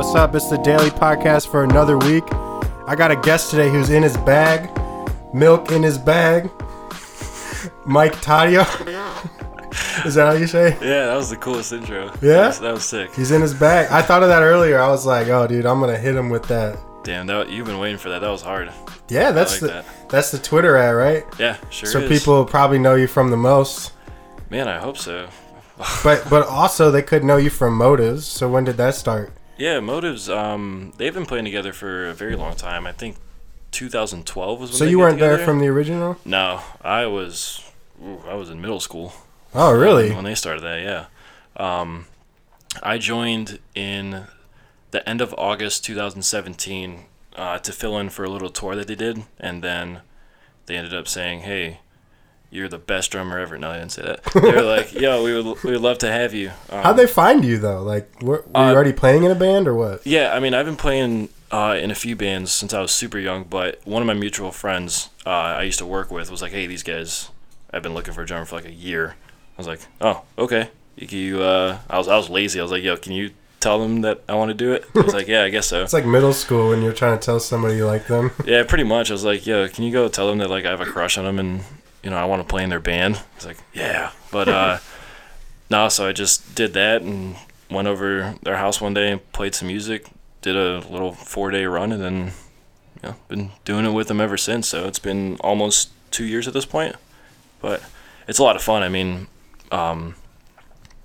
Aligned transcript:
what's 0.00 0.14
up? 0.14 0.34
It's 0.34 0.48
the 0.48 0.56
daily 0.56 0.88
podcast 0.88 1.50
for 1.50 1.62
another 1.62 1.98
week. 1.98 2.24
I 2.86 2.94
got 2.96 3.10
a 3.10 3.16
guest 3.16 3.50
today 3.50 3.68
who's 3.68 3.90
in 3.90 4.02
his 4.02 4.16
bag, 4.16 4.70
milk 5.34 5.72
in 5.72 5.82
his 5.82 5.98
bag. 5.98 6.44
Mike 7.84 8.14
Taddeo. 8.14 8.64
Is 10.06 10.14
that 10.14 10.28
how 10.28 10.32
you 10.32 10.46
say? 10.46 10.70
Yeah, 10.80 11.04
that 11.04 11.16
was 11.16 11.28
the 11.28 11.36
coolest 11.36 11.74
intro. 11.74 12.06
Yeah? 12.06 12.20
that 12.20 12.46
was, 12.46 12.60
that 12.60 12.72
was 12.72 12.84
sick. 12.86 13.14
He's 13.14 13.30
in 13.30 13.42
his 13.42 13.52
bag. 13.52 13.88
I 13.90 14.00
thought 14.00 14.22
of 14.22 14.30
that 14.30 14.40
earlier. 14.40 14.78
I 14.78 14.88
was 14.88 15.04
like, 15.04 15.28
oh, 15.28 15.46
dude, 15.46 15.66
I'm 15.66 15.80
gonna 15.80 15.98
hit 15.98 16.16
him 16.16 16.30
with 16.30 16.44
that. 16.44 16.78
Damn, 17.04 17.26
that 17.26 17.50
you've 17.50 17.66
been 17.66 17.78
waiting 17.78 17.98
for 17.98 18.08
that. 18.08 18.20
That 18.20 18.30
was 18.30 18.40
hard. 18.40 18.72
Yeah, 19.10 19.32
that's 19.32 19.52
like 19.52 19.60
the 19.60 19.66
that. 19.66 19.84
that's 20.08 20.30
the 20.30 20.38
Twitter 20.38 20.78
ad, 20.78 20.94
right? 20.94 21.26
Yeah, 21.38 21.58
sure. 21.68 21.90
so 21.90 21.98
is. 21.98 22.08
people 22.08 22.46
probably 22.46 22.78
know 22.78 22.94
you 22.94 23.06
from 23.06 23.30
the 23.30 23.36
most, 23.36 23.92
man, 24.48 24.66
I 24.66 24.78
hope 24.78 24.96
so. 24.96 25.28
but 26.02 26.26
but 26.30 26.46
also 26.46 26.90
they 26.90 27.02
could 27.02 27.22
know 27.22 27.36
you 27.36 27.50
from 27.50 27.76
Motives. 27.76 28.26
So 28.26 28.48
when 28.48 28.64
did 28.64 28.78
that 28.78 28.94
start? 28.94 29.34
Yeah, 29.60 29.80
Motives. 29.80 30.30
Um, 30.30 30.94
they've 30.96 31.12
been 31.12 31.26
playing 31.26 31.44
together 31.44 31.74
for 31.74 32.08
a 32.08 32.14
very 32.14 32.34
long 32.34 32.56
time. 32.56 32.86
I 32.86 32.92
think 32.92 33.16
2012 33.72 34.58
was 34.58 34.70
when. 34.70 34.78
So 34.78 34.84
they 34.86 34.90
you 34.90 34.96
got 34.96 35.02
weren't 35.02 35.18
there 35.20 35.32
together. 35.32 35.44
from 35.44 35.58
the 35.60 35.68
original? 35.68 36.16
No, 36.24 36.62
I 36.80 37.04
was. 37.04 37.62
ooh, 38.02 38.22
I 38.26 38.34
was 38.34 38.48
in 38.48 38.62
middle 38.62 38.80
school. 38.80 39.12
Oh, 39.54 39.76
really? 39.76 40.12
When 40.14 40.24
they 40.24 40.34
started 40.34 40.62
that, 40.62 40.80
yeah. 40.80 41.06
Um, 41.62 42.06
I 42.82 42.96
joined 42.96 43.58
in 43.74 44.28
the 44.92 45.06
end 45.06 45.20
of 45.20 45.34
August 45.36 45.84
2017 45.84 47.04
uh, 47.36 47.58
to 47.58 47.72
fill 47.72 47.98
in 47.98 48.08
for 48.08 48.24
a 48.24 48.30
little 48.30 48.48
tour 48.48 48.74
that 48.76 48.86
they 48.86 48.94
did, 48.94 49.24
and 49.38 49.62
then 49.62 50.00
they 50.64 50.76
ended 50.76 50.94
up 50.94 51.06
saying, 51.06 51.40
"Hey, 51.40 51.80
you're 52.50 52.68
the 52.68 52.78
best 52.78 53.10
drummer 53.10 53.38
ever." 53.38 53.56
No, 53.58 53.72
they 53.72 53.78
didn't 53.78 53.92
say 53.92 54.02
that. 54.02 54.24
They 54.34 54.52
were 54.52 54.62
like, 54.62 54.92
"Yo, 54.92 55.22
we 55.24 55.34
would 55.40 55.62
we 55.64 55.72
would 55.72 55.80
love 55.80 55.98
to 55.98 56.10
have 56.10 56.34
you." 56.34 56.50
Um, 56.70 56.82
How'd 56.82 56.96
they 56.96 57.06
find 57.06 57.44
you 57.44 57.58
though? 57.58 57.82
Like, 57.82 58.10
were, 58.22 58.28
were 58.28 58.36
you 58.44 58.50
Uh, 58.54 58.72
already 58.74 58.92
playing 58.92 59.24
in 59.24 59.30
a 59.30 59.34
band 59.34 59.66
or 59.68 59.74
what? 59.74 60.06
Yeah, 60.06 60.32
I 60.34 60.40
mean, 60.40 60.54
I've 60.54 60.66
been 60.66 60.76
playing 60.76 61.28
uh, 61.50 61.76
in 61.80 61.90
a 61.90 61.94
few 61.94 62.14
bands 62.16 62.52
since 62.52 62.72
I 62.74 62.80
was 62.80 62.92
super 62.92 63.18
young, 63.18 63.44
but 63.44 63.80
one 63.84 64.02
of 64.02 64.06
my 64.06 64.14
mutual 64.14 64.52
friends 64.52 65.08
uh, 65.26 65.30
I 65.30 65.62
used 65.62 65.78
to 65.80 65.86
work 65.86 66.10
with 66.10 66.30
was 66.30 66.42
like, 66.42 66.52
"Hey, 66.52 66.66
these 66.66 66.82
guys, 66.82 67.30
I've 67.72 67.82
been 67.82 67.94
looking 67.94 68.14
for 68.14 68.22
a 68.22 68.26
drummer 68.26 68.44
for 68.44 68.56
like 68.56 68.66
a 68.66 68.72
year." 68.72 69.14
I 69.56 69.60
was 69.60 69.66
like, 69.66 69.80
"Oh, 70.00 70.22
okay." 70.38 70.70
You, 70.96 71.06
you 71.18 71.42
uh, 71.42 71.78
I 71.88 71.98
was 71.98 72.08
I 72.08 72.16
was 72.16 72.28
lazy. 72.30 72.58
I 72.60 72.62
was 72.62 72.72
like, 72.72 72.82
"Yo, 72.82 72.96
can 72.96 73.12
you 73.12 73.30
tell 73.60 73.78
them 73.78 74.00
that 74.02 74.22
I 74.28 74.34
want 74.34 74.48
to 74.50 74.54
do 74.54 74.72
it?" 74.72 74.84
I 74.94 75.00
was 75.00 75.14
like, 75.14 75.28
"Yeah, 75.28 75.42
I 75.44 75.50
guess 75.50 75.66
so." 75.66 75.82
It's 75.84 75.92
like 75.92 76.06
middle 76.06 76.32
school 76.32 76.70
when 76.70 76.82
you're 76.82 76.92
trying 76.94 77.18
to 77.18 77.24
tell 77.24 77.40
somebody 77.40 77.76
you 77.76 77.86
like 77.86 78.06
them. 78.06 78.30
Yeah, 78.46 78.62
pretty 78.64 78.84
much. 78.84 79.10
I 79.10 79.14
was 79.14 79.24
like, 79.24 79.46
"Yo, 79.46 79.68
can 79.68 79.84
you 79.84 79.92
go 79.92 80.08
tell 80.08 80.28
them 80.28 80.38
that 80.38 80.48
like 80.50 80.64
I 80.64 80.70
have 80.70 80.80
a 80.80 80.86
crush 80.86 81.18
on 81.18 81.24
them 81.24 81.38
and 81.38 81.60
you 82.02 82.10
know 82.10 82.16
I 82.16 82.24
want 82.24 82.40
to 82.40 82.48
play 82.48 82.62
in 82.62 82.70
their 82.70 82.80
band?" 82.80 83.20
It's 83.36 83.46
like, 83.46 83.58
"Yeah," 83.72 84.10
but 84.30 84.48
uh, 84.48 84.78
no. 85.70 85.88
So 85.88 86.08
I 86.08 86.12
just 86.12 86.54
did 86.54 86.72
that 86.74 87.02
and 87.02 87.36
went 87.70 87.88
over 87.88 88.34
their 88.42 88.56
house 88.56 88.80
one 88.80 88.94
day 88.94 89.12
and 89.12 89.32
played 89.32 89.54
some 89.54 89.68
music. 89.68 90.06
Did 90.42 90.56
a 90.56 90.80
little 90.88 91.12
four 91.12 91.50
day 91.50 91.66
run 91.66 91.92
and 91.92 92.02
then 92.02 92.32
you 93.02 93.10
know 93.10 93.16
been 93.28 93.50
doing 93.64 93.84
it 93.84 93.92
with 93.92 94.08
them 94.08 94.20
ever 94.20 94.36
since. 94.36 94.68
So 94.68 94.86
it's 94.86 94.98
been 94.98 95.36
almost 95.40 95.90
two 96.10 96.24
years 96.24 96.48
at 96.48 96.54
this 96.54 96.64
point, 96.64 96.96
but 97.60 97.82
it's 98.26 98.38
a 98.38 98.42
lot 98.42 98.56
of 98.56 98.62
fun. 98.62 98.82
I 98.82 98.88
mean, 98.88 99.28
um, 99.70 100.14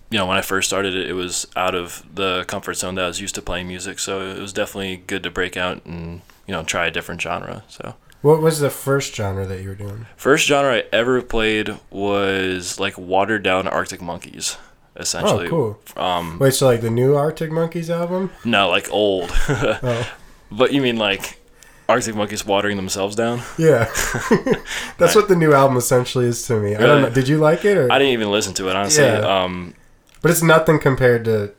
you 0.09 0.17
know, 0.17 0.25
when 0.25 0.37
I 0.37 0.41
first 0.41 0.69
started 0.69 0.95
it, 0.95 1.09
it 1.09 1.13
was 1.13 1.47
out 1.55 1.75
of 1.75 2.03
the 2.13 2.45
comfort 2.47 2.75
zone 2.75 2.95
that 2.95 3.05
I 3.05 3.07
was 3.07 3.19
used 3.19 3.35
to 3.35 3.41
playing 3.41 3.67
music. 3.67 3.99
So 3.99 4.21
it 4.21 4.39
was 4.39 4.53
definitely 4.53 5.03
good 5.07 5.23
to 5.23 5.31
break 5.31 5.57
out 5.57 5.85
and 5.85 6.21
you 6.47 6.53
know 6.53 6.63
try 6.63 6.87
a 6.87 6.91
different 6.91 7.21
genre. 7.21 7.63
So. 7.67 7.95
What 8.25 8.41
was 8.41 8.59
the 8.59 8.71
first 8.71 9.13
genre 9.13 9.45
that 9.45 9.61
you 9.61 9.69
were 9.69 9.75
doing? 9.75 10.07
First 10.17 10.47
genre 10.47 10.73
I 10.77 10.83
ever 10.91 11.21
played 11.21 11.77
was 11.91 12.79
like 12.79 12.97
watered 12.97 13.43
down 13.43 13.67
Arctic 13.67 14.01
Monkeys, 14.01 14.57
essentially. 14.95 15.45
Oh, 15.45 15.77
cool. 15.95 16.03
Um, 16.03 16.39
Wait, 16.39 16.55
so 16.55 16.65
like 16.65 16.81
the 16.81 16.89
new 16.89 17.15
Arctic 17.15 17.51
Monkeys 17.51 17.91
album? 17.91 18.31
no, 18.43 18.67
like 18.69 18.91
old. 18.91 19.31
Oh, 19.47 20.11
but 20.49 20.73
you 20.73 20.81
mean 20.81 20.97
like 20.97 21.39
Arctic 21.87 22.15
Monkeys 22.15 22.43
watering 22.43 22.77
themselves 22.77 23.15
down? 23.15 23.41
yeah. 23.59 23.85
That's 24.97 25.13
what 25.13 25.27
the 25.27 25.35
new 25.35 25.53
album 25.53 25.77
essentially 25.77 26.25
is 26.25 26.41
to 26.47 26.59
me. 26.59 26.75
I 26.75 26.79
don't 26.79 27.03
know. 27.03 27.09
Did 27.11 27.27
you 27.27 27.37
like 27.37 27.63
it 27.63 27.77
or? 27.77 27.91
I 27.91 27.99
didn't 27.99 28.13
even 28.13 28.31
listen 28.31 28.55
to 28.55 28.69
it 28.69 28.75
honestly. 28.75 29.03
Yeah. 29.03 29.19
Um, 29.43 29.75
But 30.23 30.31
it's 30.31 30.41
nothing 30.41 30.79
compared 30.79 31.25
to 31.25 31.53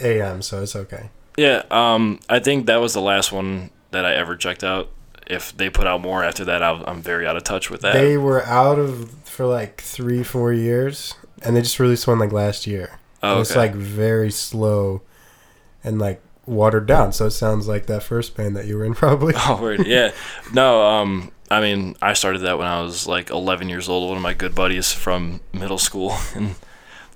AM, 0.00 0.42
so 0.42 0.64
it's 0.64 0.74
okay. 0.74 1.10
yeah. 1.36 1.62
Um, 1.70 2.18
I 2.28 2.40
think 2.40 2.66
that 2.66 2.78
was 2.80 2.92
the 2.92 3.00
last 3.00 3.30
one 3.30 3.70
that 3.92 4.04
I 4.04 4.14
ever 4.14 4.34
checked 4.34 4.64
out. 4.64 4.90
If 5.28 5.56
they 5.56 5.68
put 5.70 5.86
out 5.86 6.00
more 6.00 6.24
after 6.24 6.44
that, 6.46 6.62
I'll, 6.62 6.82
I'm 6.86 7.02
very 7.02 7.26
out 7.26 7.36
of 7.36 7.44
touch 7.44 7.70
with 7.70 7.82
that. 7.82 7.92
They 7.92 8.16
were 8.16 8.44
out 8.44 8.78
of 8.78 9.10
for 9.24 9.46
like 9.46 9.80
three, 9.80 10.22
four 10.22 10.52
years, 10.52 11.14
and 11.42 11.54
they 11.54 11.62
just 11.62 11.78
released 11.78 12.06
one 12.06 12.18
like 12.18 12.32
last 12.32 12.66
year. 12.66 12.98
oh, 13.22 13.32
And 13.32 13.40
It's 13.42 13.54
like 13.54 13.74
very 13.74 14.30
slow 14.30 15.02
and 15.84 15.98
like 15.98 16.20
watered 16.46 16.86
down. 16.86 17.12
So 17.12 17.26
it 17.26 17.30
sounds 17.32 17.68
like 17.68 17.86
that 17.86 18.02
first 18.02 18.36
band 18.36 18.56
that 18.56 18.66
you 18.66 18.76
were 18.78 18.84
in, 18.84 18.94
probably. 19.04 19.34
Oh, 19.36 19.60
word. 19.60 19.86
Yeah. 19.86 20.12
No, 20.52 20.82
um, 20.82 21.30
I 21.50 21.60
mean, 21.60 21.96
I 22.02 22.12
started 22.14 22.40
that 22.40 22.58
when 22.58 22.66
I 22.66 22.80
was 22.82 23.06
like 23.06 23.30
11 23.30 23.68
years 23.68 23.88
old. 23.88 24.08
One 24.08 24.16
of 24.16 24.22
my 24.22 24.34
good 24.34 24.54
buddies 24.54 24.92
from 24.92 25.40
middle 25.52 25.78
school, 25.78 26.16
and 26.34 26.54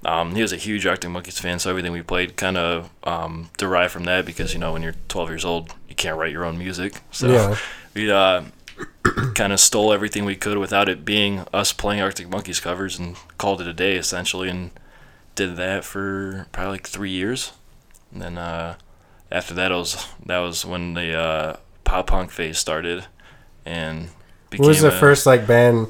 um, 0.04 0.34
he 0.34 0.42
was 0.42 0.52
a 0.52 0.56
huge 0.56 0.86
Arctic 0.86 1.10
Monkeys 1.10 1.38
fan. 1.38 1.58
So 1.58 1.70
everything 1.70 1.92
we 1.92 2.02
played 2.02 2.36
kind 2.36 2.56
of 2.56 2.90
um, 3.04 3.50
derived 3.56 3.92
from 3.92 4.04
that 4.04 4.24
because 4.26 4.52
you 4.52 4.58
know 4.58 4.72
when 4.72 4.82
you're 4.82 4.94
12 5.08 5.28
years 5.30 5.44
old, 5.44 5.74
you 5.88 5.94
can't 5.94 6.18
write 6.18 6.32
your 6.32 6.44
own 6.44 6.58
music. 6.58 7.00
So 7.10 7.28
Yeah. 7.28 7.56
we 7.94 8.10
uh, 8.10 8.42
kind 9.34 9.52
of 9.52 9.60
stole 9.60 9.92
everything 9.92 10.24
we 10.24 10.36
could 10.36 10.58
without 10.58 10.88
it 10.88 11.04
being 11.04 11.44
us 11.52 11.72
playing 11.72 12.00
Arctic 12.00 12.28
Monkeys 12.28 12.60
covers 12.60 12.98
and 12.98 13.16
called 13.38 13.60
it 13.60 13.66
a 13.66 13.72
day 13.72 13.96
essentially, 13.96 14.48
and 14.48 14.70
did 15.34 15.56
that 15.56 15.84
for 15.84 16.46
probably 16.52 16.72
like 16.72 16.86
three 16.88 17.10
years. 17.10 17.52
And 18.12 18.20
then 18.22 18.38
uh, 18.38 18.74
after 19.30 19.54
that, 19.54 19.70
it 19.72 19.74
was 19.76 20.06
that 20.26 20.38
was 20.38 20.64
when 20.66 20.94
the 20.94 21.14
uh, 21.14 21.56
pop 21.84 22.08
punk 22.08 22.30
phase 22.30 22.58
started, 22.58 23.06
and 23.64 24.08
What 24.56 24.66
was 24.68 24.80
the 24.82 24.88
a- 24.88 24.90
first 25.00 25.26
like 25.26 25.46
band 25.46 25.88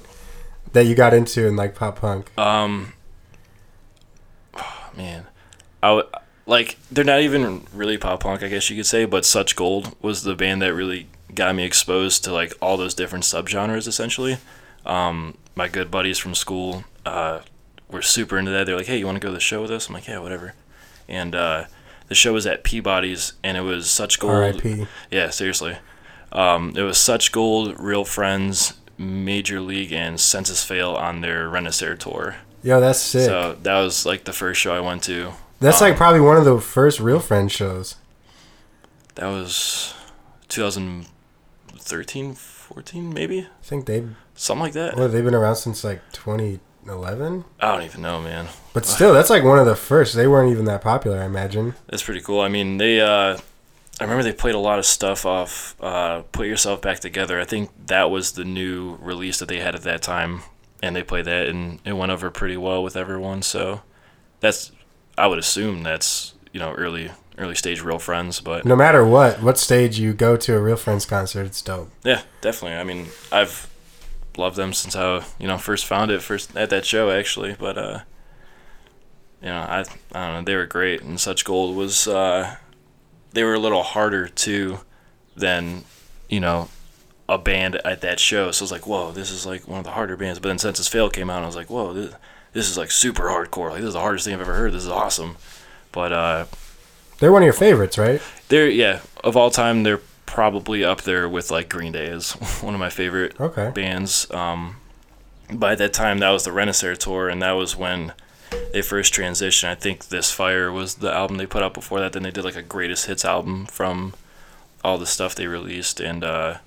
that 0.72 0.86
you 0.86 0.94
got 0.94 1.12
into 1.14 1.46
in 1.46 1.56
like 1.56 1.74
pop 1.74 2.00
punk? 2.00 2.30
Um, 2.38 2.92
man, 4.96 5.26
I 5.82 5.88
w- 5.88 6.08
like 6.46 6.76
they're 6.90 7.04
not 7.04 7.20
even 7.20 7.66
really 7.72 7.98
pop 7.98 8.20
punk, 8.20 8.42
I 8.42 8.48
guess 8.48 8.68
you 8.70 8.76
could 8.76 8.86
say, 8.86 9.04
but 9.04 9.24
Such 9.24 9.56
Gold 9.56 9.94
was 10.02 10.22
the 10.22 10.34
band 10.34 10.62
that 10.62 10.74
really 10.74 11.08
got 11.34 11.54
me 11.54 11.64
exposed 11.64 12.24
to 12.24 12.32
like 12.32 12.52
all 12.60 12.76
those 12.76 12.94
different 12.94 13.24
subgenres. 13.24 13.86
Essentially, 13.86 14.38
um, 14.84 15.36
my 15.54 15.68
good 15.68 15.90
buddies 15.90 16.18
from 16.18 16.34
school 16.34 16.84
uh, 17.06 17.40
were 17.90 18.02
super 18.02 18.38
into 18.38 18.50
that. 18.50 18.66
They're 18.66 18.76
like, 18.76 18.86
"Hey, 18.86 18.98
you 18.98 19.06
want 19.06 19.16
to 19.16 19.20
go 19.20 19.28
to 19.28 19.34
the 19.34 19.40
show 19.40 19.62
with 19.62 19.70
us?" 19.70 19.88
I'm 19.88 19.94
like, 19.94 20.08
"Yeah, 20.08 20.18
whatever." 20.18 20.54
And 21.08 21.34
uh, 21.34 21.64
the 22.08 22.14
show 22.14 22.32
was 22.32 22.46
at 22.46 22.64
Peabody's, 22.64 23.34
and 23.42 23.56
it 23.56 23.62
was 23.62 23.90
Such 23.90 24.18
Gold. 24.18 24.32
R.I.P. 24.34 24.86
Yeah, 25.10 25.30
seriously. 25.30 25.76
Um, 26.32 26.72
it 26.76 26.82
was 26.82 26.98
Such 26.98 27.32
Gold, 27.32 27.78
Real 27.78 28.04
Friends, 28.04 28.74
Major 28.96 29.60
League, 29.60 29.92
and 29.92 30.18
Senses 30.18 30.64
Fail 30.64 30.92
on 30.92 31.20
their 31.20 31.48
Renaissance 31.48 32.02
tour. 32.02 32.36
Yo, 32.62 32.80
that's 32.80 33.00
sick. 33.00 33.26
So 33.26 33.56
that 33.62 33.80
was 33.80 34.06
like 34.06 34.24
the 34.24 34.32
first 34.32 34.60
show 34.60 34.74
I 34.74 34.80
went 34.80 35.02
to. 35.04 35.32
that's 35.60 35.82
um, 35.82 35.88
like 35.88 35.96
probably 35.96 36.20
one 36.20 36.36
of 36.36 36.44
the 36.44 36.60
first 36.60 37.00
Real 37.00 37.20
Friends 37.20 37.52
shows. 37.52 37.96
That 39.16 39.26
was 39.26 39.94
2013, 40.48 42.34
14, 42.34 43.12
maybe 43.12 43.40
I 43.40 43.46
think 43.62 43.86
they 43.86 44.04
something 44.34 44.62
like 44.62 44.72
that. 44.74 44.96
well, 44.96 45.08
they've 45.08 45.24
been 45.24 45.34
around 45.34 45.56
since 45.56 45.84
like 45.84 46.00
2011. 46.12 47.44
I 47.60 47.72
don't 47.72 47.82
even 47.84 48.02
know, 48.02 48.20
man. 48.22 48.46
But 48.72 48.86
still, 48.86 49.12
that's 49.12 49.30
like 49.30 49.44
one 49.44 49.58
of 49.58 49.66
the 49.66 49.76
first. 49.76 50.14
They 50.14 50.26
weren't 50.26 50.50
even 50.50 50.64
that 50.66 50.82
popular, 50.82 51.20
I 51.20 51.24
imagine. 51.26 51.74
That's 51.88 52.02
pretty 52.02 52.20
cool. 52.20 52.40
I 52.40 52.48
mean, 52.48 52.78
they. 52.78 53.00
Uh, 53.00 53.38
I 54.00 54.04
remember 54.04 54.22
they 54.22 54.32
played 54.32 54.54
a 54.54 54.58
lot 54.58 54.78
of 54.78 54.86
stuff 54.86 55.26
off 55.26 55.76
uh, 55.80 56.22
"Put 56.32 56.46
Yourself 56.46 56.80
Back 56.80 57.00
Together." 57.00 57.38
I 57.40 57.44
think 57.44 57.70
that 57.86 58.10
was 58.10 58.32
the 58.32 58.44
new 58.44 58.96
release 59.00 59.38
that 59.40 59.48
they 59.48 59.58
had 59.58 59.74
at 59.74 59.82
that 59.82 60.00
time, 60.02 60.42
and 60.82 60.94
they 60.96 61.02
played 61.02 61.24
that, 61.26 61.46
and 61.46 61.78
it 61.84 61.92
went 61.94 62.12
over 62.12 62.30
pretty 62.30 62.56
well 62.56 62.82
with 62.82 62.96
everyone. 62.96 63.40
So, 63.42 63.82
that's 64.40 64.72
I 65.16 65.26
would 65.28 65.38
assume 65.38 65.82
that's 65.82 66.34
you 66.52 66.60
know 66.60 66.72
early 66.72 67.10
early 67.38 67.54
stage 67.54 67.80
real 67.80 67.98
friends, 67.98 68.40
but 68.40 68.64
No 68.66 68.76
matter 68.76 69.06
what, 69.06 69.42
what 69.42 69.56
stage 69.56 69.98
you 69.98 70.12
go 70.12 70.36
to 70.36 70.54
a 70.54 70.60
Real 70.60 70.76
Friends 70.76 71.06
concert, 71.06 71.46
it's 71.46 71.62
dope. 71.62 71.90
yeah, 72.04 72.22
definitely. 72.42 72.76
I 72.76 72.84
mean, 72.84 73.06
I've 73.30 73.70
loved 74.36 74.56
them 74.56 74.72
since 74.72 74.94
I 74.96 75.24
you 75.38 75.46
know 75.46 75.58
first 75.58 75.86
found 75.86 76.10
it 76.10 76.22
first 76.22 76.54
at 76.56 76.70
that 76.70 76.84
show 76.84 77.10
actually, 77.10 77.54
but 77.58 77.78
uh, 77.78 78.00
you 79.40 79.48
know 79.48 79.60
I 79.60 79.80
I 80.12 80.26
don't 80.26 80.34
know 80.34 80.42
they 80.42 80.56
were 80.56 80.66
great, 80.66 81.02
and 81.02 81.18
Such 81.20 81.44
Gold 81.44 81.76
was 81.76 82.06
uh, 82.08 82.56
they 83.32 83.44
were 83.44 83.54
a 83.54 83.58
little 83.60 83.82
harder 83.82 84.28
too 84.28 84.80
than 85.36 85.84
you 86.28 86.40
know 86.40 86.68
a 87.34 87.38
band 87.38 87.76
at 87.84 88.00
that 88.02 88.18
show. 88.20 88.50
So 88.50 88.62
I 88.62 88.64
was 88.64 88.72
like, 88.72 88.86
whoa, 88.86 89.12
this 89.12 89.30
is 89.30 89.44
like 89.46 89.66
one 89.68 89.78
of 89.78 89.84
the 89.84 89.90
harder 89.92 90.16
bands. 90.16 90.38
But 90.38 90.48
then 90.48 90.58
Senses 90.58 90.88
Fail 90.88 91.08
came 91.10 91.30
out, 91.30 91.36
and 91.36 91.44
I 91.44 91.46
was 91.48 91.56
like, 91.56 91.70
whoa, 91.70 91.92
this, 91.92 92.14
this 92.52 92.68
is 92.70 92.76
like 92.78 92.90
super 92.90 93.24
hardcore. 93.24 93.70
Like 93.70 93.80
this 93.80 93.88
is 93.88 93.94
the 93.94 94.00
hardest 94.00 94.24
thing 94.24 94.34
I've 94.34 94.40
ever 94.40 94.54
heard. 94.54 94.72
This 94.72 94.82
is 94.84 94.88
awesome. 94.90 95.36
But 95.92 96.12
uh, 96.12 96.44
They're 97.18 97.32
one 97.32 97.42
of 97.42 97.46
your 97.46 97.52
favorites, 97.52 97.98
right? 97.98 98.20
they're 98.48 98.68
yeah 98.68 99.00
of 99.24 99.34
all 99.34 99.50
time 99.50 99.82
they're 99.82 100.00
probably 100.26 100.84
up 100.84 101.02
there 101.02 101.26
with 101.28 101.50
like 101.50 101.68
Green 101.70 101.92
Day 101.92 102.06
is 102.06 102.32
one 102.62 102.74
of 102.74 102.80
my 102.80 102.90
favorite 102.90 103.38
Okay. 103.40 103.70
bands. 103.74 104.30
Um, 104.30 104.76
by 105.50 105.74
that 105.74 105.92
time, 105.92 106.18
that 106.18 106.30
was 106.30 106.44
the 106.44 106.52
Renaissance 106.52 106.98
tour, 106.98 107.28
and 107.28 107.40
that 107.42 107.52
was 107.52 107.76
when 107.76 108.12
they 108.72 108.80
first 108.82 109.12
transitioned. 109.14 109.68
I 109.68 109.74
think 109.74 110.08
This 110.08 110.30
Fire 110.30 110.70
was 110.72 110.96
the 110.96 111.12
album 111.12 111.36
they 111.38 111.46
put 111.46 111.62
out 111.62 111.74
before 111.74 112.00
that. 112.00 112.12
Then 112.12 112.22
they 112.22 112.30
did 112.30 112.44
like 112.44 112.56
a 112.56 112.62
greatest 112.62 113.06
hits 113.06 113.24
album 113.24 113.66
from 113.66 114.14
all 114.84 114.98
the 114.98 115.06
stuff 115.06 115.34
they 115.34 115.46
released, 115.46 116.00
and 116.00 116.24
uh, 116.24 116.58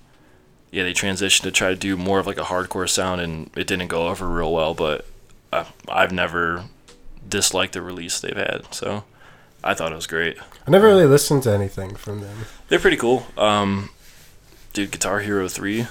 yeah, 0.76 0.84
they 0.84 0.92
transitioned 0.92 1.44
to 1.44 1.52
try 1.52 1.70
to 1.70 1.76
do 1.78 1.96
more 1.96 2.20
of 2.20 2.28
like 2.28 2.38
a 2.38 2.44
hardcore 2.44 2.90
sound, 2.90 3.22
and 3.22 3.50
it 3.56 3.66
didn't 3.66 3.88
go 3.88 4.10
over 4.10 4.28
real 4.28 4.54
well. 4.54 4.74
But 4.74 5.06
uh, 5.54 5.64
I've 5.88 6.12
never 6.12 6.66
disliked 7.28 7.72
the 7.74 7.82
release 7.82 8.20
they've 8.20 8.36
had, 8.36 8.74
so 8.74 9.06
I 9.64 9.74
thought 9.74 9.94
it 9.94 9.96
was 9.96 10.06
great. 10.08 10.38
I 10.68 10.72
never 10.72 10.88
really 10.88 11.06
listened 11.06 11.44
to 11.44 11.52
anything 11.54 11.96
from 11.96 12.20
them. 12.20 12.40
They're 12.68 12.80
pretty 12.80 12.98
cool. 12.98 13.26
Um, 13.38 13.90
dude, 14.74 14.92
Guitar 14.92 15.22
Hero 15.22 15.48
Three 15.48 15.88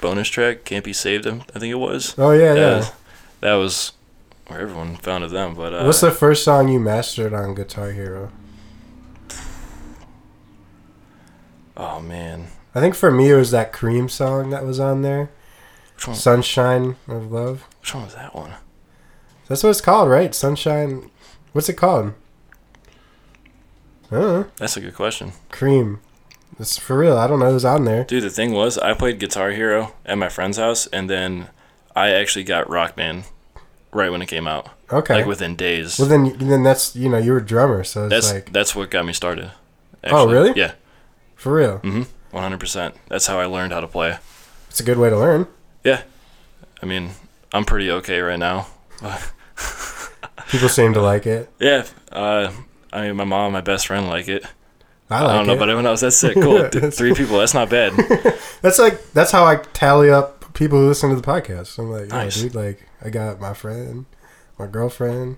bonus 0.00 0.28
track 0.28 0.64
can't 0.64 0.84
be 0.84 0.92
saved. 0.92 1.26
I 1.26 1.32
think 1.58 1.72
it 1.72 1.74
was. 1.80 2.14
Oh 2.16 2.30
yeah, 2.30 2.54
That 2.54 2.82
yeah. 2.84 2.90
that 3.40 3.54
was 3.54 3.92
where 4.46 4.60
everyone 4.60 4.94
founded 4.96 5.30
them. 5.30 5.54
But 5.56 5.74
uh, 5.74 5.82
What's 5.82 6.00
the 6.00 6.12
first 6.12 6.44
song 6.44 6.68
you 6.68 6.78
mastered 6.78 7.34
on 7.34 7.56
Guitar 7.56 7.90
Hero? 7.90 8.30
oh 11.76 12.00
man, 12.00 12.48
I 12.78 12.80
think 12.80 12.94
for 12.94 13.10
me 13.10 13.30
it 13.30 13.34
was 13.36 13.50
that 13.50 13.72
Cream 13.72 14.08
song 14.08 14.50
that 14.50 14.64
was 14.64 14.78
on 14.78 15.02
there, 15.02 15.30
which 15.96 16.06
one? 16.06 16.16
"Sunshine 16.16 16.94
of 17.08 17.32
Love." 17.32 17.64
Which 17.80 17.92
one 17.94 18.04
was 18.04 18.14
that 18.14 18.34
one? 18.34 18.52
That's 19.48 19.62
what 19.64 19.70
it's 19.70 19.80
called, 19.80 20.08
right? 20.08 20.34
Sunshine. 20.34 21.10
What's 21.52 21.68
it 21.68 21.74
called? 21.74 22.12
I 24.10 24.14
don't 24.14 24.22
know. 24.22 24.46
That's 24.56 24.76
a 24.76 24.80
good 24.80 24.94
question, 24.94 25.32
Cream. 25.50 26.00
It's 26.58 26.78
for 26.78 26.96
real. 26.98 27.16
I 27.18 27.26
don't 27.26 27.40
know 27.40 27.50
who's 27.50 27.64
on 27.64 27.84
there. 27.84 28.04
dude. 28.04 28.22
The 28.22 28.30
thing 28.30 28.52
was, 28.52 28.78
I 28.78 28.94
played 28.94 29.18
Guitar 29.18 29.50
Hero 29.50 29.94
at 30.06 30.18
my 30.18 30.28
friend's 30.28 30.56
house, 30.56 30.86
and 30.88 31.08
then 31.10 31.48
I 31.94 32.10
actually 32.10 32.44
got 32.44 32.68
Rock 32.70 32.96
Band 32.96 33.24
right 33.92 34.10
when 34.10 34.22
it 34.22 34.26
came 34.26 34.46
out, 34.48 34.68
Okay. 34.92 35.14
like 35.14 35.26
within 35.26 35.56
days. 35.56 35.98
well, 35.98 36.08
then, 36.08 36.36
then 36.38 36.62
that's 36.62 36.94
you 36.96 37.08
know 37.08 37.18
you 37.18 37.32
were 37.32 37.38
a 37.38 37.44
drummer, 37.44 37.82
so 37.84 38.04
it's 38.06 38.10
that's 38.14 38.32
like 38.32 38.52
that's 38.52 38.74
what 38.76 38.90
got 38.90 39.04
me 39.04 39.12
started. 39.12 39.50
Oh, 40.04 40.28
really? 40.30 40.52
Yeah. 40.54 40.72
for 41.34 41.54
real. 41.54 41.78
Mm-hmm. 41.80 42.02
One 42.30 42.42
hundred 42.42 42.60
percent. 42.60 42.94
That's 43.08 43.26
how 43.26 43.38
I 43.38 43.46
learned 43.46 43.72
how 43.72 43.80
to 43.80 43.88
play. 43.88 44.18
It's 44.68 44.80
a 44.80 44.82
good 44.82 44.98
way 44.98 45.08
to 45.10 45.18
learn. 45.18 45.46
Yeah. 45.84 46.02
I 46.82 46.86
mean, 46.86 47.10
I'm 47.52 47.64
pretty 47.64 47.90
okay 47.90 48.20
right 48.20 48.38
now. 48.38 48.66
People 50.48 50.68
seem 50.68 50.94
to 50.94 51.00
like 51.00 51.26
it. 51.26 51.50
Yeah. 51.58 51.84
Uh, 52.12 52.52
I 52.92 53.02
mean, 53.02 53.16
my 53.16 53.24
mom, 53.24 53.46
and 53.46 53.52
my 53.52 53.60
best 53.60 53.86
friend 53.86 54.06
like 54.08 54.28
it. 54.28 54.44
I 55.10 55.24
I, 55.24 55.36
don't 55.36 55.46
know, 55.46 55.54
it. 55.54 55.58
but 55.58 55.68
everyone 55.68 55.86
else, 55.86 56.00
that's 56.02 56.16
sick. 56.16 56.34
Cool. 56.34 56.68
Three 56.90 57.14
people. 57.14 57.38
That's 57.38 57.54
not 57.54 57.70
bad. 57.70 57.92
That's 58.62 58.78
like 58.78 59.12
that's 59.12 59.30
how 59.30 59.44
I 59.44 59.56
tally 59.72 60.10
up 60.10 60.52
people 60.52 60.78
who 60.80 60.88
listen 60.88 61.08
to 61.10 61.16
the 61.16 61.22
podcast. 61.22 61.78
I'm 61.78 61.90
like, 61.90 62.08
Nice. 62.08 62.38
oh, 62.38 62.42
dude, 62.42 62.54
like 62.54 62.86
I 63.02 63.08
got 63.08 63.40
my 63.40 63.54
friend, 63.54 64.04
my 64.58 64.66
girlfriend, 64.66 65.36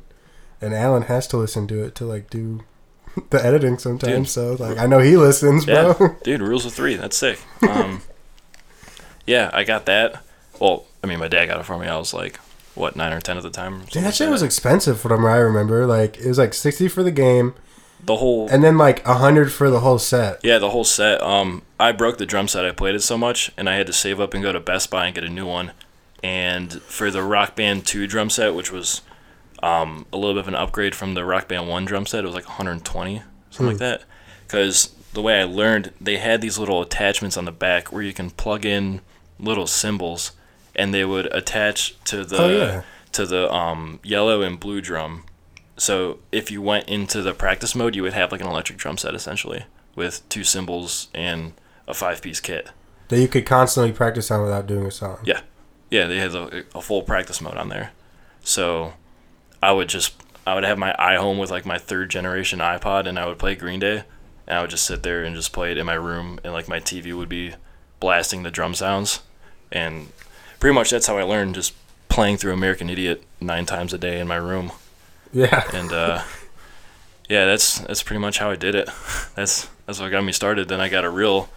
and 0.61 0.75
Alan 0.75 1.03
has 1.03 1.27
to 1.29 1.37
listen 1.37 1.67
to 1.69 1.85
it 1.85 1.95
to 1.97 2.05
like 2.05 2.31
do 2.31 2.63
the 3.31 3.45
editing 3.45 3.79
sometimes. 3.79 4.13
Dude. 4.13 4.29
So 4.29 4.53
like 4.55 4.79
I 4.79 4.87
know 4.87 4.99
he 4.99 5.17
listens, 5.17 5.67
Yeah, 5.67 5.95
bro. 5.95 6.17
dude, 6.23 6.41
rules 6.43 6.65
of 6.67 6.73
three. 6.73 6.97
That's 6.97 7.17
sick. 7.17 7.39
Um, 7.69 8.03
yeah, 9.27 9.51
I 9.53 9.65
got 9.65 9.87
that. 9.87 10.23
Well, 10.59 10.85
I 11.03 11.07
mean, 11.07 11.19
my 11.19 11.29
dad 11.29 11.47
got 11.47 11.61
it 11.61 11.65
for 11.65 11.79
me. 11.79 11.87
I 11.87 11.97
was 11.97 12.13
like, 12.13 12.37
what, 12.75 12.97
nine 12.97 13.13
or 13.13 13.21
ten 13.21 13.37
at 13.37 13.43
the 13.43 13.51
time? 13.51 13.85
Dude, 13.91 14.05
that 14.05 14.15
shit 14.15 14.29
was 14.29 14.43
expensive 14.43 15.01
from 15.01 15.23
what 15.23 15.33
I 15.33 15.37
remember. 15.37 15.87
Like 15.87 16.19
it 16.19 16.27
was 16.27 16.39
like 16.39 16.55
sixty 16.55 16.89
for 16.89 17.03
the 17.03 17.11
game, 17.11 17.55
the 18.05 18.17
whole. 18.17 18.49
and 18.49 18.63
then 18.63 18.77
like 18.79 19.05
a 19.07 19.15
hundred 19.15 19.53
for 19.53 19.71
the 19.71 19.81
whole 19.81 19.99
set. 19.99 20.41
Yeah, 20.43 20.59
the 20.59 20.71
whole 20.71 20.85
set. 20.85 21.23
Um, 21.23 21.63
I 21.79 21.93
broke 21.93 22.19
the 22.19 22.27
drum 22.27 22.49
set. 22.49 22.65
I 22.65 22.73
played 22.73 22.95
it 22.95 23.03
so 23.03 23.17
much, 23.17 23.51
and 23.57 23.69
I 23.69 23.77
had 23.77 23.87
to 23.87 23.93
save 23.93 24.21
up 24.21 24.35
and 24.35 24.43
go 24.43 24.53
to 24.53 24.61
Best 24.61 24.91
Buy 24.91 25.07
and 25.07 25.15
get 25.15 25.25
a 25.25 25.29
new 25.31 25.47
one. 25.47 25.73
And 26.23 26.83
for 26.83 27.11
the 27.11 27.23
Rock 27.23 27.57
Band 27.57 27.87
Two 27.87 28.07
drum 28.07 28.29
set, 28.29 28.55
which 28.55 28.71
was 28.71 29.01
um, 29.63 30.07
a 30.13 30.17
little 30.17 30.35
bit 30.35 30.41
of 30.41 30.49
an 30.49 30.55
upgrade 30.55 30.95
from 30.95 31.15
the 31.15 31.25
Rock 31.25 31.49
Band 31.49 31.69
One 31.69 31.85
drum 31.85 32.07
set, 32.07 32.25
it 32.25 32.27
was 32.27 32.35
like 32.35 32.47
120, 32.49 33.23
something 33.51 33.67
like 33.67 33.79
that. 33.79 34.05
Because 34.47 34.95
the 35.13 35.23
way 35.23 35.41
I 35.41 35.45
learned, 35.45 35.93
they 36.01 36.17
had 36.19 36.41
these 36.41 36.59
little 36.59 36.81
attachments 36.83 37.37
on 37.37 37.45
the 37.45 37.53
back 37.53 37.93
where 37.93 38.03
you 38.03 38.13
can 38.13 38.31
plug 38.31 38.65
in 38.65 39.01
little 39.39 39.67
cymbals, 39.67 40.33
and 40.75 40.93
they 40.95 41.05
would 41.05 41.27
attach 41.35 41.95
to 42.05 42.25
the 42.25 42.39
Oh, 42.43 42.49
yeah. 42.49 42.83
to 43.13 43.27
the 43.27 43.53
um, 43.53 44.01
yellow 44.03 44.43
and 44.43 44.59
blue 44.61 44.81
drum. 44.81 45.25
So 45.77 46.19
if 46.31 46.51
you 46.51 46.61
went 46.61 46.89
into 46.89 47.23
the 47.23 47.33
practice 47.33 47.75
mode, 47.75 47.97
you 47.97 48.03
would 48.03 48.13
have 48.13 48.33
like 48.33 48.41
an 48.41 48.47
electric 48.47 48.79
drum 48.79 48.99
set 48.99 49.15
essentially 49.15 49.65
with 49.97 50.27
two 50.29 50.45
cymbals 50.45 51.09
and 51.15 51.55
a 51.89 51.95
five 51.95 52.21
piece 52.23 52.39
kit. 52.41 52.71
That 53.09 53.19
you 53.21 53.29
could 53.29 53.47
constantly 53.47 53.93
practice 53.93 54.31
on 54.31 54.43
without 54.43 54.67
doing 54.67 54.87
a 54.87 54.91
song. 54.91 55.19
Yeah, 55.25 55.41
yeah, 55.91 56.07
they 56.07 56.19
had 56.19 56.35
a, 56.35 56.65
a 56.75 56.83
full 56.83 57.03
practice 57.03 57.41
mode 57.41 57.57
on 57.57 57.69
there. 57.71 57.91
So 58.45 58.93
I 59.63 59.73
would 59.73 59.89
just 59.89 60.15
I 60.47 60.55
would 60.55 60.65
have 60.65 60.79
my 60.79 60.95
iHome 60.99 61.39
with 61.39 61.51
like 61.51 61.67
my 61.67 61.79
third 61.79 62.11
generation 62.11 62.59
iPod, 62.61 63.07
and 63.07 63.19
I 63.19 63.27
would 63.27 63.39
play 63.39 63.55
Green 63.55 63.81
Day, 63.81 64.05
and 64.47 64.59
I 64.59 64.61
would 64.63 64.71
just 64.71 64.85
sit 64.85 65.03
there 65.03 65.23
and 65.25 65.37
just 65.37 65.53
play 65.53 65.71
it 65.73 65.79
in 65.79 65.87
my 65.87 65.95
room, 65.95 66.41
and 66.43 66.53
like 66.53 66.69
my 66.69 66.81
TV 66.81 67.17
would 67.17 67.29
be 67.29 67.55
blasting 68.01 68.43
the 68.43 68.51
drum 68.51 68.75
sounds, 68.75 69.21
and 69.71 70.09
pretty 70.59 70.75
much 70.75 70.91
that's 70.91 71.07
how 71.07 71.19
I 71.19 71.23
learned 71.23 71.55
just 71.55 71.75
playing 72.09 72.39
through 72.39 72.53
American 72.53 72.91
Idiot 72.91 73.23
nine 73.41 73.67
times 73.67 73.93
a 73.93 73.99
day 73.99 74.19
in 74.19 74.27
my 74.27 74.37
room. 74.37 74.73
Yeah. 75.33 75.63
and 75.73 75.93
uh, 75.93 76.23
yeah, 77.29 77.45
that's 77.45 77.79
that's 77.81 78.03
pretty 78.03 78.21
much 78.21 78.39
how 78.39 78.51
I 78.51 78.57
did 78.57 78.75
it. 78.75 78.89
That's 79.37 79.69
that's 79.87 80.01
what 80.01 80.11
got 80.11 80.25
me 80.25 80.33
started. 80.33 80.69
Then 80.69 80.81
I 80.81 80.89
got 80.89 81.05
a 81.05 81.11
real 81.11 81.49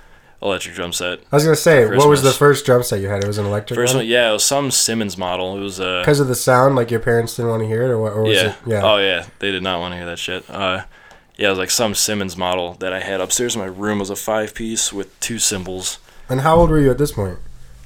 electric 0.44 0.76
drum 0.76 0.92
set. 0.94 1.20
I 1.32 1.36
was 1.38 1.44
gonna 1.46 1.56
say, 1.56 1.86
what 1.88 2.08
was 2.10 2.22
the 2.22 2.32
first 2.32 2.66
drum 2.66 2.84
set 2.84 3.00
you 3.00 3.08
had? 3.08 3.24
It 3.24 3.28
was 3.28 3.38
an 3.38 3.46
electric 3.46 3.76
First 3.78 3.94
one. 3.94 4.02
one, 4.02 4.08
yeah, 4.08 4.30
it 4.30 4.34
was 4.34 4.44
some 4.44 4.70
Simmons 4.72 5.18
model. 5.18 5.58
It 5.58 5.62
was 5.62 5.80
uh, 5.80 6.02
Because 6.02 6.20
of 6.20 6.28
the 6.28 6.36
sound, 6.36 6.76
like 6.76 6.92
your 6.92 7.00
parents 7.00 7.36
didn't 7.36 7.50
want 7.52 7.62
to 7.64 7.68
hear 7.68 7.84
it, 7.84 7.90
or 7.90 8.00
what? 8.00 8.14
Or 8.14 8.24
was 8.24 8.36
yeah, 8.38 8.50
it? 8.50 8.56
Yeah. 8.68 8.82
oh 8.84 8.98
yeah, 8.98 9.26
they 9.40 9.52
did 9.52 9.64
not 9.64 9.80
want 9.80 9.94
to 9.94 9.98
hear 9.98 10.06
that 10.06 10.20
shit. 10.20 10.48
Uh, 10.50 10.84
yeah, 11.38 11.48
it 11.48 11.50
was 11.52 11.60
like 11.60 11.72
some 11.72 11.96
Simmons 11.96 12.38
model 12.38 12.74
that 12.76 12.94
I 12.94 13.00
had 13.00 13.22
upstairs 13.22 13.56
in 13.56 13.62
my 13.62 13.68
room. 13.68 13.98
It 13.98 14.02
was 14.02 14.10
a 14.12 14.16
five 14.16 14.54
piece 14.54 14.92
with 14.94 15.20
two 15.20 15.40
cymbals. 15.40 15.98
And 16.30 16.42
how 16.42 16.58
old 16.58 16.70
were 16.70 16.80
you 16.80 16.92
at 16.92 16.98
this 16.98 17.12
point? 17.14 17.40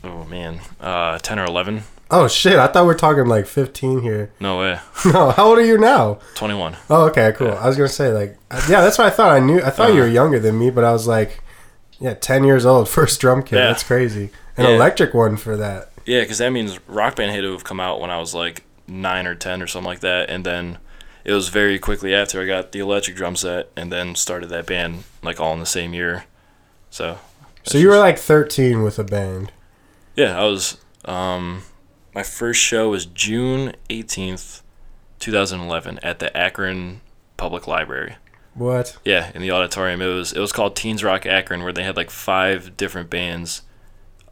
Oh 0.04 0.25
man, 0.25 0.59
uh, 0.81 1.18
ten 1.19 1.39
or 1.39 1.45
eleven? 1.45 1.83
Oh 2.09 2.27
shit! 2.27 2.57
I 2.57 2.68
thought 2.68 2.86
we 2.86 2.94
are 2.94 2.98
talking 2.98 3.25
like 3.25 3.45
15 3.48 4.01
here. 4.01 4.31
No 4.39 4.59
way, 4.59 4.80
No, 5.06 5.31
how 5.31 5.48
old 5.50 5.57
are 5.59 5.65
you 5.65 5.77
now? 5.77 6.19
twenty 6.36 6.54
one. 6.56 6.77
Oh, 6.89 7.06
okay, 7.07 7.33
cool. 7.36 7.51
I 7.51 7.68
was 7.68 7.75
gonna 7.77 7.89
say 7.89 8.12
like, 8.13 8.38
yeah, 8.69 8.81
that's 8.81 8.98
what 8.98 9.07
I 9.07 9.09
thought. 9.09 9.31
I 9.31 9.39
knew. 9.39 9.62
I 9.62 9.69
thought 9.69 9.88
you 9.89 9.95
Uh-huh. 9.95 10.01
were 10.04 10.07
younger 10.07 10.39
than 10.39 10.57
me, 10.57 10.69
but 10.69 10.83
I 10.86 10.92
was 10.94 11.06
like, 11.07 11.42
yeah, 11.99 12.13
10 12.13 12.44
years 12.44 12.65
old, 12.65 12.88
first 12.97 13.19
drum 13.21 13.44
kit. 13.44 13.59
Yeah. 13.59 13.67
That's 13.67 13.83
crazy. 13.83 14.29
An 14.55 14.65
Yeah. 14.65 14.71
electric 14.75 15.13
one 15.13 15.38
for 15.38 15.55
that. 15.57 15.91
Yeah, 16.05 16.21
because 16.21 16.38
that 16.38 16.51
means 16.51 16.79
Rock 16.88 17.16
Band 17.18 17.31
had 17.31 17.42
to 17.42 17.51
have 17.51 17.63
come 17.63 17.80
out 17.80 17.99
when 17.99 18.09
I 18.09 18.18
was 18.19 18.33
like 18.33 18.63
nine 18.87 19.27
or 19.27 19.35
ten 19.35 19.61
or 19.61 19.68
something 19.68 19.87
like 19.87 19.99
that, 19.99 20.30
and 20.30 20.45
then 20.45 20.77
it 21.25 21.33
was 21.33 21.49
very 21.49 21.77
quickly 21.77 22.16
after 22.16 22.42
I 22.42 22.45
got 22.47 22.71
the 22.71 22.80
electric 22.80 23.18
drum 23.18 23.35
set, 23.35 23.69
and 23.75 23.92
then 23.92 24.16
started 24.16 24.47
that 24.49 24.66
band 24.66 25.04
like 25.21 25.39
all 25.39 25.54
in 25.54 25.59
the 25.59 25.66
same 25.66 25.94
year. 25.94 26.23
So. 26.89 27.19
So 27.63 27.77
you 27.77 27.89
were 27.89 27.97
like 27.97 28.18
13 28.18 28.81
with 28.83 28.97
a 28.97 29.04
band. 29.04 29.51
Yeah, 30.16 30.39
I 30.39 30.45
was. 30.45 30.77
Um, 31.04 31.63
my 32.16 32.23
first 32.23 32.61
show 32.61 32.89
was 32.89 33.06
June 33.06 33.73
eighteenth, 33.89 34.61
two 35.19 35.31
thousand 35.33 35.59
eleven, 35.59 35.99
at 36.01 36.19
the 36.19 36.35
Akron 36.35 37.01
Public 37.35 37.68
Library. 37.68 38.16
What? 38.57 38.97
Yeah, 39.06 39.31
in 39.35 39.42
the 39.42 39.52
auditorium. 39.52 40.02
It 40.02 40.07
was 40.07 40.33
it 40.33 40.40
was 40.40 40.52
called 40.52 40.76
Teens 40.76 41.04
Rock 41.04 41.26
Akron, 41.26 41.64
where 41.64 41.73
they 41.73 41.83
had 41.83 41.95
like 41.95 42.09
five 42.09 42.76
different 42.76 43.09
bands, 43.09 43.61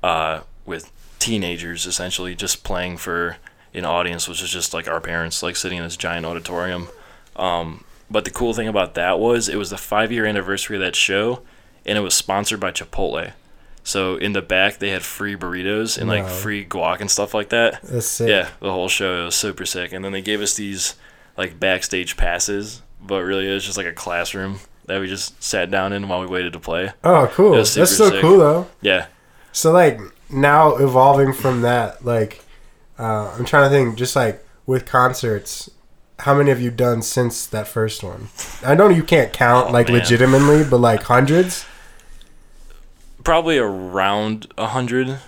uh, 0.04 0.42
with 0.66 0.92
teenagers 1.20 1.86
essentially 1.86 2.36
just 2.36 2.64
playing 2.64 2.98
for 2.98 3.38
an 3.74 3.86
audience, 3.86 4.28
which 4.28 4.42
was 4.42 4.52
just 4.52 4.74
like 4.74 4.88
our 4.88 5.02
parents, 5.02 5.44
like 5.44 5.56
sitting 5.56 5.78
in 5.78 5.84
this 5.84 5.98
giant 5.98 6.26
auditorium. 6.26 6.88
Um, 7.36 7.84
but 8.10 8.24
the 8.26 8.32
cool 8.32 8.54
thing 8.54 8.68
about 8.68 8.94
that 8.96 9.20
was 9.20 9.50
it 9.50 9.58
was 9.58 9.70
the 9.70 9.78
five 9.78 10.12
year 10.12 10.26
anniversary 10.26 10.78
of 10.78 10.82
that 10.82 10.96
show, 10.96 11.42
and 11.86 11.98
it 11.98 12.02
was 12.02 12.14
sponsored 12.14 12.60
by 12.60 12.72
Chipotle. 12.72 13.34
So 13.84 14.16
in 14.16 14.34
the 14.34 14.42
back 14.42 14.80
they 14.80 14.90
had 14.90 15.04
free 15.04 15.36
burritos 15.36 15.98
and 15.98 16.08
like 16.10 16.24
Wow. 16.24 16.30
free 16.30 16.66
guac 16.66 17.02
and 17.02 17.12
stuff 17.12 17.34
like 17.36 17.50
that. 17.50 17.82
That's 17.84 18.08
sick. 18.08 18.30
Yeah, 18.30 18.50
the 18.60 18.72
whole 18.72 18.88
show 18.90 19.22
it 19.22 19.26
was 19.26 19.36
super 19.36 19.66
sick, 19.66 19.92
and 19.94 20.04
then 20.04 20.12
they 20.12 20.22
gave 20.22 20.42
us 20.42 20.56
these 20.56 20.96
like 21.38 21.60
backstage 21.60 22.16
passes, 22.18 22.82
but 23.06 23.24
really 23.24 23.50
it 23.50 23.54
was 23.54 23.64
just 23.66 23.78
like 23.78 23.86
a 23.88 23.94
classroom 23.94 24.60
that 24.86 25.00
we 25.02 25.08
just 25.08 25.42
sat 25.44 25.72
down 25.72 25.94
in 25.94 26.08
while 26.08 26.22
we 26.22 26.28
waited 26.28 26.54
to 26.54 26.60
play. 26.60 26.92
Oh, 27.04 27.28
cool. 27.34 27.54
That's 27.56 27.72
so 27.72 27.86
sick. 27.86 28.22
cool 28.22 28.38
though. 28.40 28.68
Yeah, 28.82 29.08
So 29.52 29.72
like 29.72 30.00
now 30.30 30.76
evolving 30.78 31.34
from 31.34 31.62
that, 31.62 32.06
like 32.06 32.44
uh, 33.00 33.34
I'm 33.38 33.46
trying 33.46 33.70
to 33.70 33.70
think, 33.76 33.98
just 33.98 34.16
like 34.16 34.46
with 34.66 34.86
concerts, 34.86 35.70
how 36.20 36.34
many 36.36 36.50
have 36.50 36.62
you 36.62 36.72
done 36.72 37.02
since 37.02 37.46
that 37.48 37.68
first 37.68 38.04
one? 38.04 38.30
I 38.64 38.74
know 38.76 38.88
you 38.90 39.04
can't 39.04 39.34
count 39.34 39.70
Oh, 39.70 39.74
like 39.74 39.88
man. 39.88 39.98
legitimately, 39.98 40.64
but 40.64 40.78
like 40.78 41.04
hundreds. 41.04 41.66
probably 43.24 43.58
around 43.58 44.48
a 44.58 44.68
hundred, 44.68 45.20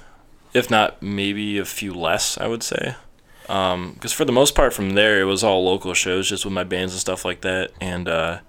if 0.54 0.70
not 0.72 1.02
maybe 1.02 1.58
a 1.58 1.66
few 1.66 1.94
less. 1.94 2.38
I 2.38 2.48
would 2.48 2.64
say, 2.64 2.96
because 3.48 4.14
for 4.14 4.26
the 4.26 4.32
most 4.32 4.56
part 4.56 4.74
from 4.74 4.92
there 4.92 5.20
it 5.22 5.26
was 5.26 5.44
all 5.44 5.64
local 5.64 5.94
shows, 5.94 6.30
just 6.30 6.46
with 6.46 6.54
my 6.54 6.64
bands 6.64 6.94
and 6.94 7.00
stuff 7.00 7.26
like 7.26 7.42
that, 7.42 7.72
and 7.82 8.08
uh, 8.08 8.40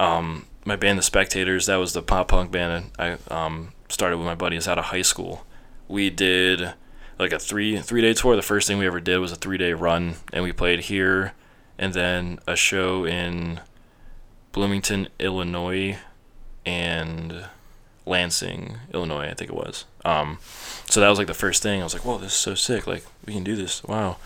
um, 0.00 0.46
my 0.64 0.76
band, 0.76 0.98
the 0.98 1.02
Spectators, 1.02 1.66
that 1.66 1.76
was 1.76 1.92
the 1.92 2.02
pop 2.02 2.28
punk 2.28 2.50
band 2.50 2.90
I 2.98 3.18
um, 3.30 3.72
started 3.88 4.16
with 4.16 4.26
my 4.26 4.34
buddies 4.34 4.66
out 4.66 4.78
of 4.78 4.86
high 4.86 5.02
school. 5.02 5.46
We 5.88 6.10
did 6.10 6.74
like 7.18 7.32
a 7.32 7.38
three 7.38 7.78
three 7.78 8.02
day 8.02 8.14
tour. 8.14 8.36
The 8.36 8.42
first 8.42 8.66
thing 8.66 8.78
we 8.78 8.86
ever 8.86 9.00
did 9.00 9.18
was 9.18 9.32
a 9.32 9.36
three 9.36 9.58
day 9.58 9.72
run, 9.72 10.16
and 10.32 10.42
we 10.42 10.52
played 10.52 10.80
here 10.80 11.34
and 11.78 11.92
then 11.92 12.38
a 12.46 12.56
show 12.56 13.04
in 13.04 13.60
Bloomington, 14.52 15.08
Illinois, 15.18 15.98
and 16.64 17.46
Lansing, 18.06 18.78
Illinois, 18.94 19.26
I 19.28 19.34
think 19.34 19.50
it 19.50 19.56
was. 19.56 19.84
Um, 20.04 20.38
so 20.88 21.00
that 21.00 21.08
was 21.08 21.18
like 21.18 21.26
the 21.26 21.34
first 21.34 21.62
thing. 21.62 21.80
I 21.80 21.84
was 21.84 21.92
like, 21.92 22.04
"Whoa, 22.04 22.18
this 22.18 22.32
is 22.32 22.38
so 22.38 22.54
sick! 22.54 22.86
Like 22.86 23.04
we 23.26 23.32
can 23.32 23.44
do 23.44 23.56
this! 23.56 23.82
Wow!" 23.84 24.16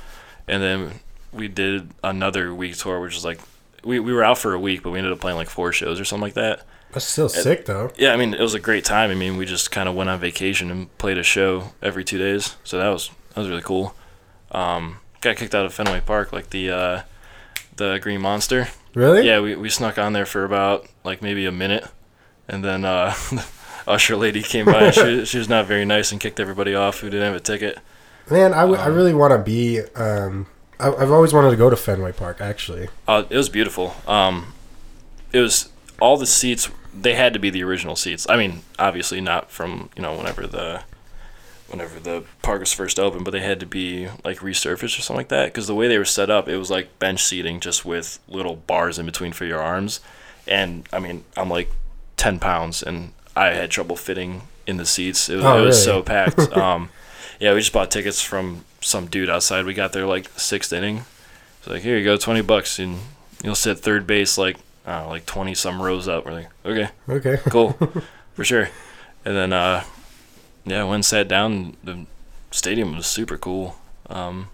And 0.46 0.62
then 0.62 1.00
we 1.32 1.48
did 1.48 1.90
another 2.04 2.54
week 2.54 2.76
tour, 2.76 3.00
which 3.00 3.14
was 3.14 3.24
like 3.24 3.40
we, 3.84 3.98
we 3.98 4.12
were 4.12 4.24
out 4.24 4.38
for 4.38 4.52
a 4.52 4.60
week, 4.60 4.82
but 4.82 4.90
we 4.90 4.98
ended 4.98 5.12
up 5.12 5.20
playing 5.20 5.36
like 5.36 5.48
four 5.48 5.72
shows 5.72 5.98
or 5.98 6.04
something 6.04 6.22
like 6.22 6.34
that. 6.34 6.62
That's 6.92 7.04
still 7.04 7.28
sick 7.28 7.66
though. 7.66 7.92
Yeah, 7.96 8.12
I 8.12 8.16
mean 8.16 8.34
it 8.34 8.40
was 8.40 8.54
a 8.54 8.60
great 8.60 8.84
time. 8.84 9.10
I 9.10 9.14
mean 9.14 9.36
we 9.36 9.46
just 9.46 9.70
kind 9.70 9.88
of 9.88 9.94
went 9.94 10.10
on 10.10 10.18
vacation 10.20 10.70
and 10.70 10.96
played 10.98 11.18
a 11.18 11.22
show 11.22 11.72
every 11.82 12.04
two 12.04 12.18
days, 12.18 12.56
so 12.64 12.78
that 12.78 12.88
was 12.88 13.10
that 13.30 13.40
was 13.40 13.48
really 13.48 13.62
cool. 13.62 13.94
Um, 14.50 14.98
got 15.20 15.36
kicked 15.36 15.54
out 15.54 15.64
of 15.64 15.72
Fenway 15.72 16.00
Park 16.00 16.32
like 16.32 16.50
the 16.50 16.70
uh, 16.70 17.02
the 17.76 17.98
Green 18.00 18.20
Monster. 18.20 18.68
Really? 18.94 19.24
Yeah, 19.24 19.40
we, 19.40 19.54
we 19.54 19.68
snuck 19.68 19.98
on 19.98 20.12
there 20.12 20.26
for 20.26 20.44
about 20.44 20.86
like 21.04 21.22
maybe 21.22 21.46
a 21.46 21.52
minute, 21.52 21.86
and 22.48 22.64
then 22.64 22.84
uh, 22.84 23.14
usher 23.90 24.16
lady 24.16 24.42
came 24.42 24.66
by. 24.66 24.84
and 24.84 24.94
she 24.94 25.24
she 25.24 25.38
was 25.38 25.48
not 25.48 25.66
very 25.66 25.84
nice 25.84 26.12
and 26.12 26.20
kicked 26.20 26.40
everybody 26.40 26.74
off 26.74 27.00
who 27.00 27.10
didn't 27.10 27.26
have 27.26 27.36
a 27.36 27.40
ticket. 27.40 27.78
Man, 28.30 28.54
i 28.54 28.86
really 28.86 29.12
want 29.14 29.32
to 29.32 29.38
be. 29.38 29.80
Um, 29.96 30.46
I, 30.78 30.88
I've 30.88 31.10
always 31.10 31.32
wanted 31.32 31.50
to 31.50 31.56
go 31.56 31.68
to 31.68 31.76
Fenway 31.76 32.12
Park. 32.12 32.40
Actually, 32.40 32.88
Uh, 33.08 33.24
it 33.28 33.36
was 33.36 33.48
beautiful. 33.48 33.96
Um, 34.06 34.52
it 35.32 35.40
was 35.40 35.70
all 36.00 36.16
the 36.16 36.26
seats. 36.26 36.70
They 36.98 37.14
had 37.14 37.32
to 37.32 37.38
be 37.38 37.50
the 37.50 37.62
original 37.64 37.96
seats. 37.96 38.26
I 38.28 38.36
mean, 38.36 38.62
obviously 38.78 39.20
not 39.20 39.50
from 39.50 39.90
you 39.96 40.02
know 40.02 40.16
whenever 40.16 40.46
the 40.46 40.82
whenever 41.68 42.00
the 42.00 42.24
park 42.42 42.60
was 42.60 42.72
first 42.72 42.98
opened, 42.98 43.24
but 43.24 43.30
they 43.30 43.40
had 43.40 43.60
to 43.60 43.66
be 43.66 44.08
like 44.24 44.38
resurfaced 44.38 44.98
or 44.98 45.02
something 45.02 45.16
like 45.16 45.28
that. 45.28 45.46
Because 45.46 45.66
the 45.66 45.74
way 45.74 45.88
they 45.88 45.98
were 45.98 46.04
set 46.04 46.30
up, 46.30 46.48
it 46.48 46.56
was 46.56 46.70
like 46.70 46.98
bench 46.98 47.22
seating 47.22 47.60
just 47.60 47.84
with 47.84 48.18
little 48.28 48.56
bars 48.56 48.98
in 48.98 49.06
between 49.06 49.32
for 49.32 49.44
your 49.44 49.60
arms. 49.60 50.00
And 50.46 50.88
I 50.92 50.98
mean, 50.98 51.24
I'm 51.36 51.48
like 51.48 51.70
ten 52.16 52.38
pounds, 52.38 52.82
and 52.82 53.12
I 53.40 53.54
had 53.54 53.70
trouble 53.70 53.96
fitting 53.96 54.42
in 54.66 54.76
the 54.76 54.86
seats. 54.86 55.28
It 55.28 55.36
was, 55.36 55.44
Oh, 55.44 55.62
it 55.62 55.66
was 55.66 55.86
really? 55.86 55.98
so 55.98 56.02
packed. 56.02 56.38
um, 56.56 56.90
yeah, 57.38 57.54
we 57.54 57.60
just 57.60 57.72
bought 57.72 57.90
tickets 57.90 58.20
from 58.20 58.64
some 58.80 59.06
dude 59.06 59.30
outside. 59.30 59.64
We 59.64 59.74
got 59.74 59.92
there 59.92 60.06
like 60.06 60.28
sixth 60.38 60.72
inning. 60.72 61.04
It's 61.58 61.66
like, 61.68 61.82
here 61.82 61.96
you 61.98 62.04
go, 62.04 62.16
twenty 62.16 62.42
bucks, 62.42 62.78
and 62.78 62.98
you'll 63.42 63.54
sit 63.54 63.78
third 63.78 64.06
base 64.06 64.36
like 64.38 64.56
I 64.86 65.04
like 65.06 65.26
twenty 65.26 65.54
some 65.54 65.80
rows 65.80 66.08
up. 66.08 66.24
We're 66.26 66.32
like, 66.32 66.48
okay, 66.64 66.88
okay. 67.08 67.36
cool, 67.50 67.72
for 68.34 68.44
sure. 68.44 68.68
And 69.24 69.36
then, 69.36 69.52
uh, 69.52 69.84
yeah, 70.64 70.82
went 70.84 70.94
and 70.96 71.04
sat 71.04 71.28
down. 71.28 71.76
The 71.84 72.06
stadium 72.50 72.96
was 72.96 73.06
super 73.06 73.36
cool. 73.36 73.76
Um, 74.08 74.48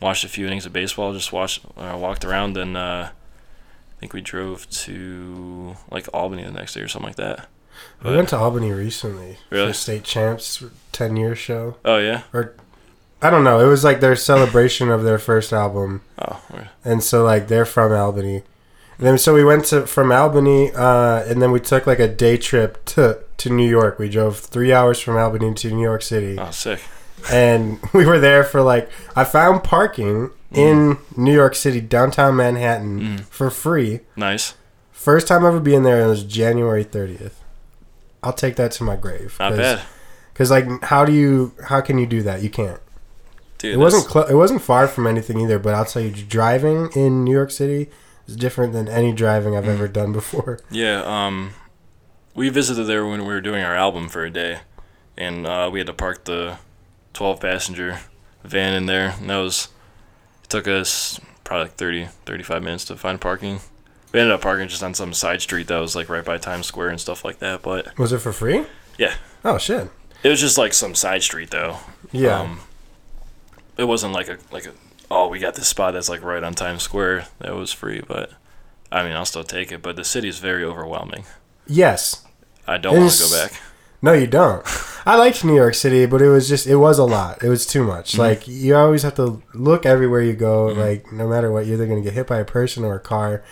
watched 0.00 0.24
a 0.24 0.28
few 0.28 0.46
innings 0.46 0.66
of 0.66 0.72
baseball. 0.72 1.12
Just 1.12 1.32
watched, 1.32 1.64
uh, 1.76 1.96
walked 1.98 2.24
around, 2.24 2.56
and 2.56 2.76
uh, 2.76 3.10
I 3.10 4.00
think 4.00 4.12
we 4.12 4.20
drove 4.20 4.68
to 4.70 5.76
like 5.90 6.08
Albany 6.14 6.44
the 6.44 6.52
next 6.52 6.74
day 6.74 6.80
or 6.80 6.88
something 6.88 7.08
like 7.08 7.16
that. 7.16 7.48
We 8.02 8.14
went 8.14 8.28
to 8.30 8.36
Albany 8.36 8.72
recently 8.72 9.38
Really? 9.50 9.68
for 9.68 9.72
state 9.74 10.04
champs 10.04 10.62
ten 10.92 11.16
year 11.16 11.34
show. 11.34 11.76
Oh 11.84 11.98
yeah. 11.98 12.22
or 12.32 12.54
I 13.20 13.30
don't 13.30 13.42
know. 13.44 13.58
It 13.60 13.66
was 13.68 13.82
like 13.82 14.00
their 14.00 14.14
celebration 14.14 14.90
of 14.90 15.02
their 15.02 15.18
first 15.18 15.52
album, 15.52 16.02
Oh, 16.20 16.40
and 16.84 17.02
so 17.02 17.24
like 17.24 17.48
they're 17.48 17.64
from 17.64 17.92
Albany. 17.92 18.42
And 18.98 19.06
then 19.06 19.18
so 19.18 19.32
we 19.34 19.44
went 19.44 19.64
to 19.66 19.86
from 19.86 20.10
Albany, 20.12 20.72
uh, 20.72 21.22
and 21.24 21.40
then 21.42 21.50
we 21.52 21.60
took 21.60 21.86
like 21.86 21.98
a 22.00 22.08
day 22.08 22.36
trip 22.36 22.84
to 22.86 23.18
to 23.38 23.50
New 23.50 23.68
York. 23.68 23.98
We 23.98 24.08
drove 24.08 24.38
three 24.38 24.72
hours 24.72 25.00
from 25.00 25.16
Albany 25.16 25.54
to 25.54 25.70
New 25.72 25.82
York 25.82 26.02
City, 26.02 26.36
oh 26.38 26.50
sick. 26.50 26.80
and 27.30 27.78
we 27.92 28.06
were 28.06 28.18
there 28.20 28.44
for 28.44 28.62
like 28.62 28.88
I 29.16 29.24
found 29.24 29.64
parking 29.64 30.30
in 30.52 30.98
New 31.16 31.34
York 31.34 31.54
City, 31.54 31.80
downtown 31.80 32.36
Manhattan, 32.36 33.00
Mm. 33.00 33.20
for 33.24 33.50
free. 33.50 34.00
Nice. 34.16 34.54
First 34.92 35.28
time 35.28 35.44
ever 35.44 35.60
being 35.60 35.82
there, 35.84 35.96
and 35.96 36.06
it 36.06 36.10
was 36.10 36.24
January 36.24 36.84
thirtieth. 36.84 37.40
I'll 38.28 38.34
take 38.34 38.56
that 38.56 38.72
to 38.72 38.84
my 38.84 38.94
grave. 38.96 39.36
Not 39.40 39.56
bad, 39.56 39.80
Because 40.32 40.50
like, 40.50 40.66
how 40.84 41.04
do 41.06 41.12
you? 41.12 41.52
How 41.68 41.80
can 41.80 41.96
you 41.98 42.06
do 42.06 42.22
that? 42.22 42.42
You 42.42 42.50
can't. 42.50 42.78
dude. 43.56 43.74
It 43.74 43.78
wasn't. 43.78 44.04
Cl- 44.12 44.26
it 44.26 44.34
wasn't 44.34 44.60
far 44.62 44.86
from 44.86 45.06
anything 45.06 45.40
either. 45.40 45.58
But 45.58 45.72
I'll 45.74 45.86
tell 45.86 46.02
you, 46.02 46.10
driving 46.10 46.90
in 46.94 47.24
New 47.24 47.32
York 47.32 47.50
City 47.50 47.88
is 48.26 48.36
different 48.36 48.74
than 48.74 48.86
any 48.86 49.12
driving 49.12 49.56
I've 49.56 49.66
ever 49.66 49.88
done 49.88 50.12
before. 50.12 50.58
Yeah, 50.70 51.02
um, 51.06 51.54
we 52.34 52.50
visited 52.50 52.84
there 52.84 53.06
when 53.06 53.20
we 53.22 53.32
were 53.32 53.40
doing 53.40 53.64
our 53.64 53.74
album 53.74 54.08
for 54.10 54.24
a 54.24 54.30
day, 54.30 54.60
and 55.16 55.46
uh, 55.46 55.70
we 55.72 55.80
had 55.80 55.86
to 55.86 55.94
park 55.94 56.24
the 56.24 56.58
12 57.14 57.40
passenger 57.40 58.00
van 58.44 58.74
in 58.74 58.84
there, 58.86 59.14
and 59.18 59.30
that 59.30 59.38
was, 59.38 59.68
it 60.44 60.50
took 60.50 60.68
us 60.68 61.18
probably 61.44 61.64
like 61.64 61.76
30, 61.76 62.08
35 62.26 62.62
minutes 62.62 62.84
to 62.84 62.96
find 62.96 63.18
parking. 63.20 63.60
We 64.12 64.20
ended 64.20 64.32
up 64.34 64.40
parking 64.40 64.68
just 64.68 64.82
on 64.82 64.94
some 64.94 65.12
side 65.12 65.42
street 65.42 65.66
that 65.68 65.78
was 65.78 65.94
like 65.94 66.08
right 66.08 66.24
by 66.24 66.38
Times 66.38 66.66
Square 66.66 66.88
and 66.90 67.00
stuff 67.00 67.24
like 67.24 67.40
that, 67.40 67.62
but 67.62 67.96
Was 67.98 68.12
it 68.12 68.18
for 68.20 68.32
free? 68.32 68.64
Yeah. 68.96 69.14
Oh 69.44 69.58
shit. 69.58 69.90
it 70.22 70.28
was 70.28 70.40
just 70.40 70.56
like 70.58 70.72
some 70.72 70.94
side 70.94 71.22
street 71.22 71.50
though. 71.50 71.76
Yeah. 72.10 72.40
Um, 72.40 72.60
it 73.76 73.84
wasn't 73.84 74.12
like 74.14 74.28
a, 74.28 74.38
like 74.50 74.66
a, 74.66 74.72
oh, 75.10 75.28
we 75.28 75.38
got 75.38 75.54
this 75.54 75.68
spot 75.68 75.92
that's 75.92 76.08
like 76.08 76.22
right 76.22 76.42
on 76.42 76.54
Times 76.54 76.82
Square 76.82 77.26
that 77.40 77.54
was 77.54 77.72
free, 77.72 78.00
but 78.06 78.32
I 78.90 79.02
mean, 79.02 79.12
I'll 79.12 79.26
still 79.26 79.44
take 79.44 79.70
it, 79.70 79.82
but 79.82 79.96
the 79.96 80.04
city 80.04 80.28
is 80.28 80.38
very 80.38 80.64
overwhelming. 80.64 81.24
yes. 81.66 82.24
I 82.66 82.76
don't 82.76 82.98
want 82.98 83.12
to 83.12 83.22
go 83.24 83.30
back. 83.30 83.60
No, 84.02 84.12
you 84.12 84.26
don't. 84.26 84.62
I 85.06 85.16
liked 85.16 85.42
New 85.42 85.54
York 85.56 85.74
City, 85.74 86.04
but 86.04 86.20
it 86.20 86.28
was 86.28 86.48
just 86.48 86.66
it 86.66 86.76
was 86.76 86.98
a 86.98 87.04
lot. 87.04 87.42
It 87.42 87.48
was 87.48 87.66
too 87.66 87.82
much. 87.82 88.12
Mm-hmm. 88.12 88.20
Like 88.20 88.46
you 88.46 88.76
always 88.76 89.02
have 89.04 89.14
to 89.14 89.42
look 89.54 89.86
everywhere 89.86 90.20
you 90.20 90.34
go. 90.34 90.66
Like 90.66 91.10
no 91.10 91.26
matter 91.26 91.50
what, 91.50 91.64
you're 91.64 91.74
either 91.76 91.86
gonna 91.86 92.02
get 92.02 92.12
hit 92.12 92.26
by 92.26 92.36
a 92.38 92.44
person 92.44 92.84
or 92.84 92.94
a 92.94 93.00
car. 93.00 93.42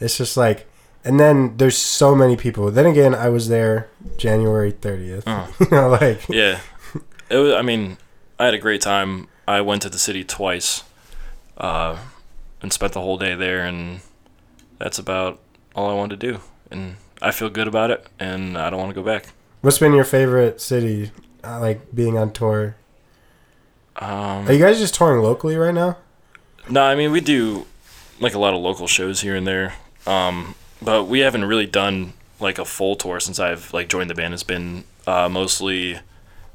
It's 0.00 0.16
just 0.16 0.36
like, 0.36 0.66
and 1.04 1.18
then 1.20 1.56
there's 1.56 1.76
so 1.76 2.14
many 2.14 2.36
people. 2.36 2.70
Then 2.70 2.86
again, 2.86 3.14
I 3.14 3.28
was 3.28 3.48
there 3.48 3.88
January 4.16 4.72
30th. 4.72 5.22
Uh. 5.26 5.46
you 5.60 5.70
know, 5.70 5.88
like 5.88 6.28
Yeah, 6.28 6.60
it 7.28 7.36
was. 7.36 7.54
I 7.54 7.62
mean, 7.62 7.98
I 8.38 8.46
had 8.46 8.54
a 8.54 8.58
great 8.58 8.80
time. 8.80 9.28
I 9.46 9.60
went 9.60 9.82
to 9.82 9.88
the 9.88 9.98
city 9.98 10.24
twice, 10.24 10.84
uh, 11.56 11.98
and 12.62 12.72
spent 12.72 12.92
the 12.92 13.00
whole 13.00 13.18
day 13.18 13.34
there, 13.34 13.64
and 13.64 14.00
that's 14.78 14.98
about 14.98 15.40
all 15.74 15.90
I 15.90 15.94
wanted 15.94 16.20
to 16.20 16.32
do. 16.32 16.40
And 16.70 16.96
I 17.20 17.30
feel 17.32 17.50
good 17.50 17.66
about 17.68 17.90
it, 17.90 18.06
and 18.18 18.56
I 18.56 18.70
don't 18.70 18.78
want 18.78 18.90
to 18.90 18.94
go 18.94 19.04
back. 19.04 19.26
what's 19.60 19.78
been 19.78 19.92
your 19.92 20.04
favorite 20.04 20.60
city? 20.60 21.10
Uh, 21.42 21.58
like 21.60 21.94
being 21.94 22.16
on 22.18 22.32
tour. 22.32 22.76
Um, 23.96 24.48
Are 24.48 24.52
you 24.52 24.58
guys 24.58 24.78
just 24.78 24.94
touring 24.94 25.22
locally 25.22 25.56
right 25.56 25.74
now? 25.74 25.96
No, 26.68 26.82
I 26.82 26.94
mean 26.94 27.12
we 27.12 27.20
do 27.20 27.66
like 28.20 28.34
a 28.34 28.38
lot 28.38 28.54
of 28.54 28.60
local 28.60 28.86
shows 28.86 29.20
here 29.22 29.34
and 29.34 29.46
there, 29.46 29.74
um, 30.06 30.54
but 30.82 31.04
we 31.04 31.20
haven't 31.20 31.44
really 31.44 31.66
done 31.66 32.12
like 32.40 32.58
a 32.58 32.64
full 32.64 32.96
tour 32.96 33.20
since 33.20 33.38
I've 33.38 33.72
like 33.72 33.88
joined 33.88 34.10
the 34.10 34.14
band. 34.14 34.34
It's 34.34 34.42
been 34.42 34.84
uh, 35.06 35.28
mostly 35.28 35.98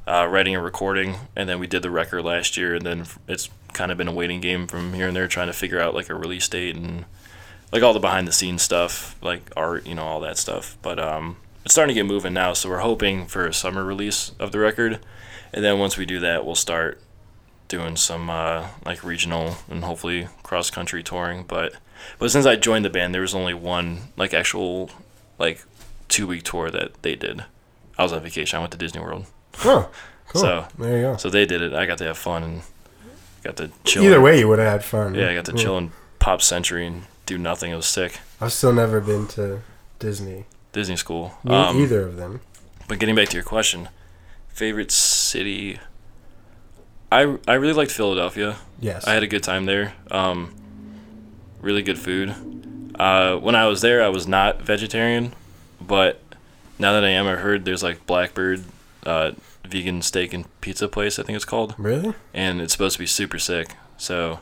uh, 0.08 0.28
writing 0.30 0.56
and 0.56 0.64
recording, 0.64 1.16
and 1.36 1.48
then 1.50 1.60
we 1.60 1.68
did 1.68 1.82
the 1.82 1.90
record 1.90 2.24
last 2.24 2.58
year, 2.58 2.76
and 2.76 2.86
then 2.86 3.06
it's 3.28 3.50
kind 3.74 3.92
of 3.92 3.98
been 3.98 4.08
a 4.08 4.14
waiting 4.14 4.42
game 4.42 4.68
from 4.68 4.94
here 4.94 5.08
and 5.08 5.16
there, 5.16 5.28
trying 5.28 5.48
to 5.48 5.54
figure 5.54 5.80
out 5.80 5.94
like 5.94 6.10
a 6.10 6.16
release 6.16 6.48
date 6.48 6.76
and 6.76 7.06
like 7.72 7.84
all 7.84 7.94
the 7.94 8.00
behind 8.00 8.28
the 8.28 8.32
scenes 8.32 8.62
stuff, 8.62 9.16
like 9.22 9.52
art, 9.58 9.86
you 9.86 9.96
know, 9.96 10.04
all 10.04 10.20
that 10.22 10.38
stuff. 10.38 10.78
But 10.82 11.00
um, 11.00 11.38
it's 11.64 11.74
starting 11.74 11.94
to 11.94 12.00
get 12.00 12.08
moving 12.08 12.34
now, 12.34 12.54
so 12.54 12.70
we're 12.70 12.80
hoping 12.80 13.26
for 13.26 13.46
a 13.46 13.54
summer 13.54 13.84
release 13.84 14.32
of 14.40 14.52
the 14.52 14.60
record, 14.60 15.00
and 15.54 15.64
then 15.64 15.80
once 15.80 15.98
we 15.98 16.06
do 16.06 16.20
that, 16.20 16.46
we'll 16.46 16.56
start 16.56 17.02
doing 17.68 17.96
some 17.96 18.30
uh, 18.30 18.68
like 18.86 19.04
regional 19.04 19.56
and 19.70 19.84
hopefully 19.84 20.28
cross 20.44 20.70
country 20.70 21.02
touring. 21.02 21.44
But 21.44 21.76
but 22.20 22.32
since 22.32 22.46
I 22.46 22.56
joined 22.56 22.86
the 22.86 22.90
band, 22.90 23.14
there 23.14 23.22
was 23.22 23.36
only 23.36 23.54
one 23.54 24.00
like 24.18 24.34
actual 24.34 24.90
like 25.40 25.64
two 26.08 26.28
week 26.28 26.44
tour 26.44 26.70
that 26.72 27.02
they 27.02 27.16
did. 27.16 27.44
I 27.98 28.04
was 28.04 28.14
on 28.14 28.22
vacation. 28.22 28.58
I 28.58 28.60
went 28.60 28.72
to 28.74 28.78
Disney 28.78 29.02
World, 29.02 29.26
Oh, 29.64 29.90
cool. 30.28 30.42
So- 30.42 30.68
there 30.78 30.98
you 30.98 31.02
go. 31.04 31.18
so 31.18 31.30
they 31.30 31.46
did 31.46 31.62
it. 31.62 31.74
I 31.74 31.86
got 31.86 31.98
to 32.00 32.06
have 32.06 32.18
fun 32.18 32.44
and 32.44 32.62
got 33.44 33.56
to 33.58 33.72
chill. 33.84 34.04
Either 34.04 34.20
way, 34.22 34.40
you 34.40 34.48
would 34.48 34.60
have 34.60 34.72
had 34.72 34.84
fun. 34.84 35.16
yeah, 35.16 35.30
I 35.30 35.36
got 35.36 35.46
to 35.46 35.54
Yeah. 35.54 35.64
chill 35.64 35.78
in 35.78 35.92
Pop 36.20 36.42
Century 36.42 36.86
and 36.88 37.04
do 37.26 37.38
nothing. 37.38 37.72
It 37.72 37.76
was 37.76 37.86
sick. 37.86 38.20
I've 38.42 38.52
still 38.54 38.74
never 38.74 39.00
been 39.00 39.28
to 39.30 39.62
Disney. 40.00 40.46
Disney 40.74 40.98
school. 40.98 41.34
Um, 41.48 41.80
either 41.82 42.02
of 42.02 42.18
them. 42.18 42.42
But 42.88 43.00
getting 43.00 43.16
back 43.16 43.30
to 43.30 43.36
your 43.38 43.44
question, 43.44 43.88
favorite 44.50 44.92
city. 44.92 45.80
I 47.12 47.38
I 47.48 47.54
really 47.54 47.74
liked 47.74 47.92
Philadelphia. 47.92 48.58
Yes. 48.80 49.08
I 49.08 49.14
had 49.14 49.24
a 49.24 49.28
good 49.28 49.44
time 49.44 49.66
there. 49.66 49.94
Um, 50.12 50.54
really 51.66 51.82
good 51.82 52.00
food. 52.00 52.34
Uh, 52.98 53.36
when 53.38 53.56
I 53.56 53.66
was 53.68 53.82
there, 53.82 54.02
I 54.04 54.08
was 54.08 54.26
not 54.28 54.62
vegetarian, 54.62 55.34
but 55.82 56.22
now 56.80 56.94
that 56.94 57.04
I 57.04 57.10
am, 57.10 57.28
I 57.28 57.36
heard 57.36 57.66
there's 57.66 57.84
like 57.84 58.06
Blackbird 58.06 58.64
uh, 59.06 59.32
vegan 59.66 60.02
steak 60.02 60.34
and 60.34 60.46
pizza 60.62 60.88
place. 60.88 61.20
I 61.20 61.24
think 61.24 61.36
it's 61.36 61.44
called, 61.46 61.76
really? 61.78 62.14
and 62.34 62.62
it's 62.62 62.72
supposed 62.72 62.94
to 62.94 63.00
be 63.00 63.06
super 63.08 63.40
sick. 63.40 63.76
So 63.98 64.40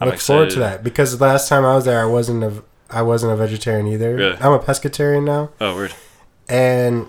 I'm 0.00 0.08
look 0.08 0.16
excited. 0.16 0.36
forward 0.36 0.50
to 0.50 0.58
that 0.58 0.84
because 0.84 1.16
the 1.16 1.24
last 1.24 1.48
time 1.48 1.64
I 1.64 1.74
was 1.74 1.84
there, 1.86 2.00
I 2.02 2.06
wasn't 2.06 2.44
a 2.44 2.62
I 2.90 3.00
wasn't 3.00 3.32
a 3.32 3.36
vegetarian 3.36 3.86
either. 3.86 4.14
Really? 4.16 4.36
I'm 4.36 4.52
a 4.52 4.58
pescatarian 4.58 5.24
now, 5.24 5.48
Oh, 5.60 5.74
weird. 5.76 5.94
and 6.48 7.06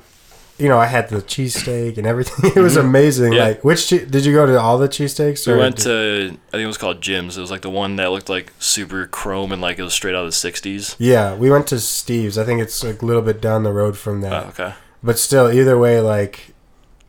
you 0.59 0.69
know, 0.69 0.77
I 0.77 0.85
had 0.85 1.09
the 1.09 1.17
cheesesteak 1.17 1.97
and 1.97 2.05
everything. 2.05 2.51
It 2.55 2.59
was 2.61 2.77
amazing. 2.77 3.31
Mm-hmm. 3.31 3.33
Yeah. 3.33 3.43
Like, 3.47 3.63
which 3.63 3.87
che- 3.87 4.05
did 4.05 4.23
you 4.25 4.33
go 4.33 4.45
to 4.45 4.59
all 4.59 4.77
the 4.77 4.87
cheesesteaks? 4.87 5.47
We 5.51 5.57
went 5.57 5.77
to 5.79 6.37
I 6.49 6.51
think 6.51 6.63
it 6.63 6.67
was 6.67 6.77
called 6.77 7.01
Jim's. 7.01 7.37
It 7.37 7.41
was 7.41 7.49
like 7.51 7.61
the 7.61 7.69
one 7.69 7.95
that 7.97 8.11
looked 8.11 8.29
like 8.29 8.53
super 8.59 9.07
chrome 9.07 9.51
and 9.51 9.61
like 9.61 9.79
it 9.79 9.83
was 9.83 9.93
straight 9.93 10.13
out 10.15 10.25
of 10.25 10.31
the 10.31 10.35
'60s. 10.51 10.95
Yeah, 10.99 11.35
we 11.35 11.49
went 11.49 11.67
to 11.67 11.79
Steve's. 11.79 12.37
I 12.37 12.43
think 12.43 12.61
it's 12.61 12.83
like 12.83 13.01
a 13.01 13.05
little 13.05 13.21
bit 13.23 13.41
down 13.41 13.63
the 13.63 13.73
road 13.73 13.97
from 13.97 14.21
that. 14.21 14.31
Oh, 14.45 14.47
okay. 14.49 14.73
But 15.01 15.17
still, 15.19 15.51
either 15.51 15.77
way, 15.77 15.99
like 15.99 16.53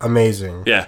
amazing. 0.01 0.65
Yeah. 0.67 0.87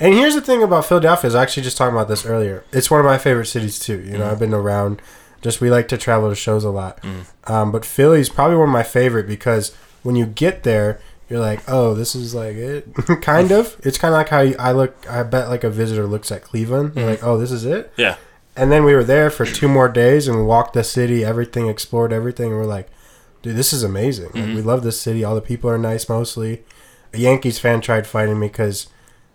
And 0.00 0.14
here's 0.14 0.34
the 0.34 0.40
thing 0.40 0.62
about 0.62 0.86
Philadelphia 0.86 1.28
is 1.28 1.34
I 1.34 1.42
actually 1.42 1.62
just 1.62 1.76
talking 1.76 1.94
about 1.94 2.08
this 2.08 2.26
earlier. 2.26 2.64
It's 2.72 2.90
one 2.90 3.00
of 3.00 3.06
my 3.06 3.18
favorite 3.18 3.46
cities 3.46 3.78
too. 3.78 4.00
You 4.02 4.18
know, 4.18 4.24
Mm. 4.26 4.30
I've 4.32 4.38
been 4.38 4.54
around. 4.54 5.00
Just 5.42 5.60
we 5.60 5.70
like 5.70 5.88
to 5.88 5.98
travel 5.98 6.30
to 6.30 6.34
shows 6.34 6.64
a 6.64 6.70
lot. 6.70 7.00
Mm. 7.02 7.50
Um, 7.50 7.72
but 7.72 7.84
Philly's 7.84 8.28
probably 8.30 8.56
one 8.56 8.68
of 8.68 8.72
my 8.72 8.82
favorite 8.82 9.26
because 9.26 9.74
when 10.02 10.16
you 10.16 10.24
get 10.26 10.62
there, 10.62 10.98
you're 11.34 11.42
like, 11.42 11.60
oh, 11.68 11.94
this 11.94 12.14
is 12.14 12.34
like 12.34 12.54
it. 12.54 12.86
kind 13.22 13.50
of. 13.50 13.76
It's 13.82 13.98
kind 13.98 14.14
of 14.14 14.18
like 14.18 14.28
how 14.28 14.40
you, 14.40 14.54
I 14.58 14.70
look. 14.72 14.94
I 15.10 15.22
bet 15.24 15.48
like 15.48 15.64
a 15.64 15.70
visitor 15.70 16.06
looks 16.06 16.30
at 16.30 16.42
Cleveland. 16.42 16.94
They're 16.94 17.04
Mhm. 17.04 17.10
like, 17.10 17.24
oh, 17.24 17.36
this 17.38 17.50
is 17.50 17.64
it. 17.64 17.92
Yeah. 17.96 18.16
And 18.56 18.70
then 18.70 18.84
we 18.84 18.94
were 18.94 19.02
there 19.02 19.30
for 19.30 19.44
two 19.44 19.66
more 19.68 19.88
days 19.88 20.28
and 20.28 20.36
we 20.38 20.44
walked 20.44 20.74
the 20.74 20.84
city, 20.84 21.24
everything, 21.24 21.66
explored 21.68 22.12
everything. 22.12 22.50
And 22.52 22.56
we're 22.60 22.66
like, 22.66 22.88
dude, 23.42 23.56
this 23.56 23.72
is 23.72 23.82
amazing. 23.82 24.26
Like, 24.34 24.44
Mhm. 24.44 24.54
we 24.54 24.62
love 24.62 24.84
this 24.84 25.00
city. 25.00 25.24
All 25.24 25.34
the 25.34 25.40
people 25.40 25.68
are 25.68 25.76
nice 25.78 26.08
mostly. 26.08 26.62
A 27.12 27.18
Yankees 27.18 27.58
fan 27.58 27.80
tried 27.80 28.06
fighting 28.06 28.38
me 28.38 28.46
because 28.46 28.86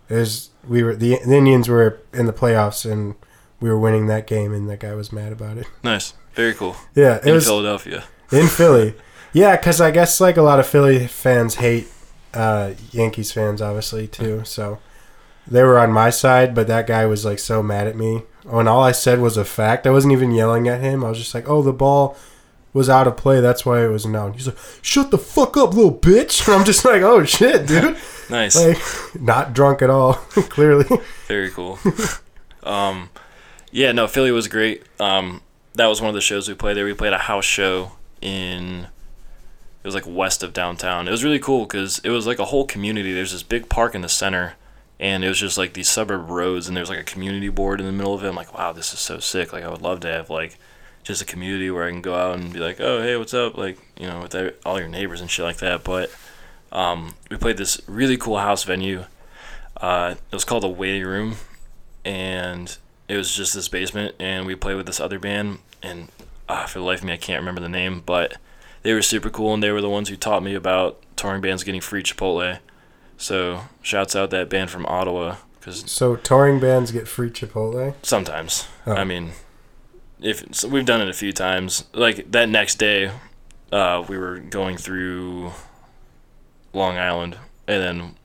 there's 0.08 0.50
we 0.68 0.84
were 0.84 0.96
the, 0.96 1.20
the 1.26 1.36
Indians 1.38 1.68
were 1.68 2.00
in 2.14 2.26
the 2.28 2.34
playoffs 2.34 2.90
and 2.90 3.16
we 3.60 3.70
were 3.70 3.78
winning 3.80 4.08
that 4.08 4.26
game 4.26 4.54
and 4.54 4.70
that 4.70 4.80
guy 4.80 4.94
was 4.94 5.12
mad 5.12 5.32
about 5.34 5.58
it. 5.58 5.68
Nice. 5.84 6.14
Very 6.36 6.54
cool. 6.54 6.78
Yeah, 6.96 7.16
it 7.18 7.26
In 7.26 7.34
was 7.34 7.46
Philadelphia. 7.46 8.06
in 8.32 8.48
Philly. 8.48 8.94
Yeah, 9.34 9.56
because 9.56 9.80
I 9.82 9.92
guess 9.92 10.20
like 10.20 10.38
a 10.38 10.42
lot 10.42 10.60
of 10.60 10.68
Philly 10.68 11.08
fans 11.08 11.56
hate 11.56 11.88
uh, 12.34 12.72
Yankees 12.92 13.32
fans, 13.32 13.62
obviously 13.62 14.08
too. 14.08 14.44
So 14.46 14.80
they 15.48 15.64
were 15.64 15.80
on 15.80 15.92
my 15.92 16.10
side, 16.10 16.54
but 16.56 16.68
that 16.68 16.88
guy 16.88 17.06
was 17.06 17.26
like 17.26 17.40
so 17.40 17.62
mad 17.64 17.88
at 17.88 17.96
me. 17.96 18.24
Oh, 18.50 18.60
and 18.60 18.70
all 18.70 18.84
I 18.84 18.92
said 18.92 19.20
was 19.20 19.38
a 19.38 19.46
fact. 19.46 19.86
I 19.86 19.92
wasn't 19.92 20.14
even 20.14 20.32
yelling 20.32 20.68
at 20.68 20.82
him. 20.82 21.04
I 21.04 21.10
was 21.10 21.18
just 21.20 21.36
like, 21.36 21.48
"Oh, 21.50 21.62
the 21.62 21.74
ball 21.74 22.18
was 22.74 22.90
out 22.90 23.08
of 23.08 23.18
play. 23.18 23.42
That's 23.42 23.66
why 23.66 23.84
it 23.84 23.90
was 23.90 24.06
known." 24.06 24.30
out." 24.32 24.36
He's 24.36 24.48
like, 24.48 24.58
"Shut 24.82 25.12
the 25.12 25.18
fuck 25.18 25.58
up, 25.58 25.74
little 25.74 25.94
bitch!" 25.94 26.48
And 26.48 26.56
I'm 26.60 26.66
just 26.66 26.86
like, 26.86 27.02
"Oh 27.02 27.24
shit, 27.26 27.68
dude!" 27.68 27.98
Nice. 28.30 28.56
like, 28.64 28.78
not 29.20 29.54
drunk 29.54 29.82
at 29.82 29.90
all, 29.90 30.14
clearly. 30.54 30.86
Very 31.28 31.50
cool. 31.50 31.80
um, 32.62 33.10
yeah, 33.72 33.92
no, 33.92 34.06
Philly 34.08 34.32
was 34.32 34.48
great. 34.48 34.84
Um, 35.00 35.42
that 35.74 35.88
was 35.88 36.00
one 36.00 36.10
of 36.10 36.16
the 36.16 36.22
shows 36.22 36.48
we 36.48 36.54
played 36.54 36.78
there. 36.78 36.86
We 36.86 36.94
played 36.94 37.14
a 37.14 37.18
house 37.18 37.46
show 37.46 37.94
in. 38.22 38.88
It 39.82 39.88
was 39.88 39.96
like 39.96 40.06
west 40.08 40.44
of 40.44 40.54
downtown. 40.54 41.08
It 41.08 41.12
was 41.12 41.24
really 41.24 41.40
cool 41.40 41.66
because 41.66 42.00
it 42.00 42.10
was 42.10 42.28
like 42.28 42.40
a 42.40 42.46
whole 42.46 42.66
community. 42.66 43.14
There's 43.14 43.32
this 43.32 43.44
big 43.44 43.70
park 43.70 43.96
in 43.96 44.02
the 44.02 44.10
center, 44.10 44.56
and 45.00 45.24
it 45.24 45.30
was 45.30 45.40
just 45.40 45.58
like 45.58 45.74
these 45.74 45.90
suburb 45.90 46.30
roads, 46.30 46.68
and 46.68 46.76
there's 46.76 46.90
like 46.90 47.00
a 47.00 47.04
community 47.04 47.50
board 47.50 47.80
in 47.80 47.86
the 47.86 47.92
middle 47.92 48.14
of 48.14 48.24
it. 48.24 48.28
I'm 48.28 48.36
like, 48.36 48.54
wow, 48.54 48.74
this 48.74 48.94
is 48.94 49.00
so 49.00 49.20
sick. 49.20 49.54
Like, 49.54 49.64
I 49.64 49.70
would 49.70 49.82
love 49.82 50.02
to 50.02 50.08
have 50.08 50.30
like 50.30 50.58
just 51.04 51.22
a 51.22 51.26
community 51.26 51.72
where 51.72 51.86
I 51.86 51.92
can 51.92 52.02
go 52.02 52.14
out 52.14 52.38
and 52.38 52.52
be 52.52 52.60
like, 52.60 52.82
oh, 52.82 53.02
hey, 53.02 53.16
what's 53.16 53.34
up? 53.34 53.58
Like, 53.58 53.80
you 53.98 54.08
know, 54.08 54.22
with 54.22 54.36
all 54.66 54.80
your 54.80 54.90
neighbors 54.90 55.22
and 55.22 55.30
shit 55.30 55.46
like 55.46 55.58
that. 55.58 55.84
But 55.84 56.12
um, 56.72 57.14
we 57.32 57.38
played 57.38 57.58
this 57.58 57.80
really 57.88 58.18
cool 58.18 58.38
house 58.38 58.64
venue. 58.64 59.06
Uh, 59.78 60.16
it 60.32 60.36
was 60.36 60.44
called 60.44 60.64
the 60.64 60.68
Waiting 60.68 61.06
Room, 61.06 61.36
and 62.04 62.78
it 63.08 63.16
was 63.16 63.34
just 63.34 63.54
this 63.54 63.70
basement, 63.70 64.16
and 64.20 64.46
we 64.46 64.56
played 64.56 64.76
with 64.76 64.86
this 64.86 65.00
other 65.00 65.20
band, 65.20 65.60
and 65.82 66.10
uh, 66.50 66.66
for 66.66 66.80
the 66.80 66.86
life 66.86 67.00
of 67.00 67.06
me, 67.06 67.14
I 67.14 67.18
can't 67.18 67.40
remember 67.40 67.62
the 67.62 67.70
name, 67.70 68.04
but 68.06 68.36
they 68.84 68.94
were 68.94 69.02
super 69.02 69.30
cool, 69.30 69.54
and 69.54 69.62
they 69.64 69.72
were 69.72 69.82
the 69.82 69.90
ones 69.90 70.10
who 70.10 70.16
taught 70.16 70.44
me 70.44 70.56
about 70.56 71.02
touring 71.16 71.42
bands 71.42 71.64
getting 71.64 71.82
free 71.82 72.04
Chipotle. 72.04 72.60
So 73.18 73.62
shouts 73.82 74.16
out 74.16 74.30
that 74.32 74.50
band 74.50 74.70
from 74.70 74.86
Ottawa, 74.86 75.36
because 75.60 75.90
So 75.92 76.16
touring 76.16 76.60
bands 76.60 76.92
get 76.92 77.08
free 77.08 77.30
Chipotle. 77.30 77.94
sometimes, 78.02 78.68
Oh. 78.88 78.94
I 78.94 79.04
mean, 79.04 79.32
if 80.22 80.44
so 80.54 80.68
we've 80.70 80.86
done 80.86 81.02
it 81.02 81.10
a 81.10 81.14
few 81.14 81.32
times, 81.34 81.84
like 81.94 82.32
that 82.32 82.48
next 82.50 82.76
day, 82.76 83.12
uh, 83.72 84.04
we 84.08 84.18
were 84.18 84.38
going 84.40 84.78
through 84.78 85.52
Long 86.74 86.98
Island, 86.98 87.38
and 87.68 87.82
then 87.84 88.16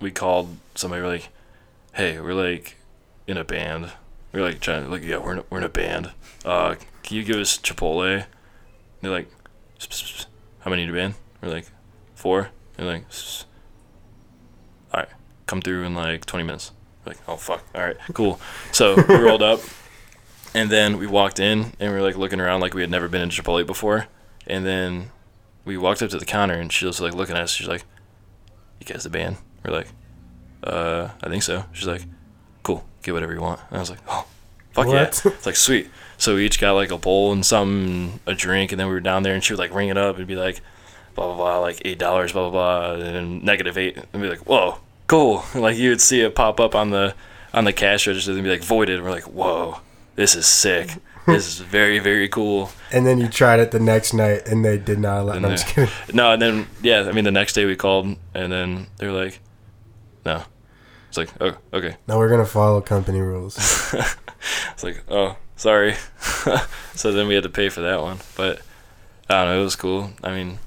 we 0.00 0.10
called 0.10 0.56
somebody. 0.74 1.02
We're 1.02 1.08
like, 1.08 1.28
"Hey, 1.94 2.20
we're 2.20 2.34
like 2.34 2.76
in 3.26 3.36
a 3.36 3.44
band. 3.44 3.90
We're 4.32 4.42
like 4.42 4.60
trying 4.60 4.84
to 4.84 4.90
like, 4.90 5.02
yeah, 5.04 5.18
we're 5.18 5.32
in 5.32 5.38
a, 5.40 5.44
we're 5.50 5.58
in 5.58 5.64
a 5.64 5.68
band. 5.68 6.10
Uh, 6.44 6.74
can 7.02 7.16
you 7.16 7.24
give 7.24 7.36
us 7.36 7.58
Chipotle?" 7.58 8.24
They're 9.00 9.10
like, 9.10 9.28
"S- 9.28 9.30
s- 9.30 9.30
s- 9.30 9.41
"How 10.60 10.70
many 10.70 10.86
to 10.86 10.92
a 10.92 10.94
band?" 10.94 11.14
We're 11.42 11.48
like, 11.50 11.66
four. 12.14 12.50
They're 12.76 12.86
like, 12.86 13.04
"S- 13.08 13.44
"All 14.92 15.00
right, 15.00 15.08
come 15.46 15.60
through 15.60 15.84
in 15.84 15.94
like 15.94 16.24
20 16.26 16.44
minutes." 16.44 16.72
We're 17.04 17.10
like, 17.12 17.20
"Oh 17.28 17.36
fuck, 17.36 17.64
all 17.74 17.82
right, 17.82 17.96
cool." 18.14 18.40
So 18.72 18.94
we 19.08 19.14
rolled 19.16 19.42
up, 19.42 19.60
and 20.54 20.70
then 20.70 20.98
we 20.98 21.06
walked 21.06 21.40
in, 21.40 21.72
and 21.80 21.92
we 21.92 21.96
were 21.98 22.02
like 22.02 22.16
looking 22.16 22.40
around 22.40 22.60
like 22.60 22.74
we 22.74 22.80
had 22.80 22.90
never 22.90 23.08
been 23.08 23.22
in 23.22 23.28
Chipotle 23.30 23.66
before, 23.66 24.06
and 24.46 24.64
then 24.64 25.10
we 25.64 25.76
walked 25.76 26.02
up 26.02 26.10
to 26.10 26.18
the 26.18 26.24
counter, 26.24 26.54
and 26.54 26.72
she 26.72 26.86
was 26.86 27.00
like 27.00 27.14
looking 27.14 27.36
at 27.36 27.42
us. 27.42 27.50
She's 27.50 27.68
like, 27.68 27.84
"You 28.80 28.86
guys 28.86 29.02
the 29.04 29.10
band?" 29.10 29.36
We're 29.64 29.72
like, 29.74 29.88
"Uh, 30.64 31.08
I 31.22 31.28
think 31.28 31.42
so." 31.42 31.64
She's 31.72 31.86
like, 31.88 32.02
"Cool, 32.62 32.84
get 33.02 33.14
whatever 33.14 33.34
you 33.34 33.40
want." 33.40 33.60
And 33.68 33.76
I 33.78 33.80
was 33.80 33.90
like, 33.90 34.00
"Oh, 34.08 34.26
fuck 34.72 34.86
What? 34.86 34.94
yeah!" 34.94 35.32
It's 35.32 35.46
like 35.46 35.56
sweet. 35.56 35.88
So 36.22 36.36
we 36.36 36.46
each 36.46 36.60
got 36.60 36.74
like 36.74 36.92
a 36.92 36.96
bowl 36.96 37.32
and 37.32 37.44
something, 37.44 38.20
a 38.26 38.32
drink, 38.32 38.70
and 38.70 38.78
then 38.78 38.86
we 38.86 38.92
were 38.92 39.00
down 39.00 39.24
there, 39.24 39.34
and 39.34 39.42
she 39.42 39.54
would 39.54 39.58
like 39.58 39.74
ring 39.74 39.88
it 39.88 39.98
up 39.98 40.18
and 40.18 40.26
be 40.28 40.36
like, 40.36 40.60
"Blah 41.16 41.26
blah 41.26 41.36
blah," 41.36 41.58
like 41.58 41.82
eight 41.84 41.98
dollars, 41.98 42.30
blah 42.30 42.48
blah 42.48 42.94
blah, 42.94 43.04
and 43.04 43.42
negative 43.42 43.76
eight, 43.76 43.98
and 44.12 44.22
be 44.22 44.28
like, 44.28 44.46
"Whoa, 44.46 44.78
cool!" 45.08 45.44
Like 45.56 45.76
you 45.76 45.90
would 45.90 46.00
see 46.00 46.20
it 46.20 46.36
pop 46.36 46.60
up 46.60 46.76
on 46.76 46.90
the 46.90 47.16
on 47.52 47.64
the 47.64 47.72
cash 47.72 48.06
register 48.06 48.30
and 48.30 48.44
be 48.44 48.50
like 48.50 48.62
voided. 48.62 48.98
And 48.98 49.04
we're 49.04 49.10
like, 49.10 49.24
"Whoa, 49.24 49.80
this 50.14 50.36
is 50.36 50.46
sick. 50.46 50.90
This 51.26 51.48
is 51.48 51.58
very 51.58 51.98
very 51.98 52.28
cool." 52.28 52.70
And 52.92 53.04
then 53.04 53.18
you 53.18 53.26
tried 53.26 53.58
it 53.58 53.72
the 53.72 53.80
next 53.80 54.14
night 54.14 54.46
and 54.46 54.64
they 54.64 54.78
did 54.78 55.00
not 55.00 55.22
allow. 55.22 55.38
No, 55.40 55.48
I'm 55.48 55.54
just 55.56 55.66
kidding. 55.66 55.90
No, 56.14 56.34
and 56.34 56.40
then 56.40 56.68
yeah, 56.82 57.00
I 57.00 57.10
mean 57.10 57.24
the 57.24 57.32
next 57.32 57.54
day 57.54 57.64
we 57.64 57.74
called, 57.74 58.16
and 58.32 58.52
then 58.52 58.86
they 58.98 59.08
were 59.08 59.24
like, 59.24 59.40
"No." 60.24 60.44
It's 61.12 61.18
like, 61.18 61.30
oh, 61.42 61.58
okay. 61.74 61.96
Now 62.08 62.16
we're 62.16 62.30
gonna 62.30 62.46
follow 62.46 62.80
company 62.80 63.20
rules. 63.20 63.58
It's 64.72 64.82
like, 64.82 65.04
oh, 65.08 65.36
sorry. 65.56 65.94
so 66.94 67.12
then 67.12 67.28
we 67.28 67.34
had 67.34 67.42
to 67.42 67.50
pay 67.50 67.68
for 67.68 67.82
that 67.82 68.00
one, 68.00 68.18
but 68.34 68.60
I 69.28 69.44
don't 69.44 69.54
know. 69.54 69.60
It 69.60 69.64
was 69.64 69.76
cool. 69.76 70.10
I 70.24 70.32
mean, 70.32 70.58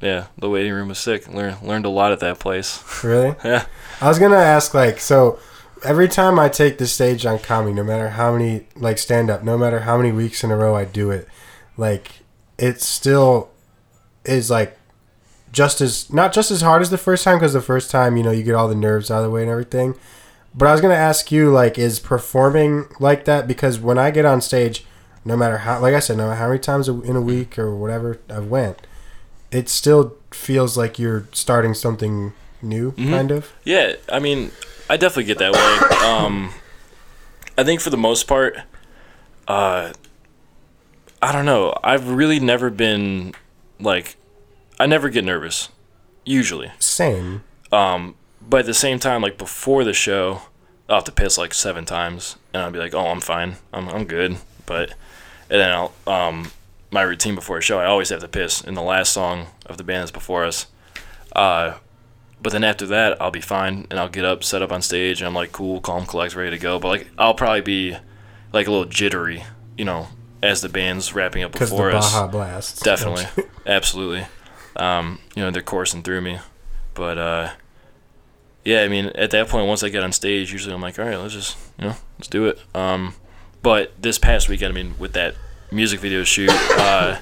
yeah, 0.00 0.26
the 0.36 0.50
waiting 0.50 0.72
room 0.72 0.88
was 0.88 0.98
sick. 0.98 1.28
Learned 1.28 1.62
learned 1.62 1.86
a 1.86 1.88
lot 1.88 2.10
at 2.10 2.18
that 2.18 2.40
place. 2.40 2.82
really? 3.04 3.36
Yeah. 3.44 3.66
I 4.00 4.08
was 4.08 4.18
gonna 4.18 4.34
ask 4.34 4.74
like 4.74 4.98
so. 4.98 5.38
Every 5.84 6.08
time 6.08 6.38
I 6.38 6.48
take 6.48 6.78
the 6.78 6.86
stage 6.86 7.24
on 7.24 7.38
comedy, 7.38 7.74
no 7.74 7.84
matter 7.84 8.10
how 8.10 8.32
many 8.32 8.66
like 8.74 8.98
stand 8.98 9.30
up, 9.30 9.44
no 9.44 9.56
matter 9.56 9.80
how 9.80 9.96
many 9.96 10.10
weeks 10.10 10.42
in 10.42 10.50
a 10.50 10.56
row 10.56 10.74
I 10.74 10.84
do 10.84 11.12
it, 11.12 11.28
like 11.76 12.24
it 12.58 12.82
still 12.82 13.50
is 14.24 14.50
like 14.50 14.76
just 15.54 15.80
as 15.80 16.12
not 16.12 16.32
just 16.32 16.50
as 16.50 16.60
hard 16.62 16.82
as 16.82 16.90
the 16.90 16.98
first 16.98 17.22
time 17.24 17.36
because 17.38 17.52
the 17.52 17.60
first 17.62 17.90
time 17.90 18.16
you 18.16 18.22
know 18.22 18.32
you 18.32 18.42
get 18.42 18.54
all 18.54 18.66
the 18.68 18.74
nerves 18.74 19.10
out 19.10 19.18
of 19.18 19.24
the 19.24 19.30
way 19.30 19.42
and 19.42 19.50
everything. 19.50 19.94
But 20.54 20.66
I 20.68 20.72
was 20.72 20.80
gonna 20.80 20.94
ask 20.94 21.30
you 21.32 21.50
like, 21.50 21.78
is 21.78 21.98
performing 22.00 22.86
like 23.00 23.24
that? 23.24 23.46
Because 23.48 23.78
when 23.78 23.96
I 23.98 24.10
get 24.10 24.24
on 24.24 24.40
stage, 24.40 24.84
no 25.24 25.36
matter 25.36 25.58
how, 25.58 25.80
like 25.80 25.94
I 25.94 26.00
said, 26.00 26.16
no 26.16 26.24
matter 26.28 26.38
how 26.40 26.48
many 26.48 26.58
times 26.60 26.88
in 26.88 27.16
a 27.16 27.20
week 27.20 27.58
or 27.58 27.74
whatever 27.74 28.18
I 28.28 28.40
went, 28.40 28.86
it 29.50 29.68
still 29.68 30.16
feels 30.32 30.76
like 30.76 30.98
you're 30.98 31.26
starting 31.32 31.74
something 31.74 32.32
new, 32.62 32.92
Mhm. 32.92 33.10
kind 33.10 33.30
of. 33.30 33.52
Yeah, 33.64 33.94
I 34.10 34.18
mean, 34.18 34.50
I 34.90 34.96
definitely 34.96 35.24
get 35.24 35.38
that 35.38 35.52
way. 35.52 36.06
Um, 36.08 36.50
I 37.58 37.62
think 37.64 37.80
for 37.80 37.90
the 37.90 37.96
most 37.96 38.26
part, 38.26 38.56
uh, 39.48 39.92
I 41.22 41.32
don't 41.32 41.44
know. 41.46 41.76
I've 41.82 42.08
really 42.10 42.38
never 42.40 42.70
been 42.70 43.34
like, 43.80 44.16
I 44.78 44.86
never 44.86 45.08
get 45.08 45.24
nervous, 45.24 45.68
usually. 46.24 46.72
Same. 46.78 47.44
Um, 47.72 48.16
but 48.40 48.60
at 48.60 48.66
the 48.66 48.74
same 48.74 48.98
time, 48.98 49.22
like 49.22 49.38
before 49.38 49.84
the 49.84 49.92
show, 49.92 50.42
I'll 50.88 50.96
have 50.96 51.04
to 51.04 51.12
piss 51.12 51.38
like 51.38 51.54
seven 51.54 51.84
times, 51.84 52.36
and 52.52 52.62
I'll 52.62 52.70
be 52.70 52.78
like, 52.78 52.94
"Oh, 52.94 53.06
I'm 53.06 53.20
fine. 53.20 53.56
I'm 53.72 53.88
I'm 53.88 54.04
good." 54.04 54.36
But 54.66 54.90
and 55.50 55.60
then 55.60 55.70
I'll 55.70 55.92
um 56.06 56.50
my 56.90 57.02
routine 57.02 57.34
before 57.34 57.58
a 57.58 57.60
show, 57.62 57.78
I 57.78 57.86
always 57.86 58.10
have 58.10 58.20
to 58.20 58.28
piss 58.28 58.60
in 58.60 58.74
the 58.74 58.82
last 58.82 59.12
song 59.12 59.48
of 59.66 59.78
the 59.78 59.84
band 59.84 60.02
that's 60.02 60.10
before 60.12 60.44
us. 60.44 60.66
Uh, 61.34 61.74
but 62.40 62.52
then 62.52 62.62
after 62.62 62.86
that, 62.86 63.20
I'll 63.20 63.32
be 63.32 63.40
fine, 63.40 63.86
and 63.90 63.98
I'll 63.98 64.08
get 64.08 64.24
up, 64.24 64.44
set 64.44 64.62
up 64.62 64.70
on 64.70 64.80
stage, 64.80 65.20
and 65.20 65.26
I'm 65.26 65.34
like 65.34 65.52
cool, 65.52 65.80
calm, 65.80 66.06
collect, 66.06 66.36
ready 66.36 66.50
to 66.50 66.58
go. 66.58 66.78
But 66.78 66.88
like 66.88 67.10
I'll 67.18 67.34
probably 67.34 67.62
be 67.62 67.96
like 68.52 68.66
a 68.66 68.70
little 68.70 68.84
jittery, 68.86 69.44
you 69.76 69.84
know, 69.84 70.08
as 70.42 70.60
the 70.60 70.68
band's 70.68 71.14
wrapping 71.14 71.42
up 71.42 71.52
Because 71.52 71.70
the 71.70 71.76
before 71.76 71.90
us. 71.90 72.12
Baja 72.12 72.26
Blast. 72.28 72.84
Definitely, 72.84 73.44
absolutely. 73.66 74.26
Um, 74.76 75.20
you 75.34 75.42
know, 75.42 75.50
they're 75.50 75.62
coursing 75.62 76.02
through 76.02 76.20
me, 76.20 76.38
but 76.94 77.18
uh, 77.18 77.50
yeah, 78.64 78.82
I 78.82 78.88
mean, 78.88 79.06
at 79.14 79.30
that 79.30 79.48
point, 79.48 79.66
once 79.66 79.82
I 79.82 79.88
get 79.88 80.02
on 80.02 80.12
stage, 80.12 80.52
usually 80.52 80.74
I'm 80.74 80.80
like, 80.80 80.98
all 80.98 81.04
right, 81.04 81.18
let's 81.18 81.34
just, 81.34 81.56
you 81.78 81.86
know, 81.86 81.96
let's 82.18 82.28
do 82.28 82.46
it. 82.46 82.58
Um, 82.74 83.14
but 83.62 83.92
this 84.00 84.18
past 84.18 84.48
weekend, 84.48 84.72
I 84.72 84.74
mean, 84.74 84.94
with 84.98 85.12
that 85.12 85.34
music 85.70 86.00
video 86.00 86.24
shoot, 86.24 86.50
uh, 86.50 87.18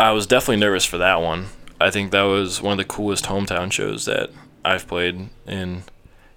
I 0.00 0.12
was 0.12 0.26
definitely 0.26 0.56
nervous 0.56 0.84
for 0.84 0.98
that 0.98 1.20
one. 1.20 1.46
I 1.80 1.90
think 1.90 2.10
that 2.12 2.22
was 2.22 2.62
one 2.62 2.72
of 2.72 2.78
the 2.78 2.84
coolest 2.84 3.26
hometown 3.26 3.70
shows 3.70 4.06
that 4.06 4.30
I've 4.64 4.88
played, 4.88 5.28
and 5.46 5.82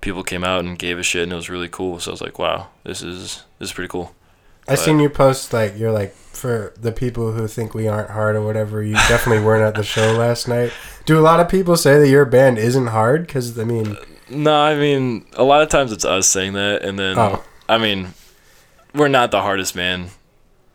people 0.02 0.24
came 0.24 0.44
out 0.44 0.66
and 0.66 0.78
gave 0.78 1.00
a 1.00 1.04
shit, 1.04 1.24
and 1.24 1.32
it 1.32 1.36
was 1.36 1.50
really 1.50 1.70
cool. 1.70 2.00
So 2.00 2.12
I 2.12 2.14
was 2.14 2.22
like, 2.22 2.38
wow, 2.38 2.68
this 2.84 3.02
is 3.02 3.44
this 3.60 3.70
is 3.70 3.74
pretty 3.74 3.90
cool. 3.90 4.14
I 4.68 4.76
seen 4.76 5.00
you 5.00 5.10
post 5.10 5.54
like 5.54 5.78
you're 5.78 5.92
like 5.92 6.14
for 6.14 6.74
the 6.80 6.92
people 6.92 7.32
who 7.32 7.48
think 7.48 7.74
we 7.74 7.88
aren't 7.88 8.12
hard 8.12 8.36
or 8.36 8.42
whatever. 8.44 8.84
You 8.84 8.94
definitely 8.94 9.44
weren't 9.44 9.64
at 9.64 9.76
the 9.76 9.84
show 9.84 10.14
last 10.18 10.48
night. 10.48 10.72
Do 11.06 11.18
a 11.18 11.22
lot 11.22 11.40
of 11.40 11.50
people 11.50 11.76
say 11.78 11.98
that 12.00 12.10
your 12.10 12.26
band 12.26 12.58
isn't 12.58 12.88
hard? 12.88 13.26
Because 13.26 13.58
I 13.58 13.64
mean, 13.64 13.98
No, 14.30 14.54
I 14.60 14.76
mean 14.76 15.26
a 15.34 15.44
lot 15.44 15.62
of 15.62 15.70
times 15.70 15.92
it's 15.92 16.06
us 16.06 16.28
saying 16.28 16.54
that, 16.54 16.84
and 16.84 17.00
then 17.00 17.18
Oh. 17.18 17.44
I 17.70 17.78
mean 17.78 18.14
we're 18.94 19.08
not 19.08 19.32
the 19.32 19.42
hardest 19.42 19.76
band 19.76 20.10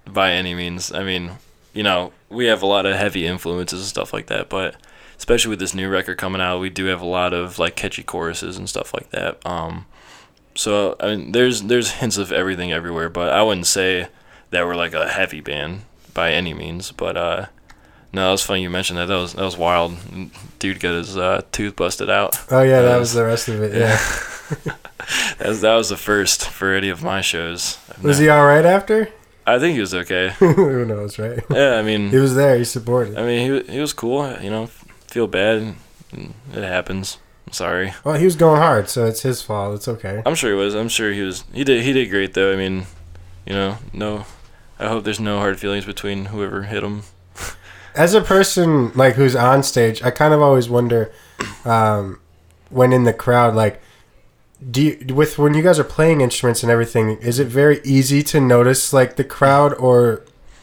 by 0.07 0.33
any 0.33 0.55
means. 0.55 0.93
I 0.93 1.03
mean, 1.03 1.33
you 1.73 1.83
know, 1.83 2.13
we 2.29 2.47
have 2.47 2.63
a 2.63 2.67
lot 2.67 2.87
of 2.87 2.95
heavy 2.97 3.27
influences 3.27 3.81
and 3.81 3.89
stuff 3.89 4.13
like 4.13 4.27
that, 4.27 4.49
but 4.49 4.77
especially 5.19 5.51
with 5.51 5.59
this 5.61 5.75
new 5.75 5.89
record 5.89 6.19
coming 6.19 6.41
out, 6.41 6.59
we 6.59 6.71
do 6.71 6.87
have 6.87 7.01
a 7.01 7.07
lot 7.07 7.33
of 7.33 7.59
like 7.59 7.77
catchy 7.77 8.03
choruses 8.03 8.57
and 8.57 8.69
stuff 8.69 8.93
like 8.95 9.11
that. 9.11 9.45
Um, 9.47 9.87
so 10.55 10.97
I 11.01 11.15
mean, 11.17 11.33
there's 11.33 11.63
there's 11.63 11.93
hints 11.93 12.19
of 12.19 12.33
everything 12.33 12.73
everywhere, 12.73 13.09
but 13.09 13.33
I 13.33 13.43
wouldn't 13.43 13.67
say 13.67 14.09
that 14.51 14.67
we're 14.67 14.77
like 14.77 14.95
a 14.95 15.09
heavy 15.09 15.41
band 15.41 15.83
by 16.15 16.33
any 16.33 16.53
means. 16.55 16.93
But 16.93 17.17
uh, 17.17 17.47
no, 18.13 18.29
it 18.29 18.33
was 18.33 18.43
funny 18.43 18.63
you 18.63 18.71
mentioned 18.71 18.99
that. 18.99 19.07
That 19.07 19.17
was 19.17 19.33
that 19.35 19.43
was 19.45 19.57
wild. 19.57 19.97
Dude 20.59 20.81
got 20.81 20.93
his 20.95 21.17
uh, 21.17 21.43
tooth 21.53 21.77
busted 21.77 22.11
out. 22.11 22.39
oh 22.51 22.63
yeah, 22.63 22.83
that 22.83 22.97
Uh, 22.97 22.99
was 22.99 23.13
the 23.15 23.25
rest 23.25 23.49
of 23.49 23.63
it. 23.63 23.75
Yeah. 23.75 23.99
That 25.39 25.49
was, 25.49 25.61
that 25.63 25.75
was 25.75 25.89
the 25.89 25.97
first 25.97 26.49
for 26.49 26.75
any 26.75 26.89
of 26.89 27.03
my 27.03 27.23
shows. 27.23 27.77
I've 27.91 28.05
Was 28.05 28.19
he 28.19 28.29
all 28.29 28.47
right 28.47 28.65
after? 28.65 29.09
I 29.45 29.59
think 29.59 29.75
he 29.75 29.81
was 29.81 29.95
okay. 29.95 30.31
who 30.39 30.85
knows, 30.85 31.19
right? 31.19 31.41
Yeah, 31.51 31.75
I 31.75 31.83
mean, 31.83 32.11
He 32.11 32.19
was 32.19 32.37
there. 32.37 32.57
He 32.57 32.65
supported. 32.65 33.19
I 33.19 33.25
mean, 33.27 33.65
he 33.67 33.73
he 33.73 33.81
was 33.81 33.93
cool. 33.93 34.31
You 34.41 34.51
know, 34.51 34.67
feel 35.09 35.27
bad. 35.27 35.75
It 36.13 36.63
happens. 36.63 37.19
Sorry. 37.53 37.93
Well, 38.03 38.15
he 38.17 38.25
was 38.25 38.35
going 38.35 38.61
hard, 38.61 38.89
so 38.89 39.05
it's 39.07 39.23
his 39.23 39.43
fault. 39.43 39.75
It's 39.77 39.87
okay. 39.87 40.23
I'm 40.27 40.35
sure 40.35 40.51
he 40.51 40.57
was. 40.57 40.75
I'm 40.75 40.89
sure 40.89 41.13
he 41.13 41.21
was. 41.21 41.45
He 41.53 41.63
did. 41.65 41.83
He 41.85 41.93
did 41.93 42.11
great 42.11 42.35
though. 42.35 42.53
I 42.53 42.57
mean, 42.57 42.87
you 43.47 43.53
know, 43.53 43.79
no. 43.93 44.25
I 44.79 44.89
hope 44.89 45.05
there's 45.05 45.21
no 45.21 45.39
hard 45.39 45.61
feelings 45.61 45.85
between 45.85 46.27
whoever 46.27 46.63
hit 46.65 46.83
him. 46.83 47.03
As 47.95 48.15
a 48.15 48.23
person 48.23 48.91
like 48.95 49.15
who's 49.15 49.37
on 49.37 49.63
stage, 49.63 50.03
I 50.03 50.11
kind 50.11 50.33
of 50.35 50.41
always 50.41 50.69
wonder 50.69 51.13
um, 51.65 52.19
when 52.71 52.93
in 52.93 53.05
the 53.05 53.13
crowd, 53.13 53.55
like, 53.55 53.81
do 54.71 54.83
you, 54.83 55.15
with 55.15 55.39
when 55.39 55.53
you 55.55 55.63
guys 55.63 55.79
are 55.79 55.85
playing 55.85 56.23
instruments 56.23 56.63
and 56.63 56.73
everything, 56.73 57.11
is 57.19 57.39
it 57.39 57.49
very 57.49 57.81
easy 57.85 58.23
to 58.25 58.41
notice 58.41 58.93
like 58.95 59.17
the 59.17 59.25
crowd 59.25 59.75
or? 59.75 60.23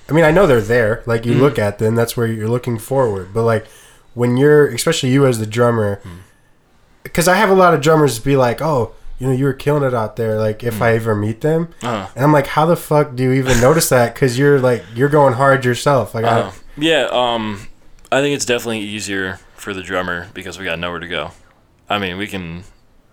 I 0.10 0.12
mean, 0.12 0.25
I 0.25 0.32
know 0.32 0.47
they're 0.47 0.60
there. 0.60 1.04
Like 1.06 1.23
you 1.23 1.36
Mm. 1.36 1.39
look 1.41 1.60
at 1.60 1.78
them, 1.78 1.93
that's 1.93 2.17
where 2.17 2.25
you're 2.25 2.49
looking 2.49 2.80
forward. 2.80 3.32
But 3.32 3.43
like 3.43 3.67
when 4.15 4.38
you're, 4.38 4.67
especially 4.69 5.10
you 5.12 5.28
as 5.28 5.38
the 5.38 5.45
drummer, 5.45 6.02
Mm. 6.04 6.10
Because 7.20 7.28
I 7.28 7.36
have 7.36 7.50
a 7.50 7.54
lot 7.54 7.74
of 7.74 7.82
drummers 7.82 8.18
be 8.20 8.38
like, 8.38 8.62
oh. 8.62 8.94
You 9.22 9.28
know, 9.28 9.34
you 9.34 9.44
were 9.44 9.52
killing 9.54 9.84
it 9.84 9.94
out 9.94 10.16
there. 10.16 10.40
Like, 10.40 10.64
if 10.64 10.76
Mm. 10.76 10.82
I 10.82 10.94
ever 10.96 11.14
meet 11.14 11.42
them, 11.42 11.68
Uh, 11.84 12.08
and 12.16 12.24
I'm 12.24 12.32
like, 12.32 12.48
how 12.48 12.66
the 12.66 12.78
fuck 12.78 13.16
do 13.16 13.24
you 13.24 13.34
even 13.34 13.60
notice 13.60 13.90
that? 13.90 14.14
Because 14.14 14.40
you're 14.40 14.62
like, 14.62 14.82
you're 14.96 15.10
going 15.10 15.34
hard 15.34 15.66
yourself. 15.66 16.16
Like, 16.16 16.24
uh, 16.24 16.52
I, 16.54 16.54
yeah. 16.78 17.10
Um, 17.12 17.68
I 18.14 18.22
think 18.22 18.34
it's 18.34 18.46
definitely 18.46 18.80
easier 18.80 19.42
for 19.58 19.74
the 19.74 19.84
drummer 19.84 20.30
because 20.34 20.58
we 20.58 20.64
got 20.64 20.80
nowhere 20.80 21.02
to 21.02 21.08
go. 21.10 21.32
I 21.90 22.00
mean, 22.00 22.18
we 22.18 22.28
can 22.28 22.64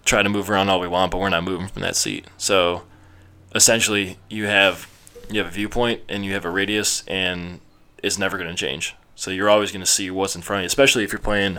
try 0.05 0.23
to 0.23 0.29
move 0.29 0.49
around 0.49 0.69
all 0.69 0.79
we 0.79 0.87
want, 0.87 1.11
but 1.11 1.19
we're 1.19 1.29
not 1.29 1.42
moving 1.42 1.66
from 1.66 1.83
that 1.83 1.97
seat. 1.97 2.27
So, 2.38 2.83
essentially, 3.53 4.19
you 4.31 4.47
have 4.47 4.87
you 5.29 5.40
have 5.40 5.49
a 5.49 5.55
viewpoint 5.55 6.03
and 6.09 6.25
you 6.25 6.35
have 6.35 6.45
a 6.45 6.51
radius, 6.51 7.03
and 7.09 7.59
it's 8.01 8.16
never 8.16 8.38
going 8.38 8.51
to 8.51 8.55
change. 8.55 8.95
So 9.16 9.33
you're 9.33 9.51
always 9.51 9.73
going 9.73 9.85
to 9.85 9.90
see 9.90 10.09
what's 10.09 10.37
in 10.37 10.42
front 10.42 10.61
of 10.61 10.62
you, 10.62 10.66
especially 10.66 11.03
if 11.03 11.11
you're 11.11 11.19
playing 11.19 11.59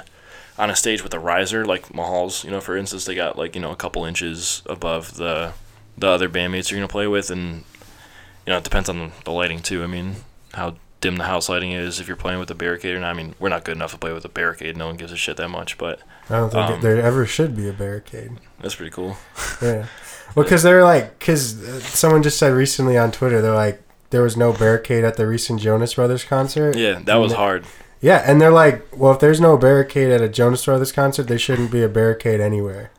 on 0.58 0.70
a 0.70 0.76
stage 0.76 1.04
with 1.04 1.14
a 1.14 1.20
riser 1.20 1.66
like 1.66 1.94
Mahall's. 1.94 2.44
You 2.44 2.52
know, 2.52 2.62
for 2.62 2.76
instance, 2.78 3.06
they 3.06 3.16
got 3.16 3.38
like 3.38 3.56
you 3.56 3.62
know 3.62 3.72
a 3.72 3.76
couple 3.76 4.06
inches 4.06 4.62
above 4.66 5.16
the 5.18 5.54
the 5.98 6.08
other 6.08 6.30
bandmates 6.30 6.70
you're 6.70 6.78
going 6.80 6.88
to 6.88 6.92
play 6.92 7.08
with, 7.08 7.30
and 7.32 7.64
you 8.46 8.52
know 8.54 8.58
it 8.58 8.64
depends 8.64 8.90
on 8.90 8.98
the, 9.00 9.12
the 9.26 9.32
lighting 9.32 9.60
too. 9.62 9.84
I 9.84 9.88
mean, 9.88 10.18
how 10.54 10.76
dim 11.00 11.18
the 11.18 11.26
house 11.26 11.48
lighting 11.48 11.72
is 11.72 12.00
if 12.00 12.08
you're 12.08 12.18
playing 12.18 12.40
with 12.40 12.50
a 12.50 12.56
barricade 12.56 12.96
or 12.96 13.00
not. 13.00 13.12
I 13.12 13.14
mean, 13.14 13.36
we're 13.40 13.50
not 13.50 13.64
good 13.64 13.76
enough 13.76 13.92
to 13.92 13.98
play 14.00 14.12
with 14.14 14.26
a 14.26 14.30
barricade. 14.30 14.76
No 14.76 14.88
one 14.88 14.98
gives 14.98 15.12
a 15.12 15.18
shit 15.18 15.38
that 15.38 15.50
much, 15.50 15.78
but 15.78 16.00
I 16.30 16.38
don't 16.38 16.50
think 16.52 16.70
Um, 16.72 16.82
there 16.82 17.00
ever 17.00 17.26
should 17.28 17.56
be 17.56 17.70
a 17.70 17.74
barricade. 17.74 18.32
that's 18.60 18.76
pretty 18.76 18.92
cool. 18.92 19.18
Yeah. 19.62 19.86
Well, 20.36 20.44
because 20.44 20.62
they're 20.62 20.84
like, 20.84 21.18
because 21.20 21.64
uh, 21.64 21.80
someone 21.80 22.22
just 22.22 22.38
said 22.38 22.52
recently 22.54 22.98
on 22.98 23.12
Twitter, 23.12 23.42
they're 23.42 23.54
like, 23.56 23.82
there 24.10 24.22
was 24.22 24.36
no 24.36 24.52
barricade 24.54 25.04
at 25.04 25.16
the 25.18 25.26
recent 25.26 25.62
Jonas 25.62 25.94
Brothers 25.94 26.24
concert. 26.26 26.76
Yeah, 26.76 27.00
that 27.06 27.16
was 27.16 27.34
hard. 27.34 27.66
Yeah, 28.02 28.24
and 28.26 28.40
they're 28.40 28.52
like, 28.52 28.86
well, 28.96 29.12
if 29.14 29.20
there's 29.20 29.42
no 29.42 29.58
barricade 29.58 30.12
at 30.12 30.22
a 30.22 30.30
Jonas 30.30 30.64
Brothers 30.66 30.92
concert, 30.92 31.24
there 31.28 31.40
shouldn't 31.40 31.72
be 31.72 31.82
a 31.82 31.90
barricade 31.90 32.40
anywhere. 32.40 32.92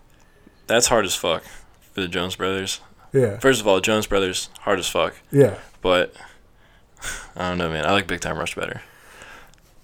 That's 0.67 0.89
hard 0.89 1.05
as 1.05 1.15
fuck 1.15 1.45
for 1.93 2.01
the 2.01 2.09
Jonas 2.09 2.37
Brothers. 2.37 2.81
Yeah. 3.13 3.39
First 3.39 3.61
of 3.61 3.67
all, 3.69 3.81
Jonas 3.81 4.07
Brothers 4.07 4.51
hard 4.61 4.79
as 4.79 4.89
fuck, 4.89 5.15
Yeah. 5.31 5.55
but 5.83 6.15
I 7.37 7.49
don't 7.49 7.59
know, 7.59 7.71
man. 7.71 7.87
I 7.87 7.93
like 7.93 8.07
Big 8.07 8.21
Time 8.21 8.39
Rush 8.39 8.55
better. 8.55 8.83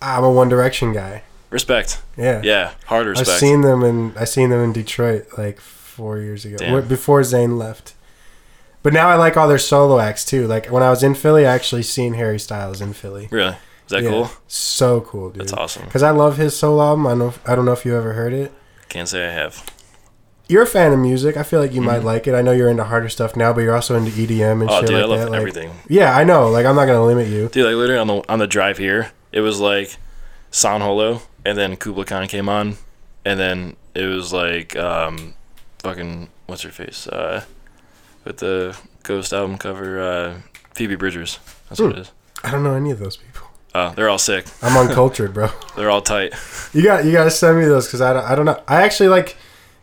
I'm 0.02 0.24
a 0.24 0.30
One 0.30 0.48
Direction 0.48 0.92
guy. 0.92 1.22
Respect. 1.50 2.02
Yeah. 2.16 2.40
Yeah, 2.42 2.72
hard 2.86 3.06
respect. 3.06 3.28
I've 3.30 3.38
seen 3.38 3.60
them 3.60 3.82
in 3.84 4.12
I 4.18 4.24
seen 4.24 4.50
them 4.50 4.60
in 4.60 4.72
Detroit 4.72 5.26
like 5.38 5.60
four 5.60 6.18
years 6.18 6.44
ago, 6.44 6.56
Damn. 6.56 6.88
before 6.88 7.20
Zayn 7.20 7.56
left. 7.56 7.94
But 8.82 8.92
now 8.92 9.08
I 9.08 9.14
like 9.14 9.36
all 9.36 9.46
their 9.48 9.58
solo 9.58 10.00
acts 10.00 10.24
too. 10.24 10.46
Like 10.48 10.66
when 10.66 10.82
I 10.82 10.90
was 10.90 11.02
in 11.04 11.14
Philly, 11.14 11.46
I 11.46 11.54
actually 11.54 11.84
seen 11.84 12.14
Harry 12.14 12.40
Styles 12.40 12.80
in 12.80 12.92
Philly. 12.92 13.28
really? 13.30 13.54
Is 13.86 13.90
that 13.90 14.02
Yeah. 14.02 14.10
cool? 14.10 14.30
So 14.48 15.00
cool, 15.02 15.30
dude. 15.30 15.42
That's 15.42 15.52
awesome. 15.52 15.84
Because 15.84 16.02
I 16.02 16.10
love 16.10 16.36
his 16.36 16.56
solo 16.56 16.82
album. 16.82 17.06
I 17.06 17.14
know. 17.14 17.34
I 17.46 17.54
don't 17.54 17.64
know 17.64 17.72
if 17.72 17.84
you 17.84 17.96
ever 17.96 18.12
heard 18.14 18.32
it. 18.32 18.52
Can't 18.88 19.08
say 19.08 19.26
I 19.28 19.32
have. 19.32 19.62
You're 20.48 20.62
a 20.62 20.66
fan 20.66 20.92
of 20.92 20.98
music. 20.98 21.36
I 21.38 21.42
feel 21.42 21.58
like 21.60 21.72
you 21.72 21.80
might 21.80 22.00
Mhm. 22.02 22.04
like 22.04 22.26
it. 22.26 22.34
I 22.34 22.42
know 22.42 22.52
you're 22.52 22.68
into 22.68 22.84
harder 22.84 23.08
stuff 23.08 23.34
now, 23.34 23.52
but 23.52 23.60
you're 23.62 23.74
also 23.74 23.96
into 23.96 24.10
EDM 24.10 24.60
and 24.60 24.70
Oh, 24.70 24.80
shit 24.80 24.88
dude, 24.90 25.00
I 25.00 25.04
love 25.06 25.18
that. 25.20 25.30
Like, 25.30 25.38
everything. 25.38 25.70
yeah, 25.88 26.14
I 26.16 26.24
know. 26.24 26.48
Like 26.50 26.66
I'm 26.66 26.76
not 26.76 26.84
gonna 26.86 27.04
limit 27.04 27.28
you. 27.28 27.48
Dude, 27.48 27.64
like 27.66 27.74
literally 27.76 27.98
on 28.00 28.06
the 28.06 28.22
on 28.28 28.38
the 28.38 28.46
drive 28.46 28.76
here, 28.78 29.10
it 29.32 29.40
was 29.40 29.58
like 29.60 29.96
Sound 30.50 30.82
Holo, 30.82 31.22
and 31.46 31.56
then 31.56 31.76
Kubla 31.76 32.04
Khan 32.04 32.26
came 32.28 32.48
on, 32.48 32.76
and 33.24 33.40
then 33.40 33.76
it 33.94 34.04
was 34.04 34.32
like 34.34 34.76
um, 34.76 35.34
fucking 35.82 36.28
what's 36.46 36.62
her 36.62 36.70
face, 36.70 37.06
uh, 37.08 37.44
with 38.24 38.36
the 38.38 38.76
Ghost 39.02 39.32
album 39.32 39.56
cover, 39.58 39.98
uh, 40.00 40.34
Phoebe 40.74 40.94
Bridgers. 40.96 41.38
That's 41.70 41.80
what 41.80 41.92
Hmm. 41.92 41.98
it 41.98 42.00
is. 42.02 42.10
I 42.42 42.50
don't 42.50 42.62
know 42.62 42.74
any 42.74 42.90
of 42.90 42.98
those 42.98 43.16
people. 43.16 43.33
Oh, 43.76 43.92
they're 43.96 44.08
all 44.08 44.18
sick. 44.18 44.46
I'm 44.62 44.76
uncultured, 44.76 45.34
bro. 45.34 45.48
They're 45.76 45.90
all 45.90 46.00
tight. 46.00 46.32
You 46.72 46.82
got 46.84 47.04
you 47.04 47.10
got 47.12 47.24
to 47.24 47.30
send 47.30 47.58
me 47.58 47.64
those 47.64 47.86
because 47.86 48.00
I 48.00 48.12
don't, 48.12 48.24
I 48.24 48.34
don't 48.36 48.46
know. 48.46 48.62
I 48.68 48.82
actually 48.82 49.08
like 49.08 49.36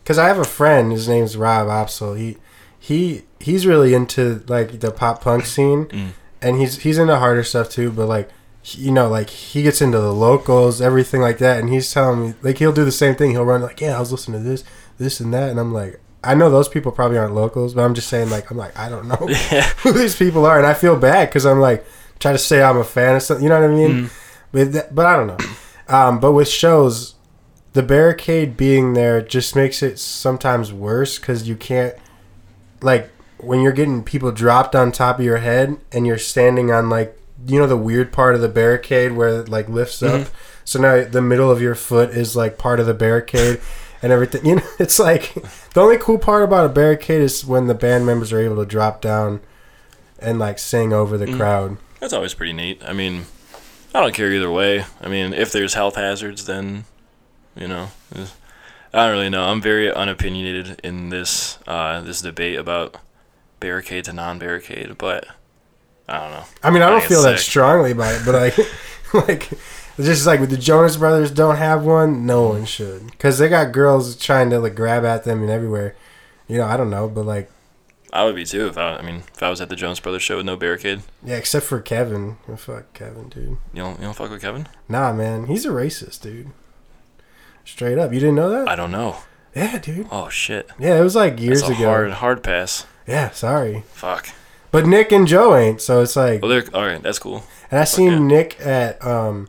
because 0.03 0.17
I 0.17 0.27
have 0.29 0.37
a 0.39 0.45
friend. 0.45 0.91
His 0.93 1.09
name's 1.09 1.35
Rob 1.35 1.67
Opsel. 1.67 2.17
He 2.17 2.37
he 2.79 3.23
he's 3.41 3.65
really 3.67 3.93
into 3.93 4.43
like 4.47 4.79
the 4.79 4.91
pop 4.91 5.21
punk 5.21 5.45
scene, 5.45 5.85
Mm. 5.87 6.09
and 6.41 6.57
he's 6.57 6.77
he's 6.79 6.97
into 6.97 7.17
harder 7.17 7.43
stuff 7.43 7.69
too. 7.69 7.91
But 7.91 8.07
like 8.07 8.29
you 8.63 8.91
know, 8.91 9.09
like 9.09 9.29
he 9.29 9.61
gets 9.63 9.81
into 9.81 9.99
the 9.99 10.13
locals, 10.13 10.81
everything 10.81 11.19
like 11.19 11.39
that. 11.39 11.59
And 11.59 11.69
he's 11.69 11.91
telling 11.91 12.21
me 12.29 12.33
like 12.41 12.59
he'll 12.59 12.71
do 12.71 12.85
the 12.85 12.91
same 12.93 13.15
thing. 13.15 13.31
He'll 13.31 13.43
run 13.43 13.61
like, 13.61 13.81
yeah, 13.81 13.97
I 13.97 13.99
was 13.99 14.11
listening 14.13 14.41
to 14.43 14.49
this, 14.49 14.63
this, 14.99 15.19
and 15.19 15.33
that, 15.33 15.49
and 15.49 15.59
I'm 15.59 15.73
like. 15.73 15.99
I 16.23 16.35
know 16.35 16.51
those 16.51 16.69
people 16.69 16.91
probably 16.91 17.17
aren't 17.17 17.33
locals, 17.33 17.73
but 17.73 17.81
I'm 17.83 17.95
just 17.95 18.07
saying, 18.07 18.29
like, 18.29 18.51
I'm 18.51 18.57
like, 18.57 18.77
I 18.77 18.89
don't 18.89 19.07
know 19.07 19.17
yeah. 19.51 19.63
who 19.81 19.91
these 19.91 20.15
people 20.15 20.45
are, 20.45 20.55
and 20.55 20.67
I 20.67 20.75
feel 20.75 20.95
bad 20.95 21.29
because 21.29 21.47
I'm 21.47 21.59
like 21.59 21.83
try 22.21 22.31
to 22.31 22.37
say 22.37 22.61
I'm 22.63 22.77
a 22.77 22.83
fan 22.83 23.15
of 23.15 23.21
something. 23.23 23.43
You 23.43 23.49
know 23.49 23.59
what 23.59 23.69
I 23.69 23.73
mean? 23.73 23.91
Mm. 24.05 24.11
But 24.51 24.71
th- 24.71 24.85
but 24.91 25.05
I 25.05 25.15
don't 25.17 25.27
know. 25.27 25.37
Um, 25.87 26.19
but 26.19 26.31
with 26.31 26.47
shows, 26.47 27.15
the 27.73 27.83
barricade 27.83 28.55
being 28.55 28.93
there 28.93 29.21
just 29.21 29.55
makes 29.55 29.81
it 29.83 29.99
sometimes 29.99 30.71
worse 30.71 31.19
because 31.19 31.47
you 31.47 31.55
can't 31.55 31.95
like 32.81 33.09
when 33.37 33.59
you're 33.61 33.71
getting 33.71 34.03
people 34.03 34.31
dropped 34.31 34.75
on 34.75 34.91
top 34.91 35.19
of 35.19 35.25
your 35.25 35.37
head 35.37 35.77
and 35.91 36.05
you're 36.05 36.17
standing 36.17 36.71
on 36.71 36.89
like 36.89 37.17
you 37.47 37.57
know 37.59 37.65
the 37.67 37.77
weird 37.77 38.11
part 38.13 38.35
of 38.35 38.41
the 38.41 38.47
barricade 38.49 39.13
where 39.13 39.41
it 39.41 39.49
like 39.49 39.67
lifts 39.67 40.03
up. 40.03 40.27
So 40.63 40.79
now 40.79 41.03
the 41.03 41.21
middle 41.21 41.49
of 41.49 41.61
your 41.61 41.75
foot 41.75 42.11
is 42.11 42.35
like 42.35 42.57
part 42.57 42.79
of 42.79 42.85
the 42.85 42.93
barricade. 42.93 43.59
And 44.03 44.11
everything, 44.11 44.43
you 44.47 44.55
know, 44.55 44.63
it's 44.79 44.97
like 44.97 45.31
the 45.75 45.79
only 45.79 45.95
cool 45.99 46.17
part 46.17 46.41
about 46.41 46.65
a 46.65 46.69
barricade 46.69 47.21
is 47.21 47.45
when 47.45 47.67
the 47.67 47.75
band 47.75 48.03
members 48.03 48.33
are 48.33 48.39
able 48.39 48.55
to 48.55 48.65
drop 48.65 48.99
down 48.99 49.41
and 50.17 50.39
like 50.39 50.57
sing 50.57 50.91
over 50.91 51.19
the 51.19 51.27
Mhm. 51.27 51.37
crowd. 51.37 51.77
That's 52.01 52.13
always 52.13 52.33
pretty 52.33 52.51
neat. 52.51 52.81
I 52.83 52.93
mean, 52.93 53.25
I 53.93 54.01
don't 54.01 54.13
care 54.13 54.31
either 54.31 54.51
way. 54.51 54.85
I 54.99 55.07
mean, 55.07 55.33
if 55.33 55.51
there's 55.51 55.75
health 55.75 55.95
hazards, 55.95 56.45
then 56.45 56.85
you 57.55 57.67
know, 57.67 57.89
I 58.93 59.05
don't 59.05 59.11
really 59.11 59.29
know. 59.29 59.43
I'm 59.43 59.61
very 59.61 59.89
unopinionated 59.89 60.79
in 60.83 61.09
this 61.09 61.59
uh, 61.67 62.01
this 62.01 62.21
debate 62.21 62.57
about 62.57 62.97
barricade 63.59 64.05
to 64.05 64.13
non-barricade, 64.13 64.97
but 64.97 65.27
I 66.09 66.19
don't 66.19 66.31
know. 66.31 66.43
I 66.63 66.71
mean, 66.71 66.81
I 66.81 66.87
I 66.87 66.89
don't 66.89 67.03
feel 67.03 67.23
it's 67.23 67.25
that 67.25 67.39
strongly 67.39 67.91
about 67.91 68.15
it, 68.15 68.25
but 68.25 68.33
like, 68.33 68.57
like, 69.27 69.51
it's 69.51 70.07
just 70.07 70.25
like 70.25 70.39
with 70.39 70.49
the 70.49 70.57
Jonas 70.57 70.97
Brothers 70.97 71.29
don't 71.29 71.57
have 71.57 71.85
one, 71.85 72.25
no 72.25 72.49
one 72.49 72.65
should, 72.65 73.11
because 73.11 73.37
they 73.37 73.47
got 73.47 73.71
girls 73.71 74.15
trying 74.15 74.49
to 74.49 74.59
like 74.59 74.73
grab 74.73 75.05
at 75.05 75.23
them 75.23 75.41
and 75.41 75.51
everywhere. 75.51 75.95
You 76.47 76.57
know, 76.57 76.65
I 76.65 76.77
don't 76.77 76.89
know, 76.89 77.07
but 77.07 77.25
like, 77.25 77.51
I 78.13 78.25
would 78.25 78.35
be 78.35 78.45
too 78.45 78.67
if 78.67 78.77
I. 78.77 78.97
I 78.97 79.01
mean, 79.01 79.23
if 79.33 79.41
I 79.41 79.49
was 79.49 79.61
at 79.61 79.69
the 79.69 79.75
Jonas 79.75 79.99
Brothers 79.99 80.21
show 80.23 80.37
with 80.37 80.45
no 80.45 80.55
barricade. 80.57 81.01
Yeah, 81.23 81.35
except 81.37 81.65
for 81.65 81.79
Kevin. 81.79 82.37
Oh, 82.49 82.55
fuck 82.57 82.93
Kevin, 82.93 83.29
dude. 83.29 83.57
You 83.73 83.83
don't. 83.83 83.99
You 83.99 84.05
don't 84.05 84.15
fuck 84.15 84.29
with 84.31 84.41
Kevin. 84.41 84.67
Nah, 84.89 85.13
man, 85.13 85.47
he's 85.47 85.65
a 85.65 85.69
racist, 85.69 86.21
dude. 86.21 86.51
Straight 87.63 87.97
up, 87.97 88.11
you 88.11 88.19
didn't 88.19 88.35
know 88.35 88.49
that? 88.49 88.67
I 88.67 88.75
don't 88.75 88.91
know. 88.91 89.17
yeah, 89.55 89.77
dude. 89.77 90.07
Oh 90.11 90.29
shit. 90.29 90.69
Yeah, 90.79 90.99
it 90.99 91.03
was 91.03 91.15
like 91.15 91.39
years 91.39 91.61
ago. 91.63 91.75
hard 91.85 92.11
hard 92.11 92.43
pass. 92.43 92.85
Yeah, 93.07 93.29
sorry, 93.31 93.83
Fuck. 93.93 94.29
but 94.71 94.85
Nick 94.85 95.11
and 95.11 95.27
Joe 95.27 95.55
ain't. 95.55 95.81
So 95.81 96.01
it's 96.01 96.15
like, 96.15 96.41
Well, 96.41 96.49
they're 96.49 96.63
all 96.73 96.85
right. 96.85 97.01
That's 97.01 97.19
cool. 97.19 97.43
and 97.69 97.79
I 97.79 97.83
seen. 97.83 98.27
Nick 98.27 98.59
at 98.61 99.03
um, 99.05 99.47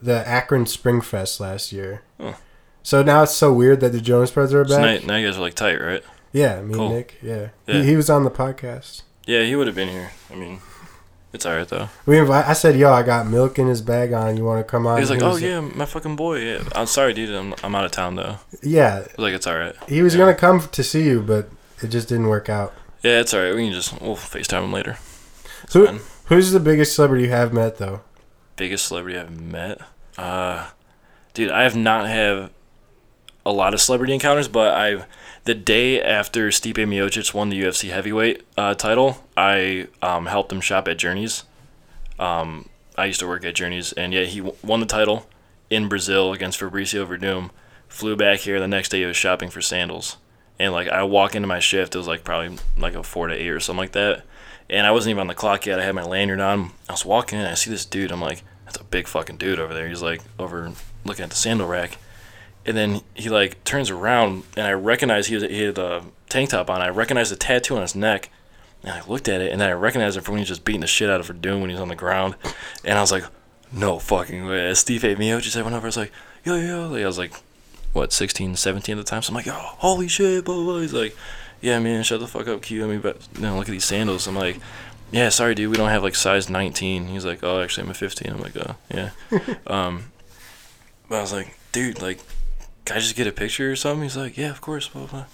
the 0.00 0.26
Akron 0.26 0.66
Spring 0.66 1.00
Fest 1.00 1.40
last 1.40 1.72
year. 1.72 2.02
Oh. 2.20 2.36
So 2.82 3.02
now 3.02 3.22
it's 3.24 3.34
so 3.34 3.52
weird 3.52 3.80
that 3.80 3.90
the 3.92 4.00
Jonas 4.00 4.30
Brothers 4.30 4.54
are 4.54 4.66
So 4.68 4.76
back. 4.78 5.02
now, 5.02 5.06
now 5.08 5.16
you 5.16 5.26
guys 5.28 5.36
are 5.38 5.40
like 5.42 5.54
tight, 5.54 5.80
right? 5.80 6.02
Yeah, 6.32 6.60
me 6.62 6.74
Cool. 6.74 6.86
and 6.86 6.94
Nick. 6.96 7.18
Yeah, 7.22 7.48
Yeah. 7.66 7.74
He, 7.82 7.84
he 7.90 7.96
was 7.96 8.08
on 8.10 8.24
the 8.24 8.30
podcast. 8.30 9.02
Yeah, 9.26 9.42
he 9.44 9.54
would 9.56 9.66
have 9.66 9.76
been 9.76 9.88
here. 9.88 10.10
I 10.30 10.34
mean, 10.34 10.60
it's 11.32 11.46
all 11.46 11.54
right 11.56 11.68
though. 11.68 11.88
We 12.06 12.18
invite. 12.18 12.46
I 12.46 12.52
said, 12.54 12.76
"Yo, 12.76 12.92
I 12.92 13.02
got 13.02 13.26
milk 13.26 13.58
in 13.58 13.66
his 13.68 13.80
bag 13.80 14.12
on. 14.12 14.36
You 14.36 14.44
want 14.44 14.64
to 14.66 14.70
come 14.70 14.86
on?" 14.86 14.96
He 14.96 15.00
was 15.02 15.10
like, 15.10 15.22
"Oh 15.22 15.30
was- 15.34 15.42
yeah, 15.42 15.60
my 15.60 15.84
fucking 15.86 16.16
boy. 16.16 16.40
Yeah, 16.40 16.62
I'm 16.74 16.86
sorry, 16.86 17.14
dude. 17.14 17.34
I'm, 17.34 17.54
I'm 17.62 17.74
out 17.74 17.84
of 17.84 17.90
town 17.92 18.16
though." 18.16 18.36
yeah." 18.62 19.06
Like, 19.18 19.32
"It's 19.34 19.46
all 19.46 19.56
right. 19.56 19.74
He 19.88 20.02
was 20.02 20.14
Yeah. 20.14 20.20
gonna 20.20 20.34
come 20.34 20.60
to 20.68 20.82
see 20.82 21.04
you, 21.04 21.22
but 21.22 21.48
it 21.82 21.88
just 21.88 22.08
didn't 22.08 22.26
work 22.28 22.48
out. 22.48 22.74
Yeah, 23.02 23.20
it's 23.20 23.32
all 23.34 23.40
right. 23.42 23.54
We 23.54 23.64
can 23.66 23.72
just 23.72 24.00
we'll 24.00 24.16
Facetime 24.16 24.64
him 24.64 24.72
later." 24.72 24.98
It's 25.64 25.74
fine. 25.74 26.00
Who's 26.26 26.50
the 26.50 26.60
biggest 26.60 26.94
celebrity 26.94 27.24
you 27.24 27.30
have 27.30 27.52
met 27.52 27.78
though? 27.78 28.00
biggest 28.56 28.86
celebrity 28.86 29.18
I've 29.18 29.40
met. 29.40 29.80
Uh, 30.18 30.68
dude, 31.34 31.50
I 31.50 31.62
have 31.62 31.74
not 31.74 32.06
had 32.06 32.50
a 33.44 33.52
lot 33.52 33.74
of 33.74 33.80
celebrity 33.80 34.12
encounters, 34.14 34.48
but 34.48 34.74
I, 34.74 35.04
the 35.44 35.54
day 35.54 36.00
after 36.00 36.48
Stipe 36.48 36.74
Miocic 36.74 37.34
won 37.34 37.48
the 37.48 37.60
UFC 37.60 37.90
heavyweight 37.90 38.42
uh, 38.56 38.74
title, 38.74 39.24
I 39.36 39.88
um, 40.00 40.26
helped 40.26 40.52
him 40.52 40.60
shop 40.60 40.88
at 40.88 40.98
Journeys. 40.98 41.44
Um, 42.18 42.68
I 42.96 43.06
used 43.06 43.20
to 43.20 43.26
work 43.26 43.44
at 43.44 43.54
Journeys, 43.54 43.92
and 43.92 44.12
yeah, 44.12 44.24
he 44.24 44.40
won 44.40 44.80
the 44.80 44.86
title 44.86 45.26
in 45.70 45.88
Brazil 45.88 46.32
against 46.32 46.60
Fabricio 46.60 47.06
Werdum. 47.06 47.50
Flew 47.88 48.16
back 48.16 48.40
here 48.40 48.60
the 48.60 48.68
next 48.68 48.90
day. 48.90 49.00
He 49.00 49.06
was 49.06 49.16
shopping 49.16 49.50
for 49.50 49.60
sandals, 49.60 50.16
and 50.58 50.72
like 50.72 50.88
I 50.88 51.02
walk 51.02 51.34
into 51.34 51.48
my 51.48 51.58
shift, 51.58 51.94
it 51.94 51.98
was 51.98 52.06
like 52.06 52.24
probably 52.24 52.58
like 52.78 52.94
a 52.94 53.02
four 53.02 53.26
to 53.26 53.34
eight 53.34 53.50
or 53.50 53.60
something 53.60 53.78
like 53.78 53.92
that. 53.92 54.24
And 54.70 54.86
I 54.86 54.92
wasn't 54.92 55.10
even 55.10 55.22
on 55.22 55.26
the 55.26 55.34
clock 55.34 55.66
yet. 55.66 55.78
I 55.78 55.84
had 55.84 55.94
my 55.94 56.04
lanyard 56.04 56.40
on. 56.40 56.70
I 56.88 56.92
was 56.92 57.04
walking 57.04 57.38
in. 57.38 57.44
I 57.44 57.54
see 57.54 57.68
this 57.68 57.84
dude. 57.84 58.10
I'm 58.10 58.22
like, 58.22 58.42
that's 58.64 58.78
a 58.78 58.84
big 58.84 59.06
fucking 59.06 59.36
dude 59.36 59.58
over 59.58 59.74
there. 59.74 59.88
He's 59.88 60.00
like 60.00 60.22
over 60.38 60.72
looking 61.04 61.24
at 61.24 61.30
the 61.30 61.36
sandal 61.36 61.66
rack. 61.66 61.98
And 62.64 62.76
then 62.76 63.00
he 63.14 63.28
like 63.28 63.62
turns 63.64 63.90
around, 63.90 64.44
and 64.56 64.66
I 64.66 64.72
recognize 64.72 65.26
he, 65.26 65.34
was, 65.34 65.44
he 65.44 65.62
had 65.62 65.78
a 65.78 66.04
tank 66.28 66.50
top 66.50 66.70
on. 66.70 66.80
I 66.80 66.88
recognize 66.88 67.30
the 67.30 67.36
tattoo 67.36 67.76
on 67.76 67.82
his 67.82 67.94
neck. 67.94 68.30
And 68.84 68.92
I 68.92 69.06
looked 69.06 69.28
at 69.28 69.40
it, 69.40 69.52
and 69.52 69.60
then 69.60 69.68
I 69.70 69.74
recognized 69.74 70.16
it 70.16 70.22
from 70.22 70.32
when 70.32 70.38
he 70.40 70.42
was 70.42 70.48
just 70.48 70.64
beating 70.64 70.80
the 70.80 70.88
shit 70.88 71.08
out 71.08 71.20
of 71.20 71.28
Werdum 71.28 71.60
when 71.60 71.70
he 71.70 71.74
was 71.74 71.80
on 71.80 71.88
the 71.88 71.94
ground. 71.94 72.34
And 72.84 72.98
I 72.98 73.00
was 73.00 73.12
like, 73.12 73.24
no 73.72 73.98
fucking 73.98 74.44
way. 74.46 74.68
As 74.68 74.80
Steve 74.80 75.04
ate 75.04 75.18
me 75.18 75.30
out, 75.30 75.42
just 75.42 75.56
went 75.56 75.68
over. 75.68 75.86
I 75.86 75.88
was 75.88 75.96
like, 75.96 76.12
yo, 76.44 76.56
yo. 76.56 76.88
Like, 76.88 77.02
I 77.02 77.06
was 77.06 77.18
like, 77.18 77.32
what, 77.92 78.12
16, 78.12 78.56
17 78.56 78.98
at 78.98 79.04
the 79.04 79.08
time? 79.08 79.22
So 79.22 79.30
I'm 79.30 79.34
like, 79.34 79.46
yo, 79.46 79.52
holy 79.52 80.08
shit, 80.08 80.44
blah, 80.44 80.54
blah, 80.54 80.64
blah. 80.64 80.80
He's 80.80 80.92
like, 80.92 81.16
yeah, 81.60 81.78
man, 81.78 82.02
shut 82.02 82.20
the 82.20 82.26
fuck 82.26 82.48
up, 82.48 82.62
Q. 82.62 82.84
I 82.84 82.88
mean, 82.88 83.00
but, 83.00 83.18
you 83.36 83.42
know, 83.42 83.56
look 83.56 83.68
at 83.68 83.72
these 83.72 83.84
sandals. 83.84 84.26
I'm 84.26 84.34
like, 84.34 84.58
yeah, 85.10 85.28
sorry, 85.28 85.54
dude, 85.54 85.70
we 85.70 85.76
don't 85.76 85.90
have 85.90 86.02
like 86.02 86.14
size 86.14 86.50
19. 86.50 87.06
He's 87.06 87.24
like, 87.24 87.44
oh, 87.44 87.60
actually, 87.60 87.84
I'm 87.84 87.90
a 87.90 87.94
15. 87.94 88.32
I'm 88.32 88.40
like, 88.40 88.56
oh, 88.56 88.76
yeah. 88.92 89.10
um, 89.66 90.04
but 91.08 91.18
I 91.18 91.20
was 91.20 91.32
like, 91.32 91.56
dude, 91.70 92.02
like, 92.02 92.18
can 92.84 92.96
I 92.96 93.00
just 93.00 93.16
get 93.16 93.26
a 93.26 93.32
picture 93.32 93.70
or 93.72 93.76
something? 93.76 94.02
He's 94.02 94.16
like, 94.16 94.36
yeah, 94.36 94.50
of 94.50 94.60
course, 94.60 94.88
blah, 94.88 95.06
blah. 95.06 95.24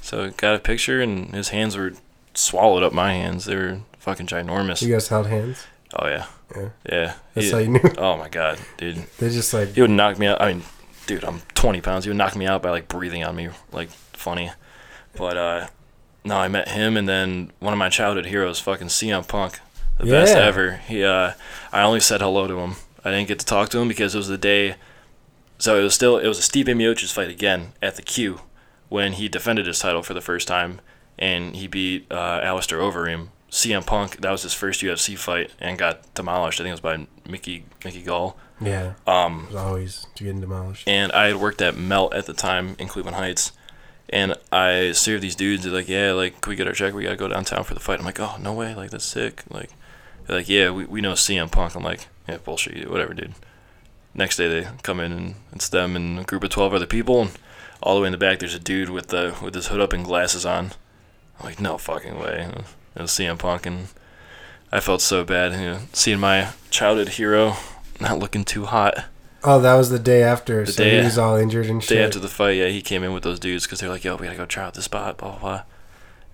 So 0.00 0.30
got 0.30 0.54
a 0.54 0.58
picture, 0.58 1.00
and 1.00 1.34
his 1.34 1.48
hands 1.50 1.76
were 1.76 1.92
swallowed 2.34 2.82
up 2.82 2.92
my 2.92 3.12
hands. 3.12 3.44
They 3.46 3.56
were 3.56 3.80
fucking 3.98 4.26
ginormous. 4.26 4.82
You 4.82 4.92
guys 4.92 5.08
held 5.08 5.26
hands. 5.26 5.66
Oh, 5.94 6.06
yeah. 6.08 6.26
Yeah. 6.54 6.68
Yeah. 6.90 7.14
That's 7.34 7.46
He- 7.46 7.52
how 7.52 7.58
you 7.58 7.68
knew. 7.68 7.80
oh, 7.98 8.16
my 8.16 8.28
God, 8.28 8.58
dude. 8.76 8.96
They 9.18 9.30
just 9.30 9.52
like 9.52 9.74
He 9.74 9.80
would 9.80 9.90
knock 9.90 10.18
me 10.18 10.26
out. 10.26 10.40
I 10.40 10.52
mean, 10.54 10.62
dude, 11.06 11.24
I'm 11.24 11.40
20 11.54 11.80
pounds. 11.80 12.04
He 12.04 12.10
would 12.10 12.16
knock 12.16 12.36
me 12.36 12.46
out 12.46 12.62
by 12.62 12.70
like 12.70 12.88
breathing 12.88 13.24
on 13.24 13.34
me, 13.36 13.48
like 13.72 13.90
funny. 13.90 14.52
But 15.16 15.36
uh, 15.36 15.66
no, 16.24 16.36
I 16.36 16.48
met 16.48 16.68
him, 16.68 16.96
and 16.96 17.08
then 17.08 17.50
one 17.58 17.72
of 17.72 17.78
my 17.78 17.88
childhood 17.88 18.26
heroes, 18.26 18.60
fucking 18.60 18.88
CM 18.88 19.26
Punk, 19.26 19.58
the 19.98 20.04
best 20.06 20.36
ever. 20.36 20.72
He, 20.86 21.02
uh, 21.02 21.32
I 21.72 21.82
only 21.82 22.00
said 22.00 22.20
hello 22.20 22.46
to 22.46 22.58
him. 22.58 22.74
I 23.04 23.10
didn't 23.10 23.28
get 23.28 23.38
to 23.38 23.46
talk 23.46 23.68
to 23.70 23.78
him 23.78 23.88
because 23.88 24.14
it 24.14 24.18
was 24.18 24.28
the 24.28 24.36
day. 24.38 24.76
So 25.58 25.78
it 25.78 25.82
was 25.82 25.94
still 25.94 26.18
it 26.18 26.28
was 26.28 26.38
a 26.38 26.42
Stipe 26.42 26.66
Miocic 26.66 27.12
fight 27.12 27.30
again 27.30 27.72
at 27.82 27.96
the 27.96 28.02
Q, 28.02 28.40
when 28.88 29.14
he 29.14 29.28
defended 29.28 29.66
his 29.66 29.78
title 29.78 30.02
for 30.02 30.14
the 30.14 30.20
first 30.20 30.46
time, 30.48 30.80
and 31.18 31.56
he 31.56 31.66
beat 31.66 32.06
uh, 32.10 32.40
Alistair 32.42 32.78
Overeem. 32.78 33.28
CM 33.50 33.86
Punk, 33.86 34.20
that 34.20 34.30
was 34.30 34.42
his 34.42 34.52
first 34.52 34.82
UFC 34.82 35.16
fight, 35.16 35.50
and 35.60 35.78
got 35.78 36.12
demolished. 36.14 36.60
I 36.60 36.64
think 36.64 36.70
it 36.76 36.82
was 36.82 36.98
by 36.98 37.06
Mickey 37.30 37.64
Mickey 37.84 38.02
Gall. 38.02 38.36
yeah. 38.60 38.94
Um, 39.06 39.44
It 39.48 39.54
was 39.54 39.62
always 39.64 40.06
getting 40.16 40.40
demolished. 40.40 40.86
and 40.88 41.10
I 41.12 41.26
had 41.28 41.36
worked 41.36 41.62
at 41.62 41.76
Melt 41.76 42.12
at 42.12 42.26
the 42.26 42.34
time 42.34 42.76
in 42.78 42.88
Cleveland 42.88 43.16
Heights, 43.16 43.52
and 44.10 44.34
I 44.52 44.92
served 44.92 45.22
these 45.22 45.36
dudes. 45.36 45.62
They're 45.62 45.72
like, 45.72 45.88
"Yeah, 45.88 46.12
like, 46.12 46.40
can 46.42 46.50
we 46.50 46.56
get 46.56 46.66
our 46.66 46.72
check? 46.74 46.92
We 46.92 47.04
gotta 47.04 47.16
go 47.16 47.28
downtown 47.28 47.64
for 47.64 47.72
the 47.74 47.80
fight." 47.80 47.98
I'm 48.00 48.04
like, 48.04 48.20
"Oh, 48.20 48.36
no 48.40 48.52
way! 48.52 48.74
Like, 48.74 48.90
that's 48.90 49.04
sick!" 49.06 49.42
Like, 49.48 49.70
they're 50.26 50.36
like, 50.36 50.48
"Yeah, 50.48 50.70
we, 50.70 50.84
we 50.84 51.00
know 51.00 51.12
CM 51.12 51.50
Punk." 51.50 51.74
I'm 51.76 51.84
like, 51.84 52.08
"Yeah, 52.28 52.38
bullshit, 52.38 52.90
whatever, 52.90 53.14
dude." 53.14 53.32
Next 54.16 54.36
day 54.36 54.48
they 54.48 54.68
come 54.82 54.98
in 54.98 55.12
and 55.12 55.34
it's 55.52 55.68
them 55.68 55.94
and 55.94 56.18
a 56.18 56.24
group 56.24 56.42
of 56.42 56.50
twelve 56.50 56.72
other 56.74 56.86
people, 56.86 57.20
and 57.22 57.30
all 57.82 57.94
the 57.94 58.00
way 58.00 58.06
in 58.06 58.12
the 58.12 58.18
back 58.18 58.38
there's 58.38 58.54
a 58.54 58.58
dude 58.58 58.88
with 58.90 59.08
the 59.08 59.34
with 59.42 59.54
his 59.54 59.66
hood 59.68 59.80
up 59.80 59.92
and 59.92 60.04
glasses 60.04 60.46
on. 60.46 60.72
I'm 61.38 61.44
like, 61.46 61.60
"No 61.60 61.76
fucking 61.76 62.18
way!" 62.18 62.48
It 62.94 63.02
was 63.02 63.10
CM 63.10 63.38
Punk, 63.38 63.66
and 63.66 63.88
I 64.72 64.80
felt 64.80 65.02
so 65.02 65.22
bad, 65.22 65.52
you 65.52 65.66
know, 65.66 65.78
seeing 65.92 66.18
my 66.18 66.48
childhood 66.70 67.10
hero 67.10 67.56
not 68.00 68.18
looking 68.18 68.44
too 68.44 68.64
hot. 68.64 69.04
Oh, 69.44 69.60
that 69.60 69.74
was 69.74 69.90
the 69.90 69.98
day 69.98 70.22
after. 70.22 70.64
The 70.64 70.72
so 70.72 70.82
day- 70.84 70.98
he 70.98 71.04
was 71.04 71.18
all 71.18 71.36
injured 71.36 71.66
and 71.66 71.82
shit 71.82 71.98
day 71.98 72.04
after 72.04 72.18
the 72.18 72.28
fight, 72.28 72.56
yeah, 72.56 72.68
he 72.68 72.80
came 72.80 73.04
in 73.04 73.12
with 73.12 73.22
those 73.22 73.38
dudes 73.38 73.64
because 73.64 73.80
they're 73.80 73.90
like, 73.90 74.02
"Yo, 74.02 74.16
we 74.16 74.24
gotta 74.26 74.38
go 74.38 74.46
try 74.46 74.64
out 74.64 74.72
this 74.74 74.86
spot," 74.86 75.18
blah 75.18 75.32
blah 75.32 75.38
blah. 75.38 75.62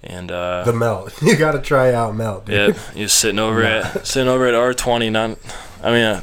And 0.05 0.31
uh, 0.31 0.63
the 0.65 0.73
melt. 0.73 1.13
You 1.23 1.37
got 1.37 1.53
to 1.53 1.61
try 1.61 1.93
out 1.93 2.15
melt. 2.15 2.47
Dude. 2.47 2.77
yeah, 2.77 2.81
he 2.95 3.03
was 3.03 3.13
sitting 3.13 3.39
over 3.41 3.63
at 3.65 4.07
sitting 4.07 4.29
over 4.29 4.47
at 4.47 4.55
R 4.55 4.73
twenty. 4.73 5.11
Not, 5.11 5.39
I 5.83 5.91
mean, 5.91 6.05
uh, 6.05 6.23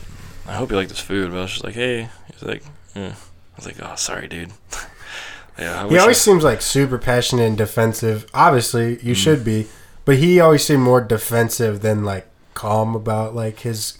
I 0.49 0.55
hope 0.55 0.71
you 0.71 0.77
like 0.77 0.89
this 0.89 0.99
food, 0.99 1.31
but 1.31 1.37
I 1.37 1.41
was 1.41 1.51
just 1.51 1.63
like, 1.63 1.75
"Hey," 1.75 2.09
he's 2.31 2.43
like, 2.43 2.63
yeah. 2.95 3.13
I 3.13 3.55
was 3.55 3.65
like, 3.65 3.77
"Oh, 3.81 3.95
sorry, 3.95 4.27
dude." 4.27 4.51
yeah, 5.59 5.85
I 5.85 5.89
He 5.89 5.97
always 5.97 6.17
I- 6.17 6.19
seems 6.19 6.43
like 6.43 6.61
super 6.61 6.97
passionate 6.97 7.43
and 7.45 7.57
defensive. 7.57 8.25
Obviously, 8.33 8.97
Mm. 8.97 9.03
you 9.03 9.13
should 9.13 9.43
be, 9.45 9.67
but 10.05 10.17
he 10.17 10.39
always 10.39 10.63
seemed 10.65 10.81
more 10.83 11.01
defensive 11.01 11.81
than 11.81 12.03
like 12.03 12.27
calm 12.53 12.95
about 12.95 13.35
like 13.35 13.59
his. 13.61 13.97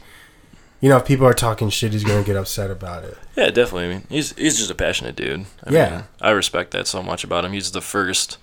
You 0.82 0.88
know, 0.88 0.96
if 0.98 1.06
people 1.06 1.26
are 1.28 1.34
talking 1.34 1.70
shit, 1.70 1.92
he's 1.92 2.06
gonna 2.06 2.24
get 2.24 2.38
upset 2.38 2.72
about 2.72 3.04
it. 3.04 3.18
yeah, 3.36 3.50
definitely. 3.50 3.86
I 3.86 3.88
mean, 3.90 4.04
he's 4.10 4.34
he's 4.38 4.58
just 4.58 4.72
a 4.72 4.76
passionate 4.76 5.16
dude. 5.18 5.46
I 5.66 5.72
Yeah. 5.72 5.90
mean, 5.90 6.04
I 6.22 6.30
respect 6.32 6.72
that 6.72 6.88
so 6.88 7.04
much 7.04 7.24
about 7.26 7.44
him. 7.44 7.52
He's 7.52 7.72
the 7.72 7.82
first 7.82 8.38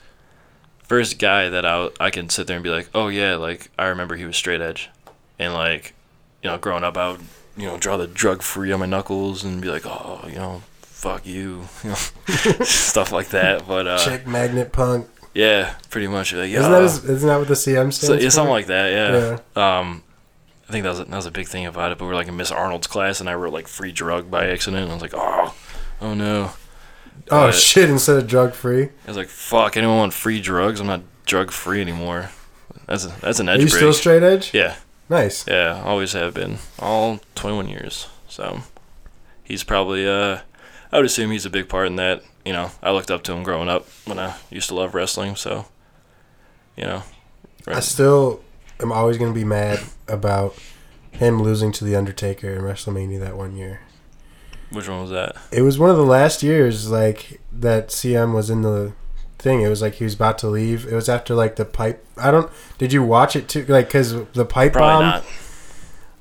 first 0.82 1.18
guy 1.18 1.48
that 1.48 1.64
I 1.64 1.88
I 1.98 2.10
can 2.10 2.28
sit 2.28 2.46
there 2.46 2.56
and 2.56 2.62
be 2.64 2.68
like, 2.70 2.88
"Oh 2.94 3.08
yeah, 3.08 3.36
like 3.36 3.70
I 3.78 3.86
remember 3.86 4.16
he 4.16 4.26
was 4.26 4.36
straight 4.36 4.60
edge," 4.60 4.90
and 5.38 5.54
like, 5.54 5.94
you 6.42 6.50
know, 6.50 6.58
growing 6.58 6.84
up, 6.84 6.96
I 6.98 7.12
would 7.12 7.20
you 7.56 7.66
know 7.66 7.78
draw 7.78 7.96
the 7.96 8.06
drug 8.06 8.42
free 8.42 8.72
on 8.72 8.80
my 8.80 8.86
knuckles 8.86 9.44
and 9.44 9.60
be 9.60 9.68
like, 9.68 9.86
"Oh, 9.86 10.24
you 10.28 10.36
know." 10.36 10.62
Fuck 10.96 11.26
you, 11.26 11.68
you 11.84 11.90
know, 11.90 11.94
stuff 12.64 13.12
like 13.12 13.28
that. 13.28 13.68
But 13.68 13.86
uh, 13.86 13.98
Chick 13.98 14.26
magnet 14.26 14.72
punk. 14.72 15.06
Yeah, 15.34 15.74
pretty 15.90 16.06
much. 16.08 16.32
Like, 16.32 16.50
Isn't 16.50 16.72
that 16.72 16.82
his, 16.82 17.04
isn't 17.04 17.28
that 17.28 17.36
what 17.36 17.48
the 17.48 17.54
CM 17.54 17.92
stands 17.92 17.98
so, 18.00 18.14
yeah, 18.14 18.20
for? 18.20 18.30
something 18.30 18.50
like 18.50 18.66
that. 18.68 18.90
Yeah. 18.90 19.38
yeah. 19.54 19.78
Um, 19.78 20.02
I 20.66 20.72
think 20.72 20.84
that 20.84 20.88
was 20.88 21.00
a, 21.00 21.04
that 21.04 21.14
was 21.14 21.26
a 21.26 21.30
big 21.30 21.48
thing 21.48 21.66
about 21.66 21.92
it. 21.92 21.98
But 21.98 22.06
we 22.06 22.12
are 22.12 22.14
like 22.14 22.28
in 22.28 22.36
Miss 22.38 22.50
Arnold's 22.50 22.86
class, 22.86 23.20
and 23.20 23.28
I 23.28 23.34
wrote 23.34 23.52
like 23.52 23.68
free 23.68 23.92
drug 23.92 24.30
by 24.30 24.48
accident. 24.48 24.84
And 24.84 24.90
I 24.90 24.94
was 24.94 25.02
like, 25.02 25.14
oh, 25.14 25.54
oh 26.00 26.14
no. 26.14 26.44
oh 27.30 27.48
but- 27.48 27.54
shit! 27.54 27.90
Instead 27.90 28.16
of 28.16 28.26
drug 28.26 28.54
free, 28.54 28.84
I 28.84 29.06
was 29.06 29.18
like, 29.18 29.28
fuck. 29.28 29.76
Anyone 29.76 29.98
want 29.98 30.12
free 30.14 30.40
drugs? 30.40 30.80
I'm 30.80 30.86
not 30.86 31.02
drug 31.26 31.50
free 31.50 31.82
anymore. 31.82 32.30
That's 32.86 33.04
a, 33.04 33.08
that's 33.20 33.38
an 33.38 33.50
edge. 33.50 33.58
are 33.58 33.62
you 33.62 33.68
break. 33.68 33.76
still 33.76 33.92
straight 33.92 34.22
edge? 34.22 34.54
yeah, 34.54 34.76
Nice. 35.08 35.46
yeah. 35.46 35.82
Always 35.84 36.12
have 36.12 36.34
been. 36.34 36.58
All 36.78 37.20
21 37.34 37.68
years. 37.68 38.08
So 38.28 38.60
he's 39.44 39.62
probably 39.64 40.06
uh, 40.06 40.40
I 40.92 40.96
would 40.96 41.06
assume 41.06 41.30
he's 41.30 41.46
a 41.46 41.50
big 41.50 41.68
part 41.68 41.86
in 41.86 41.96
that. 41.96 42.22
You 42.44 42.52
know, 42.52 42.70
I 42.82 42.90
looked 42.92 43.10
up 43.10 43.22
to 43.24 43.32
him 43.32 43.42
growing 43.42 43.68
up 43.68 43.86
when 44.04 44.18
I 44.18 44.36
used 44.50 44.68
to 44.68 44.74
love 44.74 44.94
wrestling. 44.94 45.36
So, 45.36 45.66
you 46.76 46.84
know, 46.84 47.02
I 47.66 47.80
still 47.80 48.40
am 48.80 48.92
always 48.92 49.18
gonna 49.18 49.32
be 49.32 49.44
mad 49.44 49.80
about 50.06 50.56
him 51.12 51.42
losing 51.42 51.72
to 51.72 51.84
the 51.84 51.96
Undertaker 51.96 52.50
in 52.50 52.62
WrestleMania 52.62 53.18
that 53.20 53.36
one 53.36 53.56
year. 53.56 53.80
which 54.70 54.88
one 54.88 55.00
was 55.02 55.10
that? 55.10 55.36
It 55.50 55.62
was 55.62 55.78
one 55.78 55.90
of 55.90 55.96
the 55.96 56.04
last 56.04 56.42
years 56.42 56.90
like 56.90 57.40
that 57.52 57.88
CM 57.88 58.34
was 58.34 58.50
in 58.50 58.62
the 58.62 58.92
thing. 59.46 59.60
It 59.62 59.68
was 59.68 59.80
like 59.80 59.94
he 59.94 60.04
was 60.04 60.14
about 60.14 60.38
to 60.38 60.48
leave. 60.48 60.86
It 60.90 60.94
was 60.94 61.08
after 61.08 61.34
like 61.34 61.54
the 61.56 61.64
pipe. 61.64 62.04
I 62.16 62.30
don't. 62.32 62.50
Did 62.78 62.92
you 62.92 63.02
watch 63.02 63.36
it 63.36 63.48
too? 63.48 63.64
Like 63.66 63.86
because 63.86 64.12
the 64.32 64.44
pipe 64.44 64.72
Probably 64.72 64.92
bomb. 64.94 65.02
not. 65.02 65.24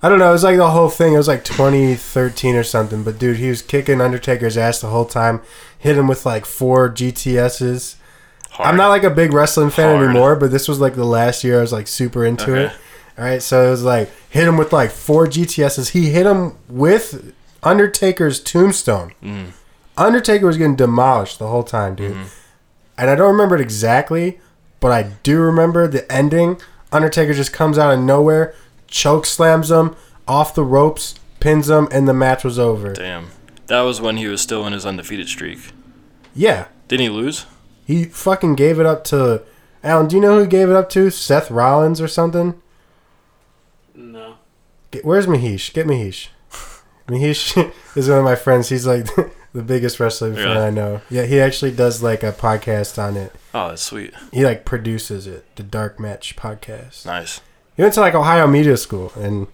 I 0.03 0.09
don't 0.09 0.19
know. 0.19 0.29
It 0.29 0.33
was 0.33 0.43
like 0.43 0.57
the 0.57 0.69
whole 0.69 0.89
thing. 0.89 1.13
It 1.13 1.17
was 1.17 1.27
like 1.27 1.43
2013 1.43 2.55
or 2.55 2.63
something. 2.63 3.03
But 3.03 3.17
dude, 3.17 3.37
he 3.37 3.49
was 3.49 3.63
kicking 3.63 4.01
Undertaker's 4.01 4.57
ass 4.57 4.79
the 4.79 4.87
whole 4.89 5.05
time. 5.05 5.41
Hit 5.79 5.97
him 5.97 6.07
with 6.07 6.25
like 6.25 6.45
four 6.45 6.89
GTSs. 6.89 7.95
Hard. 8.51 8.69
I'm 8.69 8.77
not 8.77 8.89
like 8.89 9.03
a 9.03 9.09
big 9.09 9.33
wrestling 9.33 9.71
fan 9.71 9.95
Hard. 9.95 10.09
anymore, 10.09 10.35
but 10.35 10.51
this 10.51 10.67
was 10.67 10.79
like 10.79 10.95
the 10.95 11.03
last 11.05 11.43
year 11.43 11.57
I 11.57 11.61
was 11.61 11.73
like 11.73 11.87
super 11.87 12.23
into 12.23 12.51
Okay. 12.51 12.63
it. 12.65 12.71
All 13.17 13.23
right, 13.25 13.41
so 13.41 13.65
it 13.67 13.71
was 13.71 13.83
like 13.83 14.09
hit 14.29 14.47
him 14.47 14.57
with 14.57 14.71
like 14.73 14.91
four 14.91 15.25
GTSs. 15.25 15.89
He 15.91 16.09
hit 16.11 16.25
him 16.25 16.57
with 16.69 17.33
Undertaker's 17.63 18.39
tombstone. 18.41 19.13
Mm. 19.23 19.51
Undertaker 19.97 20.45
was 20.45 20.57
getting 20.57 20.75
demolished 20.75 21.39
the 21.39 21.47
whole 21.47 21.63
time, 21.63 21.95
dude. 21.95 22.11
Mm-hmm. 22.13 22.27
And 22.97 23.09
I 23.09 23.15
don't 23.15 23.31
remember 23.31 23.55
it 23.55 23.61
exactly, 23.61 24.39
but 24.79 24.91
I 24.91 25.03
do 25.23 25.39
remember 25.41 25.87
the 25.87 26.09
ending. 26.11 26.59
Undertaker 26.91 27.33
just 27.33 27.51
comes 27.53 27.77
out 27.77 27.93
of 27.93 27.99
nowhere, 27.99 28.53
choke 28.87 29.25
slams 29.25 29.69
him 29.71 29.95
off 30.27 30.55
the 30.55 30.63
ropes, 30.63 31.15
pins 31.39 31.69
him, 31.69 31.87
and 31.91 32.07
the 32.07 32.13
match 32.13 32.43
was 32.43 32.57
over. 32.57 32.93
Damn. 32.93 33.27
That 33.67 33.81
was 33.81 33.99
when 33.99 34.17
he 34.17 34.27
was 34.27 34.41
still 34.41 34.65
in 34.65 34.73
his 34.73 34.85
undefeated 34.85 35.27
streak. 35.27 35.59
Yeah, 36.33 36.67
Didn't 36.87 37.03
he 37.03 37.09
lose? 37.09 37.45
he 37.85 38.05
fucking 38.05 38.55
gave 38.55 38.79
it 38.79 38.85
up 38.85 39.03
to. 39.05 39.41
Alan, 39.83 40.07
do 40.07 40.15
you 40.15 40.21
know 40.21 40.35
who 40.35 40.41
he 40.41 40.47
gave 40.47 40.69
it 40.69 40.75
up 40.75 40.89
to? 40.91 41.09
Seth 41.11 41.51
Rollins 41.51 41.99
or 42.01 42.07
something? 42.07 42.59
No. 43.93 44.35
Get, 44.91 45.05
where's 45.05 45.27
Mahesh? 45.27 45.73
Get 45.73 45.85
Mahesh. 45.87 46.29
Mahesh 47.07 47.71
is 47.95 48.09
one 48.09 48.19
of 48.19 48.23
my 48.25 48.35
friends. 48.35 48.69
He's 48.69 48.87
like 48.87 49.07
the 49.55 49.63
biggest 49.63 49.99
wrestling 49.99 50.35
fan 50.35 50.57
I 50.57 50.69
know. 50.69 51.01
Yeah, 51.09 51.23
he 51.23 51.39
actually 51.39 51.71
does 51.71 52.03
like 52.03 52.21
a 52.23 52.31
podcast 52.31 53.01
on 53.01 53.17
it. 53.17 53.31
Oh, 53.53 53.69
that's 53.69 53.81
sweet. 53.81 54.13
He 54.31 54.45
like 54.45 54.65
produces 54.65 55.25
it, 55.25 55.45
the 55.55 55.63
Dark 55.63 55.99
Match 55.99 56.35
podcast. 56.35 57.05
Nice. 57.05 57.41
He 57.75 57.81
went 57.81 57.93
to 57.95 58.01
like 58.01 58.13
Ohio 58.15 58.47
Media 58.47 58.77
School, 58.77 59.11
and 59.15 59.47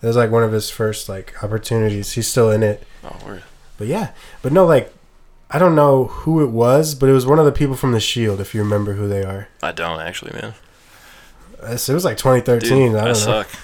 it 0.00 0.06
was 0.06 0.16
like 0.16 0.30
one 0.30 0.42
of 0.44 0.52
his 0.52 0.70
first 0.70 1.08
like 1.08 1.42
opportunities. 1.44 2.12
He's 2.12 2.26
still 2.28 2.50
in 2.50 2.62
it, 2.62 2.82
Oh, 3.04 3.16
word. 3.26 3.42
but 3.78 3.86
yeah, 3.88 4.12
but 4.42 4.52
no, 4.52 4.64
like 4.64 4.92
I 5.50 5.58
don't 5.58 5.74
know 5.74 6.04
who 6.04 6.42
it 6.42 6.50
was, 6.50 6.94
but 6.94 7.08
it 7.08 7.12
was 7.12 7.26
one 7.26 7.38
of 7.38 7.44
the 7.44 7.52
people 7.52 7.74
from 7.76 7.92
the 7.92 8.00
Shield. 8.00 8.40
If 8.40 8.54
you 8.54 8.62
remember 8.62 8.94
who 8.94 9.06
they 9.08 9.22
are, 9.24 9.48
I 9.62 9.72
don't 9.72 10.00
actually, 10.00 10.32
man. 10.40 10.54
It 11.64 11.88
was 11.88 12.04
like 12.04 12.16
2013. 12.16 12.68
Dude, 12.68 12.96
I 12.96 13.00
I, 13.00 13.04
don't 13.04 13.06
know. 13.08 13.12
suck. 13.14 13.48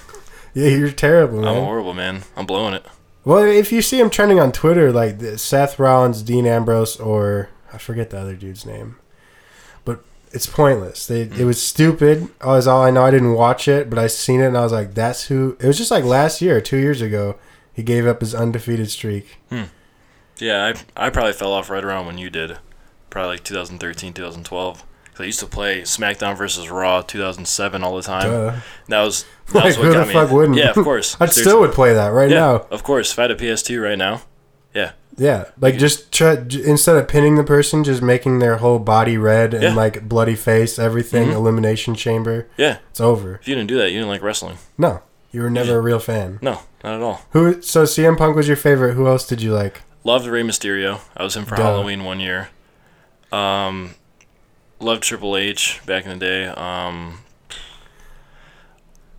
Yeah, 0.54 0.68
you're 0.70 0.90
terrible, 0.90 1.40
man. 1.42 1.56
I'm 1.56 1.62
horrible, 1.62 1.94
man. 1.94 2.22
I'm 2.36 2.46
blowing 2.46 2.74
it. 2.74 2.84
Well, 3.28 3.44
if 3.44 3.72
you 3.72 3.82
see 3.82 4.00
him 4.00 4.08
trending 4.08 4.40
on 4.40 4.52
Twitter, 4.52 4.90
like 4.90 5.20
Seth 5.36 5.78
Rollins, 5.78 6.22
Dean 6.22 6.46
Ambrose, 6.46 6.98
or 6.98 7.50
I 7.70 7.76
forget 7.76 8.08
the 8.08 8.18
other 8.18 8.34
dude's 8.34 8.64
name, 8.64 8.96
but 9.84 10.02
it's 10.32 10.46
pointless. 10.46 11.06
They, 11.06 11.20
It 11.24 11.44
was 11.44 11.60
stupid. 11.60 12.30
Oh, 12.40 12.54
is 12.54 12.66
all 12.66 12.82
I 12.82 12.90
know. 12.90 13.02
I 13.04 13.10
didn't 13.10 13.34
watch 13.34 13.68
it, 13.68 13.90
but 13.90 13.98
I 13.98 14.06
seen 14.06 14.40
it 14.40 14.46
and 14.46 14.56
I 14.56 14.62
was 14.62 14.72
like, 14.72 14.94
"That's 14.94 15.24
who." 15.26 15.58
It 15.60 15.66
was 15.66 15.76
just 15.76 15.90
like 15.90 16.04
last 16.04 16.40
year, 16.40 16.62
two 16.62 16.78
years 16.78 17.02
ago. 17.02 17.36
He 17.70 17.82
gave 17.82 18.06
up 18.06 18.20
his 18.22 18.34
undefeated 18.34 18.90
streak. 18.90 19.36
Hmm. 19.50 19.64
Yeah, 20.38 20.72
I 20.96 21.06
I 21.08 21.10
probably 21.10 21.34
fell 21.34 21.52
off 21.52 21.68
right 21.68 21.84
around 21.84 22.06
when 22.06 22.16
you 22.16 22.30
did. 22.30 22.56
Probably 23.10 23.32
like 23.32 23.44
2013, 23.44 24.14
2012. 24.14 24.84
I 25.20 25.24
used 25.24 25.40
to 25.40 25.46
play 25.46 25.82
SmackDown 25.82 26.36
versus 26.36 26.68
Raw 26.70 27.02
2007 27.02 27.82
all 27.82 27.96
the 27.96 28.02
time. 28.02 28.30
Duh. 28.30 28.52
That 28.88 29.02
was 29.02 29.24
that 29.48 29.54
Like, 29.54 29.64
was 29.64 29.78
what 29.78 29.86
who 29.86 29.92
got 29.94 30.00
the 30.02 30.06
me. 30.06 30.12
fuck 30.14 30.30
wouldn't? 30.30 30.56
Yeah, 30.58 30.70
of 30.70 30.76
course. 30.76 31.16
I 31.20 31.26
still 31.26 31.60
would 31.60 31.72
play 31.72 31.94
that 31.94 32.08
right 32.08 32.30
yeah, 32.30 32.36
now. 32.36 32.54
of 32.70 32.82
course. 32.82 33.12
If 33.12 33.18
I 33.18 33.22
had 33.22 33.30
a 33.30 33.36
PS2 33.36 33.82
right 33.82 33.98
now, 33.98 34.22
Yeah, 34.74 34.92
Yeah, 35.16 35.46
like 35.60 35.78
just 35.78 36.12
try, 36.12 36.34
instead 36.64 36.96
of 36.96 37.08
pinning 37.08 37.34
the 37.36 37.42
person, 37.44 37.82
just 37.82 38.02
making 38.02 38.38
their 38.38 38.58
whole 38.58 38.78
body 38.78 39.16
red 39.18 39.54
and 39.54 39.62
Yeah. 39.62 39.74
like 39.74 40.08
bloody 40.08 40.36
face, 40.36 40.78
everything, 40.78 41.28
Mhm. 41.30 41.34
elimination 41.34 41.94
chamber. 41.94 42.46
yeah. 42.56 42.76
It's 42.90 43.00
over. 43.00 43.36
If 43.40 43.48
you 43.48 43.54
didn't 43.56 43.68
do 43.68 43.78
that, 43.78 43.90
you 43.90 43.98
didn't 43.98 44.10
like 44.10 44.22
wrestling. 44.22 44.58
No, 44.76 45.00
you 45.32 45.42
were 45.42 45.50
never 45.50 45.78
a 45.78 45.80
real 45.80 45.98
fan. 45.98 46.38
No, 46.42 46.60
not 46.84 46.94
at 46.94 47.02
all. 47.02 47.22
Who? 47.30 47.60
So 47.62 47.84
CM 47.84 48.16
Punk 48.16 48.36
was 48.36 48.46
your 48.46 48.56
favorite. 48.56 48.94
Who 48.94 49.08
else 49.08 49.26
did 49.26 49.42
you 49.42 49.52
like? 49.54 49.80
Loved 50.04 50.26
Rey 50.26 50.42
Mysterio. 50.42 51.00
I 51.16 51.24
was 51.24 51.34
him 51.36 51.44
for 51.44 51.56
Duh. 51.56 51.62
Halloween 51.64 52.04
one 52.04 52.20
year. 52.20 52.48
Um, 53.32 53.94
loved 54.80 55.02
Triple 55.02 55.36
H 55.36 55.80
back 55.86 56.04
in 56.04 56.10
the 56.10 56.16
day. 56.16 56.46
Um, 56.46 57.20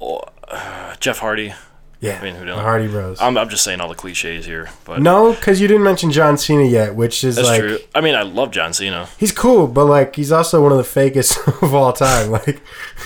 oh, 0.02 0.22
uh, 0.48 0.96
Jeff 1.00 1.20
Hardy. 1.20 1.54
Yeah, 2.02 2.18
I 2.18 2.24
mean, 2.24 2.36
who 2.36 2.42
the 2.42 2.52
don't? 2.52 2.60
Hardy 2.60 2.88
Bros. 2.88 3.20
I'm, 3.20 3.38
I'm 3.38 3.50
just 3.50 3.64
saying 3.64 3.82
all 3.82 3.90
the 3.90 3.96
cliches 3.96 4.46
here, 4.46 4.70
but 4.86 5.02
no, 5.02 5.34
because 5.34 5.60
you 5.60 5.68
didn't 5.68 5.84
mention 5.84 6.12
John 6.12 6.38
Cena 6.38 6.64
yet, 6.64 6.96
which 6.96 7.26
is 7.26 7.36
that's 7.36 7.48
like 7.48 7.60
true. 7.60 7.80
I 7.94 8.00
mean, 8.00 8.16
I 8.16 8.22
love 8.22 8.52
John 8.52 8.72
Cena. 8.72 9.10
he's 9.18 9.34
cool, 9.34 9.68
but 9.68 9.84
like 9.86 10.16
he's 10.16 10.32
also 10.32 10.64
one 10.64 10.72
of 10.72 10.78
the 10.78 10.84
fakest 10.84 11.62
of 11.62 11.74
all 11.74 11.92
time. 11.92 12.32
Like, 12.32 12.62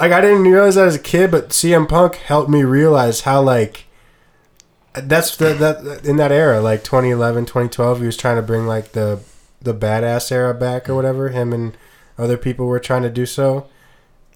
like 0.00 0.10
I 0.10 0.20
didn't 0.20 0.42
realize 0.42 0.74
that 0.74 0.88
as 0.88 0.96
a 0.96 1.00
kid, 1.00 1.30
but 1.30 1.50
CM 1.50 1.88
Punk 1.88 2.16
helped 2.16 2.50
me 2.50 2.64
realize 2.64 3.20
how 3.20 3.40
like 3.40 3.84
that's 4.94 5.36
the, 5.36 5.54
that 5.54 6.04
in 6.04 6.16
that 6.16 6.32
era, 6.32 6.60
like 6.60 6.82
2011, 6.82 7.46
2012, 7.46 8.00
he 8.00 8.06
was 8.06 8.16
trying 8.16 8.36
to 8.36 8.42
bring 8.42 8.66
like 8.66 8.90
the 8.90 9.20
the 9.60 9.72
badass 9.72 10.32
era 10.32 10.52
back 10.52 10.88
or 10.88 10.96
whatever. 10.96 11.28
Him 11.28 11.52
and 11.52 11.76
other 12.18 12.36
people 12.36 12.66
were 12.66 12.80
trying 12.80 13.02
to 13.02 13.10
do 13.10 13.26
so, 13.26 13.66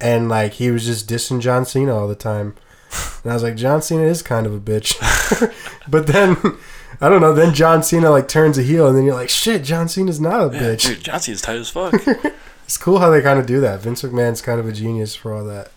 and 0.00 0.28
like 0.28 0.54
he 0.54 0.70
was 0.70 0.84
just 0.86 1.08
dissing 1.08 1.40
John 1.40 1.64
Cena 1.64 1.94
all 1.96 2.08
the 2.08 2.14
time. 2.14 2.54
And 3.24 3.32
I 3.32 3.34
was 3.34 3.42
like, 3.42 3.56
John 3.56 3.82
Cena 3.82 4.04
is 4.04 4.22
kind 4.22 4.46
of 4.46 4.54
a 4.54 4.60
bitch. 4.60 4.94
but 5.90 6.06
then, 6.06 6.36
I 7.00 7.08
don't 7.08 7.20
know. 7.20 7.34
Then 7.34 7.52
John 7.52 7.82
Cena 7.82 8.10
like 8.10 8.28
turns 8.28 8.56
a 8.56 8.62
heel, 8.62 8.86
and 8.86 8.96
then 8.96 9.04
you're 9.04 9.14
like, 9.16 9.28
shit, 9.28 9.64
John 9.64 9.88
Cena's 9.88 10.20
not 10.20 10.40
a 10.40 10.54
Yeah, 10.54 10.60
bitch. 10.62 10.86
dude, 10.86 11.02
John 11.02 11.18
Cena's 11.20 11.42
tight 11.42 11.56
as 11.56 11.68
fuck. 11.70 11.92
It's 12.64 12.78
cool 12.78 12.98
how 12.98 13.10
they 13.10 13.22
kind 13.22 13.38
of 13.38 13.46
do 13.46 13.60
that. 13.60 13.80
Vince 13.80 14.02
McMahon's 14.02 14.40
kind 14.42 14.58
of 14.58 14.66
a 14.66 14.72
genius 14.72 15.14
for 15.14 15.32
all 15.32 15.44
that. 15.44 15.70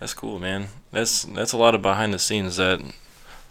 that's 0.00 0.14
cool, 0.14 0.38
man. 0.38 0.68
That's 0.92 1.22
that's 1.24 1.52
a 1.52 1.56
lot 1.56 1.74
of 1.74 1.82
behind 1.82 2.12
the 2.14 2.20
scenes 2.20 2.56
that 2.56 2.80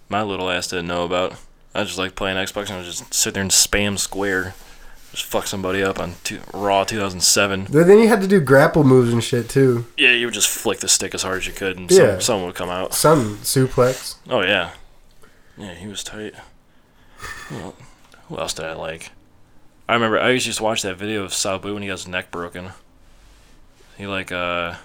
my 0.08 0.22
little 0.24 0.50
ass 0.50 0.68
didn't 0.68 0.88
know 0.88 1.04
about. 1.04 1.36
I 1.76 1.84
just 1.84 1.98
like 1.98 2.16
playing 2.16 2.38
Xbox 2.38 2.70
and 2.70 2.80
I 2.80 2.84
just 2.84 3.14
sit 3.14 3.34
there 3.34 3.42
and 3.44 3.52
spam 3.52 3.98
square, 4.00 4.54
just 5.14 5.26
fuck 5.26 5.46
somebody 5.48 5.82
up 5.84 6.00
on 6.00 6.16
two, 6.24 6.40
Raw 6.54 6.84
2007. 6.84 7.68
But 7.72 7.86
then 7.88 8.00
you 8.00 8.08
had 8.08 8.22
to 8.22 8.28
do 8.28 8.40
grapple 8.40 8.84
moves 8.84 9.14
and 9.14 9.24
shit 9.24 9.48
too. 9.48 9.86
Yeah, 9.98 10.12
you 10.12 10.26
would 10.28 10.34
just 10.34 10.50
flick 10.50 10.80
the 10.80 10.88
stick 10.90 11.14
as 11.14 11.22
hard 11.24 11.38
as 11.38 11.48
you 11.48 11.54
could, 11.54 11.78
and 11.78 11.90
Yeah. 11.92 12.14
some, 12.16 12.22
someone 12.22 12.46
would 12.48 12.56
come 12.56 12.70
out. 12.70 12.94
Some 12.94 13.38
suplex. 13.38 14.16
Oh 14.30 14.42
yeah, 14.42 14.72
yeah, 15.58 15.76
he 15.76 15.88
was 15.88 16.04
tight. 16.04 16.34
Who 17.50 17.74
who 18.28 18.38
else 18.38 18.54
did 18.54 18.66
I 18.66 18.74
like? 18.74 19.12
I 19.88 19.94
remember 19.94 20.20
I 20.20 20.32
used 20.32 20.46
to 20.46 20.50
just 20.50 20.62
watch 20.62 20.82
that 20.82 20.98
video 20.98 21.24
of 21.24 21.34
Sabu 21.34 21.74
when 21.74 21.84
he 21.84 21.88
got 21.90 22.00
his 22.00 22.08
neck 22.08 22.32
broken. 22.32 22.70
He 23.98 24.08
like 24.08 24.32
uh, 24.32 24.76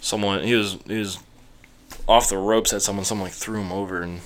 someone 0.00 0.42
he 0.42 0.54
was 0.54 0.78
he 0.86 0.98
was 0.98 1.18
off 2.08 2.28
the 2.28 2.38
ropes 2.38 2.72
at 2.72 2.82
someone. 2.82 3.04
Someone 3.04 3.26
like 3.28 3.34
threw 3.34 3.60
him 3.60 3.70
over 3.70 4.02
and 4.02 4.20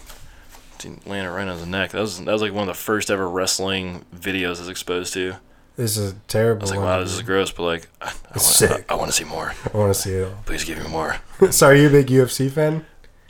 landed 0.84 1.30
right 1.30 1.46
on 1.48 1.56
his 1.58 1.66
neck. 1.66 1.90
That 1.92 2.00
was 2.00 2.18
that 2.24 2.32
was 2.32 2.42
like 2.42 2.52
one 2.52 2.62
of 2.62 2.74
the 2.74 2.80
first 2.80 3.10
ever 3.10 3.28
wrestling 3.28 4.04
videos 4.14 4.56
I 4.56 4.60
was 4.60 4.68
exposed 4.68 5.12
to. 5.14 5.36
This 5.76 5.96
is 5.96 6.12
a 6.12 6.14
I 6.14 6.18
terrible. 6.28 6.62
was 6.62 6.70
like, 6.70 6.80
wow, 6.80 7.00
this 7.00 7.12
is 7.12 7.20
gross, 7.22 7.50
but 7.52 7.64
like, 7.64 7.88
I, 8.00 8.06
I, 8.06 8.12
wanna, 8.30 8.40
sick. 8.40 8.84
I, 8.88 8.94
want 8.94 9.10
to 9.10 9.12
see 9.16 9.24
more. 9.24 9.52
I 9.74 9.76
want 9.76 9.92
to 9.94 10.00
see 10.00 10.12
it 10.12 10.32
Please 10.46 10.64
give 10.64 10.78
me 10.82 10.88
more. 10.88 11.18
all. 11.42 11.52
so, 11.52 11.66
are 11.66 11.74
you 11.74 11.88
a 11.88 11.90
big 11.90 12.06
UFC 12.06 12.50
fan? 12.50 12.86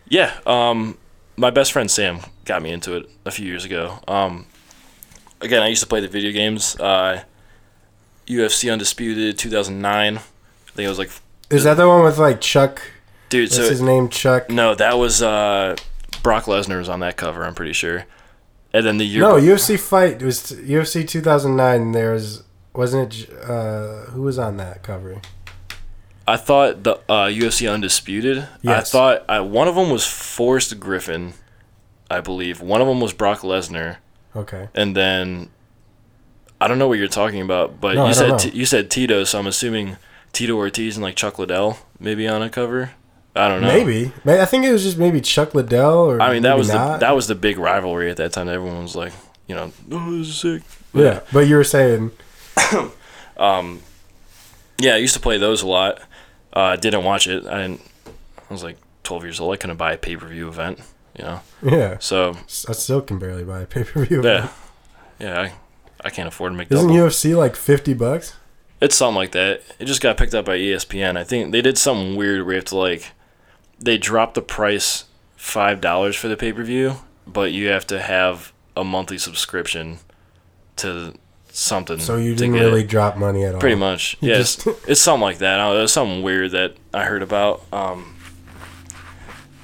Yeah, 0.08 0.32
um, 0.46 0.96
my 1.36 1.50
best 1.50 1.72
friend 1.72 1.90
Sam 1.90 2.20
got 2.44 2.62
me 2.62 2.70
into 2.70 2.94
it 2.94 3.10
a 3.24 3.32
few 3.32 3.44
years 3.46 3.64
ago. 3.64 3.98
Um, 4.06 4.46
again, 5.40 5.60
I 5.62 5.66
used 5.66 5.82
to 5.82 5.88
play 5.88 6.00
the 6.00 6.06
video 6.06 6.30
games. 6.30 6.76
Uh, 6.78 7.24
UFC 8.28 8.72
Undisputed 8.72 9.38
2009. 9.38 10.16
I 10.16 10.20
think 10.72 10.86
it 10.86 10.88
was 10.88 10.98
like, 10.98 11.10
Is 11.50 11.64
that 11.64 11.74
the 11.74 11.88
one 11.88 12.04
with 12.04 12.18
like 12.18 12.40
Chuck? 12.40 12.80
dude. 13.28 13.46
What's 13.46 13.56
So 13.56 13.68
his 13.68 13.82
name? 13.82 14.08
Chuck. 14.08 14.50
no, 14.50 14.74
that 14.76 14.98
was 14.98 15.20
uh, 15.20 15.74
Brock 16.26 16.46
Lesnar 16.46 16.78
was 16.78 16.88
on 16.88 16.98
that 17.00 17.16
cover. 17.16 17.44
I'm 17.44 17.54
pretty 17.54 17.72
sure. 17.72 18.04
And 18.72 18.84
then 18.84 18.98
the 18.98 19.06
year, 19.06 19.22
No, 19.22 19.34
UFC 19.34 19.78
fight 19.78 20.20
it 20.20 20.22
was 20.22 20.40
UFC 20.50 21.06
2009. 21.06 21.92
There 21.92 22.12
was 22.14 22.42
wasn't 22.74 23.14
it? 23.14 23.30
Uh, 23.48 24.06
who 24.10 24.22
was 24.22 24.36
on 24.36 24.56
that 24.56 24.82
cover? 24.82 25.20
I 26.26 26.36
thought 26.36 26.82
the 26.82 26.94
uh, 27.08 27.28
UFC 27.28 27.72
Undisputed. 27.72 28.48
Yes. 28.62 28.92
I 28.92 28.98
thought 28.98 29.24
I, 29.28 29.38
one 29.38 29.68
of 29.68 29.76
them 29.76 29.88
was 29.88 30.04
Forrest 30.04 30.80
Griffin, 30.80 31.34
I 32.10 32.20
believe. 32.20 32.60
One 32.60 32.80
of 32.80 32.88
them 32.88 33.00
was 33.00 33.12
Brock 33.12 33.42
Lesnar. 33.42 33.98
Okay. 34.34 34.68
and 34.74 34.96
then 34.96 35.48
I 36.60 36.66
don't 36.66 36.80
know 36.80 36.88
what 36.88 36.98
you're 36.98 37.06
talking 37.06 37.40
about, 37.40 37.80
but 37.80 37.94
No, 37.94 38.08
you 38.08 38.14
don't 38.14 38.40
said. 38.40 38.50
T- 38.50 38.58
you 38.58 38.66
said 38.66 38.90
Tito, 38.90 39.22
so 39.22 39.38
I'm 39.38 39.46
assuming 39.46 39.96
Tito 40.32 40.56
Ortiz 40.56 40.96
and 40.96 41.04
like 41.04 41.14
Chuck 41.14 41.38
Liddell 41.38 41.78
maybe 42.00 42.26
on 42.26 42.42
a 42.42 42.50
cover. 42.50 42.90
I 43.36 43.48
don't 43.48 43.60
know. 43.60 43.68
Maybe. 43.68 44.12
May- 44.24 44.40
I 44.40 44.44
think 44.46 44.64
it 44.64 44.72
was 44.72 44.82
just 44.82 44.96
maybe 44.98 45.20
Chuck 45.20 45.54
Liddell 45.54 46.10
or. 46.10 46.20
I 46.20 46.32
mean 46.32 46.42
that 46.42 46.56
was 46.56 46.68
not. 46.68 47.00
the 47.00 47.06
that 47.06 47.14
was 47.14 47.26
the 47.26 47.34
big 47.34 47.58
rivalry 47.58 48.10
at 48.10 48.16
that 48.16 48.32
time. 48.32 48.48
Everyone 48.48 48.82
was 48.82 48.96
like, 48.96 49.12
you 49.46 49.54
know, 49.54 49.72
oh, 49.92 50.18
this 50.18 50.28
is 50.28 50.36
sick. 50.38 50.62
Yeah, 50.94 51.20
but 51.32 51.40
you 51.40 51.56
were 51.56 51.64
saying 51.64 52.12
Um, 53.36 53.82
yeah, 54.78 54.94
I 54.94 54.96
used 54.98 55.14
to 55.14 55.20
play 55.20 55.38
those 55.38 55.62
a 55.62 55.66
lot. 55.66 56.00
Uh, 56.52 56.76
didn't 56.76 57.04
watch 57.04 57.26
it. 57.26 57.46
I 57.46 57.62
didn't. 57.62 57.80
I 58.48 58.52
was 58.52 58.62
like 58.62 58.78
12 59.02 59.24
years 59.24 59.40
old. 59.40 59.52
I 59.52 59.56
couldn't 59.56 59.76
buy 59.76 59.92
a 59.92 59.98
pay 59.98 60.16
per 60.16 60.26
view 60.28 60.48
event. 60.48 60.80
You 61.18 61.24
know, 61.24 61.40
yeah. 61.62 61.96
so 61.98 62.36
I 62.68 62.72
still 62.72 63.00
can 63.00 63.18
barely 63.18 63.44
buy 63.44 63.62
a 63.62 63.66
pay 63.66 63.84
per 63.84 64.04
view. 64.04 64.22
yeah, 64.22 64.50
yeah. 65.18 65.40
I, 65.40 65.52
I 66.04 66.10
can't 66.10 66.28
afford 66.28 66.52
to 66.52 66.56
make 66.58 66.70
Isn't 66.70 66.88
double. 66.88 66.98
UFC 66.98 67.36
like 67.36 67.56
fifty 67.56 67.94
bucks? 67.94 68.34
It's 68.80 68.94
something 68.94 69.16
like 69.16 69.32
that. 69.32 69.62
It 69.78 69.86
just 69.86 70.02
got 70.02 70.18
picked 70.18 70.34
up 70.34 70.44
by 70.44 70.58
ESPN. 70.58 71.16
I 71.16 71.24
think 71.24 71.52
they 71.52 71.62
did 71.62 71.78
something 71.78 72.16
weird 72.16 72.44
where 72.44 72.52
you 72.52 72.58
have 72.58 72.66
to 72.66 72.76
like 72.76 73.12
they 73.78 73.98
dropped 73.98 74.34
the 74.34 74.42
price 74.42 75.04
five 75.36 75.80
dollars 75.80 76.16
for 76.16 76.28
the 76.28 76.36
pay 76.36 76.52
per 76.52 76.62
view, 76.64 76.96
but 77.26 77.52
you 77.52 77.68
have 77.68 77.86
to 77.88 78.00
have 78.00 78.52
a 78.76 78.84
monthly 78.84 79.18
subscription 79.18 79.98
to 80.76 81.14
something. 81.48 81.98
So 81.98 82.16
you 82.16 82.34
didn't 82.34 82.54
really 82.54 82.82
it. 82.82 82.88
drop 82.88 83.16
money 83.16 83.44
at 83.44 83.54
all. 83.54 83.60
Pretty 83.60 83.76
much, 83.76 84.16
You 84.20 84.30
yeah. 84.30 84.36
just- 84.38 84.66
it's, 84.66 84.88
it's 84.88 85.00
something 85.00 85.22
like 85.22 85.38
that. 85.38 85.58
I 85.60 85.68
don't 85.68 85.76
It 85.78 85.80
was 85.82 85.92
something 85.92 86.22
weird 86.22 86.50
that 86.50 86.76
I 86.92 87.04
heard 87.04 87.22
about. 87.22 87.62
Um, 87.72 88.16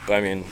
but 0.06 0.14
I 0.14 0.20
mean, 0.20 0.44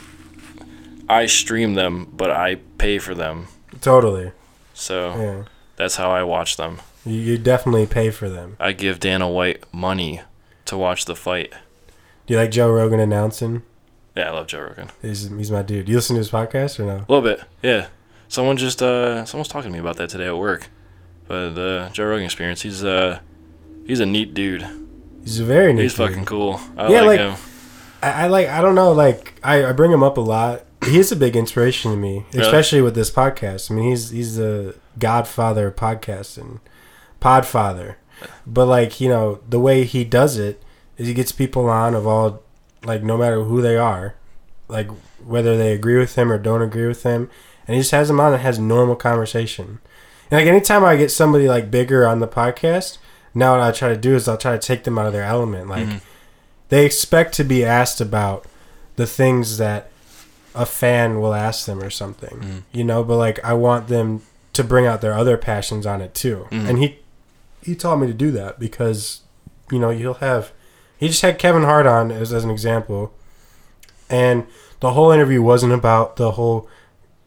I 1.08 1.26
stream 1.26 1.74
them, 1.74 2.08
but 2.12 2.30
I 2.30 2.56
pay 2.78 2.98
for 2.98 3.14
them, 3.14 3.48
Totally. 3.80 4.32
so 4.74 5.14
Yeah. 5.16 5.44
that's 5.76 5.96
how 5.96 6.11
I 6.11 6.22
watch 6.22 6.56
them. 6.56 6.80
You, 7.06 7.14
you 7.18 7.38
definitely 7.38 7.86
pay 7.86 8.11
for 8.11 8.28
them. 8.28 8.56
I 8.61 8.72
give 8.72 9.00
Dana 9.00 9.28
White 9.28 9.64
money 9.72 10.20
to 10.66 10.76
watch 10.76 11.06
the 11.06 11.16
fight. 11.16 11.52
Do 12.31 12.35
you 12.37 12.41
like 12.43 12.53
Joe 12.53 12.70
Rogan 12.70 13.01
announcing? 13.01 13.62
Yeah, 14.16 14.28
I 14.28 14.31
love 14.31 14.47
Joe 14.47 14.61
Rogan. 14.61 14.91
He's, 15.03 15.28
he's 15.28 15.51
my 15.51 15.62
dude. 15.62 15.87
Do 15.87 15.91
you 15.91 15.99
listen 15.99 16.14
to 16.14 16.18
his 16.20 16.31
podcast 16.31 16.78
or 16.78 16.85
no? 16.85 16.99
A 16.99 17.07
little 17.12 17.22
bit, 17.22 17.43
yeah. 17.61 17.89
Someone 18.28 18.57
just 18.57 18.81
uh, 18.81 19.24
someone 19.24 19.41
was 19.41 19.49
talking 19.49 19.68
to 19.68 19.72
me 19.72 19.81
about 19.81 19.97
that 19.97 20.11
today 20.11 20.28
at 20.28 20.39
work. 20.39 20.68
But 21.26 21.55
the 21.57 21.91
Joe 21.93 22.05
Rogan 22.05 22.24
experience, 22.26 22.62
he's 22.62 22.85
uh, 22.85 23.18
he's 23.85 23.99
a 23.99 24.07
neat 24.07 24.33
dude. 24.33 24.64
He's 25.24 25.41
a 25.41 25.45
very 25.45 25.72
neat 25.72 25.83
He's 25.83 25.97
dude. 25.97 26.09
fucking 26.09 26.24
cool. 26.24 26.61
I 26.76 26.93
Yeah, 26.93 27.01
like, 27.01 27.18
like- 27.18 27.18
him. 27.18 27.35
I, 28.01 28.11
I 28.12 28.26
like. 28.28 28.47
I 28.47 28.61
don't 28.61 28.76
know. 28.76 28.93
Like 28.93 29.35
I, 29.43 29.64
I 29.64 29.72
bring 29.72 29.91
him 29.91 30.05
up 30.05 30.16
a 30.16 30.20
lot. 30.20 30.64
He's 30.85 31.11
a 31.11 31.16
big 31.16 31.35
inspiration 31.35 31.91
to 31.91 31.97
me, 31.97 32.26
Really? 32.33 32.47
especially 32.47 32.81
with 32.81 32.95
this 32.95 33.11
podcast. 33.11 33.72
I 33.72 33.74
mean, 33.74 33.91
he's 33.91 34.11
he's 34.11 34.37
the 34.37 34.76
godfather 35.01 35.66
of 35.66 35.74
podcasting, 35.74 36.61
podfather. 37.20 37.97
But 38.47 38.66
like 38.66 39.01
you 39.01 39.09
know, 39.09 39.41
the 39.49 39.59
way 39.59 39.83
he 39.83 40.05
does 40.05 40.39
it 40.39 40.62
is 41.01 41.09
he 41.09 41.14
gets 41.14 41.32
people 41.32 41.68
on 41.68 41.94
of 41.94 42.07
all, 42.07 42.42
like 42.84 43.03
no 43.03 43.16
matter 43.16 43.42
who 43.42 43.62
they 43.62 43.76
are, 43.76 44.14
like 44.68 44.88
whether 45.24 45.57
they 45.57 45.72
agree 45.72 45.96
with 45.98 46.14
him 46.16 46.30
or 46.30 46.38
don't 46.38 46.62
agree 46.62 46.86
with 46.86 47.03
him, 47.03 47.30
and 47.66 47.74
he 47.74 47.80
just 47.80 47.90
has 47.92 48.09
them 48.09 48.20
on 48.20 48.32
and 48.32 48.42
has 48.42 48.59
normal 48.59 48.96
conversation. 48.96 49.78
And 50.30 50.40
like 50.40 50.46
anytime 50.46 50.84
I 50.84 50.96
get 50.96 51.11
somebody 51.11 51.48
like 51.48 51.70
bigger 51.70 52.07
on 52.07 52.20
the 52.20 52.28
podcast, 52.28 52.98
now 53.34 53.53
what 53.53 53.62
I 53.62 53.72
try 53.72 53.88
to 53.88 53.96
do 53.96 54.14
is 54.14 54.28
I'll 54.28 54.36
try 54.36 54.53
to 54.53 54.59
take 54.59 54.84
them 54.84 54.98
out 54.98 55.07
of 55.07 55.12
their 55.12 55.24
element. 55.24 55.68
Like 55.68 55.86
Mhm. 55.86 56.01
they 56.68 56.84
expect 56.84 57.34
to 57.34 57.44
be 57.44 57.64
asked 57.64 58.01
about 58.01 58.44
the 58.96 59.07
things 59.07 59.57
that 59.59 59.90
a 60.55 60.66
fan 60.66 61.20
will 61.20 61.32
ask 61.34 61.64
them 61.66 61.80
or 61.82 61.90
something, 61.90 62.38
Mhm. 62.40 62.62
you 62.72 62.84
know. 62.84 63.03
But 63.05 63.16
like 63.16 63.38
I 63.44 63.55
want 63.55 63.88
them 63.88 64.22
to 64.53 64.64
bring 64.64 64.86
out 64.86 65.01
their 65.01 65.14
other 65.14 65.36
passions 65.36 65.86
on 65.86 66.01
it 66.01 66.12
too. 66.14 66.46
Mhm. 66.51 66.68
And 66.68 66.78
he 66.78 66.98
he 67.62 67.74
taught 67.74 67.96
me 68.01 68.07
to 68.07 68.14
do 68.14 68.30
that 68.32 68.59
because 68.59 69.20
you 69.70 69.78
know 69.78 69.90
you'll 69.90 70.14
have 70.14 70.51
he 71.01 71.09
just 71.09 71.22
had 71.22 71.38
Kevin 71.38 71.64
Hart 71.64 71.86
on 71.86 72.12
as 72.12 72.32
as 72.32 72.44
an 72.44 72.51
example, 72.51 73.12
and 74.09 74.46
the 74.80 74.92
whole 74.92 75.11
interview 75.11 75.42
wasn't 75.42 75.72
about 75.72 76.16
the 76.16 76.32
whole 76.32 76.68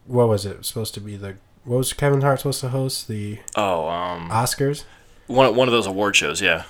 what 0.06 0.28
was 0.28 0.44
it 0.46 0.64
supposed 0.64 0.94
to 0.94 1.00
be 1.00 1.16
the 1.16 1.36
what 1.64 1.78
was 1.78 1.92
Kevin 1.92 2.20
Hart 2.22 2.40
supposed 2.40 2.60
to 2.60 2.68
host 2.70 3.08
the 3.08 3.38
Oh, 3.56 3.88
um, 3.88 4.28
Oscars? 4.30 4.84
one 5.26 5.54
one 5.56 5.68
of 5.68 5.72
those 5.72 5.86
award 5.86 6.14
shows. 6.16 6.40
Yeah. 6.40 6.64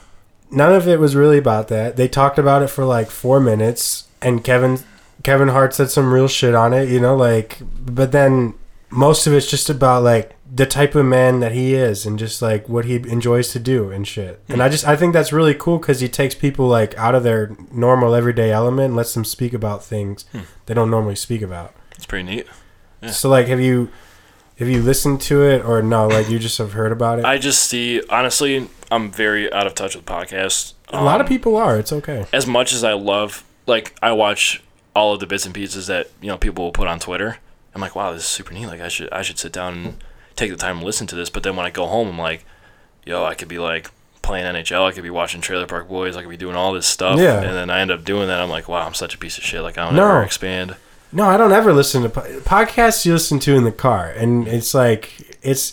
none 0.51 0.73
of 0.73 0.87
it 0.89 0.99
was 1.01 1.15
really 1.17 1.39
about 1.39 1.69
that. 1.69 1.97
They 1.97 2.07
talked 2.09 2.39
about 2.39 2.63
it 2.63 2.69
for 2.69 2.85
like 2.85 3.11
four 3.11 3.41
minutes, 3.41 4.07
and 4.23 4.43
Kevin 4.45 4.79
Kevin 5.23 5.49
Hart 5.49 5.75
said 5.75 5.91
some 5.91 6.13
real 6.13 6.29
shit 6.29 6.55
on 6.55 6.73
it, 6.73 6.89
you 6.89 7.01
know, 7.01 7.17
like. 7.17 7.59
But 7.85 8.13
then 8.13 8.55
most 8.91 9.27
of 9.27 9.33
it's 9.33 9.51
just 9.51 9.69
about 9.69 10.03
like 10.05 10.34
the 10.53 10.67
type 10.67 10.95
of 10.95 11.07
man 11.07 11.41
that 11.41 11.53
he 11.53 11.75
is, 11.75 12.05
and 12.07 12.19
just 12.19 12.43
like 12.43 12.69
what 12.69 12.85
he 12.85 12.97
enjoys 12.97 13.51
to 13.53 13.59
do 13.59 13.91
and 13.91 14.07
shit. 14.07 14.41
And 14.49 14.63
I 14.63 14.69
just 14.69 14.87
I 14.87 14.95
think 14.97 15.13
that's 15.13 15.33
really 15.33 15.55
cool 15.55 15.79
because 15.79 16.01
he 16.01 16.09
takes 16.09 16.35
people 16.35 16.67
like 16.69 16.97
out 16.99 17.15
of 17.15 17.23
their 17.23 17.57
normal 17.73 18.15
everyday 18.15 18.53
element, 18.53 18.87
and 18.87 18.97
lets 18.97 19.15
them 19.15 19.25
speak 19.25 19.53
about 19.55 19.83
things 19.85 20.25
Hmm. 20.33 20.41
they 20.67 20.75
don't 20.75 20.91
normally 20.91 21.17
speak 21.17 21.43
about. 21.43 21.75
It's 21.97 22.07
pretty 22.07 22.25
neat. 22.25 22.47
Yeah. 23.03 23.11
So 23.11 23.29
like, 23.29 23.47
have 23.49 23.61
you 23.61 23.91
have 24.59 24.69
you 24.69 24.83
listened 24.83 25.21
to 25.23 25.43
it 25.43 25.65
or 25.65 25.83
no? 25.83 26.07
Like 26.09 26.29
you 26.29 26.39
just 26.39 26.59
have 26.59 26.73
heard 26.75 26.93
about 26.93 27.19
it. 27.19 27.25
I 27.25 27.39
just 27.39 27.63
see 27.65 28.03
honestly, 28.11 28.69
I'm 28.91 29.11
very 29.11 29.53
out 29.53 29.67
of 29.67 29.75
touch 29.75 29.97
with 29.97 30.05
podcasts. 30.05 30.75
a 30.91 31.03
lot 31.03 31.21
of 31.21 31.27
Um, 31.27 31.29
people 31.29 31.57
are. 31.57 31.77
It's 31.79 31.93
okay. 31.93 32.27
as 32.33 32.47
much 32.47 32.73
as 32.73 32.85
I 32.85 32.93
love, 32.93 33.43
like 33.67 33.97
I 34.03 34.13
watch 34.13 34.63
all 34.95 35.13
of 35.15 35.19
the 35.21 35.27
bits 35.27 35.45
and 35.47 35.55
pieces 35.55 35.87
that 35.89 36.11
you 36.21 36.29
know 36.29 36.37
people 36.37 36.65
will 36.65 36.73
put 36.73 36.87
on 36.87 37.01
Twitter. 37.01 37.39
I'm 37.75 37.81
like, 37.81 37.97
wow, 37.97 38.13
this 38.13 38.23
is 38.23 38.29
super 38.29 38.53
neat. 38.55 38.67
Like 38.67 38.81
I 38.83 38.89
should 38.89 39.11
I 39.13 39.23
should 39.23 39.39
sit 39.39 39.53
down 39.53 39.75
and 39.75 40.05
take 40.37 40.51
the 40.51 40.57
time 40.57 40.81
to 40.81 40.85
listen 40.87 41.07
to 41.09 41.15
this. 41.17 41.31
But 41.31 41.43
then 41.43 41.57
when 41.57 41.67
I 41.67 41.71
go 41.71 41.87
home, 41.87 42.09
I'm 42.09 42.19
like, 42.19 42.45
yo, 43.05 43.25
I 43.25 43.35
could 43.35 43.49
be 43.49 43.59
like 43.59 43.91
playing 44.23 44.47
NHL. 44.47 44.87
I 44.87 44.93
could 44.93 45.03
be 45.03 45.11
watching 45.11 45.41
Trailer 45.41 45.67
Park 45.67 45.89
Boys. 45.89 46.17
I 46.17 46.23
could 46.23 46.31
be 46.31 46.37
doing 46.37 46.57
all 46.57 46.73
this 46.73 46.87
stuff. 46.87 47.19
Yeah. 47.19 47.41
And 47.41 47.53
then 47.55 47.71
I 47.71 47.81
end 47.81 47.91
up 47.91 48.05
doing 48.05 48.29
that. 48.29 48.41
I'm 48.41 48.51
like, 48.51 48.69
wow, 48.69 48.87
I'm 48.87 48.95
such 48.95 49.15
a 49.15 49.19
piece 49.19 49.37
of 49.39 49.45
shit. 49.45 49.63
Like 49.63 49.79
I 49.79 49.85
don't 49.87 49.97
No. 49.97 50.09
ever 50.09 50.23
expand. 50.23 50.77
No, 51.13 51.25
I 51.25 51.37
don't 51.37 51.53
ever 51.53 51.73
listen 51.73 52.03
to 52.03 52.09
po- 52.09 52.41
podcasts. 52.41 53.05
You 53.07 53.13
listen 53.13 53.39
to 53.41 53.55
in 53.55 53.63
the 53.65 53.71
car, 53.71 54.09
and 54.09 54.49
it's 54.49 54.75
like 54.75 55.39
it's 55.43 55.73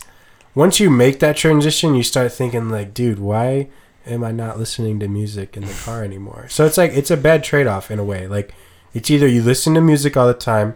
once 0.54 0.80
you 0.80 0.90
make 0.92 1.20
that 1.20 1.36
transition, 1.38 1.96
you 1.96 2.04
start 2.04 2.32
thinking 2.32 2.70
like, 2.70 2.94
dude, 2.94 3.18
why 3.18 3.70
am 4.06 4.24
I 4.24 4.32
not 4.32 4.60
listening 4.60 5.00
to 5.00 5.08
music 5.08 5.58
in 5.58 5.66
the 5.66 5.74
car 5.74 6.04
anymore? 6.04 6.46
So 6.50 6.66
it's 6.66 6.78
like 6.78 6.92
it's 6.92 7.10
a 7.10 7.18
bad 7.18 7.44
trade 7.44 7.66
off 7.66 7.90
in 7.90 7.98
a 7.98 8.04
way. 8.04 8.28
Like 8.28 8.54
it's 8.94 9.10
either 9.10 9.26
you 9.26 9.42
listen 9.42 9.74
to 9.74 9.82
music 9.82 10.16
all 10.16 10.28
the 10.28 10.34
time, 10.36 10.76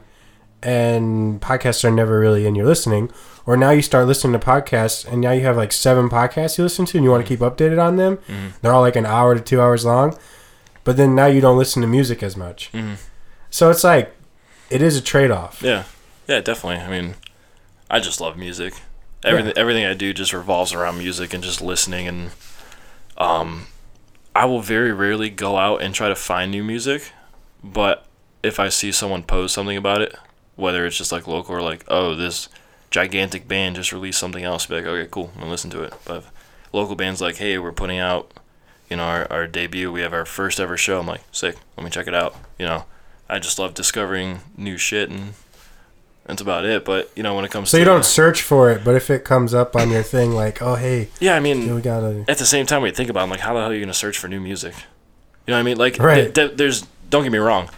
and 0.63 1.39
podcasts 1.41 1.83
are 1.83 1.91
never 1.91 2.19
really 2.19 2.45
in 2.47 2.55
your 2.55 2.65
listening, 2.65 3.11
or 3.45 3.55
now 3.57 3.69
you 3.71 3.81
start 3.81 4.07
listening 4.07 4.39
to 4.39 4.45
podcasts, 4.45 5.05
and 5.09 5.21
now 5.21 5.31
you 5.31 5.41
have 5.41 5.57
like 5.57 5.71
seven 5.71 6.09
podcasts 6.09 6.57
you 6.57 6.63
listen 6.63 6.85
to, 6.87 6.97
and 6.97 7.03
you 7.05 7.11
want 7.11 7.23
to 7.25 7.27
keep 7.27 7.39
updated 7.41 7.83
on 7.83 7.95
them. 7.97 8.17
Mhm. 8.27 8.53
They're 8.61 8.73
all 8.73 8.81
like 8.81 8.95
an 8.95 9.05
hour 9.05 9.35
to 9.35 9.41
two 9.41 9.61
hours 9.61 9.85
long, 9.85 10.17
but 10.83 10.97
then 10.97 11.15
now 11.15 11.25
you 11.27 11.41
don't 11.41 11.57
listen 11.57 11.81
to 11.81 11.87
music 11.87 12.23
as 12.23 12.35
much. 12.35 12.69
Mhm. 12.73 12.97
So 13.49 13.69
it's 13.69 13.83
like 13.83 14.15
it 14.69 14.81
is 14.81 14.97
a 14.97 15.01
trade 15.01 15.31
off. 15.31 15.61
Yeah, 15.61 15.83
yeah, 16.27 16.41
definitely. 16.41 16.83
I 16.83 16.89
mean, 16.89 17.15
I 17.89 17.99
just 17.99 18.19
love 18.19 18.35
music. 18.37 18.73
Everything 19.23 19.53
everything 19.57 19.85
I 19.85 19.93
do 19.93 20.13
just 20.13 20.33
revolves 20.33 20.73
around 20.73 20.97
music 20.99 21.33
and 21.33 21.43
just 21.43 21.59
listening 21.61 22.07
and 22.07 22.31
um 23.17 23.67
I 24.35 24.45
will 24.45 24.59
very 24.61 24.91
rarely 24.91 25.29
go 25.29 25.57
out 25.57 25.81
and 25.81 25.95
try 25.95 26.09
to 26.09 26.15
find 26.15 26.51
new 26.51 26.63
music, 26.63 27.11
but 27.63 28.05
if 28.43 28.59
I 28.59 28.67
see 28.69 28.91
someone 28.91 29.23
post 29.23 29.53
something 29.55 29.77
about 29.77 30.01
it, 30.01 30.13
whether 30.57 30.85
it's 30.85 30.97
just 30.97 31.11
like 31.11 31.25
local 31.25 31.55
or 31.55 31.61
like, 31.61 31.85
oh, 31.87 32.15
this 32.15 32.49
gigantic 32.91 33.47
band 33.47 33.75
just 33.75 33.91
released 33.91 34.19
something 34.19 34.43
else, 34.43 34.65
be 34.65 34.75
like, 34.75 34.85
okay, 34.85 35.07
cool, 35.11 35.31
I'm 35.35 35.41
gonna 35.41 35.51
listen 35.51 35.69
to 35.71 35.83
it. 35.83 35.93
But 36.05 36.23
local 36.71 36.95
bands 36.95 37.21
like, 37.21 37.37
hey, 37.37 37.57
we're 37.57 37.71
putting 37.71 37.99
out, 37.99 38.31
you 38.89 38.97
know, 38.97 39.03
our, 39.03 39.31
our 39.31 39.47
debut, 39.47 39.91
we 39.91 40.01
have 40.01 40.13
our 40.13 40.25
first 40.25 40.59
ever 40.59 40.77
show. 40.77 40.99
I'm 40.99 41.07
like, 41.07 41.21
sick, 41.31 41.55
let 41.77 41.83
me 41.83 41.89
check 41.89 42.07
it 42.07 42.13
out. 42.15 42.35
You 42.59 42.65
know, 42.65 42.85
I 43.29 43.39
just 43.39 43.59
love 43.59 43.73
discovering 43.73 44.39
new 44.57 44.77
shit 44.77 45.09
and 45.09 45.33
that's 46.25 46.41
about 46.41 46.65
it. 46.65 46.85
But 46.85 47.11
you 47.15 47.23
know, 47.23 47.35
when 47.35 47.45
it 47.45 47.51
comes 47.51 47.67
to 47.67 47.71
So 47.71 47.77
to 47.77 47.81
you 47.81 47.85
don't 47.85 48.05
search 48.05 48.41
for 48.41 48.71
it, 48.71 48.83
but 48.83 48.95
if 48.95 49.09
it 49.09 49.23
comes 49.23 49.53
up 49.53 49.75
on 49.75 49.89
your 49.91 50.03
thing, 50.03 50.31
like, 50.31 50.61
oh 50.61 50.75
hey, 50.75 51.09
yeah, 51.19 51.35
I 51.35 51.39
mean, 51.39 51.73
we 51.75 51.81
gotta. 51.81 52.25
at 52.27 52.37
the 52.37 52.45
same 52.45 52.65
time, 52.65 52.81
we 52.81 52.91
think 52.91 53.09
about, 53.09 53.21
it, 53.21 53.23
I'm 53.23 53.29
like, 53.29 53.39
how 53.41 53.53
the 53.53 53.59
hell 53.61 53.69
are 53.71 53.73
you 53.73 53.79
gonna 53.81 53.93
search 53.93 54.17
for 54.17 54.27
new 54.27 54.39
music? 54.39 54.73
You 55.45 55.51
know 55.51 55.57
what 55.57 55.59
I 55.59 55.63
mean? 55.63 55.77
Like, 55.77 55.99
Right. 55.99 56.23
th- 56.23 56.33
th- 56.33 56.57
there's 56.57 56.81
don't 57.09 57.23
get 57.23 57.31
me 57.31 57.37
wrong. 57.37 57.69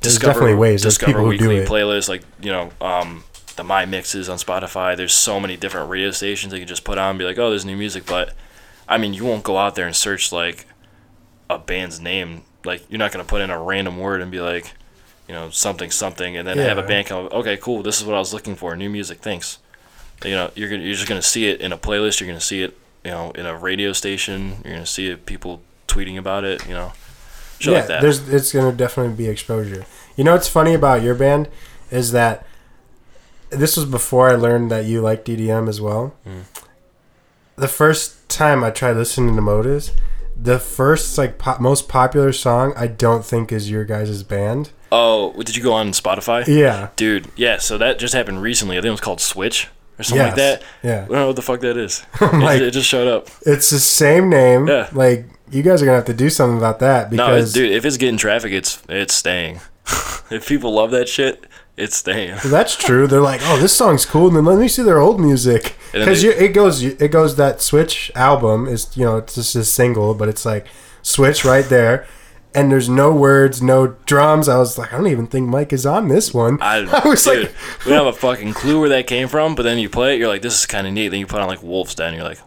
There's 0.00 0.18
definitely 0.18 0.54
ways. 0.54 0.82
There's 0.82 0.94
Discover 0.98 1.12
people 1.18 1.24
who 1.30 1.38
do 1.38 1.48
weekly 1.48 1.56
it. 1.64 1.68
playlists, 1.68 2.08
like 2.08 2.22
you 2.40 2.50
know, 2.52 2.70
um, 2.80 3.24
the 3.56 3.64
My 3.64 3.84
Mixes 3.84 4.28
on 4.28 4.38
Spotify. 4.38 4.96
There's 4.96 5.14
so 5.14 5.40
many 5.40 5.56
different 5.56 5.90
radio 5.90 6.10
stations 6.10 6.50
that 6.50 6.58
you 6.58 6.62
can 6.62 6.68
just 6.68 6.84
put 6.84 6.98
on 6.98 7.10
and 7.10 7.18
be 7.18 7.24
like, 7.24 7.38
oh, 7.38 7.50
there's 7.50 7.64
new 7.64 7.76
music. 7.76 8.06
But 8.06 8.34
I 8.88 8.98
mean, 8.98 9.14
you 9.14 9.24
won't 9.24 9.44
go 9.44 9.56
out 9.56 9.74
there 9.74 9.86
and 9.86 9.94
search 9.94 10.32
like 10.32 10.66
a 11.48 11.58
band's 11.58 12.00
name. 12.00 12.42
Like, 12.64 12.84
you're 12.88 12.98
not 12.98 13.12
gonna 13.12 13.24
put 13.24 13.40
in 13.40 13.50
a 13.50 13.60
random 13.60 13.98
word 13.98 14.20
and 14.20 14.30
be 14.30 14.40
like, 14.40 14.72
you 15.28 15.34
know, 15.34 15.50
something 15.50 15.90
something, 15.90 16.36
and 16.36 16.46
then 16.46 16.58
have 16.58 16.78
a 16.78 16.82
band 16.82 17.06
come. 17.06 17.28
Okay, 17.32 17.56
cool. 17.56 17.82
This 17.82 18.00
is 18.00 18.06
what 18.06 18.14
I 18.14 18.18
was 18.18 18.32
looking 18.34 18.56
for. 18.56 18.76
New 18.76 18.90
music. 18.90 19.18
Thanks. 19.18 19.58
You 20.24 20.32
know, 20.32 20.50
you're 20.54 20.68
gonna, 20.68 20.82
you're 20.82 20.94
just 20.94 21.08
gonna 21.08 21.22
see 21.22 21.48
it 21.48 21.60
in 21.60 21.72
a 21.72 21.78
playlist. 21.78 22.20
You're 22.20 22.28
gonna 22.28 22.40
see 22.40 22.62
it, 22.62 22.76
you 23.04 23.10
know, 23.10 23.30
in 23.32 23.46
a 23.46 23.56
radio 23.56 23.92
station. 23.92 24.56
You're 24.64 24.74
gonna 24.74 24.86
see 24.86 25.08
it 25.08 25.26
people 25.26 25.62
tweeting 25.88 26.18
about 26.18 26.44
it. 26.44 26.66
You 26.66 26.74
know, 26.74 26.92
shit 27.58 27.72
yeah, 27.72 27.78
like 27.78 27.88
that. 27.88 28.02
there's 28.02 28.28
it's 28.28 28.52
gonna 28.52 28.72
definitely 28.72 29.14
be 29.14 29.28
exposure. 29.28 29.84
You 30.16 30.24
know 30.24 30.32
what's 30.32 30.48
funny 30.48 30.74
about 30.74 31.02
your 31.02 31.14
band 31.14 31.48
is 31.90 32.12
that 32.12 32.46
this 33.56 33.76
was 33.76 33.86
before 33.86 34.30
I 34.30 34.34
learned 34.34 34.70
that 34.70 34.84
you 34.84 35.00
like 35.00 35.24
DDM 35.24 35.68
as 35.68 35.80
well. 35.80 36.14
Mm. 36.26 36.42
The 37.56 37.68
first 37.68 38.28
time 38.28 38.64
I 38.64 38.70
tried 38.70 38.96
listening 38.96 39.36
to 39.36 39.42
Motives, 39.42 39.92
the 40.36 40.58
first 40.58 41.16
like 41.16 41.38
po- 41.38 41.58
most 41.60 41.88
popular 41.88 42.32
song 42.32 42.72
I 42.76 42.86
don't 42.88 43.24
think 43.24 43.52
is 43.52 43.70
your 43.70 43.84
guys' 43.84 44.22
band. 44.22 44.70
Oh, 44.90 45.32
did 45.42 45.56
you 45.56 45.62
go 45.62 45.72
on 45.72 45.90
Spotify? 45.90 46.46
Yeah, 46.46 46.88
Dude, 46.96 47.26
yeah, 47.36 47.58
so 47.58 47.78
that 47.78 47.98
just 47.98 48.14
happened 48.14 48.42
recently. 48.42 48.76
I 48.76 48.80
think 48.80 48.88
it 48.88 48.92
was 48.92 49.00
called 49.00 49.20
Switch 49.20 49.68
or 49.98 50.02
something 50.04 50.26
like 50.26 50.36
that. 50.36 50.62
yeah. 50.82 51.02
I 51.04 51.06
don't 51.06 51.10
know 51.12 51.26
what 51.28 51.36
the 51.36 51.42
fuck 51.42 51.60
that 51.60 51.76
is. 51.76 52.04
I'm 52.20 52.40
it, 52.42 52.44
like, 52.44 52.60
it 52.60 52.70
just 52.72 52.88
showed 52.88 53.08
up. 53.08 53.28
it's 53.42 53.70
the 53.70 53.78
same 53.78 54.28
name. 54.28 54.66
Yeah. 54.68 54.88
Like 54.92 55.26
you 55.50 55.62
guys 55.62 55.82
are 55.82 55.84
gonna 55.84 55.96
have 55.98 56.06
to 56.06 56.14
do 56.14 56.30
something 56.30 56.58
about 56.58 56.80
that 56.80 57.12
No, 57.12 57.26
because 57.26 57.54
it, 57.54 57.58
dude, 57.60 57.72
if 57.72 57.84
it's 57.84 57.96
getting 57.96 58.16
traffic, 58.16 58.52
it's 58.52 58.82
it's 58.88 59.14
staying. 59.14 59.60
if 60.30 60.46
people 60.48 60.72
love 60.72 60.90
that 60.92 61.08
shit, 61.08 61.44
it's 61.76 61.96
staying. 61.96 62.32
Well, 62.42 62.52
that's 62.52 62.76
true. 62.76 63.06
They're 63.06 63.20
like, 63.20 63.40
oh, 63.44 63.58
this 63.58 63.76
song's 63.76 64.06
cool, 64.06 64.28
and 64.28 64.36
then 64.36 64.44
let 64.44 64.58
me 64.58 64.68
see 64.68 64.82
their 64.82 65.00
old 65.00 65.20
music 65.20 65.76
because 65.92 66.22
it 66.22 66.52
goes, 66.52 66.82
it 66.82 67.10
goes. 67.10 67.36
That 67.36 67.60
Switch 67.60 68.12
album 68.14 68.66
is, 68.68 68.96
you 68.96 69.04
know, 69.04 69.16
it's 69.16 69.34
just 69.34 69.56
a 69.56 69.64
single, 69.64 70.14
but 70.14 70.28
it's 70.28 70.46
like 70.46 70.66
Switch 71.02 71.44
right 71.44 71.64
there, 71.64 72.06
and 72.54 72.70
there's 72.70 72.88
no 72.88 73.12
words, 73.12 73.60
no 73.60 73.88
drums. 74.06 74.48
I 74.48 74.58
was 74.58 74.78
like, 74.78 74.92
I 74.92 74.96
don't 74.96 75.08
even 75.08 75.26
think 75.26 75.48
Mike 75.48 75.72
is 75.72 75.84
on 75.84 76.08
this 76.08 76.32
one. 76.32 76.58
I, 76.62 76.76
I 77.04 77.08
was 77.08 77.24
dude, 77.24 77.44
like, 77.44 77.54
we 77.84 77.90
don't 77.90 78.04
have 78.04 78.14
a 78.14 78.18
fucking 78.18 78.54
clue 78.54 78.78
where 78.78 78.90
that 78.90 79.08
came 79.08 79.26
from. 79.26 79.56
But 79.56 79.64
then 79.64 79.78
you 79.78 79.90
play 79.90 80.14
it, 80.14 80.20
you're 80.20 80.28
like, 80.28 80.42
this 80.42 80.58
is 80.58 80.66
kind 80.66 80.86
of 80.86 80.92
neat. 80.92 81.08
Then 81.08 81.20
you 81.20 81.26
put 81.26 81.40
on 81.40 81.48
like 81.48 81.62
Wolf's 81.62 81.96
Den, 81.96 82.14
you're 82.14 82.22
like, 82.22 82.40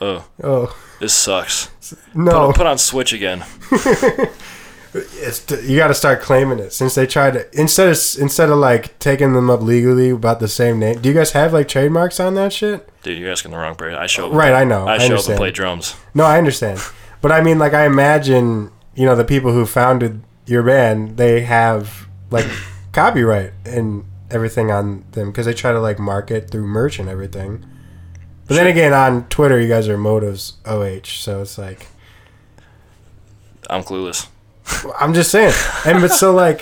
oh, 0.00 0.26
oh 0.42 0.76
this 0.98 1.12
sucks. 1.12 1.68
no, 2.14 2.46
Put, 2.48 2.56
put 2.56 2.66
on 2.66 2.78
Switch 2.78 3.12
again. 3.12 3.44
it's 4.94 5.50
you 5.64 5.76
got 5.76 5.88
to 5.88 5.94
start 5.94 6.20
claiming 6.20 6.58
it 6.58 6.72
since 6.72 6.94
they 6.94 7.06
tried 7.06 7.32
to 7.32 7.60
instead 7.60 7.88
of 7.88 7.98
instead 8.20 8.50
of 8.50 8.58
like 8.58 8.98
taking 8.98 9.32
them 9.32 9.48
up 9.48 9.60
legally 9.62 10.10
about 10.10 10.40
the 10.40 10.48
same 10.48 10.78
name. 10.78 11.00
Do 11.00 11.08
you 11.08 11.14
guys 11.14 11.32
have 11.32 11.52
like 11.52 11.68
trademarks 11.68 12.20
on 12.20 12.34
that 12.34 12.52
shit? 12.52 12.88
Dude, 13.02 13.18
you're 13.18 13.30
asking 13.32 13.52
the 13.52 13.56
wrong 13.58 13.74
person. 13.74 13.98
I 13.98 14.06
show 14.06 14.28
up. 14.28 14.34
Right, 14.34 14.52
I 14.52 14.64
know. 14.64 14.86
I 14.86 14.94
I 14.96 14.98
show 14.98 15.16
up 15.16 15.26
and 15.28 15.36
play 15.36 15.50
drums. 15.50 15.96
No, 16.14 16.24
I 16.24 16.38
understand. 16.38 16.80
But 17.22 17.30
I 17.30 17.40
mean, 17.40 17.60
like, 17.60 17.72
I 17.72 17.86
imagine, 17.86 18.72
you 18.96 19.06
know, 19.06 19.14
the 19.14 19.24
people 19.24 19.52
who 19.52 19.64
founded 19.64 20.24
your 20.44 20.64
band, 20.64 21.18
they 21.18 21.42
have, 21.42 22.08
like, 22.30 22.46
copyright 22.92 23.52
and 23.64 24.04
everything 24.28 24.72
on 24.72 25.04
them 25.12 25.30
because 25.30 25.46
they 25.46 25.54
try 25.54 25.70
to, 25.70 25.80
like, 25.80 26.00
market 26.00 26.50
through 26.50 26.66
merch 26.66 26.98
and 26.98 27.08
everything. 27.08 27.64
But 28.48 28.56
then 28.56 28.66
again, 28.66 28.92
on 28.92 29.28
Twitter, 29.28 29.60
you 29.60 29.68
guys 29.68 29.88
are 29.88 29.96
Motives 29.96 30.54
OH, 30.66 31.04
so 31.04 31.42
it's 31.42 31.56
like, 31.56 31.86
I'm 33.70 33.84
clueless. 33.84 34.26
I'm 34.98 35.14
just 35.14 35.30
saying. 35.30 35.52
And 35.86 36.00
but 36.00 36.12
so, 36.12 36.32
like, 36.32 36.60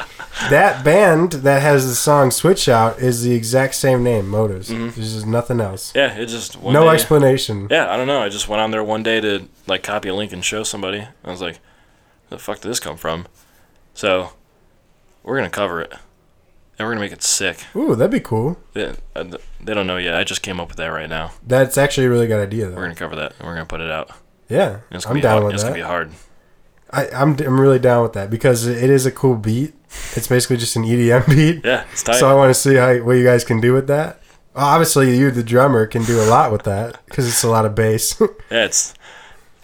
that 0.48 0.84
band 0.84 1.32
that 1.32 1.60
has 1.62 1.86
the 1.88 1.94
song 1.94 2.30
Switch 2.30 2.68
Out 2.68 2.98
is 2.98 3.22
the 3.22 3.32
exact 3.34 3.74
same 3.74 4.02
name, 4.02 4.28
Motives. 4.28 4.68
There's 4.68 4.94
just 5.14 5.26
nothing 5.26 5.60
else. 5.60 5.92
Yeah, 5.94 6.16
it 6.16 6.26
just 6.26 6.56
one 6.56 6.72
no 6.72 6.84
day- 6.84 6.94
explanation. 6.94 7.68
Yeah, 7.70 7.92
I 7.92 7.96
don't 7.96 8.06
know. 8.06 8.20
I 8.22 8.28
just 8.28 8.48
went 8.48 8.62
on 8.62 8.70
there 8.70 8.82
one 8.84 9.02
day 9.02 9.20
to 9.20 9.46
like 9.66 9.82
copy 9.82 10.08
a 10.08 10.14
link 10.14 10.32
and 10.32 10.44
show 10.44 10.62
somebody. 10.62 11.06
I 11.24 11.30
was 11.30 11.40
like, 11.42 11.58
"The 12.30 12.38
fuck 12.38 12.60
did 12.60 12.68
this 12.70 12.80
come 12.80 12.96
from?" 12.96 13.26
So 13.94 14.30
we're 15.22 15.36
gonna 15.36 15.50
cover 15.50 15.82
it, 15.82 15.92
and 15.92 16.86
we're 16.86 16.92
gonna 16.94 17.00
make 17.00 17.12
it 17.12 17.22
sick. 17.22 17.64
Ooh, 17.76 17.94
that'd 17.94 18.10
be 18.10 18.20
cool. 18.20 18.56
They, 18.72 18.94
uh, 19.14 19.24
they 19.62 19.74
don't 19.74 19.86
know 19.86 19.98
yet. 19.98 20.14
I 20.16 20.24
just 20.24 20.42
came 20.42 20.58
up 20.60 20.68
with 20.68 20.78
that 20.78 20.86
right 20.88 21.08
now. 21.08 21.32
That's 21.46 21.76
actually 21.76 22.06
a 22.06 22.10
really 22.10 22.26
good 22.26 22.40
idea, 22.40 22.68
We're 22.70 22.82
gonna 22.82 22.94
cover 22.94 23.16
that, 23.16 23.34
and 23.38 23.46
we're 23.46 23.54
gonna 23.54 23.66
put 23.66 23.80
it 23.82 23.90
out. 23.90 24.10
Yeah, 24.48 24.68
And 24.70 24.80
It's 24.92 25.04
gonna 25.04 25.12
I'm 25.12 25.18
be 25.18 25.20
down 25.20 25.32
hard. 25.42 25.44
with 25.44 25.54
It's 25.54 25.62
that. 25.62 25.68
gonna 25.70 25.78
be 25.82 25.86
hard. 25.86 26.10
I, 26.92 27.08
I'm 27.10 27.38
I'm 27.38 27.60
really 27.60 27.78
down 27.78 28.02
with 28.02 28.14
that 28.14 28.30
because 28.30 28.66
it 28.66 28.90
is 28.90 29.06
a 29.06 29.12
cool 29.12 29.36
beat. 29.36 29.74
It's 30.14 30.26
basically 30.26 30.56
just 30.56 30.76
an 30.76 30.84
EDM 30.84 31.28
beat. 31.34 31.64
Yeah, 31.64 31.84
it's 31.92 32.02
tight. 32.02 32.16
So 32.16 32.28
I 32.28 32.34
want 32.34 32.50
to 32.50 32.54
see 32.54 32.74
how 32.74 32.96
what 32.98 33.12
you 33.12 33.24
guys 33.24 33.44
can 33.44 33.60
do 33.60 33.72
with 33.72 33.86
that. 33.88 34.20
Well, 34.54 34.66
obviously, 34.66 35.16
you 35.16 35.30
the 35.30 35.44
drummer 35.44 35.86
can 35.86 36.04
do 36.04 36.20
a 36.20 36.26
lot 36.26 36.50
with 36.50 36.64
that 36.64 37.04
because 37.06 37.28
it's 37.28 37.44
a 37.44 37.48
lot 37.48 37.64
of 37.64 37.74
bass. 37.74 38.20
yeah, 38.50 38.64
it's. 38.64 38.94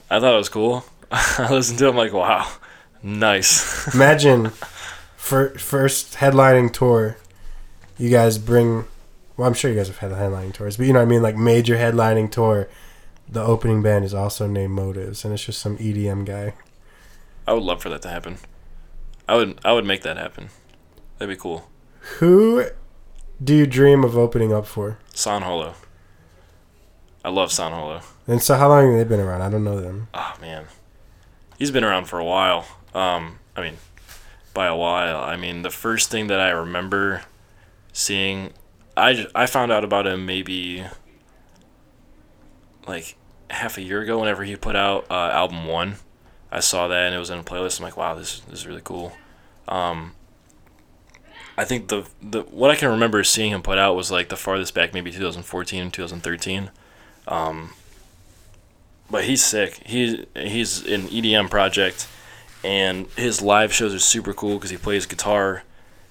I 0.08 0.20
thought 0.20 0.34
it 0.34 0.38
was 0.38 0.48
cool. 0.48 0.84
I 1.10 1.48
listened 1.50 1.78
to 1.80 1.86
it. 1.86 1.90
I'm 1.90 1.96
like, 1.96 2.12
wow, 2.12 2.48
nice. 3.02 3.92
Imagine, 3.92 4.50
for 5.16 5.50
first 5.58 6.14
headlining 6.14 6.72
tour, 6.72 7.16
you 7.98 8.10
guys 8.10 8.38
bring. 8.38 8.84
Well, 9.36 9.48
I'm 9.48 9.54
sure 9.54 9.70
you 9.70 9.76
guys 9.76 9.88
have 9.88 9.98
had 9.98 10.12
headlining 10.12 10.54
tours, 10.54 10.76
but 10.76 10.86
you 10.86 10.92
know 10.92 11.00
what 11.00 11.06
I 11.06 11.10
mean, 11.10 11.22
like 11.22 11.36
major 11.36 11.76
headlining 11.76 12.30
tour. 12.30 12.68
The 13.28 13.42
opening 13.42 13.82
band 13.82 14.04
is 14.04 14.14
also 14.14 14.46
named 14.46 14.74
Motives, 14.74 15.24
and 15.24 15.34
it's 15.34 15.44
just 15.44 15.60
some 15.60 15.76
EDM 15.78 16.24
guy. 16.24 16.54
I 17.46 17.52
would 17.52 17.62
love 17.62 17.82
for 17.82 17.88
that 17.88 18.02
to 18.02 18.08
happen. 18.08 18.38
I 19.28 19.36
would. 19.36 19.58
I 19.64 19.72
would 19.72 19.84
make 19.84 20.02
that 20.02 20.16
happen. 20.16 20.48
That'd 21.18 21.36
be 21.36 21.40
cool. 21.40 21.68
Who 22.18 22.66
do 23.42 23.54
you 23.54 23.66
dream 23.66 24.04
of 24.04 24.16
opening 24.16 24.52
up 24.52 24.66
for? 24.66 24.98
San 25.14 25.42
Holo. 25.42 25.74
I 27.24 27.30
love 27.30 27.50
San 27.50 27.72
Holo. 27.72 28.02
And 28.28 28.42
so, 28.42 28.54
how 28.56 28.68
long 28.68 28.90
have 28.90 28.98
they 28.98 29.04
been 29.04 29.24
around? 29.24 29.42
I 29.42 29.50
don't 29.50 29.64
know 29.64 29.80
them. 29.80 30.08
Oh 30.14 30.34
man, 30.40 30.66
he's 31.58 31.70
been 31.70 31.84
around 31.84 32.04
for 32.04 32.18
a 32.18 32.24
while. 32.24 32.66
Um, 32.94 33.40
I 33.56 33.62
mean, 33.62 33.76
by 34.54 34.66
a 34.66 34.76
while, 34.76 35.16
I 35.16 35.36
mean 35.36 35.62
the 35.62 35.70
first 35.70 36.10
thing 36.10 36.28
that 36.28 36.40
I 36.40 36.50
remember 36.50 37.22
seeing, 37.92 38.52
I 38.96 39.26
I 39.34 39.46
found 39.46 39.72
out 39.72 39.84
about 39.84 40.06
him 40.06 40.24
maybe 40.24 40.84
like 42.86 43.16
half 43.50 43.76
a 43.76 43.82
year 43.82 44.02
ago. 44.02 44.20
Whenever 44.20 44.44
he 44.44 44.54
put 44.56 44.76
out 44.76 45.06
uh, 45.10 45.30
album 45.32 45.66
one, 45.66 45.96
I 46.50 46.60
saw 46.60 46.88
that 46.88 47.06
and 47.06 47.14
it 47.14 47.18
was 47.18 47.30
in 47.30 47.38
a 47.38 47.44
playlist. 47.44 47.78
I'm 47.78 47.84
like, 47.84 47.96
wow, 47.96 48.14
this 48.14 48.40
this 48.40 48.60
is 48.60 48.66
really 48.66 48.82
cool. 48.82 49.12
Um, 49.68 50.12
I 51.58 51.64
think 51.64 51.88
the 51.88 52.06
the 52.22 52.42
what 52.42 52.70
I 52.70 52.76
can 52.76 52.88
remember 52.88 53.24
seeing 53.24 53.52
him 53.52 53.62
put 53.62 53.78
out 53.78 53.96
was 53.96 54.10
like 54.10 54.28
the 54.28 54.36
farthest 54.36 54.74
back, 54.74 54.92
maybe 54.92 55.10
2014, 55.10 55.82
and 55.82 55.92
2013. 55.92 56.70
Um, 57.26 57.72
but 59.10 59.24
he's 59.24 59.44
sick. 59.44 59.80
He 59.84 60.26
he's 60.34 60.84
an 60.86 61.02
EDM 61.02 61.50
project, 61.50 62.08
and 62.62 63.06
his 63.16 63.40
live 63.40 63.72
shows 63.72 63.94
are 63.94 63.98
super 63.98 64.34
cool 64.34 64.54
because 64.56 64.70
he 64.70 64.76
plays 64.76 65.06
guitar, 65.06 65.62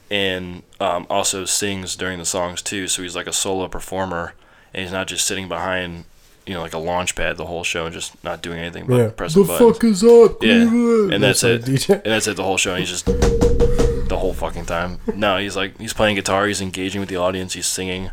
and 0.09 0.63
um, 0.79 1.05
also 1.09 1.45
sings 1.45 1.95
during 1.95 2.17
the 2.17 2.25
songs 2.25 2.61
too. 2.61 2.87
So 2.87 3.03
he's 3.03 3.15
like 3.15 3.27
a 3.27 3.33
solo 3.33 3.67
performer, 3.67 4.33
and 4.73 4.83
he's 4.83 4.91
not 4.91 5.07
just 5.07 5.25
sitting 5.25 5.47
behind, 5.47 6.05
you 6.45 6.53
know, 6.53 6.61
like 6.61 6.73
a 6.73 6.77
launch 6.77 7.15
pad 7.15 7.37
the 7.37 7.45
whole 7.45 7.63
show 7.63 7.85
and 7.85 7.93
just 7.93 8.21
not 8.23 8.41
doing 8.41 8.59
anything 8.59 8.85
but 8.85 8.95
Yeah. 8.95 9.09
pressing 9.09 9.41
the 9.43 9.47
buttons. 9.47 9.75
fuck 9.77 9.83
is 9.83 10.03
up? 10.03 10.43
Yeah, 10.43 10.61
and 10.61 11.23
that's 11.23 11.43
like 11.43 11.53
it. 11.53 11.65
DJ. 11.65 11.93
And 11.95 12.03
that's 12.13 12.27
it 12.27 12.35
the 12.37 12.43
whole 12.43 12.57
show. 12.57 12.71
And 12.75 12.79
he's 12.81 12.89
just 12.89 13.05
the 13.05 14.17
whole 14.19 14.33
fucking 14.33 14.65
time. 14.65 14.99
No, 15.15 15.37
he's 15.37 15.55
like 15.55 15.77
he's 15.79 15.93
playing 15.93 16.15
guitar. 16.15 16.45
He's 16.47 16.61
engaging 16.61 16.99
with 16.99 17.09
the 17.09 17.17
audience. 17.17 17.53
He's 17.53 17.65
singing. 17.67 18.11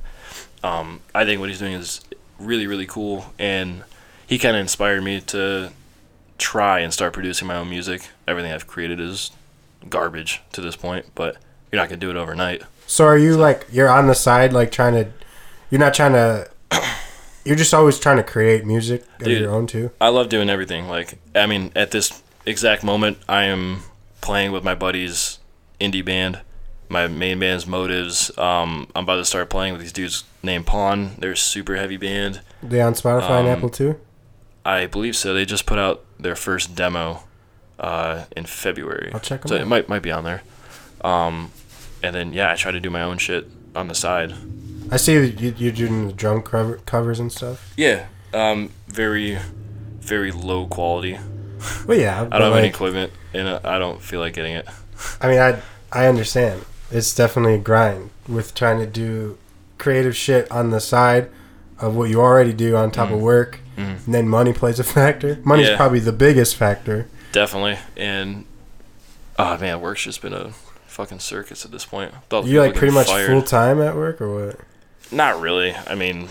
Um, 0.65 1.01
I 1.15 1.25
think 1.25 1.41
what 1.41 1.49
he's 1.51 1.59
doing 1.59 1.73
is 1.75 2.01
really 2.39 2.67
really 2.67 2.87
cool, 2.87 3.27
and 3.39 3.83
he 4.27 4.39
kind 4.39 4.57
of 4.57 4.61
inspired 4.61 5.03
me 5.03 5.21
to 5.21 5.71
try 6.39 6.81
and 6.81 6.93
start 6.93 7.13
producing 7.13 7.47
my 7.49 7.57
own 7.57 7.69
music. 7.69 8.09
Everything 8.27 8.53
I've 8.53 8.67
created 8.67 8.99
is 9.01 9.31
garbage 9.89 10.41
to 10.53 10.61
this 10.61 10.77
point, 10.77 11.07
but 11.15 11.37
you're 11.71 11.81
not 11.83 11.89
gonna 11.89 11.99
do 12.01 12.11
it 12.11 12.17
overnight. 12.17 12.63
So 12.87 13.05
are 13.05 13.19
you 13.19 13.37
like 13.37 13.67
you're 13.71 13.89
on 13.91 14.07
the 14.07 14.15
side, 14.15 14.53
like 14.53 14.71
trying 14.73 14.95
to? 14.95 15.11
You're 15.71 15.81
not 15.81 15.93
trying 15.95 16.13
to. 16.13 16.49
You're 17.45 17.57
just 17.57 17.75
always 17.75 17.99
trying 17.99 18.19
to 18.19 18.23
create 18.23 18.65
music 18.65 19.03
of 19.19 19.25
Dude. 19.25 19.41
your 19.41 19.51
own 19.51 19.67
too. 19.67 19.91
I 20.01 20.09
love 20.11 20.29
doing 20.29 20.49
everything. 20.49 20.89
Like, 20.89 21.19
I 21.35 21.47
mean, 21.47 21.73
at 21.75 21.91
this 21.91 22.23
exact 22.47 22.85
moment, 22.85 23.19
I 23.29 23.45
am 23.45 23.81
playing 24.21 24.53
with 24.53 24.63
my 24.65 24.75
buddies' 24.75 25.39
indie 25.81 26.05
band. 26.05 26.41
My 26.89 27.09
main 27.09 27.39
band's 27.41 27.67
Motives. 27.67 28.31
Um, 28.39 28.87
I'm 28.95 29.05
about 29.05 29.17
to 29.17 29.25
start 29.25 29.49
playing 29.51 29.73
with 29.73 29.81
these 29.83 29.93
dudes 29.93 30.25
named 30.43 30.67
Pawn. 30.67 31.13
They're 31.19 31.33
a 31.33 31.37
super 31.37 31.77
heavy 31.77 31.97
band. 31.97 32.43
They 32.63 32.81
on 32.83 32.93
Spotify 32.95 33.41
and 33.41 33.49
Um, 33.49 33.57
Apple 33.57 33.71
too. 33.71 33.99
I 34.65 34.87
believe 34.87 35.17
so. 35.17 35.33
They 35.35 35.45
just 35.47 35.65
put 35.67 35.79
out 35.79 36.05
their 36.21 36.37
first 36.37 36.75
demo 36.77 37.25
uh, 37.81 38.27
in 38.37 38.45
February. 38.45 39.11
I'll 39.13 39.21
check 39.21 39.41
'em 39.43 39.49
So 39.49 39.55
out. 39.57 39.63
it 39.63 39.67
might 39.67 39.89
might 39.89 40.03
be 40.03 40.13
on 40.13 40.23
there. 40.25 40.43
Um, 41.01 41.51
and 42.03 42.15
then 42.15 42.33
yeah, 42.35 42.53
I 42.53 42.57
try 42.57 42.71
to 42.71 42.79
do 42.79 42.91
my 42.91 43.03
own 43.03 43.19
shit 43.19 43.49
on 43.75 43.89
the 43.89 43.95
side. 43.95 44.35
I 44.93 44.97
see 44.99 45.17
that 45.19 45.41
you, 45.41 45.55
you're 45.57 45.73
doing 45.73 46.07
the 46.09 46.13
drum 46.13 46.43
cover, 46.43 46.77
covers 46.87 47.19
and 47.19 47.33
stuff. 47.33 47.73
Yeah. 47.77 48.07
Um, 48.35 48.71
very, 48.89 49.39
very 50.01 50.31
low 50.31 50.67
quality. 50.67 51.19
Well, 51.87 51.99
yeah, 51.99 52.21
I 52.31 52.39
don't 52.39 52.43
have 52.43 52.53
any 52.53 52.63
like, 52.67 52.75
equipment, 52.75 53.13
and 53.33 53.49
I 53.49 53.79
don't 53.79 54.03
feel 54.03 54.21
like 54.21 54.35
getting 54.35 54.55
it. 54.55 54.67
I 55.21 55.29
mean, 55.29 55.39
I 55.41 55.61
I 55.93 56.07
understand. 56.07 56.65
It's 56.91 57.15
definitely 57.15 57.55
a 57.55 57.59
grind 57.59 58.11
with 58.29 58.55
trying 58.55 58.79
to 58.81 58.87
do 58.87 59.39
creative 59.79 60.15
shit 60.17 60.51
on 60.51 60.71
the 60.71 60.81
side 60.81 61.31
of 61.79 61.95
what 61.97 62.11
you 62.11 62.21
already 62.21 62.53
do 62.53 62.77
on 62.77 62.91
top 62.91 63.11
of 63.11 63.21
work, 63.21 63.61
Mhm. 63.77 64.05
and 64.07 64.15
then 64.15 64.29
money 64.29 64.53
plays 64.53 64.79
a 64.79 64.85
factor. 64.85 65.39
Money's 65.45 65.69
Yeah. 65.69 65.77
probably 65.77 66.01
the 66.01 66.13
biggest 66.13 66.57
factor. 66.57 67.07
Definitely. 67.33 67.79
And 67.97 68.45
oh 69.39 69.57
man, 69.59 69.81
work's 69.81 70.03
just 70.03 70.21
been 70.21 70.35
a 70.35 70.51
fucking 70.87 71.21
circus 71.21 71.65
at 71.65 71.71
this 71.71 71.85
point. 71.87 72.13
With 72.13 72.33
all 72.33 72.43
the 72.43 72.51
You 72.51 72.61
like 72.61 72.75
pretty 72.75 72.93
much 72.95 73.07
full 73.09 73.43
time 73.43 73.81
at 73.81 73.95
work 73.97 74.21
or 74.21 74.47
what? 74.47 74.61
Not 75.13 75.41
really. 75.41 75.75
I 75.75 75.95
mean, 75.95 76.29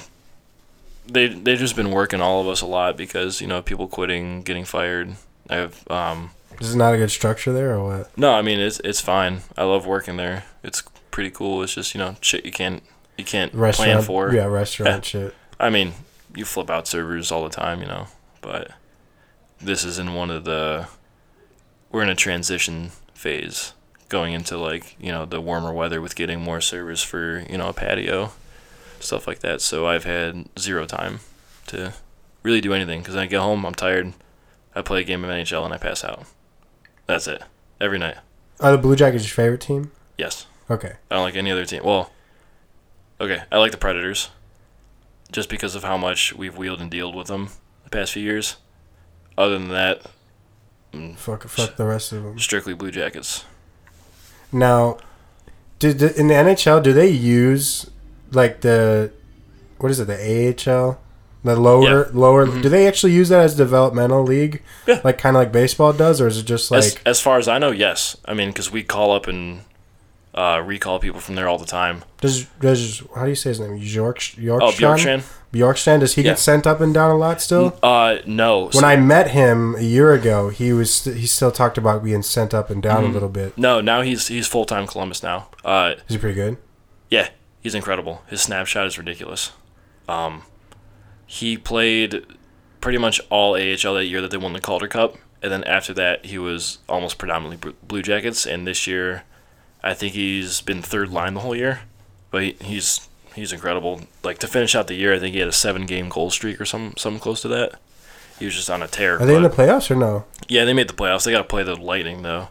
they 1.08 1.28
they've 1.28 1.60
just 1.60 1.76
been 1.76 1.92
working 1.92 2.22
all 2.22 2.42
of 2.42 2.48
us 2.48 2.62
a 2.62 2.66
lot 2.66 2.98
because 2.98 3.42
you 3.42 3.48
know 3.48 3.62
people 3.62 3.88
quitting, 3.88 4.42
getting 4.42 4.66
fired. 4.66 5.16
I 5.50 5.56
have 5.56 5.88
um 5.90 6.32
Is 6.60 6.76
not 6.76 6.94
a 6.94 6.98
good 6.98 7.12
structure 7.12 7.54
there 7.54 7.76
or 7.76 7.98
what? 7.98 8.18
no. 8.18 8.34
I 8.34 8.42
mean 8.42 8.60
it's 8.60 8.80
it's 8.82 9.02
fine. 9.02 9.42
I 9.58 9.64
love 9.64 9.86
working 9.86 10.18
there. 10.18 10.44
It's 10.64 10.84
pretty 11.12 11.32
cool. 11.32 11.62
It's 11.64 11.76
just 11.76 11.94
you 11.94 12.00
know 12.00 12.16
shit 12.22 12.46
you 12.46 12.52
can't 12.52 12.84
you 13.18 13.26
can't 13.26 13.52
plan 13.52 14.02
for. 14.02 14.34
yeah, 14.34 14.46
restaurant 14.46 15.06
shit. 15.12 15.36
I 15.60 15.70
mean, 15.70 15.94
you 16.36 16.46
flip 16.46 16.70
out 16.70 16.88
servers 16.88 17.32
all 17.32 17.44
the 17.44 17.50
time, 17.50 17.82
you 17.82 17.88
know, 17.88 18.08
but 18.42 18.72
this 19.60 19.84
is 19.84 20.00
in 20.00 20.16
one 20.16 20.32
of 20.32 20.44
the 20.44 20.88
we're 21.92 22.02
in 22.02 22.10
a 22.10 22.16
transition 22.16 22.92
phase 23.14 23.74
going 24.10 24.34
into 24.34 24.58
like, 24.58 24.96
you 25.00 25.12
know, 25.12 25.26
the 25.26 25.40
warmer 25.42 25.72
weather 25.72 26.02
with 26.02 26.16
getting 26.16 26.42
more 26.42 26.62
servers 26.62 27.02
for, 27.04 27.46
you 27.50 27.58
know, 27.58 27.70
a 27.70 27.74
patio, 27.74 28.32
stuff 29.04 29.28
like 29.28 29.40
that. 29.40 29.62
So 29.62 29.88
I've 29.88 30.04
had 30.06 30.48
zero 30.60 30.86
time 30.86 31.20
to 31.68 31.94
really 32.44 32.62
do 32.62 32.74
anything 32.74 33.04
cuz 33.04 33.16
I 33.16 33.26
get 33.26 33.40
home, 33.42 33.66
I'm 33.66 33.74
tired. 33.76 34.14
I 34.76 34.82
play 34.82 35.02
a 35.02 35.04
game 35.04 35.24
of 35.24 35.30
NHL 35.30 35.66
and 35.66 35.74
I 35.74 35.78
pass 35.78 36.04
out. 36.04 36.24
That's 37.06 37.28
it. 37.28 37.44
Every 37.80 38.00
night. 38.00 38.18
Are 38.60 38.72
the 38.72 38.78
Blue 38.78 38.96
Jackets 38.96 39.24
your 39.26 39.34
favorite 39.34 39.62
team? 39.62 39.92
Yes. 40.18 40.46
Okay. 40.70 40.94
I 41.10 41.16
don't 41.16 41.24
like 41.24 41.36
any 41.36 41.52
other 41.52 41.66
team. 41.66 41.84
Well, 41.84 42.12
okay, 43.20 43.44
I 43.52 43.58
like 43.58 43.72
the 43.72 43.78
Predators, 43.78 44.30
just 45.32 45.50
because 45.50 45.76
of 45.76 45.84
how 45.84 45.98
much 45.98 46.34
we've 46.34 46.56
wheeled 46.56 46.80
and 46.80 46.90
dealed 46.90 47.16
with 47.16 47.28
them 47.28 47.50
the 47.84 47.90
past 47.90 48.14
few 48.14 48.24
years. 48.24 48.56
Other 49.38 49.58
than 49.58 49.70
that, 49.70 50.04
mm, 50.94 51.16
Fuck, 51.18 51.48
fuck 51.48 51.76
the 51.76 51.86
rest 51.86 52.12
of 52.12 52.24
them. 52.24 52.40
strictly 52.40 52.74
Blue 52.74 52.92
Jackets. 52.92 53.44
Now, 54.52 54.98
do 55.80 55.90
in 55.90 56.28
the 56.28 56.36
NHL 56.36 56.84
do 56.84 56.94
they 56.94 57.10
use 57.10 57.90
like 58.32 58.62
the 58.62 59.12
what 59.78 59.92
is 59.92 60.00
it 60.00 60.06
the 60.08 60.16
AHL 60.70 61.00
the 61.44 61.56
lower 61.56 62.08
lower 62.14 62.46
Mhm. 62.46 62.62
do 62.62 62.70
they 62.70 62.88
actually 62.88 63.14
use 63.14 63.30
that 63.30 63.40
as 63.44 63.56
developmental 63.56 64.24
league 64.24 64.62
Yeah. 64.88 65.02
like 65.04 65.18
kind 65.18 65.36
of 65.36 65.42
like 65.42 65.52
baseball 65.52 65.92
does 65.92 66.22
or 66.22 66.28
is 66.28 66.38
it 66.38 66.46
just 66.46 66.70
like 66.70 66.84
as, 66.84 66.98
as 67.06 67.20
far 67.20 67.40
as 67.40 67.48
I 67.48 67.58
know, 67.58 67.72
yes. 67.72 68.16
I 68.26 68.34
mean, 68.36 68.50
because 68.50 68.72
we 68.72 68.84
call 68.84 69.12
up 69.12 69.28
and 69.28 69.62
uh, 70.34 70.62
recall 70.64 70.98
people 71.00 71.20
from 71.20 71.36
there 71.36 71.50
all 71.50 71.58
the 71.58 71.66
time. 71.66 72.04
does 72.22 72.46
does 72.62 73.04
how 73.16 73.24
do 73.24 73.30
you 73.30 73.36
say 73.36 73.50
his 73.50 73.60
name 73.60 73.76
York 73.78 74.38
York 74.38 74.62
Oh, 74.64 74.72
Bjorkstrand? 74.72 75.24
Bjorkstrand 75.52 76.00
does 76.02 76.14
he 76.14 76.22
Yeah. 76.22 76.32
get 76.32 76.40
sent 76.40 76.66
up 76.66 76.80
and 76.80 76.94
down 76.94 77.10
a 77.12 77.18
lot 77.18 77.42
still? 77.42 77.76
Uh, 77.84 78.18
no. 78.26 78.66
When 78.66 78.72
So- 78.74 78.86
I 78.86 78.96
met 78.96 79.32
him 79.32 79.76
a 79.76 79.82
year 79.82 80.14
ago, 80.14 80.48
he 80.50 80.72
was 80.72 81.04
he 81.04 81.26
still 81.26 81.52
talked 81.52 81.78
about 81.78 82.04
being 82.04 82.22
sent 82.22 82.54
up 82.54 82.70
and 82.70 82.82
down 82.82 83.04
Mhm. 83.04 83.10
a 83.10 83.14
little 83.14 83.30
bit. 83.30 83.58
no, 83.58 83.82
now 83.82 84.02
he's 84.04 84.28
he's 84.28 84.48
full 84.48 84.64
time 84.66 84.86
Columbus 84.88 85.22
now. 85.24 85.48
Uh, 85.66 85.96
Is 86.08 86.16
he 86.16 86.18
pretty 86.20 86.36
good? 86.36 86.56
yeah, 87.10 87.28
he's 87.62 87.76
incredible. 87.76 88.24
His 88.28 88.42
snapshot 88.42 88.88
is 88.88 88.98
ridiculous. 88.98 89.52
Um, 90.10 90.44
he 91.26 91.58
played 91.58 92.26
pretty 92.82 92.98
much 92.98 93.22
all 93.30 93.54
AHL 93.54 93.94
that 93.94 94.06
year 94.06 94.22
that 94.22 94.32
they 94.32 94.38
won 94.38 94.54
the 94.54 94.60
Calder 94.62 94.88
Cup, 94.88 95.16
and 95.42 95.52
then 95.52 95.64
after 95.64 95.94
that 95.94 96.26
he 96.26 96.38
was 96.38 96.80
almost 96.90 97.18
predominantly 97.18 97.74
Blue 97.84 98.02
Jackets. 98.02 98.46
And 98.46 98.68
this 98.68 98.86
year, 98.88 99.24
I 99.84 99.94
think 99.94 100.14
he's 100.14 100.62
been 100.62 100.82
third 100.82 101.10
line 101.12 101.34
the 101.36 101.42
whole 101.42 101.56
year, 101.56 101.82
but 102.32 102.44
he, 102.44 102.56
he's 102.62 103.08
he's 103.36 103.54
incredible. 103.54 104.02
Like 104.24 104.40
to 104.40 104.48
finish 104.48 104.76
out 104.76 104.88
the 104.88 104.96
year, 104.96 105.14
I 105.14 105.20
think 105.20 105.34
he 105.34 105.40
had 105.40 105.48
a 105.48 105.54
seven 105.54 105.86
game 105.86 106.10
goal 106.10 106.30
streak 106.32 106.60
or 106.60 106.66
some 106.66 106.94
something 106.98 107.22
close 107.22 107.42
to 107.44 107.48
that. 107.50 107.80
He 108.40 108.46
was 108.46 108.56
just 108.56 108.70
on 108.72 108.82
a 108.82 108.88
tear. 108.88 109.22
Are 109.22 109.26
they 109.26 109.36
in 109.36 109.44
the 109.44 109.50
playoffs 109.50 109.92
or 109.92 109.96
no? 109.96 110.26
yeah, 110.50 110.66
they 110.66 110.74
made 110.74 110.88
the 110.90 110.94
playoffs. 110.96 111.26
They 111.26 111.32
got 111.32 111.38
to 111.38 111.44
play 111.44 111.62
the 111.64 111.76
Lightning 111.76 112.24
though. 112.24 112.50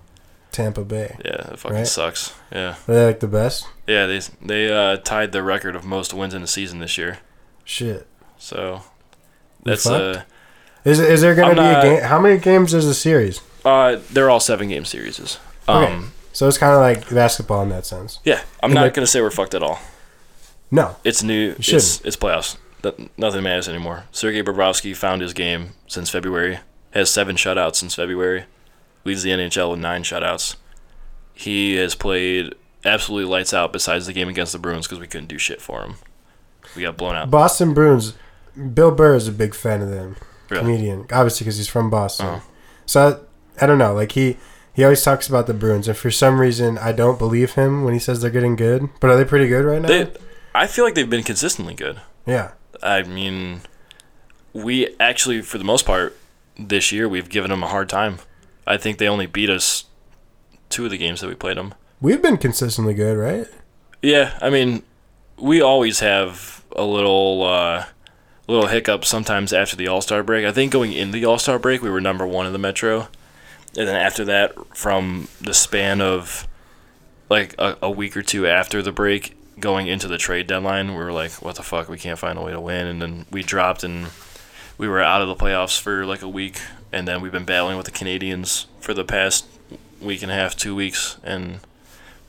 Tampa 0.52 0.84
Bay. 0.84 1.16
Yeah, 1.24 1.52
it 1.52 1.58
fucking 1.58 1.76
Right. 1.78 1.86
sucks. 1.86 2.32
Yeah, 2.52 2.74
Are 2.88 2.92
they 2.94 3.06
like 3.06 3.20
the 3.20 3.28
best? 3.28 3.66
Yeah. 3.90 4.06
They 4.06 4.20
they 4.42 4.72
uh, 4.72 4.96
tied 4.98 5.32
the 5.32 5.42
record 5.42 5.74
of 5.76 5.84
most 5.84 6.14
wins 6.14 6.34
in 6.34 6.42
a 6.42 6.46
season 6.46 6.78
this 6.78 6.96
year. 6.98 7.18
Shit. 7.64 8.06
So 8.38 8.82
that's 9.64 9.84
fucked? 9.84 10.16
uh, 10.18 10.22
Is 10.84 10.98
is 11.00 11.20
there 11.20 11.34
gonna 11.34 11.48
I'm 11.48 11.54
be 11.56 11.60
not- 11.62 11.84
a 11.84 11.88
game? 11.88 12.02
How 12.02 12.18
many 12.20 12.38
games 12.38 12.72
is 12.74 12.86
the 12.86 12.94
series? 12.94 13.40
uh 13.64 14.00
they're 14.10 14.30
all 14.30 14.40
seven 14.40 14.68
game 14.68 14.84
series. 14.86 15.38
Um, 15.68 15.84
Okay. 15.84 16.04
So 16.32 16.48
it's 16.48 16.56
kind 16.58 16.72
of 16.72 16.80
like 16.80 17.10
basketball 17.14 17.60
in 17.62 17.68
that 17.70 17.84
sense. 17.84 18.20
Yeah, 18.24 18.40
I'm 18.62 18.70
And 18.70 18.74
not 18.74 18.82
like- 18.82 18.94
gonna 18.94 19.06
say 19.06 19.20
we're 19.20 19.30
fucked 19.30 19.54
at 19.54 19.62
all. 19.62 19.78
No. 20.70 20.96
It's 21.04 21.22
new. 21.22 21.54
It's 21.58 22.00
it's 22.02 22.16
playoffs. 22.16 22.56
That, 22.82 22.94
nothing 23.18 23.42
matters 23.42 23.68
anymore. 23.68 24.04
Sergei 24.12 24.42
Bobrovsky 24.42 24.96
found 24.96 25.20
his 25.20 25.34
game 25.34 25.70
since 25.86 26.08
February. 26.08 26.60
Has 26.92 27.10
seven 27.10 27.36
shutouts 27.36 27.76
since 27.76 27.94
February. 27.94 28.44
Leads 29.04 29.22
the 29.22 29.30
NHL 29.30 29.70
with 29.72 29.80
nine 29.80 30.02
shutouts. 30.02 30.56
He 31.34 31.74
has 31.76 31.94
played 31.94 32.54
absolutely 32.84 33.30
lights 33.30 33.52
out. 33.54 33.72
Besides 33.72 34.06
the 34.06 34.12
game 34.12 34.28
against 34.28 34.52
the 34.52 34.58
Bruins, 34.58 34.86
because 34.86 35.00
we 35.00 35.06
couldn't 35.06 35.28
do 35.28 35.38
shit 35.38 35.60
for 35.60 35.80
them. 35.80 35.96
We 36.76 36.82
got 36.82 36.96
blown 36.96 37.16
out. 37.16 37.30
Boston 37.30 37.74
Bruins. 37.74 38.14
Bill 38.74 38.90
Burr 38.90 39.14
is 39.14 39.28
a 39.28 39.32
big 39.32 39.54
fan 39.54 39.80
of 39.80 39.90
them. 39.90 40.16
Really? 40.48 40.62
Comedian, 40.62 41.00
obviously 41.12 41.44
because 41.44 41.56
he's 41.56 41.68
from 41.68 41.90
Boston. 41.90 42.26
Uh-huh. 42.26 42.40
So 42.86 43.24
I 43.60 43.66
don't 43.66 43.78
know. 43.78 43.94
Like 43.94 44.12
he 44.12 44.36
he 44.74 44.82
always 44.82 45.02
talks 45.02 45.28
about 45.28 45.46
the 45.46 45.54
Bruins, 45.54 45.86
and 45.88 45.96
for 45.96 46.10
some 46.10 46.40
reason 46.40 46.76
I 46.78 46.92
don't 46.92 47.18
believe 47.18 47.52
him 47.52 47.84
when 47.84 47.94
he 47.94 48.00
says 48.00 48.20
they're 48.20 48.30
getting 48.30 48.56
good. 48.56 48.88
But 49.00 49.10
are 49.10 49.16
they 49.16 49.24
pretty 49.24 49.46
good 49.48 49.64
right 49.64 49.80
now? 49.80 49.88
They, 49.88 50.12
I 50.54 50.66
feel 50.66 50.84
like 50.84 50.94
they've 50.94 51.08
been 51.08 51.22
consistently 51.22 51.74
good. 51.74 52.00
yeah. 52.26 52.52
I 52.82 53.02
mean, 53.02 53.60
we 54.54 54.96
actually, 54.98 55.42
for 55.42 55.58
the 55.58 55.64
most 55.64 55.84
part, 55.84 56.16
this 56.58 56.90
year 56.92 57.06
we've 57.08 57.28
given 57.28 57.50
them 57.50 57.62
a 57.62 57.66
hard 57.68 57.90
time. 57.90 58.18
I 58.66 58.78
think 58.78 58.96
they 58.98 59.06
only 59.06 59.26
beat 59.26 59.50
us 59.50 59.84
two 60.70 60.86
of 60.86 60.90
the 60.90 60.96
games 60.96 61.20
that 61.20 61.28
we 61.28 61.34
played 61.34 61.58
them. 61.58 61.74
We've 62.00 62.22
been 62.22 62.38
consistently 62.38 62.94
good, 62.94 63.18
right? 63.18 63.46
Yeah, 64.02 64.38
I 64.40 64.48
mean, 64.48 64.82
we 65.36 65.60
always 65.60 66.00
have 66.00 66.64
a 66.74 66.84
little 66.84 67.42
uh, 67.42 67.84
little 68.48 68.68
hiccup 68.68 69.04
sometimes 69.04 69.52
after 69.52 69.76
the 69.76 69.88
All 69.88 70.00
Star 70.00 70.22
break. 70.22 70.46
I 70.46 70.52
think 70.52 70.72
going 70.72 70.92
into 70.92 71.12
the 71.12 71.26
All 71.26 71.38
Star 71.38 71.58
break, 71.58 71.82
we 71.82 71.90
were 71.90 72.00
number 72.00 72.26
one 72.26 72.46
in 72.46 72.54
the 72.54 72.58
Metro, 72.58 73.08
and 73.76 73.86
then 73.86 73.96
after 73.96 74.24
that, 74.24 74.54
from 74.74 75.28
the 75.42 75.52
span 75.52 76.00
of 76.00 76.48
like 77.28 77.54
a, 77.58 77.76
a 77.82 77.90
week 77.90 78.16
or 78.16 78.22
two 78.22 78.46
after 78.46 78.80
the 78.80 78.92
break, 78.92 79.36
going 79.60 79.86
into 79.86 80.08
the 80.08 80.18
trade 80.18 80.46
deadline, 80.46 80.88
we 80.88 80.94
were 80.94 81.12
like, 81.12 81.32
"What 81.42 81.56
the 81.56 81.62
fuck? 81.62 81.90
We 81.90 81.98
can't 81.98 82.18
find 82.18 82.38
a 82.38 82.42
way 82.42 82.52
to 82.52 82.60
win," 82.60 82.86
and 82.86 83.02
then 83.02 83.26
we 83.30 83.42
dropped 83.42 83.84
and 83.84 84.06
we 84.78 84.88
were 84.88 85.02
out 85.02 85.20
of 85.20 85.28
the 85.28 85.36
playoffs 85.36 85.78
for 85.78 86.06
like 86.06 86.22
a 86.22 86.28
week, 86.28 86.62
and 86.92 87.06
then 87.06 87.20
we've 87.20 87.30
been 87.30 87.44
battling 87.44 87.76
with 87.76 87.84
the 87.84 87.92
Canadiens 87.92 88.64
for 88.80 88.94
the 88.94 89.04
past 89.04 89.44
week 90.00 90.22
and 90.22 90.32
a 90.32 90.34
half, 90.34 90.56
two 90.56 90.74
weeks, 90.74 91.18
and 91.22 91.60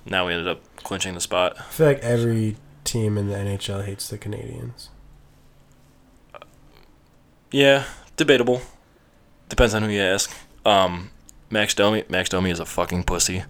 now 0.05 0.27
we 0.27 0.33
ended 0.33 0.47
up 0.47 0.61
clinching 0.77 1.13
the 1.13 1.21
spot. 1.21 1.55
I 1.59 1.63
feel 1.63 1.87
like 1.87 1.99
every 1.99 2.57
team 2.83 3.17
in 3.17 3.27
the 3.27 3.35
NHL 3.35 3.85
hates 3.85 4.07
the 4.09 4.17
Canadiens. 4.17 4.89
Yeah, 7.51 7.85
debatable. 8.17 8.61
Depends 9.49 9.73
on 9.73 9.83
who 9.83 9.89
you 9.89 10.01
ask. 10.01 10.33
Um, 10.65 11.11
Max 11.49 11.73
Domi. 11.73 12.03
Max 12.09 12.29
Domi 12.29 12.49
is 12.49 12.59
a 12.59 12.65
fucking 12.65 13.03
pussy. 13.03 13.43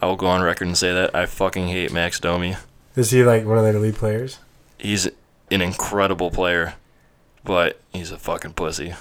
I 0.00 0.06
will 0.06 0.16
go 0.16 0.26
on 0.26 0.42
record 0.42 0.66
and 0.66 0.76
say 0.76 0.92
that 0.92 1.14
I 1.14 1.26
fucking 1.26 1.68
hate 1.68 1.92
Max 1.92 2.20
Domi. 2.20 2.56
Is 2.96 3.10
he 3.10 3.22
like 3.22 3.44
one 3.44 3.58
of 3.58 3.64
their 3.64 3.78
lead 3.78 3.94
players? 3.94 4.38
He's 4.78 5.06
an 5.50 5.62
incredible 5.62 6.30
player, 6.30 6.74
but 7.44 7.80
he's 7.92 8.10
a 8.10 8.18
fucking 8.18 8.54
pussy. 8.54 8.94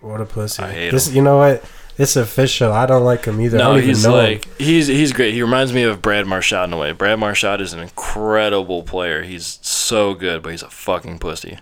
What 0.00 0.20
a 0.20 0.26
pussy! 0.26 0.62
I 0.62 0.72
hate 0.72 0.90
this, 0.90 1.12
You 1.12 1.22
know 1.22 1.38
what? 1.38 1.64
It's 1.96 2.16
official. 2.16 2.72
I 2.72 2.86
don't 2.86 3.04
like 3.04 3.24
him 3.26 3.40
either. 3.40 3.58
I 3.58 3.60
no, 3.62 3.74
he's 3.76 4.04
know 4.04 4.18
him. 4.18 4.32
like 4.32 4.58
he's 4.58 4.86
he's 4.88 5.12
great. 5.12 5.34
He 5.34 5.42
reminds 5.42 5.72
me 5.72 5.82
of 5.84 6.02
Brad 6.02 6.26
Marchand 6.26 6.72
in 6.72 6.78
a 6.78 6.80
way. 6.80 6.92
Brad 6.92 7.18
Marchand 7.18 7.62
is 7.62 7.72
an 7.72 7.80
incredible 7.80 8.82
player. 8.82 9.22
He's 9.22 9.58
so 9.62 10.14
good, 10.14 10.42
but 10.42 10.50
he's 10.50 10.62
a 10.62 10.70
fucking 10.70 11.18
pussy. 11.20 11.58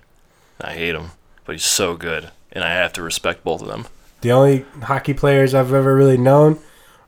I 0.61 0.73
hate 0.73 0.95
him, 0.95 1.11
but 1.45 1.53
he's 1.53 1.65
so 1.65 1.97
good, 1.97 2.31
and 2.53 2.65
I 2.65 2.71
have 2.73 2.93
to 2.95 3.03
respect 3.03 3.45
both 3.45 3.61
of 3.63 3.69
them. 3.69 3.87
The 4.23 4.33
only 4.33 4.65
hockey 4.83 5.13
players 5.15 5.53
I've 5.55 5.73
ever 5.73 5.95
really 5.95 6.17
known 6.17 6.59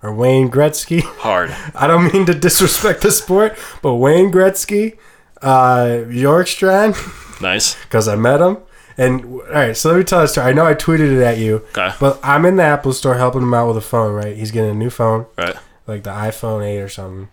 are 0.03 0.13
Wayne 0.13 0.51
Gretzky. 0.51 1.01
Hard. 1.03 1.51
I 1.75 1.87
don't 1.87 2.13
mean 2.13 2.27
to 2.27 2.35
disrespect 2.35 3.01
the 3.03 3.11
sport, 3.13 3.57
but 3.81 3.95
Wayne 3.95 4.31
Gretzky, 4.33 4.99
uh, 5.41 6.05
Yorkstrand, 6.09 7.41
Nice. 7.41 7.81
because 7.85 8.09
I 8.09 8.17
met 8.17 8.41
him. 8.41 8.59
And 8.97 9.25
all 9.25 9.41
right, 9.53 9.77
so 9.77 9.91
let 9.91 9.99
me 9.99 10.05
tell 10.05 10.21
a 10.23 10.29
story. 10.29 10.49
I 10.49 10.53
know 10.53 10.67
I 10.67 10.75
tweeted 10.75 11.11
it 11.17 11.23
at 11.23 11.39
you, 11.39 11.63
Okay. 11.77 11.93
but 11.99 12.21
I'm 12.23 12.45
in 12.47 12.57
the 12.57 12.63
Apple 12.63 12.93
store 12.93 13.15
helping 13.15 13.43
him 13.43 13.53
out 13.55 13.67
with 13.69 13.77
a 13.77 13.81
phone. 13.81 14.13
Right, 14.15 14.37
he's 14.37 14.51
getting 14.53 14.71
a 14.71 14.75
new 14.75 14.91
phone, 14.91 15.27
Right. 15.37 15.57
like 15.87 16.05
the 16.05 16.11
iPhone 16.11 16.65
8 16.65 16.81
or 16.81 16.89
something. 16.89 17.29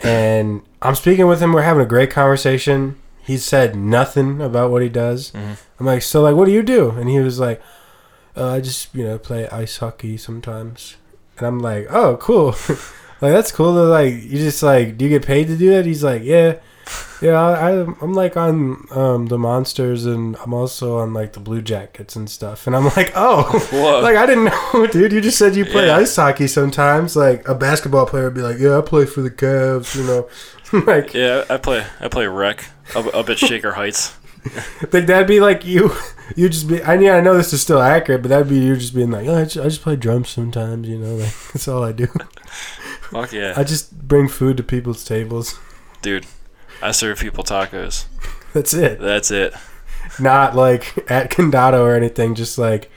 And 0.00 0.62
I'm 0.82 0.94
speaking 0.94 1.26
with 1.26 1.40
him. 1.40 1.52
We're 1.52 1.62
having 1.62 1.82
a 1.82 1.86
great 1.88 2.10
conversation. 2.10 2.96
He 3.22 3.36
said 3.36 3.76
nothing 3.76 4.40
about 4.40 4.70
what 4.70 4.82
he 4.82 4.88
does. 4.88 5.30
Mhm. 5.32 5.56
I'm 5.78 5.86
like, 5.86 6.02
so 6.02 6.22
like, 6.22 6.34
what 6.34 6.46
do 6.46 6.52
you 6.52 6.62
do? 6.62 6.90
And 6.90 7.08
he 7.08 7.20
was 7.20 7.38
like, 7.38 7.60
uh, 8.36 8.48
I 8.54 8.60
just 8.60 8.94
you 8.94 9.04
know 9.04 9.18
play 9.18 9.48
ice 9.48 9.76
hockey 9.78 10.16
sometimes. 10.16 10.96
And 11.38 11.46
I'm 11.46 11.58
like, 11.60 11.86
oh, 11.90 12.16
cool. 12.16 12.52
like 13.20 13.32
that's 13.32 13.52
cool. 13.52 13.74
They're 13.74 13.84
like, 13.84 14.14
you 14.14 14.38
just 14.38 14.62
like, 14.62 14.96
do 14.96 15.04
you 15.04 15.10
get 15.10 15.24
paid 15.26 15.46
to 15.48 15.56
do 15.56 15.70
that? 15.70 15.84
He's 15.86 16.02
like, 16.02 16.22
yeah, 16.24 16.54
yeah. 17.22 17.40
I, 17.40 17.70
I'm 18.00 18.12
like 18.14 18.36
on 18.36 18.86
um, 18.90 19.26
the 19.26 19.38
monsters, 19.38 20.06
and 20.06 20.36
I'm 20.44 20.52
also 20.54 20.98
on 20.98 21.12
like 21.12 21.32
the 21.32 21.40
Blue 21.40 21.62
Jackets 21.62 22.16
and 22.16 22.28
stuff. 22.30 22.66
And 22.66 22.74
I'm 22.76 22.84
like, 22.84 23.12
oh, 23.14 23.42
Whoa. 23.72 24.00
like 24.02 24.16
I 24.16 24.26
didn't 24.26 24.44
know, 24.44 24.86
dude. 24.92 25.12
You 25.12 25.20
just 25.20 25.38
said 25.38 25.56
you 25.56 25.64
play 25.64 25.86
Yeah. 25.86 25.96
ice 25.96 26.14
hockey 26.16 26.46
sometimes. 26.46 27.16
Like 27.16 27.48
a 27.48 27.54
basketball 27.54 28.06
player 28.06 28.24
would 28.24 28.34
be 28.34 28.42
like, 28.42 28.58
yeah, 28.58 28.78
I 28.78 28.80
play 28.80 29.06
for 29.06 29.22
the 29.22 29.30
Cavs. 29.30 29.94
You 29.96 30.04
know, 30.04 30.28
like 30.86 31.14
Yeah, 31.14 31.44
I 31.50 31.56
play. 31.56 31.84
I 32.00 32.08
play 32.08 32.26
rec 32.26 32.66
up, 32.94 33.06
up 33.14 33.28
at 33.28 33.38
Shaker 33.38 33.72
Heights. 33.72 34.16
Think 34.90 35.06
that'd 35.06 35.28
be 35.28 35.38
like 35.40 35.66
you. 35.66 35.92
You 36.34 36.48
just 36.48 36.66
be. 36.66 36.82
I 36.82 36.96
mean, 36.96 37.10
I 37.10 37.20
know 37.20 37.36
this 37.36 37.52
is 37.52 37.60
still 37.60 37.82
accurate, 37.82 38.22
but 38.22 38.28
that'd 38.30 38.48
be 38.48 38.58
you 38.58 38.74
just 38.76 38.94
being 38.94 39.10
like, 39.10 39.26
oh, 39.28 39.34
I 39.40 39.44
just, 39.44 39.58
I 39.58 39.64
just 39.64 39.82
play 39.82 39.96
drums 39.96 40.30
sometimes. 40.30 40.88
You 40.88 40.96
know, 40.96 41.16
like 41.16 41.34
that's 41.52 41.68
all 41.68 41.84
I 41.84 41.92
do. 41.92 42.06
Fuck 43.10 43.32
yeah, 43.32 43.52
I 43.56 43.64
just 43.64 44.06
bring 44.08 44.28
food 44.28 44.56
to 44.56 44.62
people's 44.62 45.04
tables. 45.04 45.58
dude. 46.02 46.24
I 46.82 46.92
serve 46.92 47.18
people 47.20 47.44
tacos. 47.44 48.06
That's 48.52 48.74
it. 48.74 49.00
That's 49.00 49.30
it. 49.30 49.54
Not 50.18 50.56
like 50.56 51.10
at 51.10 51.30
Condado 51.30 51.80
or 51.80 51.94
anything. 51.94 52.34
Just 52.34 52.58
like 52.58 52.90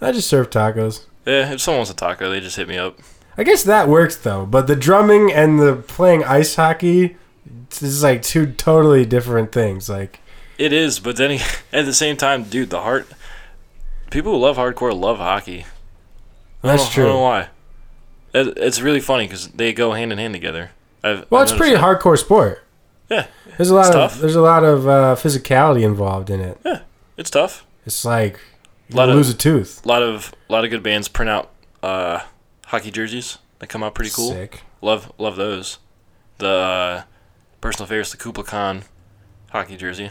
I 0.00 0.12
just 0.12 0.28
serve 0.28 0.50
tacos. 0.50 1.04
Yeah, 1.24 1.52
if 1.52 1.60
someone 1.60 1.78
wants 1.80 1.90
a 1.90 1.94
taco, 1.94 2.30
they 2.30 2.40
just 2.40 2.56
hit 2.56 2.68
me 2.68 2.78
up. 2.78 2.98
I 3.36 3.44
guess 3.44 3.62
that 3.64 3.88
works 3.88 4.16
though. 4.16 4.46
But 4.46 4.66
the 4.66 4.76
drumming 4.76 5.32
and 5.32 5.58
the 5.60 5.76
playing 5.76 6.24
ice 6.24 6.54
hockey, 6.54 7.16
this 7.70 7.82
is 7.82 8.02
like 8.02 8.22
two 8.22 8.52
totally 8.52 9.04
different 9.04 9.52
things. 9.52 9.88
Like 9.88 10.20
It 10.58 10.72
is, 10.72 10.98
but 10.98 11.16
then 11.16 11.40
at 11.72 11.84
the 11.84 11.92
same 11.94 12.16
time, 12.16 12.44
dude, 12.44 12.70
the 12.70 12.80
heart. 12.80 13.08
People 14.10 14.32
who 14.32 14.38
love 14.38 14.56
hardcore 14.56 14.98
love 14.98 15.18
hockey. 15.18 15.66
I 16.62 16.68
that's 16.68 16.86
I 16.86 16.92
true. 16.92 17.04
don't 17.04 17.12
know 17.14 17.20
why. 17.20 17.48
It, 18.32 18.56
it's 18.56 18.80
really 18.80 19.00
funny 19.00 19.24
because 19.26 19.48
they 19.48 19.72
go 19.72 19.92
hand 19.92 20.12
in 20.12 20.18
hand 20.18 20.34
together. 20.34 20.70
I've, 21.02 21.30
Well, 21.30 21.42
I've 21.42 21.48
it's 21.48 21.56
pretty 21.56 21.74
noticed 21.76 22.02
hardcore 22.02 22.18
sport. 22.18 22.62
Yeah, 23.08 23.26
There's 23.56 23.70
a 23.70 23.74
lot 23.74 23.86
It's 23.86 23.88
of 23.96 24.10
tough. 24.12 24.20
there's 24.20 24.34
a 24.36 24.40
lot 24.40 24.64
of 24.64 24.88
uh, 24.88 25.14
physicality 25.16 25.82
involved 25.82 26.28
in 26.30 26.40
it. 26.40 26.62
that. 26.64 26.84
It's 27.16 27.30
tough. 27.30 27.64
It's 27.84 28.04
like 28.04 28.40
you 28.88 28.96
Lot 28.96 29.08
of- 29.08 29.14
lose 29.16 29.30
a 29.30 29.34
tooth. 29.34 29.84
A 29.84 29.88
lot 29.88 30.02
of 30.02 30.34
a 30.48 30.52
lot 30.52 30.64
of 30.64 30.70
good 30.70 30.82
bands 30.82 31.08
print 31.08 31.30
out 31.30 31.50
uh, 31.82 32.20
hockey 32.66 32.90
jerseys 32.90 33.38
that 33.60 33.68
come 33.68 33.82
out 33.84 33.94
pretty 33.94 34.10
cool. 34.10 34.32
Sick. 34.32 34.62
Love 34.82 35.12
love 35.18 35.36
those. 35.36 35.78
The 36.38 36.48
uh, 36.48 37.02
personal 37.60 37.86
favorite 37.86 38.06
is 38.06 38.10
the 38.10 38.16
Kublai 38.18 38.44
Khan 38.44 38.82
hockey 39.50 39.76
jersey. 39.76 40.10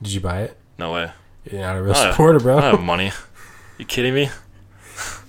Did 0.00 0.12
you 0.12 0.20
buy 0.20 0.42
it? 0.42 0.56
No 0.78 0.92
way. 0.92 1.10
You're 1.50 1.60
not 1.62 1.76
a 1.76 1.82
real 1.82 1.94
Oh, 1.96 2.10
supporter, 2.10 2.38
I 2.38 2.42
bro. 2.42 2.60
don't 2.60 2.70
have 2.76 2.80
money. 2.94 3.10
You 3.78 3.84
kidding 3.84 4.14
me? 4.14 4.30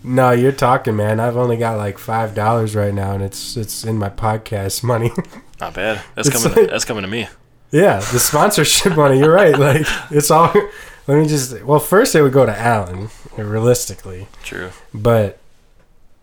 No, 0.03 0.32
you're 0.32 0.51
talking, 0.53 0.95
man. 0.95 1.20
I've 1.20 1.36
only 1.36 1.57
got 1.57 1.78
like 1.78 1.97
five 1.97 2.34
dollars 2.36 2.76
right 2.76 2.93
now, 2.93 3.11
and 3.13 3.24
it's 3.24 3.57
it's 3.57 3.84
in 3.84 3.97
my 3.97 4.09
podcast 4.09 4.84
money. 4.84 5.11
Not 5.60 5.74
bad. 5.74 6.01
That's 6.16 6.28
It's 6.28 6.43
coming. 6.43 6.58
like- 6.58 6.70
that's 6.70 6.86
coming 6.86 7.01
to 7.03 7.08
me. 7.10 7.28
yeah, 7.72 7.97
the 7.99 8.20
sponsorship 8.20 8.95
money. 8.95 9.20
You're 9.20 9.34
right. 9.34 9.58
Like 9.60 9.86
it's 10.12 10.30
all. 10.32 10.51
Let 11.08 11.20
me 11.20 11.28
just. 11.28 11.62
Well, 11.64 11.80
first 11.80 12.16
it 12.16 12.22
would 12.22 12.34
go 12.34 12.45
to 12.45 12.58
Alan, 12.58 13.10
realistically, 13.38 14.28
True. 14.43 14.70
but. 14.93 15.39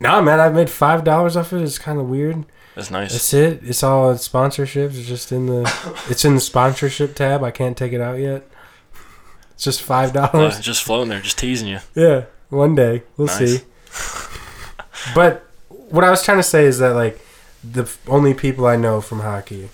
Nah, 0.01 0.21
man, 0.21 0.41
I've 0.41 0.55
made 0.55 0.69
five 0.69 1.05
dollars 1.05 1.37
off 1.37 1.53
it. 1.53 1.63
It's 1.63 1.79
kind 1.79 1.99
of 1.99 2.09
weird. 2.09 2.45
That's 2.75 2.91
nice. 2.91 3.13
That's 3.13 3.33
it. 3.33 3.61
It's 3.63 3.83
all 3.83 4.13
sponsorships. 4.15 4.99
It's 4.99 5.07
just 5.09 5.33
in 5.33 5.47
the. 5.47 5.63
It's 6.11 6.25
in 6.25 6.35
the 6.35 6.41
sponsorship 6.41 7.15
tab. 7.15 7.43
I 7.43 7.51
can't 7.51 7.77
take 7.77 7.93
it 7.93 8.01
out 8.01 8.19
yet. 8.19 8.47
It's 9.55 9.65
just 9.65 9.81
five 9.83 10.15
Uh, 10.17 10.27
dollars. 10.29 10.59
just 10.61 10.83
floating 10.83 11.09
there, 11.11 11.21
just 11.21 11.39
teasing 11.39 11.69
you. 11.69 11.79
Yeah, 11.95 12.25
one 12.51 12.75
day 12.75 13.05
we'll 13.17 13.29
Nice. 13.29 13.61
see. 13.61 13.65
but 15.15 15.47
what 15.69 16.05
I 16.05 16.11
was 16.11 16.23
trying 16.25 16.39
to 16.39 16.43
say 16.43 16.65
is 16.65 16.79
that 16.81 16.95
like 16.95 17.19
the 17.73 17.91
only 18.09 18.35
people 18.35 18.67
I 18.67 18.77
know 18.77 19.01
from 19.01 19.21
hockey, 19.21 19.71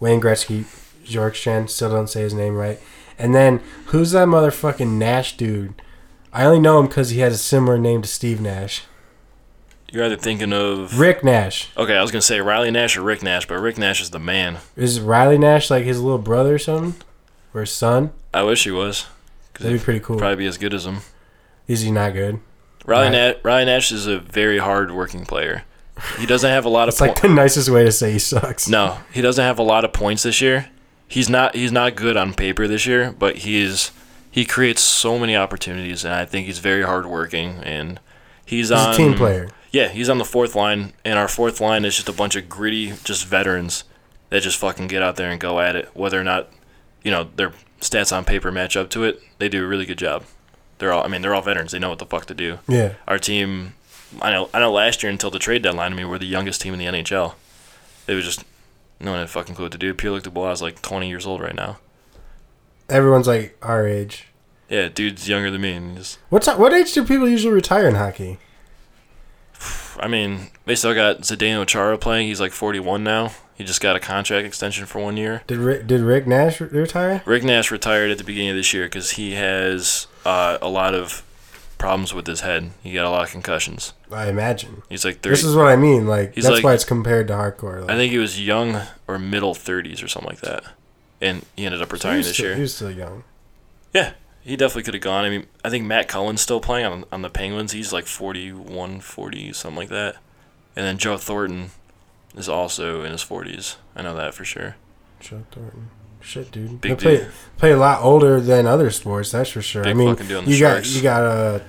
Wayne 0.00 0.20
Gretzky, 0.20 0.64
Bjorkstrand, 1.04 1.70
still 1.70 1.90
don't 1.90 2.08
say 2.08 2.20
his 2.22 2.34
name 2.34 2.54
right, 2.56 2.78
and 3.18 3.34
then 3.34 3.60
who's 3.86 4.12
that 4.12 4.28
motherfucking 4.28 4.92
Nash 4.92 5.36
dude? 5.36 5.80
I 6.32 6.44
only 6.44 6.60
know 6.60 6.78
him 6.78 6.86
because 6.86 7.10
he 7.10 7.20
has 7.20 7.32
a 7.34 7.38
similar 7.38 7.78
name 7.78 8.02
to 8.02 8.08
Steve 8.08 8.40
Nash, 8.40 8.82
You're 9.90 10.04
either 10.04 10.16
thinking 10.16 10.52
of. 10.52 10.98
Rick 11.00 11.24
Nash. 11.24 11.70
Okay, 11.76 11.96
I 11.96 12.02
was 12.02 12.10
gonna 12.10 12.20
say 12.22 12.40
Riley 12.40 12.70
Nash 12.70 12.96
or 12.96 13.02
Rick 13.02 13.22
Nash, 13.22 13.46
but 13.48 13.58
Rick 13.58 13.78
Nash 13.78 14.00
is 14.02 14.10
the 14.10 14.18
man. 14.18 14.58
Is 14.76 15.00
Riley 15.00 15.38
Nash 15.38 15.70
like 15.70 15.84
his 15.84 16.00
little 16.00 16.18
brother 16.18 16.54
or 16.54 16.58
something, 16.58 17.00
or 17.54 17.62
his 17.62 17.72
son? 17.72 18.10
I 18.34 18.42
wish 18.42 18.64
he 18.64 18.70
was. 18.70 19.06
That'd 19.58 19.80
be 19.80 19.84
pretty 19.84 20.00
cool. 20.00 20.18
probably 20.18 20.36
be 20.36 20.46
as 20.46 20.58
good 20.58 20.74
as 20.74 20.86
him. 20.86 20.98
Is 21.66 21.80
he 21.80 21.90
not 21.90 22.12
good? 22.12 22.38
Riley, 22.84 23.06
Right. 23.06 23.12
Nash, 23.12 23.36
Riley 23.42 23.64
Nash 23.64 23.90
is 23.90 24.06
a 24.06 24.18
very 24.20 24.58
hard 24.58 24.92
working 24.92 25.24
player. 25.26 25.64
He 26.18 26.26
doesn't 26.26 26.48
have 26.50 26.64
a 26.64 26.68
lot 26.68 26.88
of 26.88 26.92
points. 26.92 26.96
It's 26.96 27.00
like 27.00 27.10
points. 27.10 27.22
the 27.22 27.28
nicest 27.28 27.70
way 27.70 27.84
to 27.84 27.92
say 27.92 28.12
he 28.12 28.18
sucks. 28.18 28.68
No, 28.68 28.98
he 29.12 29.20
doesn't 29.20 29.44
have 29.44 29.58
a 29.58 29.62
lot 29.62 29.84
of 29.84 29.92
points 29.92 30.22
this 30.22 30.40
year. 30.40 30.68
He's 31.06 31.28
not 31.30 31.54
he's 31.54 31.72
not 31.72 31.96
good 31.96 32.16
on 32.16 32.34
paper 32.34 32.66
this 32.68 32.86
year, 32.86 33.14
but 33.18 33.38
he's 33.38 33.90
he 34.30 34.44
creates 34.44 34.82
so 34.82 35.18
many 35.18 35.34
opportunities 35.36 36.04
and 36.04 36.12
I 36.14 36.24
think 36.24 36.46
he's 36.46 36.58
very 36.58 36.82
hardworking 36.82 37.60
and 37.64 37.98
he's, 38.44 38.68
He's 38.68 38.70
on 38.72 38.92
a 38.92 38.96
team 38.96 39.14
player. 39.14 39.48
Yeah, 39.70 39.88
he's 39.88 40.08
on 40.08 40.18
the 40.18 40.24
fourth 40.24 40.54
line 40.54 40.92
and 41.04 41.18
our 41.18 41.28
fourth 41.28 41.60
line 41.60 41.84
is 41.84 41.96
just 41.96 42.08
a 42.08 42.12
bunch 42.12 42.36
of 42.36 42.48
gritty 42.48 42.92
just 43.04 43.24
veterans 43.26 43.84
that 44.30 44.42
just 44.42 44.58
fucking 44.58 44.86
get 44.88 45.02
out 45.02 45.16
there 45.16 45.30
and 45.30 45.40
go 45.40 45.60
at 45.60 45.74
it. 45.76 45.88
Whether 45.94 46.20
or 46.20 46.24
not, 46.24 46.50
you 47.02 47.10
know, 47.10 47.28
their 47.36 47.52
stats 47.80 48.14
on 48.14 48.24
paper 48.26 48.52
match 48.52 48.76
up 48.76 48.90
to 48.90 49.04
it, 49.04 49.20
they 49.38 49.48
do 49.48 49.64
a 49.64 49.66
really 49.66 49.86
good 49.86 49.98
job. 49.98 50.24
They're 50.78 50.92
all 50.92 51.04
I 51.04 51.08
mean, 51.08 51.22
they're 51.22 51.34
all 51.34 51.42
veterans. 51.42 51.72
They 51.72 51.78
know 51.78 51.88
what 51.90 51.98
the 51.98 52.06
fuck 52.06 52.26
to 52.26 52.34
do 52.34 52.58
Yeah. 52.68 52.94
our 53.08 53.18
team 53.18 53.74
I 54.20 54.30
know 54.30 54.48
I 54.52 54.60
know 54.60 54.72
last 54.72 55.02
year 55.02 55.10
until 55.10 55.30
the 55.30 55.38
trade 55.38 55.62
deadline 55.62 55.92
I 55.92 55.96
mean 55.96 56.08
we're 56.08 56.18
the 56.18 56.26
youngest 56.26 56.60
team 56.60 56.74
in 56.74 56.78
the 56.78 56.86
NHL. 56.86 57.34
They 58.06 58.14
was 58.14 58.24
just 58.24 58.44
no 59.00 59.12
one 59.12 59.20
had 59.20 59.26
a 59.26 59.30
fucking 59.30 59.54
clue 59.54 59.66
what 59.66 59.72
to 59.72 59.78
do. 59.78 59.94
Pierre 59.94 60.12
Luc 60.12 60.22
Dubois 60.24 60.52
is 60.52 60.62
like 60.62 60.82
twenty 60.82 61.08
years 61.08 61.26
old 61.26 61.40
right 61.40 61.54
now. 61.54 61.78
Everyone's 62.88 63.26
like 63.26 63.56
our 63.62 63.86
age. 63.86 64.28
Yeah, 64.68 64.88
dude's 64.88 65.28
younger 65.28 65.50
than 65.50 65.60
me 65.60 65.72
and 65.72 65.96
he's 65.96 66.18
What's 66.30 66.46
what 66.46 66.72
age 66.72 66.92
do 66.92 67.04
people 67.04 67.28
usually 67.28 67.54
retire 67.54 67.88
in 67.88 67.94
hockey? 67.94 68.38
I 70.00 70.08
mean, 70.08 70.48
they 70.64 70.74
still 70.74 70.94
got 70.94 71.20
Zdeno 71.20 71.66
Chara 71.66 71.98
playing, 71.98 72.28
he's 72.28 72.40
like 72.40 72.52
forty 72.52 72.80
one 72.80 73.04
now. 73.04 73.32
He 73.58 73.64
just 73.64 73.80
got 73.80 73.96
a 73.96 74.00
contract 74.00 74.46
extension 74.46 74.86
for 74.86 75.00
one 75.00 75.16
year. 75.16 75.42
Did 75.48 75.58
Rick, 75.58 75.88
did 75.88 76.00
Rick 76.00 76.28
Nash 76.28 76.60
re- 76.60 76.68
retire? 76.68 77.22
Rick 77.26 77.42
Nash 77.42 77.72
retired 77.72 78.12
at 78.12 78.18
the 78.18 78.22
beginning 78.22 78.50
of 78.50 78.56
this 78.56 78.72
year 78.72 78.84
because 78.84 79.10
he 79.12 79.32
has 79.32 80.06
uh, 80.24 80.58
a 80.62 80.68
lot 80.68 80.94
of 80.94 81.24
problems 81.78 82.12
with 82.12 82.26
his 82.26 82.40
head. 82.42 82.72
He 82.82 82.92
got 82.92 83.06
a 83.06 83.10
lot 83.10 83.22
of 83.24 83.30
concussions. 83.30 83.92
I 84.12 84.28
imagine. 84.28 84.82
He's 84.88 85.04
like 85.04 85.20
thirty. 85.20 85.30
This 85.30 85.44
is 85.44 85.54
what 85.56 85.66
I 85.66 85.76
mean. 85.76 86.06
Like 86.06 86.34
He's 86.34 86.44
that's 86.44 86.56
like- 86.56 86.64
why 86.64 86.74
it's 86.74 86.84
compared 86.84 87.28
to 87.28 87.34
hardcore. 87.34 87.82
Like, 87.82 87.90
I 87.90 87.96
think 87.96 88.12
he 88.12 88.18
was 88.18 88.44
young 88.44 88.80
or 89.06 89.18
middle 89.18 89.54
thirties 89.54 90.02
or 90.02 90.08
something 90.08 90.28
like 90.30 90.40
that, 90.40 90.64
and 91.20 91.44
he 91.56 91.64
ended 91.66 91.80
up 91.80 91.88
he 91.88 91.94
retiring 91.94 92.18
was 92.18 92.26
this 92.26 92.34
still, 92.36 92.46
year. 92.46 92.54
He 92.56 92.62
was 92.62 92.74
still 92.74 92.90
young. 92.90 93.24
Yeah, 93.94 94.12
he 94.42 94.56
definitely 94.56 94.82
could 94.82 94.94
have 94.94 95.02
gone. 95.02 95.24
I 95.24 95.30
mean, 95.30 95.46
I 95.64 95.70
think 95.70 95.84
Matt 95.86 96.08
Cullen's 96.08 96.40
still 96.40 96.60
playing 96.60 96.86
on 96.86 97.04
on 97.12 97.22
the 97.22 97.30
Penguins. 97.30 97.72
He's 97.72 97.92
like 97.92 98.06
41, 98.06 99.00
40, 99.00 99.52
something 99.52 99.76
like 99.78 99.88
that. 99.88 100.16
And 100.76 100.84
then 100.86 100.98
Joe 100.98 101.16
Thornton 101.16 101.70
is 102.36 102.48
also 102.48 103.02
in 103.02 103.10
his 103.12 103.24
40s. 103.24 103.76
I 103.96 104.02
know 104.02 104.14
that 104.14 104.34
for 104.34 104.44
sure. 104.44 104.76
Joe 105.20 105.44
Thornton. 105.50 105.90
Shit, 106.20 106.50
dude. 106.50 106.80
Big 106.80 106.96
they 106.98 107.02
play 107.02 107.16
dude. 107.18 107.28
play 107.56 107.72
a 107.72 107.76
lot 107.76 108.02
older 108.02 108.40
than 108.40 108.66
other 108.66 108.90
sports. 108.90 109.32
That's 109.32 109.50
for 109.50 109.62
sure. 109.62 109.84
Big 109.84 109.90
I 109.90 109.94
mean, 109.94 110.08
fucking 110.08 110.28
dude 110.28 110.36
on 110.38 110.44
the 110.44 110.50
you 110.52 110.60
got 110.60 110.72
Sharks. 110.74 110.94
you 110.96 111.02
got 111.02 111.22
a 111.22 111.62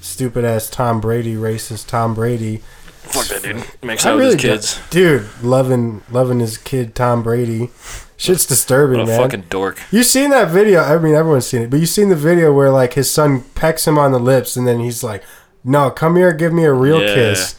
stupid 0.00 0.44
ass 0.44 0.68
Tom 0.70 1.00
Brady, 1.00 1.34
racist 1.34 1.88
Tom 1.88 2.14
Brady. 2.14 2.62
Fuck 3.02 3.26
that 3.28 3.42
dude. 3.42 3.64
Makes 3.82 4.04
out 4.06 4.16
really 4.18 4.34
with 4.34 4.42
his 4.42 4.74
kids. 4.74 4.80
Dude, 4.90 5.26
loving 5.42 6.02
loving 6.10 6.40
his 6.40 6.58
kid 6.58 6.94
Tom 6.94 7.22
Brady. 7.22 7.70
Shit's 8.18 8.46
disturbing, 8.46 8.98
What 8.98 9.04
a 9.08 9.10
man. 9.10 9.20
fucking 9.20 9.44
dork. 9.50 9.80
You 9.90 10.02
seen 10.02 10.30
that 10.30 10.48
video? 10.48 10.80
I 10.80 10.98
mean, 10.98 11.14
everyone's 11.14 11.46
seen 11.46 11.62
it, 11.62 11.70
but 11.70 11.80
you 11.80 11.86
seen 11.86 12.08
the 12.08 12.16
video 12.16 12.52
where 12.52 12.70
like 12.70 12.94
his 12.94 13.10
son 13.10 13.42
pecks 13.54 13.86
him 13.86 13.98
on 13.98 14.12
the 14.12 14.18
lips, 14.18 14.56
and 14.56 14.66
then 14.66 14.80
he's 14.80 15.02
like, 15.04 15.22
"No, 15.64 15.90
come 15.90 16.16
here, 16.16 16.32
give 16.32 16.52
me 16.52 16.64
a 16.64 16.72
real 16.72 17.00
Yeah. 17.00 17.14
kiss." 17.14 17.56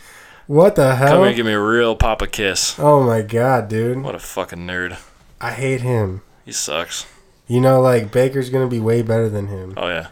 What 0.48 0.76
the 0.76 0.96
hell? 0.96 1.10
Come 1.10 1.18
here 1.20 1.28
and 1.28 1.36
give 1.36 1.46
me 1.46 1.52
a 1.54 1.60
real 1.60 1.96
papa 1.96 2.26
kiss. 2.26 2.76
oh 2.80 3.04
my 3.04 3.22
god, 3.22 3.68
dude! 3.70 4.02
What 4.02 4.16
a 4.16 4.20
fucking 4.20 4.60
nerd. 4.66 4.98
I 5.40 5.52
hate 5.52 5.82
him. 5.82 6.22
He 6.48 6.54
sucks. 6.54 7.06
You 7.48 7.60
know, 7.62 7.82
like 7.82 8.12
Baker's 8.12 8.50
gonna 8.50 8.68
be 8.68 8.80
way 8.80 9.02
better 9.04 9.30
than 9.30 9.48
him. 9.48 9.74
Oh 9.78 9.88
yeah, 9.89 10.08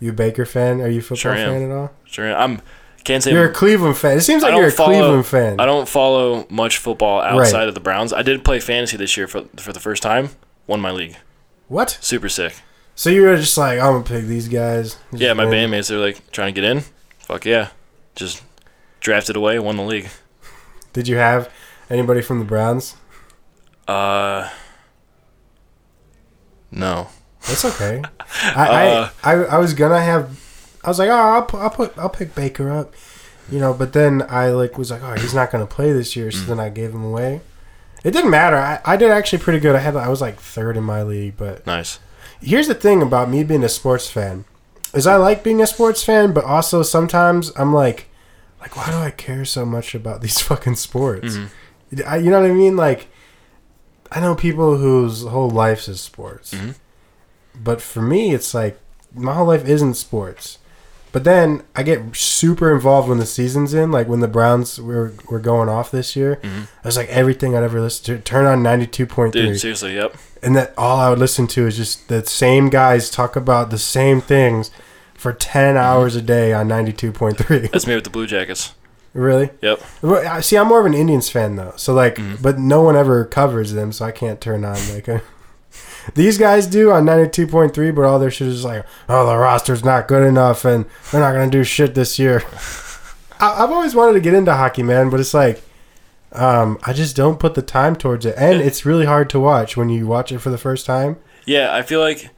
You 0.00 0.10
a 0.10 0.12
Baker 0.14 0.44
fan? 0.46 0.80
Are 0.80 0.88
you 0.88 0.98
a 0.98 1.02
football 1.02 1.16
Sure 1.18 1.34
fan 1.36 1.62
at 1.62 1.70
all? 1.70 1.92
sure. 2.04 2.34
I'm. 2.34 2.60
Can't 3.04 3.22
say. 3.22 3.32
You're 3.32 3.50
a 3.50 3.52
Cleveland 3.52 3.98
fan. 3.98 4.16
It 4.16 4.22
seems 4.22 4.42
like 4.42 4.56
you're 4.56 4.68
a 4.68 4.70
follow- 4.72 4.88
Cleveland 4.94 5.26
fan. 5.26 5.60
I 5.60 5.66
don't 5.66 5.86
follow 5.86 6.46
much 6.48 6.78
football 6.78 7.20
outside 7.20 7.58
Right. 7.58 7.68
of 7.68 7.74
the 7.74 7.80
Browns. 7.80 8.14
I 8.14 8.22
did 8.22 8.42
play 8.46 8.60
fantasy 8.60 8.96
this 8.96 9.14
year 9.16 9.28
for 9.28 9.42
for 9.58 9.72
the 9.74 9.80
first 9.80 10.02
time. 10.02 10.30
Won 10.66 10.80
my 10.80 10.90
league. 10.90 11.16
What? 11.68 11.98
Super 12.00 12.30
sick. 12.30 12.54
So 12.94 13.10
you 13.10 13.22
were 13.22 13.36
just 13.36 13.58
like, 13.58 13.78
I'm 13.78 13.92
gonna 13.92 14.04
pick 14.04 14.24
these 14.24 14.48
guys. 14.48 14.96
Just 15.10 15.22
Yeah, 15.22 15.34
my 15.34 15.44
win. 15.44 15.70
bandmates 15.70 15.88
they're 15.90 15.98
like 15.98 16.30
trying 16.32 16.54
to 16.54 16.58
get 16.60 16.68
in. 16.70 16.82
Fuck 17.18 17.44
yeah. 17.44 17.68
Just 18.16 18.42
drafted 19.00 19.36
away, 19.36 19.58
won 19.58 19.76
the 19.76 19.82
league. 19.82 20.08
Did 20.94 21.08
you 21.08 21.16
have 21.16 21.50
anybody 21.90 22.22
from 22.22 22.38
the 22.38 22.44
Browns? 22.46 22.94
Uh 23.86 24.48
No. 26.74 27.08
That's 27.46 27.64
okay. 27.64 28.02
I, 28.56 28.86
Uh, 28.88 29.08
I, 29.22 29.32
I 29.32 29.42
I 29.42 29.58
was 29.58 29.74
gonna 29.74 30.00
have. 30.00 30.40
I 30.84 30.88
was 30.88 30.98
like, 30.98 31.08
oh, 31.08 31.12
I'll 31.14 31.42
put, 31.42 31.60
I'll 31.60 31.70
put 31.70 31.98
I'll 31.98 32.08
pick 32.10 32.34
Baker 32.34 32.70
up, 32.70 32.92
you 33.50 33.58
know. 33.60 33.72
But 33.72 33.92
then 33.92 34.22
I 34.28 34.48
like 34.50 34.76
was 34.76 34.90
like, 34.90 35.02
oh, 35.02 35.14
he's 35.14 35.34
not 35.34 35.50
gonna 35.50 35.66
play 35.66 35.92
this 35.92 36.14
year, 36.16 36.30
so 36.30 36.44
Mm. 36.44 36.46
then 36.46 36.60
I 36.60 36.68
gave 36.68 36.90
him 36.92 37.04
away. 37.04 37.40
It 38.02 38.10
didn't 38.12 38.30
matter. 38.30 38.56
I, 38.56 38.80
I 38.84 38.96
did 38.96 39.10
actually 39.10 39.38
pretty 39.38 39.60
good. 39.60 39.74
I 39.76 39.78
had 39.78 39.96
I 39.96 40.08
was 40.08 40.20
like 40.20 40.38
third 40.38 40.76
in 40.76 40.84
my 40.84 41.02
league. 41.02 41.36
But 41.38 41.66
Nice. 41.66 41.98
here's 42.40 42.68
the 42.68 42.74
thing 42.74 43.00
about 43.02 43.30
me 43.30 43.44
being 43.44 43.64
a 43.64 43.68
sports 43.68 44.10
fan, 44.10 44.44
is 44.92 45.06
I 45.06 45.16
like 45.16 45.42
being 45.44 45.62
a 45.62 45.66
sports 45.66 46.02
fan, 46.02 46.32
but 46.32 46.44
also 46.44 46.82
sometimes 46.82 47.50
I'm 47.56 47.72
like, 47.72 48.08
like 48.60 48.76
why 48.76 48.90
do 48.90 48.96
I 48.96 49.10
care 49.10 49.44
so 49.44 49.64
much 49.64 49.94
about 49.94 50.20
these 50.22 50.40
fucking 50.48 50.76
sports? 50.76 51.36
Mhm. 51.36 51.48
I, 52.06 52.16
you 52.16 52.30
know 52.30 52.40
what 52.40 52.50
I 52.50 52.54
mean? 52.54 52.76
Like, 52.76 53.06
I 54.14 54.20
know 54.20 54.34
people 54.34 54.76
whose 54.76 55.24
whole 55.24 55.50
life 55.50 55.88
is 55.88 56.00
sports, 56.00 56.52
Mhm. 56.54 56.74
but 57.62 57.80
for 57.82 58.00
me, 58.02 58.32
it's 58.34 58.54
like 58.54 58.78
my 59.14 59.34
whole 59.34 59.46
life 59.46 59.66
isn't 59.66 59.94
sports. 59.94 60.58
But 61.12 61.22
then 61.22 61.62
I 61.76 61.84
get 61.84 62.00
super 62.16 62.74
involved 62.74 63.08
when 63.08 63.18
the 63.18 63.26
season's 63.26 63.72
in, 63.72 63.92
like 63.92 64.08
when 64.08 64.18
the 64.20 64.26
Browns 64.28 64.80
were 64.80 65.12
were 65.30 65.38
going 65.38 65.68
off 65.68 65.90
this 65.92 66.16
year. 66.16 66.40
Mhm. 66.42 66.66
I 66.82 66.88
was 66.88 66.96
like 66.96 67.08
everything 67.08 67.54
I'd 67.56 67.62
ever 67.62 67.80
listened 67.80 68.06
to. 68.06 68.18
Turn 68.18 68.46
on 68.46 68.62
ninety 68.64 68.86
two 68.86 69.06
point 69.06 69.32
three. 69.32 69.46
Dude, 69.46 69.60
seriously, 69.60 69.94
yep. 69.94 70.14
and 70.42 70.56
that 70.56 70.74
all 70.76 70.98
I 70.98 71.10
would 71.10 71.20
listen 71.20 71.46
to 71.48 71.66
is 71.68 71.76
just 71.76 72.08
the 72.08 72.24
same 72.26 72.68
guys 72.68 73.10
talk 73.10 73.36
about 73.36 73.70
the 73.70 73.78
same 73.78 74.20
things 74.20 74.72
for 75.14 75.32
ten 75.32 75.76
hours 75.76 76.16
a 76.16 76.22
day 76.22 76.52
on 76.52 76.66
ninety 76.66 76.92
two 76.92 77.12
point 77.12 77.38
three. 77.38 77.68
That's 77.72 77.86
me 77.86 77.94
with 77.94 78.04
the 78.04 78.10
Blue 78.10 78.26
Jackets. 78.26 78.72
Really? 79.14 79.50
Yep. 79.62 79.80
I- 80.04 80.40
see, 80.40 80.56
I'm 80.58 80.68
more 80.68 80.80
of 80.80 80.86
an 80.86 80.94
Indians 80.94 81.30
fan 81.30 81.56
though, 81.56 81.72
so 81.76 81.94
like, 81.94 82.16
Mhm. 82.16 82.42
but 82.42 82.58
no 82.58 82.82
one 82.82 82.96
ever 82.96 83.24
covers 83.24 83.72
them, 83.72 83.90
so 83.92 84.04
I 84.04 84.10
can't 84.12 84.40
turn 84.40 84.64
on 84.64 84.76
like 84.92 85.08
a. 85.08 85.22
These 86.14 86.36
guys 86.36 86.66
do 86.66 86.90
on 86.92 87.06
92.3, 87.06 87.90
but 87.90 88.02
all 88.04 88.18
their 88.18 88.30
shit 88.30 88.48
is 88.48 88.62
like, 88.64 88.84
oh, 89.08 89.24
the 89.26 89.36
roster's 89.38 89.82
not 89.82 90.06
good 90.06 90.22
enough, 90.26 90.64
and 90.66 90.84
they're 91.10 91.20
not 91.22 91.32
gonna 91.32 91.50
do 91.50 91.64
shit 91.64 91.94
this 91.94 92.18
year. 92.18 92.42
I, 93.40 93.62
I've 93.64 93.70
always 93.70 93.94
wanted 93.94 94.12
to 94.12 94.20
get 94.20 94.34
into 94.34 94.52
hockey, 94.54 94.82
man, 94.82 95.08
but 95.08 95.18
it's 95.20 95.32
like, 95.34 95.62
um, 96.32 96.78
I 96.84 96.92
just 96.92 97.16
don't 97.16 97.38
put 97.40 97.54
the 97.54 97.62
time 97.62 97.96
towards 97.96 98.26
it, 98.26 98.34
and 98.36 98.60
it's 98.60 98.84
really 98.84 99.06
hard 99.06 99.30
to 99.30 99.40
watch 99.40 99.76
when 99.76 99.88
you 99.88 100.06
watch 100.06 100.30
it 100.32 100.40
for 100.40 100.50
the 100.50 100.58
first 100.58 100.84
time. 100.84 101.16
Yeah, 101.46 101.74
I 101.74 101.82
feel 101.82 102.00
like 102.00 102.30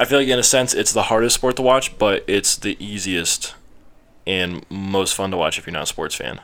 I 0.00 0.04
feel 0.06 0.18
like 0.18 0.28
in 0.28 0.38
a 0.38 0.42
sense 0.42 0.74
it's 0.74 0.92
the 0.92 1.04
hardest 1.04 1.36
sport 1.36 1.54
to 1.56 1.62
watch, 1.62 1.96
but 1.98 2.24
it's 2.26 2.56
the 2.56 2.76
easiest 2.84 3.54
and 4.26 4.64
most 4.70 5.14
fun 5.14 5.30
to 5.30 5.36
watch 5.36 5.58
if 5.58 5.66
you're 5.66 5.72
not 5.74 5.82
a 5.84 5.86
sports 5.86 6.14
fan, 6.14 6.40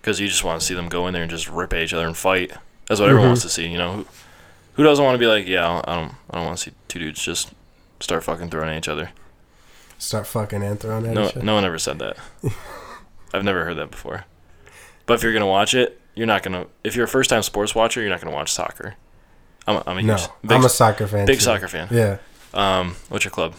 because 0.00 0.20
you 0.20 0.28
just 0.28 0.44
want 0.44 0.60
to 0.60 0.66
see 0.66 0.74
them 0.74 0.88
go 0.88 1.06
in 1.06 1.12
there 1.14 1.22
and 1.22 1.30
just 1.30 1.48
rip 1.48 1.72
at 1.72 1.80
each 1.82 1.92
other 1.94 2.06
and 2.06 2.16
fight. 2.16 2.52
That's 2.88 3.00
what 3.00 3.08
everyone 3.08 3.26
Mhm. 3.26 3.30
wants 3.30 3.42
to 3.42 3.48
see. 3.48 3.66
You 3.66 3.78
know, 3.78 3.92
who, 3.92 4.06
who 4.74 4.82
doesn't 4.84 5.04
want 5.04 5.14
to 5.14 5.18
be 5.18 5.26
like, 5.26 5.46
yeah, 5.46 5.82
I 5.84 5.94
don't, 5.96 6.12
I 6.30 6.36
don't 6.36 6.46
want 6.46 6.58
to 6.58 6.64
see 6.70 6.76
two 6.88 6.98
dudes 6.98 7.22
just 7.22 7.50
start 8.00 8.22
fucking 8.24 8.50
throwing 8.50 8.68
at 8.70 8.76
each 8.78 8.88
other. 8.88 9.10
Start 9.98 10.26
fucking 10.26 10.62
and 10.62 10.78
throwing 10.78 11.06
at 11.06 11.14
No, 11.14 11.26
each 11.28 11.36
other. 11.36 11.44
no 11.44 11.54
one 11.54 11.64
ever 11.64 11.78
said 11.78 11.98
that. 12.00 12.16
I've 13.34 13.44
never 13.44 13.64
heard 13.64 13.76
that 13.78 13.90
before. 13.90 14.24
But 15.06 15.14
if 15.14 15.22
you're 15.22 15.32
gonna 15.32 15.46
watch 15.46 15.74
it, 15.74 16.00
you're 16.14 16.26
not 16.26 16.42
gonna. 16.42 16.66
If 16.84 16.96
you're 16.96 17.04
a 17.04 17.08
first 17.08 17.30
time 17.30 17.42
sports 17.42 17.74
watcher, 17.74 18.00
you're 18.00 18.10
not 18.10 18.20
gonna 18.20 18.34
watch 18.34 18.52
soccer. 18.52 18.94
I'm 19.66 19.76
a, 19.76 19.82
I'm 19.86 19.98
a 19.98 20.02
No, 20.02 20.16
big, 20.42 20.52
I'm 20.52 20.64
a 20.64 20.68
soccer 20.68 21.06
fan. 21.06 21.26
big 21.26 21.36
too. 21.38 21.44
soccer 21.44 21.68
fan. 21.68 21.88
Yeah. 21.90 22.18
Um, 22.54 22.96
what's 23.08 23.24
your 23.24 23.30
club? 23.32 23.54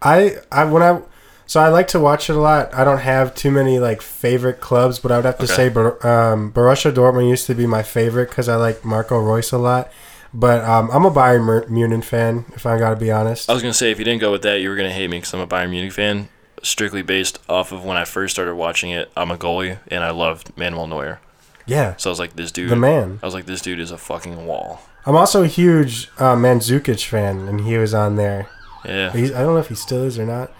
I 0.00 0.36
I 0.50 0.64
when 0.64 0.82
I 0.82 1.00
so 1.46 1.60
I 1.60 1.68
like 1.68 1.88
to 1.88 2.00
watch 2.00 2.30
it 2.30 2.36
a 2.36 2.40
lot. 2.40 2.72
I 2.74 2.84
don't 2.84 2.98
have 3.00 3.34
too 3.34 3.50
many 3.50 3.78
like 3.78 4.00
favorite 4.02 4.60
clubs, 4.60 4.98
but 4.98 5.12
I 5.12 5.16
would 5.16 5.24
have 5.24 5.38
to 5.38 5.44
Okay. 5.44 5.54
say 5.54 5.66
um, 5.68 6.52
Borussia 6.52 6.92
Dortmund 6.92 7.28
used 7.28 7.46
to 7.46 7.54
be 7.54 7.66
my 7.66 7.82
favorite 7.82 8.28
because 8.30 8.48
I 8.48 8.56
like 8.56 8.84
Marco 8.84 9.18
Reus 9.18 9.52
a 9.52 9.58
lot. 9.58 9.90
But 10.34 10.64
um, 10.64 10.90
I'm 10.90 11.04
a 11.04 11.10
Bayern 11.10 11.68
Munich 11.68 12.04
fan, 12.04 12.46
if 12.54 12.64
I 12.64 12.78
gotta 12.78 12.96
be 12.96 13.10
honest. 13.12 13.50
I 13.50 13.52
was 13.52 13.60
gonna 13.62 13.74
say 13.74 13.90
if 13.90 13.98
you 13.98 14.04
didn't 14.04 14.22
go 14.22 14.32
with 14.32 14.42
that, 14.42 14.60
you 14.62 14.70
were 14.70 14.76
gonna 14.76 14.90
hate 14.90 15.10
me 15.10 15.18
because 15.18 15.34
I'm 15.34 15.40
a 15.40 15.46
Bayern 15.46 15.68
Munich 15.70 15.92
fan, 15.92 16.30
strictly 16.62 17.02
based 17.02 17.38
off 17.50 17.70
of 17.70 17.84
when 17.84 17.98
I 17.98 18.04
first 18.06 18.34
started 18.34 18.54
watching 18.54 18.90
it. 18.90 19.10
I'm 19.14 19.30
a 19.30 19.36
goalie 19.36 19.78
and 19.88 20.02
I 20.02 20.10
loved 20.10 20.56
Manuel 20.56 20.86
Neuer, 20.86 21.20
yeah, 21.66 21.96
so 21.96 22.08
I 22.08 22.12
was 22.12 22.18
like, 22.18 22.34
this 22.34 22.50
dude. 22.50 22.70
the 22.70 22.76
man. 22.76 23.18
I 23.22 23.26
was 23.26 23.34
like, 23.34 23.44
this 23.44 23.60
dude 23.60 23.78
is 23.78 23.90
a 23.90 23.98
fucking 23.98 24.46
wall. 24.46 24.80
I'm 25.04 25.16
also 25.16 25.42
a 25.42 25.48
huge 25.48 26.08
uh, 26.18 26.34
Mandzukic 26.34 27.04
fan, 27.06 27.46
and 27.46 27.60
he 27.62 27.76
was 27.76 27.92
on 27.92 28.16
there. 28.16 28.48
Yeah. 28.86 29.12
He's, 29.12 29.32
I 29.32 29.42
don't 29.42 29.52
know 29.54 29.60
if 29.60 29.68
he 29.68 29.74
still 29.74 30.04
is 30.04 30.18
or 30.18 30.24
not. 30.24 30.50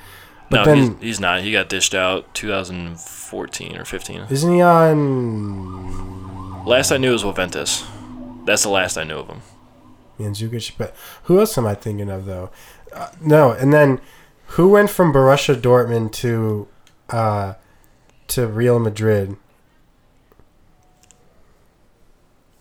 But 0.53 0.59
no, 0.59 0.65
then 0.67 0.77
he's, 0.77 0.91
he's 1.01 1.21
not. 1.21 1.41
He 1.41 1.51
got 1.51 1.71
dished 1.71 1.95
out 1.95 2.33
2014 2.35 3.77
or 3.77 3.87
15. 3.87 4.27
isn't 4.29 4.53
he 4.53 4.61
on 4.61 6.65
Last 6.67 6.93
I 6.93 6.99
knew 6.99 7.13
was 7.13 7.23
Juventus. 7.23 7.85
That's 8.45 8.63
the 8.63 8.69
last 8.69 8.99
I 8.99 9.05
knew 9.05 9.17
of 9.17 9.29
him. 9.29 9.41
Mandzukic? 10.21 10.73
But 10.77 10.95
who 11.25 11.41
else 11.41 11.57
am 11.57 11.67
I 11.67 11.75
thinking 11.75 12.11
of 12.11 12.27
though? 12.27 12.51
Uh, 12.93 13.09
no, 13.21 13.53
and 13.53 13.73
then 13.73 14.01
who 14.49 14.69
went 14.69 14.91
from 14.91 15.13
Borussia 15.13 15.55
Dortmund 15.55 16.13
to 16.13 16.69
uh, 17.09 17.55
to 18.29 18.47
Real 18.47 18.79
Madrid? 18.79 19.37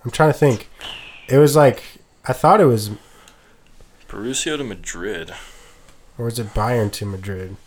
I'm 0.05 0.11
trying 0.11 0.31
to 0.31 0.37
think. 0.37 0.69
It 1.27 1.37
was 1.37 1.55
like 1.55 1.83
I 2.25 2.33
thought 2.33 2.61
it 2.61 2.65
was, 2.65 2.91
Borussia 4.07 4.57
to 4.57 4.63
Madrid. 4.63 5.33
or 6.17 6.25
was 6.25 6.39
it 6.39 6.53
Bayern 6.53 6.91
to 6.93 7.05
Madrid? 7.05 7.57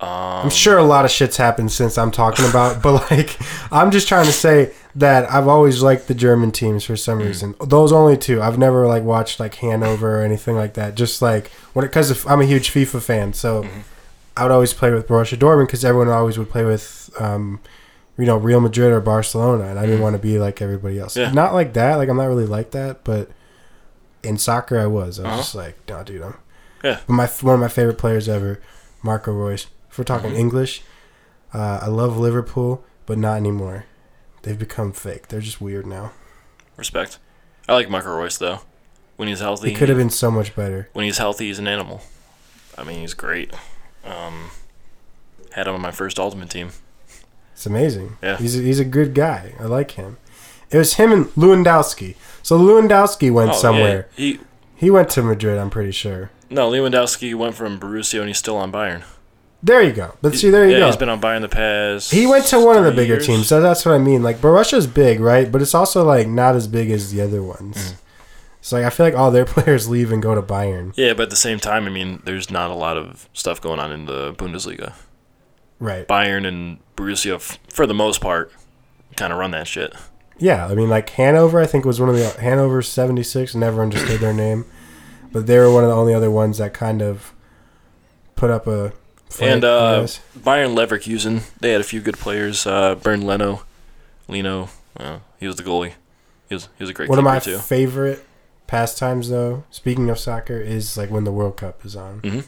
Um, 0.00 0.08
I'm 0.44 0.50
sure 0.50 0.78
a 0.78 0.84
lot 0.84 1.04
of 1.04 1.10
shit's 1.10 1.36
happened 1.38 1.72
since 1.72 1.98
I'm 1.98 2.10
talking 2.12 2.44
about, 2.48 2.82
but 2.82 2.92
like 3.10 3.36
I'm 3.72 3.90
just 3.90 4.06
trying 4.06 4.26
to 4.26 4.32
say 4.32 4.72
that 4.94 5.28
I've 5.30 5.48
always 5.48 5.82
liked 5.82 6.06
the 6.08 6.14
German 6.14 6.52
teams 6.52 6.84
for 6.84 6.96
some 6.96 7.18
reason. 7.18 7.54
Those 7.64 7.92
only 7.92 8.16
two. 8.16 8.40
I've 8.40 8.58
never 8.58 8.86
like 8.86 9.02
watched 9.02 9.40
like 9.40 9.56
Hanover 9.56 10.20
or 10.20 10.22
anything 10.22 10.54
like 10.56 10.74
that. 10.74 10.94
Just 10.94 11.20
like 11.20 11.48
when 11.72 11.84
it 11.84 11.88
because 11.88 12.24
I'm 12.26 12.40
a 12.40 12.44
huge 12.46 12.70
FIFA 12.70 13.02
fan, 13.02 13.32
so 13.32 13.64
Mhm. 13.64 13.82
I 14.36 14.44
would 14.44 14.52
always 14.52 14.72
play 14.72 14.92
with 14.92 15.08
Borussia 15.08 15.36
Dortmund 15.36 15.66
because 15.66 15.84
everyone 15.84 16.08
always 16.08 16.38
would 16.38 16.48
play 16.50 16.64
with 16.64 17.10
um, 17.18 17.58
you 18.16 18.24
know 18.24 18.36
Real 18.36 18.60
Madrid 18.60 18.92
or 18.92 19.00
Barcelona, 19.00 19.64
and 19.64 19.80
I 19.80 19.82
didn't 19.84 19.98
Mhm. 19.98 20.02
want 20.04 20.14
to 20.14 20.22
be 20.22 20.38
like 20.38 20.62
everybody 20.62 21.00
else. 21.00 21.16
Yeah. 21.16 21.32
Not 21.32 21.54
like 21.54 21.72
that. 21.72 21.96
Like 21.96 22.08
I'm 22.08 22.16
not 22.16 22.26
really 22.26 22.46
like 22.46 22.70
that, 22.70 23.02
but 23.02 23.30
in 24.22 24.38
soccer 24.38 24.78
I 24.78 24.86
was. 24.86 25.18
I 25.18 25.22
was 25.24 25.28
Uh-huh. 25.28 25.36
just 25.38 25.54
like, 25.56 25.76
no, 25.88 26.04
dude, 26.04 26.22
I'm. 26.22 26.34
Yeah. 26.84 26.98
But 27.06 27.12
my 27.12 27.26
one 27.40 27.54
of 27.54 27.60
my 27.60 27.66
favorite 27.68 27.98
players 27.98 28.28
ever, 28.28 28.60
Marco 29.02 29.32
Reus. 29.32 29.66
If 29.98 30.08
we're 30.08 30.16
talking 30.16 30.30
Mhm. 30.30 30.38
English, 30.38 30.82
uh, 31.52 31.80
I 31.82 31.88
love 31.88 32.16
Liverpool, 32.16 32.84
but 33.04 33.18
not 33.18 33.36
anymore. 33.36 33.84
They've 34.42 34.56
become 34.56 34.92
fake. 34.92 35.26
They're 35.26 35.40
just 35.40 35.60
weird 35.60 35.86
now. 35.88 36.12
respect. 36.76 37.18
I 37.68 37.72
like 37.74 37.90
Marco 37.90 38.16
Reus 38.16 38.38
though. 38.38 38.60
When 39.16 39.26
he's 39.26 39.40
healthy, 39.40 39.70
They 39.70 39.74
could 39.74 39.88
have 39.88 39.98
been 39.98 40.10
so 40.10 40.30
much 40.30 40.54
better. 40.54 40.88
when 40.92 41.04
he's 41.04 41.18
healthy, 41.18 41.46
he's 41.48 41.58
an 41.58 41.66
animal. 41.66 42.02
I 42.78 42.84
mean, 42.84 43.00
he's 43.00 43.14
great. 43.14 43.52
Um, 44.04 44.52
had 45.50 45.66
him 45.66 45.74
on 45.74 45.80
my 45.80 45.90
first 45.90 46.20
Ultimate 46.20 46.48
team. 46.50 46.70
It's 47.52 47.66
amazing. 47.66 48.16
Yeah. 48.22 48.36
He's 48.36 48.56
a, 48.56 48.62
he's 48.62 48.78
a 48.78 48.84
good 48.84 49.12
guy. 49.16 49.54
I 49.58 49.64
like 49.64 49.90
him. 49.92 50.18
It 50.70 50.78
was 50.78 50.94
him 50.94 51.10
and 51.10 51.24
Lewandowski. 51.34 52.14
So 52.44 52.56
Lewandowski 52.56 53.32
went 53.32 53.50
Oh, 53.50 53.54
yeah, 53.54 53.58
somewhere. 53.58 54.08
he 54.14 54.38
He 54.76 54.88
went 54.88 55.08
to 55.10 55.22
Madrid, 55.24 55.58
I'm 55.58 55.70
pretty 55.70 55.90
sure. 55.90 56.30
no 56.48 56.70
Lewandowski 56.70 57.34
went 57.34 57.56
from 57.56 57.80
Borussia 57.80 58.20
and 58.20 58.28
he's 58.28 58.38
still 58.38 58.56
on 58.56 58.70
Bayern. 58.70 59.02
There 59.62 59.82
you 59.82 59.92
go. 59.92 60.14
But 60.22 60.34
see, 60.36 60.50
there 60.50 60.66
you 60.66 60.72
yeah, 60.74 60.78
go. 60.80 60.86
he's 60.86 60.96
been 60.96 61.08
on 61.08 61.20
Bayern 61.20 61.40
the 61.40 61.48
past. 61.48 62.12
He 62.12 62.26
went 62.26 62.44
to 62.46 62.60
one 62.64 62.76
of 62.76 62.84
the 62.84 62.92
bigger 62.92 63.14
years. 63.14 63.26
teams, 63.26 63.48
so 63.48 63.60
that's 63.60 63.84
what 63.84 63.94
I 63.94 63.98
mean. 63.98 64.22
Like 64.22 64.38
Borussia's 64.38 64.86
big, 64.86 65.18
right? 65.20 65.50
But 65.50 65.62
it's 65.62 65.74
also 65.74 66.04
like 66.04 66.28
not 66.28 66.54
as 66.54 66.68
big 66.68 66.90
as 66.90 67.10
the 67.10 67.20
other 67.20 67.42
ones. 67.42 67.76
Mhm. 67.92 67.94
So 68.60 68.76
like 68.76 68.84
I 68.86 68.90
feel 68.90 69.06
like 69.06 69.16
all 69.16 69.30
their 69.32 69.44
players 69.56 69.88
leave 69.88 70.12
and 70.12 70.22
go 70.22 70.34
to 70.34 70.42
Bayern. 70.42 70.92
Yeah, 70.96 71.12
but 71.14 71.24
at 71.24 71.30
the 71.30 71.36
same 71.36 71.58
time, 71.58 71.86
I 71.86 71.90
mean, 71.90 72.22
there's 72.24 72.50
not 72.50 72.70
a 72.70 72.74
lot 72.74 72.96
of 72.96 73.28
stuff 73.32 73.60
going 73.60 73.80
on 73.80 73.90
in 73.90 74.06
the 74.06 74.32
Bundesliga. 74.34 74.92
Right. 75.80 76.06
Bayern 76.06 76.46
and 76.46 76.78
Borussia, 76.96 77.40
for 77.68 77.86
the 77.86 77.94
most 77.94 78.20
part, 78.20 78.52
kind 79.16 79.32
of 79.32 79.38
run 79.38 79.50
that 79.52 79.66
shit. 79.66 79.92
Yeah, 80.38 80.66
I 80.68 80.74
mean 80.76 80.88
like 80.88 81.10
Hanover 81.10 81.60
I 81.60 81.66
think 81.66 81.84
was 81.84 81.98
one 82.00 82.08
of 82.10 82.14
the 82.16 82.28
Hanover 82.40 82.80
76, 82.80 83.56
never 83.56 83.82
understood 83.82 84.20
their 84.20 84.32
name. 84.32 84.66
But 85.32 85.46
they 85.48 85.58
were 85.58 85.72
one 85.72 85.82
of 85.82 85.90
the 85.90 85.96
only 85.96 86.14
other 86.14 86.30
ones 86.30 86.58
that 86.58 86.72
kind 86.72 87.02
of 87.02 87.34
put 88.36 88.50
up 88.50 88.66
a 88.68 88.92
and 89.40 89.64
uh, 89.64 90.00
guess. 90.02 90.20
Bayern 90.38 90.74
Leverkusen, 90.74 91.42
they 91.60 91.70
had 91.72 91.80
a 91.80 91.84
few 91.84 92.00
good 92.00 92.18
players. 92.18 92.66
Uh, 92.66 92.94
Bernd 92.96 93.24
Leno, 93.24 93.62
Leno, 94.28 94.68
uh, 94.96 95.18
he 95.38 95.46
was 95.46 95.56
the 95.56 95.62
goalie. 95.62 95.92
He 96.48 96.54
was 96.54 96.68
he 96.78 96.82
was 96.82 96.90
a 96.90 96.94
great 96.94 97.08
one 97.08 97.18
of 97.18 97.24
my 97.24 97.38
too. 97.38 97.58
favorite 97.58 98.24
pastimes 98.66 99.28
though, 99.30 99.64
speaking 99.70 100.08
of 100.10 100.18
soccer, 100.18 100.58
is 100.60 100.96
like 100.96 101.10
when 101.10 101.24
the 101.24 101.32
World 101.32 101.56
Cup 101.56 101.84
is 101.84 101.94
on. 101.96 102.20
hmm 102.20 102.40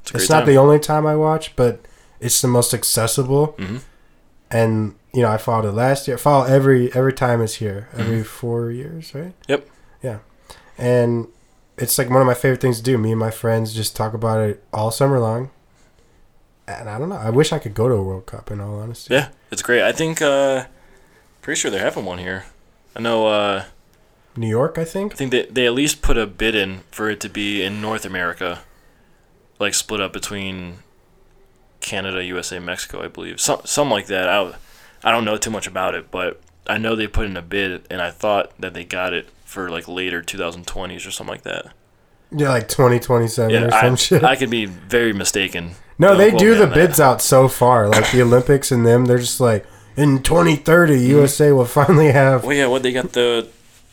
It's 0.00 0.14
It's 0.14 0.28
not 0.30 0.40
time. 0.40 0.48
the 0.48 0.56
only 0.56 0.78
time 0.80 1.06
I 1.06 1.16
watch, 1.16 1.54
but 1.56 1.80
it's 2.20 2.40
the 2.40 2.48
most 2.48 2.72
accessible. 2.74 3.54
hmm 3.58 3.78
And 4.50 4.94
you 5.12 5.22
know, 5.22 5.30
I 5.30 5.36
followed 5.36 5.68
it 5.68 5.72
last 5.72 6.08
year. 6.08 6.16
I 6.16 6.20
follow 6.20 6.44
every 6.46 6.92
every 6.94 7.12
time 7.12 7.40
it's 7.42 7.54
here, 7.56 7.88
every 7.96 8.24
four 8.24 8.70
years, 8.70 9.14
right? 9.14 9.32
Yep. 9.48 9.68
Yeah, 10.02 10.18
and 10.78 11.28
it's 11.78 11.98
like 11.98 12.08
one 12.10 12.20
of 12.20 12.26
my 12.26 12.34
favorite 12.34 12.60
things 12.60 12.78
to 12.78 12.82
do. 12.82 12.98
Me 12.98 13.10
and 13.10 13.20
my 13.20 13.30
friends 13.30 13.74
just 13.74 13.94
talk 13.96 14.12
about 14.14 14.40
it 14.40 14.62
all 14.72 14.90
summer 14.90 15.18
long. 15.18 15.50
And 16.66 16.88
I 16.88 16.98
don't 16.98 17.08
know. 17.10 17.16
I 17.16 17.30
wish 17.30 17.52
I 17.52 17.58
could 17.58 17.74
go 17.74 17.88
to 17.88 17.94
a 17.94 18.02
World 18.02 18.26
Cup. 18.26 18.50
In 18.50 18.60
all 18.60 18.78
honesty. 18.80 19.14
Yeah, 19.14 19.28
it's 19.50 19.62
great. 19.62 19.82
I 19.82 19.92
think, 19.92 20.22
uh, 20.22 20.64
pretty 21.42 21.60
sure 21.60 21.70
they're 21.70 21.80
having 21.80 22.04
one 22.04 22.18
here. 22.18 22.46
I 22.96 23.00
know. 23.00 23.26
Uh, 23.26 23.64
New 24.36 24.48
York, 24.48 24.78
I 24.78 24.84
think. 24.84 25.12
I 25.12 25.16
think. 25.16 25.30
they 25.30 25.46
they 25.46 25.66
at 25.66 25.74
least 25.74 26.02
put 26.02 26.16
a 26.16 26.26
bid 26.26 26.54
in 26.54 26.80
for 26.90 27.08
it 27.08 27.20
to 27.20 27.28
be 27.28 27.62
in 27.62 27.80
North 27.80 28.04
America, 28.04 28.60
like 29.58 29.74
split 29.74 30.00
up 30.00 30.12
between 30.12 30.78
Canada, 31.80 32.24
USA, 32.24 32.58
Mexico, 32.58 33.02
I 33.02 33.08
believe. 33.08 33.40
Some 33.40 33.60
something 33.64 33.92
like 33.92 34.06
that. 34.06 34.28
I 34.28 34.54
I 35.04 35.10
don't 35.12 35.24
know 35.24 35.36
too 35.36 35.50
much 35.50 35.66
about 35.66 35.94
it, 35.94 36.10
but 36.10 36.40
I 36.66 36.78
know 36.78 36.96
they 36.96 37.06
put 37.06 37.26
in 37.26 37.36
a 37.36 37.42
bid, 37.42 37.86
and 37.90 38.00
I 38.00 38.10
thought 38.10 38.52
that 38.58 38.74
they 38.74 38.84
got 38.84 39.12
it 39.12 39.28
for 39.44 39.70
like 39.70 39.86
later 39.86 40.22
2020s 40.22 41.06
or 41.06 41.10
something 41.10 41.32
like 41.32 41.42
that. 41.42 41.72
Yeah, 42.36 42.48
like 42.48 42.68
twenty 42.68 42.98
twenty 43.00 43.28
seven 43.28 43.50
Yeah, 43.52 43.64
or 43.66 43.70
some 43.70 43.92
I, 43.92 43.96
shit. 43.96 44.24
I 44.24 44.36
could 44.36 44.50
be 44.50 44.64
very 44.66 45.12
mistaken. 45.12 45.72
no, 45.98 46.16
they 46.16 46.30
do 46.30 46.54
the 46.54 46.64
on 46.64 46.68
that. 46.70 46.74
bids 46.74 47.00
out 47.00 47.22
so 47.22 47.48
far. 47.48 47.88
Like 47.88 48.10
the 48.10 48.22
Olympics 48.26 48.72
and 48.72 48.84
them, 48.84 49.04
they're 49.06 49.18
just 49.18 49.40
like 49.40 49.64
in 49.96 50.22
twenty 50.22 50.56
thirty, 50.56 50.94
Mm-hmm. 50.96 51.10
USA 51.10 51.52
will 51.52 51.64
finally 51.64 52.10
have. 52.12 52.44
Well, 52.44 52.56
yeah, 52.56 52.66
what 52.66 52.82
they 52.82 52.92
got 52.92 53.12
the 53.12 53.48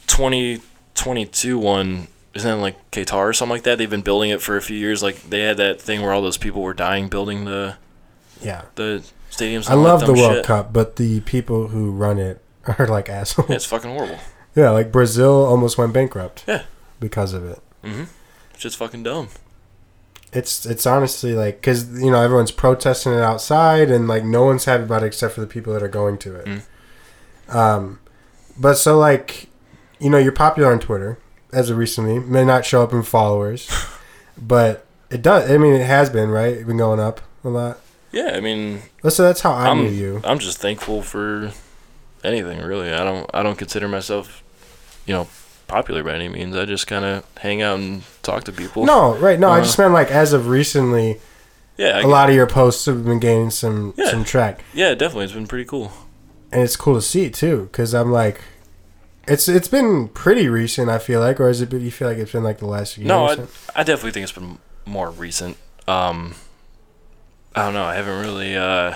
2022 0.08 1.58
one. 1.60 2.08
Isn't 2.34 2.50
that 2.50 2.62
like 2.62 2.92
Qatar 2.92 3.30
or 3.30 3.34
something 3.34 3.52
like 3.56 3.64
that? 3.64 3.78
They've 3.78 3.90
been 3.90 4.02
building 4.02 4.30
it 4.30 4.42
for 4.42 4.56
a 4.56 4.62
few 4.62 4.78
years. 4.78 5.04
Like 5.04 5.22
they 5.30 5.42
had 5.42 5.58
that 5.58 5.82
thing 5.82 6.02
where 6.02 6.14
all 6.14 6.22
those 6.22 6.38
people 6.38 6.62
were 6.62 6.74
dying 6.74 7.10
building 7.10 7.44
the 7.46 7.76
Yeah, 8.42 8.64
the 8.76 9.04
stadiums. 9.30 9.70
I 9.70 9.74
love 9.74 10.06
the 10.06 10.14
World 10.14 10.36
shit. 10.38 10.46
Cup, 10.46 10.72
but 10.72 10.96
the 10.96 11.20
people 11.22 11.68
who 11.68 11.92
run 11.92 12.18
it 12.20 12.42
are 12.80 12.88
like 12.88 13.10
assholes. 13.10 13.50
Yeah, 13.50 13.56
it's 13.58 13.66
fucking 13.66 13.92
horrible. 13.92 14.18
Yeah, 14.56 14.70
like 14.70 14.92
Brazil 14.92 15.46
almost 15.46 15.78
went 15.78 15.92
bankrupt. 15.94 16.46
Yeah. 16.48 16.64
because 17.00 17.34
of 17.34 17.44
it. 17.46 17.60
Mm-hmm. 17.84 18.04
It's 18.62 18.76
just 18.76 18.78
fucking 18.78 19.02
dumb. 19.02 19.30
It's 20.32 20.68
it's 20.68 20.86
honestly 20.86 21.34
like 21.34 21.56
because 21.56 22.00
you 22.00 22.12
know 22.12 22.22
everyone's 22.22 22.52
protesting 22.52 23.12
it 23.12 23.20
outside 23.20 23.90
and 23.90 24.08
like 24.08 24.24
no 24.24 24.44
one's 24.44 24.66
happy 24.66 24.84
about 24.84 25.02
it 25.02 25.08
except 25.08 25.34
for 25.34 25.42
the 25.42 25.48
people 25.48 25.74
that 25.74 25.82
are 25.82 25.88
going 25.88 26.20
to 26.20 26.36
it. 26.36 26.46
Mm. 26.46 27.56
Um, 27.56 28.00
but 28.60 28.76
so 28.76 29.00
like, 29.00 29.50
you 30.00 30.12
know, 30.12 30.20
you're 30.20 30.32
popular 30.32 30.72
on 30.72 30.80
Twitter 30.80 31.18
as 31.52 31.72
of 31.72 31.78
recently. 31.78 32.20
May 32.20 32.46
not 32.46 32.64
show 32.64 32.84
up 32.84 32.94
in 32.94 33.02
followers, 33.02 33.68
but 34.38 34.86
it 35.10 35.24
does. 35.24 35.50
I 35.50 35.58
mean, 35.58 35.74
it 35.74 35.88
has 35.88 36.12
been 36.12 36.30
right. 36.30 36.54
It's 36.54 36.68
been 36.68 36.78
going 36.78 37.00
up 37.00 37.20
a 37.44 37.50
lot. 37.50 37.80
Yeah, 38.12 38.34
I 38.36 38.42
mean, 38.42 38.84
So 39.10 39.24
that's 39.24 39.42
how 39.42 39.54
I 39.54 39.70
I'm 39.70 39.86
knew 39.86 39.90
you. 39.90 40.22
I'm 40.24 40.38
just 40.38 40.60
thankful 40.60 41.02
for 41.02 41.52
anything 42.24 42.60
really. 42.60 42.94
I 42.94 43.04
don't 43.04 43.28
I 43.34 43.42
don't 43.42 43.58
consider 43.58 43.88
myself, 43.88 44.44
you 45.08 45.16
know, 45.16 45.28
popular 45.72 46.04
by 46.04 46.14
any 46.14 46.30
means. 46.30 46.56
I 46.56 46.66
just 46.66 46.86
kind 46.88 47.04
of 47.06 47.24
hang 47.38 47.62
out 47.62 47.80
and 47.80 48.04
talk 48.24 48.44
to 48.46 48.52
people. 48.52 48.86
No, 48.86 49.16
right? 49.18 49.40
No, 49.40 49.50
I 49.50 49.60
Uh, 49.60 49.64
just 49.64 49.78
meant 49.80 49.94
like 49.94 50.12
as 50.12 50.34
of 50.34 50.48
recently. 50.48 51.20
Yeah, 51.78 51.98
I 51.98 52.02
a 52.02 52.08
lot 52.08 52.30
of 52.30 52.36
your 52.36 52.46
posts 52.48 52.86
have 52.86 53.04
been 53.06 53.20
gaining 53.20 53.50
some 53.50 53.94
Yeah. 53.98 54.10
some 54.12 54.24
track, 54.24 54.64
Yeah, 54.74 54.94
definitely. 54.94 55.24
It's 55.26 55.34
been 55.34 55.48
pretty 55.48 55.66
cool. 55.66 55.92
and 56.52 56.62
it's 56.62 56.76
cool 56.76 56.96
to 56.96 57.02
see 57.02 57.30
too. 57.30 57.70
Because 57.72 57.94
I'm 57.96 58.12
like, 58.12 58.42
it's 59.28 59.48
it's 59.48 59.68
been 59.70 60.10
pretty 60.10 60.48
recent. 60.50 60.90
I 60.90 61.00
feel 61.00 61.20
like, 61.22 61.40
or 61.40 61.50
is 61.50 61.62
it? 61.62 61.70
been- 61.70 61.82
You 61.82 61.92
feel 61.92 62.08
like 62.10 62.18
it's 62.18 62.34
been 62.34 62.44
like 62.44 62.60
the 62.60 62.68
last 62.68 62.98
year? 62.98 63.08
No, 63.08 63.26
I. 63.28 63.32
I 63.76 63.84
definitely 63.84 64.12
think 64.12 64.24
it's 64.26 64.32
been 64.34 64.58
more 64.86 65.10
recent. 65.10 65.58
Um, 65.88 66.36
I 67.56 67.64
don't 67.64 67.74
know. 67.74 67.86
I 67.86 67.96
haven't 67.96 68.20
really. 68.22 68.56
Uh, 68.56 68.96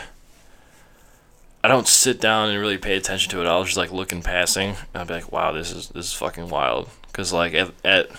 I 1.66 1.68
don't 1.68 1.88
sit 1.88 2.22
down 2.22 2.52
and 2.52 2.60
really 2.60 2.78
pay 2.78 2.96
attention 2.96 3.32
to 3.32 3.42
it. 3.42 3.48
I'll 3.48 3.64
just 3.64 3.76
like 3.76 3.92
look 3.92 4.12
in 4.12 4.22
passing. 4.22 4.70
And 4.70 4.78
I'll 4.94 5.06
be 5.06 5.16
like, 5.16 5.32
"Wow, 5.32 5.52
this 5.52 5.72
is 5.72 5.90
this 5.90 6.06
is 6.06 6.14
fucking 6.14 6.50
wild." 6.50 6.92
Because 7.08 7.34
like 7.34 7.56
at, 7.56 7.72
at 7.84 8.12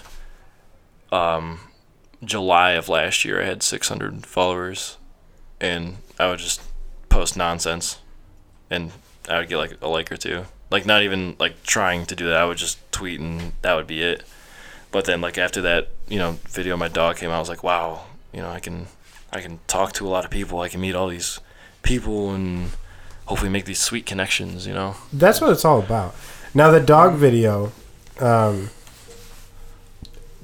um, 1.13 1.61
July 2.25 2.73
of 2.73 2.89
last 2.89 3.25
year, 3.25 3.41
I 3.41 3.45
had 3.45 3.63
600 3.63 4.27
followers, 4.27 4.99
and 5.61 5.99
I 6.19 6.29
would 6.29 6.41
just 6.41 6.61
post 7.09 7.37
nonsense, 7.37 8.01
and 8.69 8.91
I 9.29 9.39
would 9.39 9.49
get 9.49 9.59
like 9.59 9.79
a 9.81 9.87
like 9.87 10.11
or 10.11 10.17
two. 10.17 10.47
Like 10.69 10.85
not 10.85 11.05
even 11.05 11.37
like 11.39 11.63
trying 11.63 12.05
to 12.07 12.17
do 12.17 12.27
that. 12.27 12.39
I 12.39 12.47
would 12.47 12.59
just 12.59 12.81
tweet, 12.91 13.21
and 13.21 13.53
that 13.63 13.75
would 13.75 13.87
be 13.87 14.03
it. 14.03 14.25
But 14.91 15.05
then 15.05 15.21
like 15.21 15.39
after 15.39 15.63
that, 15.63 15.91
you 16.09 16.19
know, 16.19 16.41
video 16.49 16.73
of 16.73 16.81
my 16.81 16.89
dog 16.89 17.19
came 17.19 17.31
out, 17.31 17.37
I 17.37 17.39
was 17.39 17.49
like, 17.49 17.63
wow, 17.63 18.07
you 18.33 18.41
know, 18.41 18.51
I 18.51 18.59
can 18.59 18.89
I 19.33 19.41
can 19.41 19.61
talk 19.69 19.93
to 19.93 20.05
a 20.05 20.11
lot 20.11 20.25
of 20.25 20.33
people. 20.33 20.63
I 20.63 20.69
can 20.69 20.81
meet 20.81 20.97
all 20.97 21.07
these 21.07 21.39
people 21.85 22.35
and 22.35 22.73
hopefully 23.27 23.51
make 23.51 23.65
these 23.65 23.81
sweet 23.81 24.07
connections, 24.07 24.67
you 24.67 24.75
know. 24.75 24.97
That's 25.13 25.41
what 25.41 25.51
it's 25.51 25.65
all 25.65 25.79
about. 25.79 26.15
Now 26.55 26.71
the 26.71 26.81
dog 26.81 27.15
video, 27.15 27.73
um, 28.21 28.71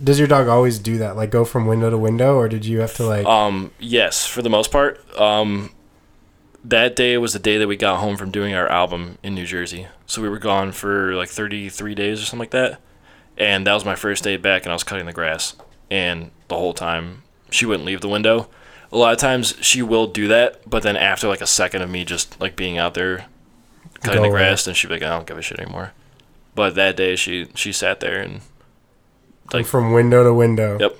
does 0.03 0.18
your 0.18 0.28
dog 0.28 0.49
always 0.49 0.78
do 0.78 0.99
that? 0.99 1.16
Like 1.16 1.30
go 1.30 1.45
from 1.45 1.66
window 1.66 1.91
to 1.91 1.99
window, 1.99 2.37
or 2.37 2.49
did 2.49 2.64
you 2.64 2.80
have 2.80 2.95
to 2.95 3.05
like? 3.05 3.26
Um, 3.26 3.70
yes, 3.78 4.26
for 4.26 4.43
the 4.43 4.51
most 4.51 4.70
part. 4.70 5.01
Um, 5.18 5.70
that 6.64 6.95
day 6.95 7.18
was 7.18 7.33
the 7.33 7.39
day 7.39 7.59
that 7.59 7.66
we 7.66 7.76
got 7.76 7.99
home 7.99 8.16
from 8.16 8.30
doing 8.30 8.55
our 8.55 8.68
album 8.68 9.18
in 9.22 9.35
New 9.35 9.47
Jersey. 9.47 9.89
So 10.07 10.22
we 10.22 10.28
were 10.28 10.39
gone 10.39 10.72
for 10.72 11.14
like 11.14 11.28
33 11.28 11.95
days 11.95 12.20
or 12.20 12.24
something 12.24 12.39
like 12.41 12.51
that. 12.51 12.80
And 13.37 13.66
that 13.66 13.74
was 13.74 13.85
my 13.85 13.95
first 13.95 14.22
day 14.22 14.37
back, 14.37 14.62
and 14.64 14.70
I 14.70 14.74
was 14.74 14.85
cutting 14.85 15.07
the 15.07 15.12
grass. 15.12 15.57
And 15.91 16.30
the 16.49 16.57
whole 16.57 16.74
time, 16.74 17.22
she 17.51 17.66
wouldn't 17.66 17.87
leave 17.87 18.01
the 18.01 18.09
window. 18.09 18.49
A 18.93 18.97
lot 18.97 19.12
of 19.12 19.18
times, 19.18 19.55
she 19.61 19.80
will 19.82 20.07
do 20.07 20.28
that, 20.28 20.68
but 20.68 20.82
then 20.82 20.97
after 20.97 21.26
like 21.28 21.40
a 21.40 21.47
second 21.47 21.82
of 21.82 21.88
me 21.90 22.05
just 22.05 22.38
like 22.40 22.57
being 22.57 22.76
out 22.78 22.95
there 22.95 23.26
cutting 24.03 24.18
Go 24.20 24.24
the 24.24 24.30
grass, 24.30 24.64
then 24.64 24.74
she'd 24.74 24.88
be 24.88 24.95
like, 24.95 25.03
I 25.03 25.09
don't 25.09 25.26
give 25.26 25.38
a 25.38 25.43
shit 25.43 25.59
anymore. 25.59 25.93
But 26.55 26.74
that 26.74 26.97
day, 26.97 27.16
she 27.16 27.49
she 27.55 27.72
sat 27.72 28.01
there 28.01 28.20
and 28.20 28.40
like- 29.53 29.66
from 29.66 29.93
window 29.93 30.22
to 30.24 30.34
window. 30.34 30.78
Yep. 30.78 30.97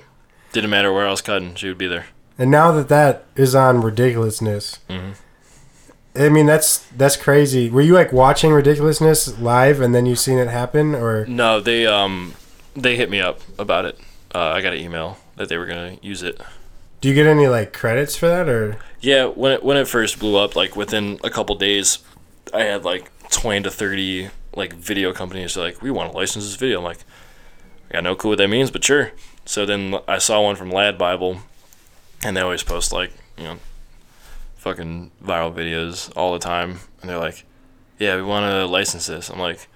didn't 0.53 0.69
matter 0.71 0.91
where 0.91 1.07
I 1.07 1.11
was 1.11 1.21
cutting, 1.21 1.53
she 1.55 1.67
would 1.67 1.77
be 1.77 1.87
there. 1.87 2.07
And 2.39 2.49
now 2.49 2.71
that 2.71 2.89
that 2.89 3.25
is 3.35 3.53
on 3.53 3.81
ridiculousness, 3.81 4.79
hmm 4.89 5.11
I 6.15 6.29
mean 6.29 6.45
that's 6.45 6.79
that's 6.97 7.15
crazy. 7.15 7.69
Were 7.71 7.81
you 7.81 7.93
like 7.93 8.11
watching 8.13 8.51
ridiculousness 8.51 9.39
live 9.39 9.81
and 9.81 9.93
then 9.95 10.05
you 10.05 10.15
seen 10.15 10.37
it 10.39 10.47
happen, 10.47 10.93
or 10.95 11.25
No, 11.25 11.59
they 11.59 11.85
um 11.87 12.33
they 12.75 12.95
hit 12.95 13.09
me 13.11 13.19
up 13.21 13.39
about 13.59 13.85
it. 13.85 13.99
Uh, 14.33 14.49
I 14.49 14.61
got 14.61 14.73
an 14.73 14.79
email 14.79 15.17
that 15.35 15.49
they 15.49 15.57
were 15.57 15.65
gonna 15.67 15.97
use 16.01 16.23
it. 16.23 16.39
Do 17.03 17.09
you 17.09 17.15
get 17.15 17.27
any 17.27 17.47
like 17.49 17.73
credits 17.73 18.15
for 18.15 18.29
that, 18.29 18.47
or 18.47 18.77
Yeah, 19.01 19.25
when 19.25 19.51
it 19.51 19.61
when 19.61 19.75
it 19.75 19.89
first 19.89 20.19
blew 20.19 20.37
up, 20.37 20.55
like 20.55 20.77
within 20.77 21.19
a 21.21 21.29
couple 21.29 21.53
days, 21.55 21.99
I 22.53 22.61
had 22.63 22.85
like 22.85 23.11
twenty 23.29 23.61
to 23.63 23.69
thirty 23.69 24.29
like 24.55 24.71
video 24.71 25.11
companies 25.11 25.57
like 25.57 25.81
we 25.81 25.91
want 25.91 26.13
to 26.13 26.17
license 26.17 26.45
this 26.45 26.55
video. 26.55 26.77
I'm 26.77 26.85
like, 26.85 26.99
I 27.89 27.95
got 27.95 28.05
no 28.05 28.15
clue 28.15 28.31
what 28.31 28.37
that 28.37 28.47
means, 28.47 28.71
but 28.71 28.85
sure. 28.85 29.11
So 29.43 29.65
then 29.65 29.95
I 30.07 30.17
saw 30.17 30.43
one 30.43 30.55
from 30.55 30.71
Lad 30.71 30.97
Bible, 30.97 31.39
and 32.23 32.37
they 32.37 32.41
always 32.41 32.63
post 32.63 32.93
like 32.93 33.11
you 33.37 33.43
know, 33.43 33.57
fucking 34.55 35.11
viral 35.21 35.53
videos 35.53 36.09
all 36.15 36.31
the 36.31 36.39
time, 36.39 36.79
and 37.01 37.09
they're 37.09 37.19
like, 37.19 37.43
yeah, 37.99 38.15
we 38.15 38.21
want 38.21 38.49
to 38.49 38.65
license 38.65 39.07
this. 39.07 39.29
I'm 39.29 39.39
like, 39.39 39.67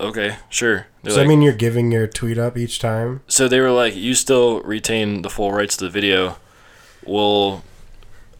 okay, 0.00 0.36
sure. 0.48 0.86
They're 1.02 1.10
does 1.10 1.16
that 1.16 1.26
mean 1.26 1.42
you're 1.42 1.52
giving 1.52 1.90
your 1.92 2.06
tweet 2.06 2.38
up 2.38 2.56
each 2.56 2.78
time? 2.78 3.22
so 3.28 3.48
they 3.48 3.60
were 3.60 3.70
like, 3.70 3.94
"You 3.94 4.14
still 4.14 4.60
retain 4.62 5.22
the 5.22 5.30
full 5.30 5.52
rights 5.52 5.76
to 5.78 5.84
the 5.84 5.90
video. 5.90 6.36
We'll 7.04 7.62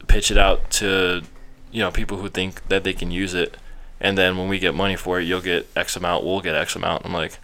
pitch 0.07 0.31
it 0.31 0.39
out 0.39 0.71
to, 0.73 1.23
you 1.71 1.81
know, 1.81 1.91
people 1.91 2.19
who 2.19 2.29
think 2.29 2.67
that 2.69 2.85
they 2.85 2.93
can 2.93 3.11
use 3.11 3.35
it, 3.35 3.57
and 4.01 4.17
then 4.17 4.37
when 4.37 4.49
we 4.49 4.59
get 4.59 4.75
money 4.75 4.97
for 4.97 5.21
it, 5.21 5.25
you'll 5.25 5.41
get 5.41 5.69
X 5.77 5.97
amount. 5.97 6.25
We'll 6.25 6.41
get 6.41 6.55
X 6.55 6.77
amount." 6.77 7.05
I'm 7.05 7.13
like, 7.13 7.39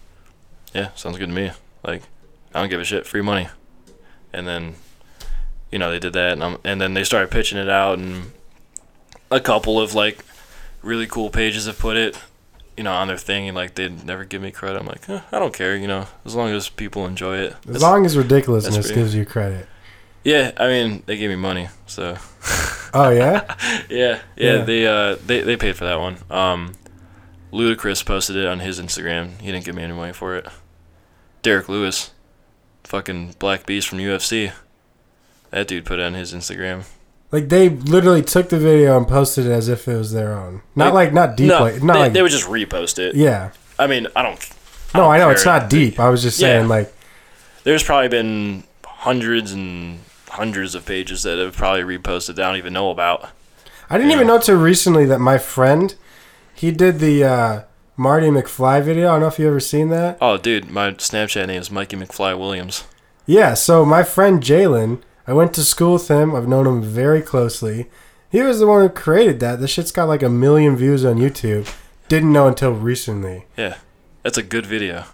"Yeah, 0.75 0.91
sounds 0.95 1.19
good 1.19 1.29
to 1.29 1.35
me. 1.35 1.53
Like, 1.85 2.03
I 2.55 2.61
don't 2.61 2.71
give 2.71 2.81
a 2.81 2.85
shit. 2.85 3.07
Free 3.07 3.23
money." 3.23 3.49
And 4.33 4.47
then, 4.47 4.77
you 5.71 5.79
know, 5.79 5.91
they 5.91 5.99
did 5.99 6.15
that, 6.15 6.33
and, 6.33 6.43
i 6.43 6.57
and 6.65 6.81
then 6.81 6.95
they 6.95 7.05
started 7.05 7.31
pitching 7.31 7.59
it 7.59 7.69
out, 7.69 7.99
and 7.99 8.33
a 9.31 9.41
couple 9.41 9.81
of 9.81 9.95
like 9.95 10.25
really 10.83 11.07
cool 11.07 11.31
pages 11.31 11.67
have 11.67 11.79
put 11.79 11.97
it 11.97 12.19
you 12.77 12.83
know, 12.85 12.93
on 12.93 13.09
their 13.09 13.19
thing, 13.19 13.49
and 13.49 13.55
like 13.57 13.75
they'd 13.75 14.05
never 14.05 14.25
give 14.25 14.41
me 14.43 14.51
credit. 14.51 14.79
I'm 14.81 14.87
like, 14.87 15.09
eh, 15.09 15.21
I 15.31 15.39
don't 15.39 15.55
care, 15.55 15.77
you 15.77 15.87
know, 15.89 16.07
as 16.25 16.35
long 16.35 16.51
as 16.51 16.69
people 16.69 17.07
enjoy 17.07 17.37
it. 17.39 17.57
As 17.69 17.83
long 17.83 18.05
as 18.07 18.17
ridiculousness 18.17 18.77
pretty- 18.87 18.95
gives 18.95 19.15
you 19.15 19.25
credit. 19.27 19.67
yeah, 20.25 20.53
I 20.57 20.69
mean, 20.69 21.03
they 21.07 21.17
gave 21.17 21.31
me 21.31 21.37
money, 21.37 21.69
so 21.87 22.17
Oh 22.95 23.11
yeah, 23.11 23.55
yeah, 23.91 24.21
yeah, 24.37 24.57
Yeah. 24.59 24.65
they 24.65 24.87
uh, 24.87 25.17
they 25.27 25.41
they 25.43 25.57
paid 25.57 25.77
for 25.77 25.85
that 25.85 25.99
one. 26.01 26.19
Um, 26.31 26.75
Ludacris 27.53 28.05
posted 28.05 28.37
it 28.37 28.47
on 28.47 28.61
his 28.61 28.81
Instagram. 28.81 29.39
He 29.41 29.53
didn't 29.53 29.65
give 29.67 29.75
me 29.75 29.83
any 29.83 29.93
money 29.93 30.13
for 30.13 30.37
it. 30.37 30.47
Derrick 31.43 31.69
Lewis, 31.69 32.13
fucking 32.85 33.35
Black 33.39 33.67
Beast 33.67 33.89
from 33.89 33.99
UFC. 33.99 34.53
That 35.51 35.69
dude 35.69 35.85
put 35.85 35.99
it 35.99 36.03
on 36.07 36.15
his 36.15 36.33
Instagram. 36.33 36.85
Like 37.33 37.49
they 37.49 37.69
literally 37.71 38.23
took 38.23 38.49
the 38.51 38.59
video 38.59 38.97
and 38.97 39.09
posted 39.09 39.47
it 39.47 39.51
as 39.51 39.69
if 39.69 39.89
it 39.89 39.97
was 39.97 40.13
their 40.13 40.33
own. 40.39 40.63
Not 40.77 40.95
like, 40.95 41.13
not 41.13 41.37
deep, 41.37 41.49
no, 41.49 41.61
like 41.63 41.83
not 41.83 41.95
they, 41.95 41.99
like 41.99 42.13
they 42.13 42.23
would 42.23 42.31
just 42.31 42.47
repost 42.49 42.99
it. 42.99 43.15
yeah. 43.17 43.51
I 43.79 43.87
mean, 43.89 44.07
I 44.15 44.23
don't. 44.23 44.39
No, 44.95 45.11
I 45.11 45.17
know 45.19 45.25
don't 45.25 45.33
it's 45.33 45.45
not 45.47 45.69
deep. 45.71 45.99
I 45.99 46.09
was 46.11 46.23
just 46.23 46.39
Yeah. 46.39 46.49
saying 46.59 46.69
like 46.69 46.93
There's 47.65 47.83
probably 47.83 48.09
been 48.09 48.63
hundreds 48.85 49.51
and 49.53 50.01
hundreds 50.29 50.75
of 50.75 50.85
pages 50.87 51.23
that 51.25 51.39
have 51.39 51.57
probably 51.57 51.83
reposted 51.83 52.37
that 52.37 52.45
I 52.45 52.49
don't 52.49 52.57
even 52.59 52.73
know 52.73 52.91
about. 52.91 53.29
I 53.91 53.97
didn't 53.99 54.11
Yeah. 54.11 54.17
even 54.17 54.27
know 54.29 54.39
till 54.39 54.59
recently 54.59 55.05
that 55.07 55.19
my 55.19 55.39
friend 55.39 55.95
he 56.55 56.71
did 56.71 56.99
the 57.01 57.25
uh, 57.25 57.61
Marty 57.97 58.29
McFly 58.29 58.83
video. 58.83 59.09
I 59.09 59.13
don't 59.13 59.21
know 59.23 59.27
if 59.29 59.39
you 59.39 59.49
ever 59.49 59.59
seen 59.61 59.89
that. 59.89 60.17
Oh, 60.21 60.37
dude, 60.37 60.71
my 60.71 60.93
Snapchat 60.93 61.47
name 61.49 61.61
is 61.61 61.71
Mikey 61.71 61.97
McFly 61.97 62.39
Williams. 62.39 62.85
Yeah, 63.27 63.55
so 63.55 63.85
my 63.85 64.03
friend 64.03 64.43
Jalen, 64.43 65.01
I 65.27 65.33
went 65.33 65.55
to 65.55 65.63
school 65.65 65.95
with 65.95 66.09
him. 66.09 66.35
I've 66.35 66.49
known 66.49 66.67
him 66.67 66.83
very 66.83 67.23
closely. 67.23 67.89
He 68.31 68.41
was 68.43 68.59
the 68.61 68.67
one 68.67 68.81
who 68.83 68.89
created 68.89 69.41
that. 69.41 69.61
The 69.61 69.69
shit's 69.69 69.93
got 69.93 70.09
like 70.09 70.23
a 70.23 70.29
million 70.29 70.77
views 70.77 71.05
on 71.05 71.17
YouTube. 71.17 71.73
Didn't 72.09 72.33
know 72.33 72.49
until 72.49 72.73
recently. 72.73 73.45
Yeah, 73.57 73.77
that's 74.23 74.39
a 74.39 74.43
good 74.43 74.67
video. 74.67 75.05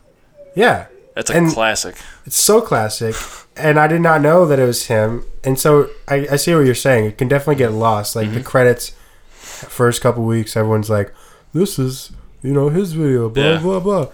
Yeah, 0.54 0.86
That's 1.14 1.30
a 1.30 1.34
And- 1.36 1.52
classic. 1.52 1.96
it's 2.26 2.42
so 2.42 2.61
classic. 2.61 3.14
And 3.61 3.76
I 3.76 3.88
did 3.88 4.00
not 4.02 4.20
know 4.20 4.46
that 4.46 4.61
it 4.61 4.64
was 4.64 4.86
him. 4.86 5.24
And 5.42 5.59
so 5.59 5.90
I, 6.06 6.28
I 6.30 6.36
see 6.36 6.54
what 6.54 6.61
you're 6.64 6.76
saying. 6.76 7.06
It 7.06 7.18
can 7.18 7.26
definitely 7.26 7.56
get 7.56 7.72
lost. 7.72 8.14
Like 8.14 8.28
the 8.28 8.36
mm-hmm. 8.36 8.44
credits, 8.44 8.92
first 9.30 10.00
couple 10.00 10.22
weeks, 10.22 10.56
everyone's 10.56 10.88
like, 10.88 11.12
this 11.52 11.76
is, 11.76 12.12
you 12.40 12.52
know, 12.52 12.68
his 12.68 12.92
video, 12.92 13.28
blah, 13.28 13.42
Yeah. 13.42 13.59
blah, 13.59 13.80
blah. 13.80 14.04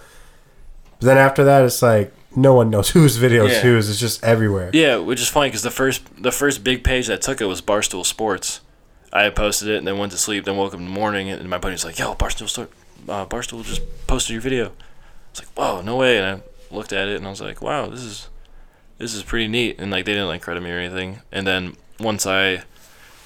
But 0.99 1.07
then 1.07 1.19
after 1.19 1.45
that, 1.45 1.63
it's 1.63 1.83
like, 1.83 2.11
no 2.37 2.55
one 2.55 2.71
knows 2.71 2.91
whose 2.97 3.17
video 3.17 3.47
is 3.47 3.53
Yeah. 3.55 3.61
whose. 3.63 3.89
It's 3.91 4.01
just 4.01 4.23
everywhere. 4.25 4.71
Yeah, 4.73 4.97
which 4.97 5.21
is 5.21 5.29
funny 5.29 5.49
because 5.49 5.63
the 5.63 5.71
first 5.71 6.03
the 6.23 6.33
first 6.33 6.65
big 6.65 6.85
page 6.85 7.07
that 7.09 7.23
took 7.23 7.41
it 7.41 7.47
was 7.47 7.61
Barstool 7.63 8.05
Sports. 8.05 8.61
I 9.13 9.23
had 9.23 9.37
posted 9.37 9.69
it 9.69 9.77
and 9.79 9.87
then 9.87 9.97
went 9.99 10.13
to 10.13 10.19
sleep. 10.19 10.45
Then 10.45 10.57
woke 10.57 10.75
up 10.75 10.81
in 10.81 10.87
the 10.87 10.91
morning 10.91 11.29
and 11.31 11.49
my 11.49 11.59
buddy's 11.59 11.85
like, 11.85 11.99
"Yo, 11.99 12.15
Barstool 12.15 12.49
Sto- 12.49 12.69
uh, 13.09 13.27
Barstool 13.27 13.65
just 13.65 13.83
posted 14.07 14.33
your 14.35 14.43
video." 14.43 14.73
It's 15.31 15.41
like, 15.41 15.49
"Whoa, 15.57 15.83
no 15.83 15.97
way!" 15.97 16.19
And 16.19 16.27
I 16.27 16.75
looked 16.75 16.93
at 16.93 17.09
it 17.09 17.17
and 17.17 17.27
I 17.27 17.31
was 17.31 17.41
like, 17.41 17.63
"Wow, 17.63 17.87
this 17.89 18.03
is 18.03 18.29
this 18.99 19.15
is 19.15 19.23
pretty 19.23 19.47
neat." 19.49 19.77
And 19.79 19.91
like 19.91 20.05
they 20.05 20.13
didn't 20.13 20.29
like 20.29 20.43
credit 20.43 20.63
me 20.63 20.71
or 20.71 20.79
anything. 20.79 21.21
And 21.31 21.47
then 21.47 21.77
once 22.01 22.27
I, 22.27 22.63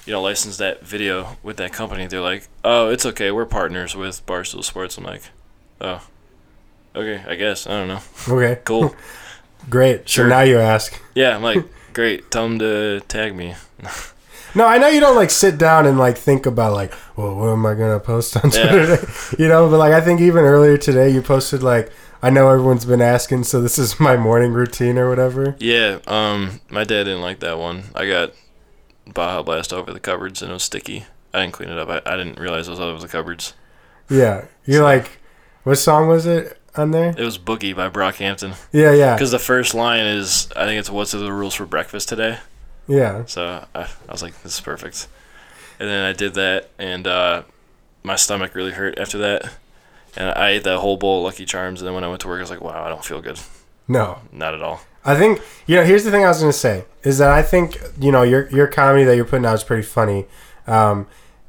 you 0.05 0.13
know, 0.13 0.21
licensed 0.21 0.59
that 0.59 0.83
video 0.85 1.37
with 1.41 1.57
that 1.57 1.73
company, 1.73 2.05
they're 2.05 2.21
like, 2.21 2.47
"Oh, 2.63 2.89
it's 2.89 3.05
okay. 3.07 3.31
We're 3.31 3.45
partners 3.47 3.95
with 3.95 4.23
Barstool 4.27 4.63
Sports." 4.63 4.97
I'm 4.97 5.03
like, 5.05 5.23
"Oh, 5.81 6.01
okay, 6.95 7.23
I 7.27 7.35
guess. 7.35 7.67
I 7.67 7.71
don't 7.71 7.87
know. 7.87 8.01
Okay. 8.27 8.61
Cool." 8.65 8.95
Great. 9.69 10.07
Sure. 10.09 10.25
So 10.25 10.29
now 10.29 10.41
you 10.41 10.57
ask. 10.59 10.99
yeah, 11.15 11.35
I'm 11.35 11.43
like, 11.43 11.63
"Great. 11.93 12.31
Tell 12.31 12.47
them 12.47 12.59
to 12.59 13.01
tag 13.07 13.35
me." 13.35 13.55
No, 14.55 14.65
I 14.65 14.79
know 14.79 14.87
you 14.87 14.99
don't 14.99 15.15
like 15.15 15.29
sit 15.29 15.59
down 15.59 15.85
and 15.85 15.99
like 15.99 16.17
think 16.17 16.47
about 16.47 16.73
like, 16.73 16.91
well, 17.15 17.35
what 17.35 17.49
am 17.49 17.63
I 17.67 17.75
gonna 17.75 17.99
post 17.99 18.35
on 18.35 18.49
Yeah. 18.49 18.67
Twitter? 18.71 18.97
today? 18.97 19.11
You 19.43 19.47
know, 19.47 19.69
but 19.69 19.77
like 19.77 19.93
I 19.93 20.01
think 20.01 20.21
even 20.21 20.43
earlier 20.43 20.75
today 20.75 21.07
you 21.11 21.21
posted 21.21 21.61
like, 21.61 21.91
I 22.23 22.31
know 22.31 22.49
everyone's 22.49 22.83
been 22.83 22.99
asking, 23.01 23.43
so 23.43 23.61
this 23.61 23.77
is 23.77 23.99
my 23.99 24.17
morning 24.17 24.51
routine 24.51 24.97
or 24.97 25.07
whatever. 25.07 25.55
Yeah, 25.59 25.99
um, 26.07 26.61
my 26.71 26.83
dad 26.83 27.03
didn't 27.03 27.21
like 27.21 27.41
that 27.41 27.59
one. 27.59 27.83
I 27.93 28.07
got 28.07 28.33
Baja 29.13 29.43
Blast 29.43 29.71
over 29.71 29.93
the 29.93 29.99
cupboards 29.99 30.41
and 30.41 30.49
it 30.49 30.53
was 30.55 30.63
sticky. 30.63 31.05
I 31.31 31.41
didn't 31.41 31.53
clean 31.53 31.69
it 31.69 31.77
up. 31.77 31.87
I, 31.89 32.01
I 32.11 32.17
didn't 32.17 32.39
realize 32.39 32.67
it 32.67 32.71
was 32.71 32.79
over 32.79 32.99
the 32.99 33.07
cupboards. 33.07 33.53
Yeah, 34.09 34.45
you're 34.65 34.83
like, 34.83 35.19
what 35.63 35.75
song 35.75 36.07
was 36.07 36.25
it 36.25 36.58
on 36.79 36.91
there? 36.91 37.09
It 37.17 37.23
was 37.23 37.37
Boogie 37.37 37.75
by 37.75 37.89
Brockhampton. 37.89 38.55
Yeah, 38.71 38.91
yeah, 38.93 39.15
Because 39.15 39.31
the 39.31 39.39
first 39.39 39.73
line 39.73 40.05
is, 40.05 40.49
I 40.55 40.65
think 40.65 40.79
it's 40.79 40.89
"What's 40.89 41.11
the 41.11 41.31
rules 41.31 41.53
for 41.53 41.65
breakfast 41.65 42.09
today?" 42.09 42.39
Yeah. 42.87 43.25
So 43.25 43.65
I, 43.75 43.81
I 43.81 44.11
was 44.11 44.23
like, 44.23 44.41
this 44.41 44.55
is 44.55 44.61
perfect. 44.61 45.07
And 45.79 45.87
then 45.87 46.03
I 46.03 46.13
did 46.13 46.33
that, 46.33 46.69
and 46.79 47.05
uh, 47.07 47.43
my 48.03 48.15
stomach 48.15 48.55
really 48.55 48.71
hurt 48.71 48.97
after 48.97 49.17
that. 49.19 49.53
And 50.17 50.29
I 50.29 50.49
ate 50.49 50.63
that 50.63 50.79
whole 50.79 50.97
bowl 50.97 51.19
of 51.19 51.25
Lucky 51.25 51.45
Charms, 51.45 51.81
and 51.81 51.87
then 51.87 51.93
when 51.93 52.03
I 52.03 52.07
went 52.07 52.21
to 52.21 52.27
work, 52.27 52.39
I 52.39 52.41
was 52.41 52.49
like, 52.49 52.61
wow, 52.61 52.83
I 52.83 52.89
don't 52.89 53.05
feel 53.05 53.21
good. 53.21 53.39
No. 53.87 54.19
Not 54.31 54.53
at 54.53 54.61
all. 54.61 54.81
I 55.05 55.15
think 55.15 55.41
you 55.65 55.75
know. 55.75 55.83
Here's 55.83 56.03
the 56.03 56.11
thing 56.11 56.25
I 56.25 56.27
was 56.27 56.39
gonna 56.41 56.51
say 56.51 56.83
is 57.03 57.19
that 57.19 57.29
I 57.31 57.41
think 57.41 57.79
you 57.99 58.11
know 58.11 58.21
your 58.21 58.49
your 58.49 58.67
comedy 58.67 59.05
that 59.05 59.15
you're 59.15 59.25
putting 59.25 59.45
out 59.45 59.55
is 59.55 59.63
pretty 59.63 59.83
funny, 59.83 60.25
um, 60.67 61.07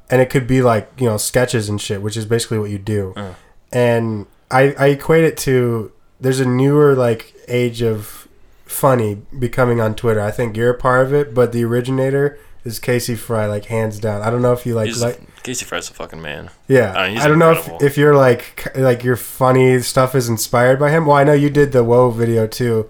and 0.09 0.21
it 0.21 0.29
could 0.29 0.47
be 0.47 0.61
like 0.61 0.89
you 0.97 1.05
know 1.05 1.17
sketches 1.17 1.67
and 1.67 1.79
shit, 1.79 2.01
which 2.01 2.15
is 2.15 2.25
basically 2.25 2.59
what 2.59 2.69
you 2.69 2.77
do. 2.77 3.13
Uh. 3.15 3.33
And 3.73 4.25
I 4.51 4.73
I 4.79 4.87
equate 4.87 5.23
it 5.23 5.37
to 5.39 5.91
there's 6.19 6.39
a 6.39 6.45
newer 6.45 6.95
like 6.95 7.33
age 7.47 7.81
of 7.81 8.27
funny 8.65 9.15
becoming 9.37 9.81
on 9.81 9.95
Twitter. 9.95 10.21
I 10.21 10.31
think 10.31 10.55
you're 10.55 10.71
a 10.71 10.77
part 10.77 11.05
of 11.05 11.13
it, 11.13 11.33
but 11.33 11.51
the 11.51 11.63
originator 11.63 12.37
is 12.63 12.79
Casey 12.79 13.15
Frey, 13.15 13.47
like 13.47 13.65
hands 13.65 13.99
down. 13.99 14.21
I 14.21 14.29
don't 14.29 14.41
know 14.41 14.53
if 14.53 14.65
you 14.65 14.75
like 14.75 14.87
He's, 14.87 15.01
like 15.01 15.19
Casey 15.43 15.65
Frey's 15.65 15.89
a 15.89 15.93
fucking 15.93 16.21
man. 16.21 16.51
yeah. 16.67 16.93
I 16.93 17.09
mean, 17.09 17.17
I 17.17 17.27
don't 17.27 17.39
know 17.39 17.51
if, 17.53 17.69
if 17.81 17.97
you're 17.97 18.15
like 18.15 18.71
like 18.77 19.03
your 19.03 19.15
funny 19.15 19.79
stuff 19.79 20.13
is 20.15 20.29
inspired 20.29 20.79
by 20.79 20.91
him. 20.91 21.05
Well, 21.05 21.17
I 21.17 21.23
know 21.23 21.33
you 21.33 21.49
did 21.49 21.71
the 21.71 21.83
Whoa 21.83 22.11
video 22.11 22.45
too. 22.47 22.87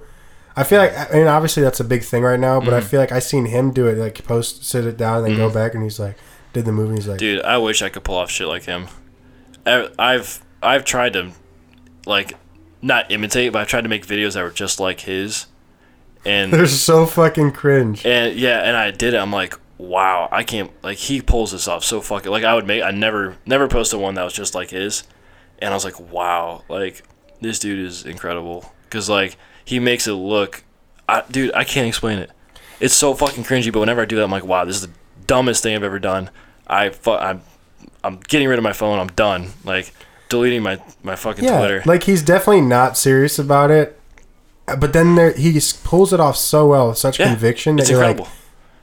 I 0.55 0.65
feel 0.65 0.79
like 0.79 0.91
I 0.95 1.13
mean 1.13 1.27
obviously 1.27 1.63
that's 1.63 1.79
a 1.79 1.85
big 1.85 2.03
thing 2.03 2.23
right 2.23 2.39
now, 2.39 2.59
but 2.59 2.73
I 2.73 2.81
Mhm. 2.81 2.83
feel 2.83 2.99
like 2.99 3.13
I 3.13 3.19
seen 3.19 3.45
him 3.45 3.71
do 3.71 3.87
it 3.87 3.97
like 3.97 4.21
post 4.25 4.65
sit 4.65 4.85
it 4.85 4.97
down 4.97 5.19
and 5.19 5.27
then 5.27 5.37
go 5.37 5.49
Mhm. 5.49 5.53
back 5.53 5.73
and 5.73 5.81
he's 5.83 5.97
like 5.99 6.17
did 6.51 6.65
the 6.65 6.73
movie. 6.73 6.95
He's 6.95 7.07
like 7.07 7.19
Dude, 7.19 7.41
I 7.43 7.57
wish 7.57 7.81
I 7.81 7.87
could 7.87 8.03
pull 8.03 8.17
off 8.17 8.29
shit 8.29 8.47
like 8.47 8.63
him. 8.65 8.87
I've 9.65 10.43
I've 10.61 10.85
tried 10.85 11.13
to, 11.13 11.31
like, 12.05 12.33
not 12.81 13.11
imitate, 13.11 13.53
but 13.53 13.61
I've 13.61 13.67
tried 13.67 13.81
to 13.81 13.89
make 13.89 14.05
videos 14.05 14.33
that 14.33 14.43
were 14.43 14.49
just 14.51 14.79
like 14.79 15.01
his, 15.01 15.45
and 16.25 16.51
they're 16.53 16.67
so 16.67 17.05
fucking 17.05 17.51
cringe. 17.51 18.05
and 18.05 18.35
yeah, 18.35 18.59
and 18.59 18.75
I 18.75 18.91
did 18.91 19.13
it. 19.13 19.17
I'm 19.17 19.31
like, 19.31 19.55
wow, 19.77 20.29
I 20.31 20.43
can't 20.43 20.71
like 20.83 20.97
he 20.97 21.21
pulls 21.21 21.51
this 21.51 21.67
off 21.67 21.83
so 21.83 22.01
fucking 22.01 22.31
like 22.31 22.43
I 22.43 22.53
would 22.53 22.67
make 22.67 22.83
I 22.83 22.91
never 22.91 23.37
never 23.45 23.67
posted 23.67 23.99
one 23.99 24.15
that 24.15 24.23
was 24.23 24.33
just 24.33 24.55
like 24.55 24.69
his, 24.71 25.03
and 25.59 25.71
I 25.71 25.75
was 25.75 25.85
like, 25.85 25.99
wow, 25.99 26.63
like 26.69 27.03
this 27.39 27.59
dude 27.59 27.79
is 27.79 28.05
incredible 28.05 28.71
because 28.83 29.09
like 29.09 29.37
he 29.65 29.79
makes 29.79 30.07
it 30.07 30.13
look, 30.13 30.63
I, 31.07 31.23
dude, 31.29 31.53
I 31.53 31.63
can't 31.63 31.87
explain 31.87 32.19
it. 32.19 32.31
It's 32.79 32.93
so 32.95 33.13
fucking 33.13 33.43
cringy, 33.43 33.71
but 33.71 33.79
whenever 33.79 34.01
I 34.01 34.05
do 34.05 34.15
that, 34.15 34.23
I'm 34.23 34.31
like, 34.31 34.43
wow, 34.43 34.65
this 34.65 34.75
is 34.77 34.87
the 34.87 34.93
dumbest 35.27 35.61
thing 35.63 35.75
I've 35.75 35.83
ever 35.83 35.99
done. 35.99 36.29
I 36.67 36.89
fu- 36.89 37.11
I'm 37.11 37.41
I'm 38.03 38.19
getting 38.27 38.47
rid 38.47 38.57
of 38.57 38.63
my 38.63 38.73
phone. 38.73 38.99
I'm 38.99 39.07
done. 39.07 39.49
Like 39.63 39.93
deleting 40.31 40.63
my 40.63 40.81
my 41.03 41.15
fucking 41.15 41.43
Yeah, 41.43 41.59
Twitter. 41.59 41.83
like 41.85 42.03
he's 42.03 42.23
definitely 42.23 42.61
not 42.61 42.97
serious 42.97 43.37
about 43.37 43.69
it, 43.69 43.99
but 44.79 44.93
then 44.93 45.15
there 45.15 45.33
he 45.33 45.59
pulls 45.83 46.11
it 46.13 46.19
off 46.19 46.35
so 46.37 46.67
well 46.67 46.89
with 46.89 46.97
such 46.97 47.19
Yeah, 47.19 47.27
conviction 47.27 47.75
that 47.75 47.83
it's 47.83 47.91
you're 47.91 47.99
incredible. 48.01 48.23
like, 48.25 48.33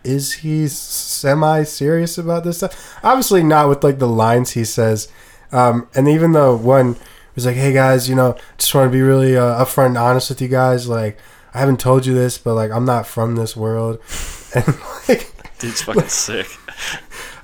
is 0.04 0.32
he 0.34 0.68
semi 0.68 1.64
serious 1.64 2.16
about 2.18 2.44
this 2.44 2.58
stuff? 2.58 2.98
Obviously 3.02 3.42
not 3.42 3.68
with 3.68 3.82
like 3.82 3.98
the 3.98 4.06
lines 4.08 4.52
he 4.52 4.64
says. 4.64 5.08
Um, 5.50 5.88
and 5.94 6.06
even 6.08 6.32
the 6.32 6.54
one 6.56 6.96
was 7.34 7.46
like, 7.46 7.56
"Hey 7.56 7.72
guys, 7.72 8.08
you 8.08 8.14
know, 8.14 8.36
just 8.58 8.74
want 8.74 8.86
to 8.86 8.92
be 8.92 9.00
really 9.02 9.36
uh, 9.36 9.64
upfront 9.64 9.86
and 9.86 9.98
honest 9.98 10.28
with 10.28 10.40
you 10.42 10.48
guys. 10.48 10.88
Like, 10.88 11.18
I 11.54 11.58
haven't 11.58 11.80
told 11.80 12.04
you 12.06 12.14
this, 12.14 12.36
but 12.38 12.54
like, 12.54 12.70
I'm 12.70 12.84
not 12.84 13.06
from 13.06 13.34
this 13.36 13.56
world." 13.56 13.98
And 14.54 14.64
like, 15.08 15.30
Dude's 15.58 15.82
fucking 15.82 16.08
sick. 16.08 16.46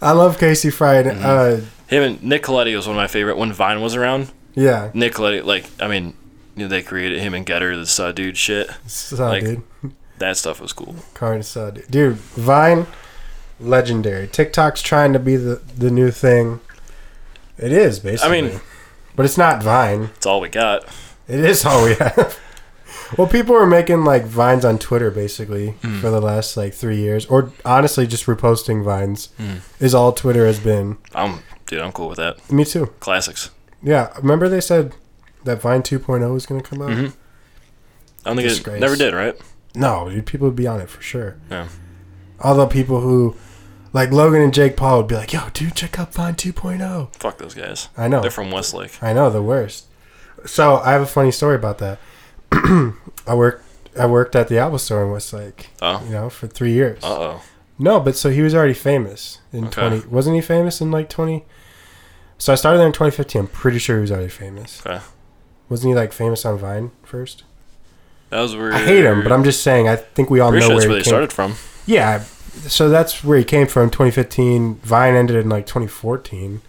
I 0.01 0.13
love 0.13 0.39
Casey 0.39 0.71
Frey. 0.71 1.03
Mm-hmm. 1.05 1.21
uh, 1.23 1.61
Him 1.95 2.03
and 2.03 2.23
Nick 2.23 2.43
Colletti 2.43 2.75
was 2.77 2.87
one 2.87 2.97
of 2.97 3.01
my 3.01 3.07
favorite 3.07 3.37
when 3.37 3.53
Vine 3.53 3.81
was 3.81 3.95
around. 3.95 4.31
yeah, 4.55 4.91
Nick 4.95 5.15
Colletti, 5.15 5.45
like, 5.45 5.67
I 5.81 5.89
mean, 5.89 6.15
you 6.57 6.63
know, 6.65 6.69
they 6.69 6.83
created 6.83 7.21
him 7.21 7.35
and 7.35 7.45
Getter, 7.47 7.77
this 7.77 7.99
uh, 7.99 8.13
dude 8.13 8.37
shit. 8.37 8.69
so 8.87 9.17
Like- 9.17 9.45
dude, 9.45 9.63
That 10.19 10.37
stuff 10.37 10.61
was 10.61 10.73
cool. 10.73 10.95
Carne 11.15 11.41
asada, 11.41 11.75
dude. 11.75 11.91
dude. 11.91 12.17
Vine, 12.17 12.87
legendary. 13.61 14.27
TikTok's 14.29 14.83
trying 14.83 15.13
to 15.13 15.19
be 15.19 15.37
the 15.37 15.61
the 15.77 15.91
new 15.91 16.11
thing. 16.11 16.61
It 17.59 17.73
is 17.73 17.99
basically. 18.01 18.39
I 18.39 18.43
mean- 18.43 18.61
but 19.17 19.25
it's 19.25 19.39
not 19.39 19.63
Vine. 19.63 20.11
It's 20.17 20.27
all 20.27 20.41
we 20.41 20.49
got. 20.49 20.85
It 21.29 21.41
is 21.41 21.65
all 21.65 21.85
we 21.85 21.95
have. 21.95 22.39
well, 23.19 23.29
people 23.29 23.55
were 23.55 23.67
making 23.67 24.05
like 24.05 24.25
vines 24.25 24.65
on 24.65 24.79
Twitter 24.79 25.11
basically 25.11 25.71
Hmm. 25.83 26.01
for 26.01 26.11
the 26.11 26.21
last 26.21 26.57
like 26.57 26.75
three 26.75 26.97
years, 26.99 27.25
or 27.27 27.53
honestly, 27.65 28.07
just 28.07 28.27
reposting 28.27 28.85
vines 28.85 29.29
Hmm. 29.39 29.59
is 29.81 29.95
all 29.95 30.13
Twitter 30.13 30.47
has 30.47 30.59
been. 30.59 30.99
I'm, 31.15 31.41
dude, 31.75 31.83
I'm 31.85 31.93
cool 31.93 32.09
with 32.09 32.19
that. 32.19 32.51
Me 32.53 32.65
too. 32.65 32.87
Classics. 33.01 33.51
Yeah, 33.83 34.13
remember 34.17 34.49
they 34.49 34.61
said 34.61 34.95
that 35.45 35.61
Vine 35.61 35.83
2.0 35.83 36.33
was 36.33 36.47
going 36.47 36.61
to 36.61 36.69
come 36.69 36.81
out? 36.83 36.93
hmm 36.93 37.07
I 38.25 38.31
don't 38.31 38.37
think 38.37 38.49
Disgrace. 38.49 38.77
it 38.79 38.81
never 38.81 38.97
did, 38.97 39.13
right? 39.13 39.37
No, 39.75 40.09
dude, 40.09 40.25
people 40.27 40.47
would 40.49 40.57
be 40.57 40.67
on 40.67 40.81
it 40.81 40.89
for 40.89 41.03
sure. 41.03 41.37
Yeah. 41.51 41.69
Although 42.41 42.67
people 42.67 43.01
who, 43.01 43.37
like 43.93 44.11
Logan 44.13 44.41
and 44.41 44.55
Jake 44.55 44.77
Paul, 44.77 44.99
would 44.99 45.09
be 45.09 45.15
like, 45.15 45.33
"Yo, 45.33 45.41
dude, 45.53 45.75
check 45.75 45.99
out 45.99 46.15
Vine 46.15 46.35
2.0." 46.35 47.15
Fuck 47.17 47.37
those 47.39 47.53
guys. 47.55 47.89
I 47.97 48.09
know. 48.09 48.23
They're 48.23 48.31
from 48.31 48.51
Westlake. 48.51 49.03
I 49.03 49.13
know 49.13 49.29
the 49.31 49.43
worst. 49.43 49.87
So 50.47 50.77
I 50.77 50.93
have 50.93 51.03
a 51.03 51.07
funny 51.07 51.31
story 51.33 51.57
about 51.57 51.79
that. 51.79 51.99
I 52.53 53.35
worked. 53.35 53.65
I 53.99 54.07
worked 54.07 54.35
at 54.35 54.49
the 54.49 54.59
Apple 54.59 54.79
Store 54.79 55.05
in 55.05 55.11
Westlake. 55.11 55.69
Oh. 55.83 56.03
You 56.07 56.13
know, 56.13 56.31
for 56.31 56.47
three 56.47 56.73
years. 56.73 57.03
Uh 57.05 57.19
oh. 57.19 57.43
No, 57.79 58.01
but 58.01 58.17
so 58.17 58.31
he 58.31 58.41
was 58.43 58.55
already 58.55 58.75
famous 58.75 59.41
in 59.53 59.67
Okay. 59.67 59.89
20. 59.89 60.07
Wasn't 60.09 60.35
he 60.35 60.41
famous 60.41 60.81
in 60.81 60.91
like 60.91 61.09
20? 61.11 61.45
So 62.39 62.53
I 62.53 62.57
started 62.57 62.79
there 62.79 62.87
in 62.87 62.93
2015. 62.93 63.41
I'm 63.41 63.47
pretty 63.47 63.79
sure 63.79 63.97
he 63.97 64.01
was 64.01 64.13
already 64.13 64.29
famous. 64.29 64.85
Okay. 64.85 65.01
Wasn't 65.69 65.89
he 65.89 65.95
like 65.95 66.13
famous 66.13 66.45
on 66.45 66.59
Vine 66.59 66.91
first? 67.03 67.45
That 68.31 68.41
was 68.41 68.57
where 68.57 68.73
I 68.73 68.79
hate 68.79 69.05
him, 69.05 69.23
but 69.23 69.33
I'm 69.33 69.45
just 69.45 69.63
saying. 69.63 69.89
I 69.89 69.97
think 69.97 70.31
we 70.31 70.41
all 70.41 70.51
know 70.51 70.61
sure 70.61 70.69
where 70.69 70.77
that's 70.77 70.85
he 70.87 70.91
where 70.91 71.05
started 71.05 71.33
from. 71.33 71.55
Yeah, 71.87 72.25
so 72.67 72.89
that's 72.89 73.23
where 73.23 73.39
he 73.39 73.45
came 73.45 73.67
from. 73.67 73.91
2015. 73.91 74.77
Vine 74.77 75.15
ended 75.15 75.37
in 75.37 75.49
like 75.49 75.67
2014. 75.67 76.61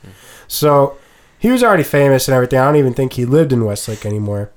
So 0.47 0.97
he 1.39 1.49
was 1.49 1.63
already 1.63 1.83
famous 1.83 2.27
and 2.27 2.35
everything. 2.35 2.59
I 2.59 2.65
don't 2.65 2.75
even 2.75 2.93
think 2.93 3.13
he 3.13 3.25
lived 3.25 3.51
in 3.51 3.65
Westlake 3.65 4.05
anymore. 4.05 4.51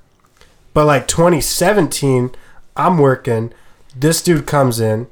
But 0.73 0.85
like 0.85 1.07
2017, 1.07 2.31
I'm 2.75 2.97
working. 2.97 3.53
This 3.95 4.21
dude 4.21 4.45
comes 4.45 4.79
in, 4.79 5.07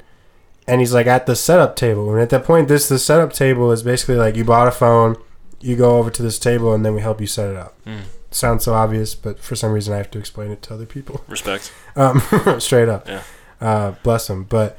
and 0.68 0.82
he's 0.82 0.94
like 0.94 1.08
at 1.08 1.26
the 1.26 1.36
setup 1.36 1.76
table. 1.76 2.12
And 2.12 2.22
at 2.22 2.30
that 2.30 2.44
point, 2.46 2.68
this 2.68 2.88
the 2.88 3.00
setup 3.00 3.34
table 3.34 3.72
is 3.72 3.84
basically 3.84 4.16
like 4.16 4.36
you 4.36 4.44
bought 4.44 4.68
a 4.68 4.72
phone, 4.72 5.18
you 5.60 5.76
go 5.76 5.98
over 5.98 6.10
to 6.10 6.22
this 6.22 6.40
table, 6.40 6.74
and 6.74 6.86
then 6.86 6.94
we 6.94 7.02
help 7.02 7.20
you 7.22 7.28
set 7.28 7.50
it 7.50 7.56
up. 7.56 7.76
Mm. 7.86 8.02
Sounds 8.32 8.66
so 8.66 8.74
obvious, 8.74 9.16
but 9.16 9.40
for 9.40 9.56
some 9.56 9.72
reason 9.72 9.94
I 9.94 9.98
have 9.98 10.12
to 10.12 10.20
explain 10.20 10.52
it 10.52 10.62
to 10.64 10.74
other 10.74 10.86
people. 10.86 11.24
Respect. 11.28 11.72
Um, 11.96 12.22
straight 12.60 12.90
up. 12.90 13.08
Yeah. 13.08 13.24
Uh, 13.60 13.92
bless 14.04 14.30
him. 14.30 14.44
But 14.44 14.78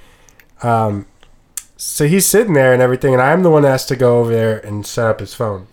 um, 0.63 1.07
so 1.77 2.07
he's 2.07 2.27
sitting 2.27 2.53
there 2.53 2.73
and 2.73 2.83
everything, 2.83 3.13
and 3.13 3.23
I'm 3.23 3.43
the 3.43 3.51
one 3.51 3.63
that 3.63 3.71
has 3.71 3.87
to 3.87 3.97
go 3.97 4.21
over 4.21 4.33
there 4.33 4.59
and 4.59 4.87
set 4.87 5.07
up 5.07 5.21
his 5.21 5.35
phone. 5.35 5.67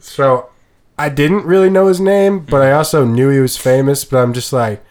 So 0.00 0.50
I 0.98 1.08
didn't 1.08 1.46
really 1.46 1.70
know 1.70 1.86
his 1.86 2.00
name, 2.00 2.40
but 2.40 2.62
I 2.62 2.72
also 2.72 3.04
knew 3.04 3.28
he 3.30 3.40
was 3.40 3.56
famous. 3.56 4.04
But 4.04 4.18
I'm 4.18 4.32
just 4.32 4.52
like, 4.52 4.84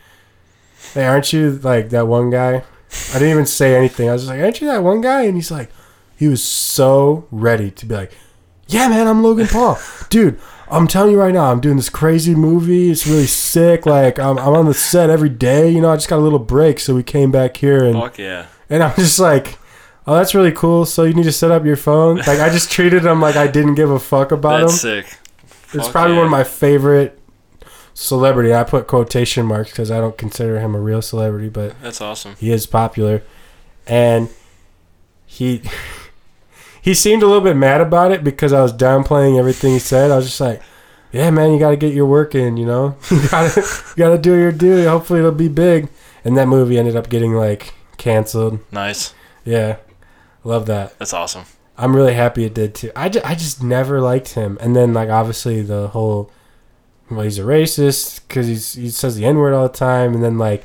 hey, 0.94 1.06
aren't 1.06 1.34
you 1.34 1.52
like 1.52 1.90
that 1.90 2.08
one 2.08 2.30
guy? 2.30 2.64
I 3.10 3.14
didn't 3.14 3.30
even 3.30 3.46
say 3.46 3.76
anything. 3.76 4.10
I 4.10 4.14
was 4.14 4.24
just 4.24 4.30
like, 4.30 4.42
aren't 4.42 4.62
you 4.62 4.68
that 4.68 4.84
one 4.84 5.02
guy? 5.02 5.24
And 5.24 5.36
he's 5.36 5.52
like, 5.52 5.70
he 6.18 6.28
was 6.28 6.44
so 6.44 7.28
ready 7.32 7.72
to 7.72 7.86
be 7.86 7.96
like, 7.96 8.12
yeah, 8.72 8.88
man, 8.88 9.08
I'm 9.08 9.22
Logan 9.24 9.48
Paul, 9.48 9.80
dude. 10.10 10.40
I'm 10.70 10.88
telling 10.88 11.12
you 11.12 11.20
right 11.20 11.34
now, 11.34 11.52
I'm 11.52 11.60
doing 11.60 11.76
this 11.76 11.90
crazy 11.90 12.34
movie. 12.34 12.90
It's 12.92 13.06
really 13.06 13.28
sick. 13.28 13.86
Like 13.86 14.18
I'm, 14.20 14.38
I'm 14.40 14.54
on 14.54 14.66
the 14.66 14.74
set 14.74 15.10
every 15.10 15.30
day. 15.30 15.70
You 15.70 15.82
know, 15.82 15.90
I 15.92 15.96
just 15.98 16.08
got 16.08 16.18
a 16.20 16.22
little 16.24 16.40
break, 16.40 16.80
so 16.80 16.96
we 16.96 17.04
came 17.04 17.30
back 17.32 17.58
here, 17.58 17.84
and 17.84 17.94
Fuck 18.00 18.18
yeah. 18.18 18.46
and 18.70 18.82
I'm 18.82 18.96
just 18.96 19.20
like, 19.20 19.60
oh, 20.08 20.16
that's 20.16 20.34
really 20.34 20.54
cool. 20.54 20.86
So 20.86 21.04
you 21.04 21.14
need 21.14 21.24
to 21.26 21.32
set 21.34 21.52
up 21.52 21.66
your 21.66 21.76
phone. 21.76 22.18
Like 22.20 22.40
I 22.40 22.50
just 22.50 22.72
treated 22.72 23.04
him 23.06 23.20
like 23.22 23.36
I 23.36 23.48
didn't 23.48 23.76
give 23.76 23.90
a 23.92 24.00
fuck 24.00 24.32
about 24.32 24.62
That's 24.62 24.84
him. 24.84 25.04
sick. 25.04 25.18
It's 25.74 25.86
Fuck 25.86 25.92
probably 25.92 26.14
yeah. 26.14 26.20
one 26.20 26.26
of 26.28 26.32
my 26.32 26.44
favorite 26.46 27.20
celebrity. 27.94 28.54
I 28.54 28.64
put 28.64 28.88
quotation 28.88 29.46
marks 29.46 29.72
because 29.72 29.92
I 29.92 30.00
don't 30.00 30.18
consider 30.18 30.60
him 30.60 30.74
a 30.76 30.80
real 30.80 31.02
celebrity, 31.02 31.50
but 31.50 31.80
That's 31.82 32.00
awesome. 32.02 32.36
he 32.38 32.52
is 32.52 32.66
popular, 32.66 33.24
and 33.88 34.30
he 35.26 35.62
he 36.82 36.94
seemed 36.94 37.24
a 37.24 37.28
little 37.28 37.42
bit 37.44 37.56
mad 37.56 37.82
about 37.82 38.12
it 38.12 38.24
because 38.24 38.54
I 38.54 38.62
was 38.62 38.74
downplaying 38.74 39.38
everything 39.38 39.74
he 39.74 39.80
said. 39.80 40.12
I 40.12 40.16
was 40.18 40.26
just 40.26 40.42
like, 40.42 40.62
"Yeah, 41.12 41.30
man, 41.32 41.52
you 41.54 41.60
got 41.60 41.70
to 41.72 41.78
get 41.78 41.94
your 41.94 42.06
work 42.08 42.34
in. 42.36 42.58
You 42.58 42.66
know, 42.66 42.98
you 43.12 43.28
got 43.30 43.52
to 43.52 43.62
you 43.62 43.96
got 43.98 44.10
to 44.10 44.18
do 44.18 44.34
your 44.36 44.52
duty. 44.52 44.86
Hopefully, 44.86 45.20
it'll 45.20 45.32
be 45.32 45.48
big." 45.48 45.90
And 46.24 46.38
that 46.38 46.48
movie 46.48 46.78
ended 46.78 46.96
up 46.96 47.10
getting 47.10 47.34
like 47.34 47.74
canceled. 47.98 48.60
Nice. 48.72 49.14
Yeah, 49.44 49.78
love 50.44 50.66
that. 50.68 50.98
That's 51.00 51.14
awesome. 51.14 51.46
I'm 51.78 51.96
really 51.96 52.14
happy 52.14 52.44
it 52.46 52.54
did 52.54 52.76
too. 52.76 52.92
I 52.96 53.10
just, 53.10 53.26
I 53.26 53.34
just 53.34 53.64
never 53.64 54.00
liked 54.02 54.30
him, 54.36 54.58
and 54.62 54.76
then 54.76 54.94
like 54.94 55.10
obviously 55.10 55.62
the 55.64 55.88
whole 55.88 56.32
well 57.10 57.22
he's 57.22 57.40
a 57.40 57.44
racist 57.44 58.22
because 58.28 58.46
he's 58.48 58.74
he 58.74 58.90
says 58.90 59.16
the 59.16 59.26
n 59.26 59.38
word 59.38 59.54
all 59.54 59.68
the 59.68 59.74
time, 59.78 60.14
and 60.14 60.24
then 60.24 60.38
like 60.38 60.64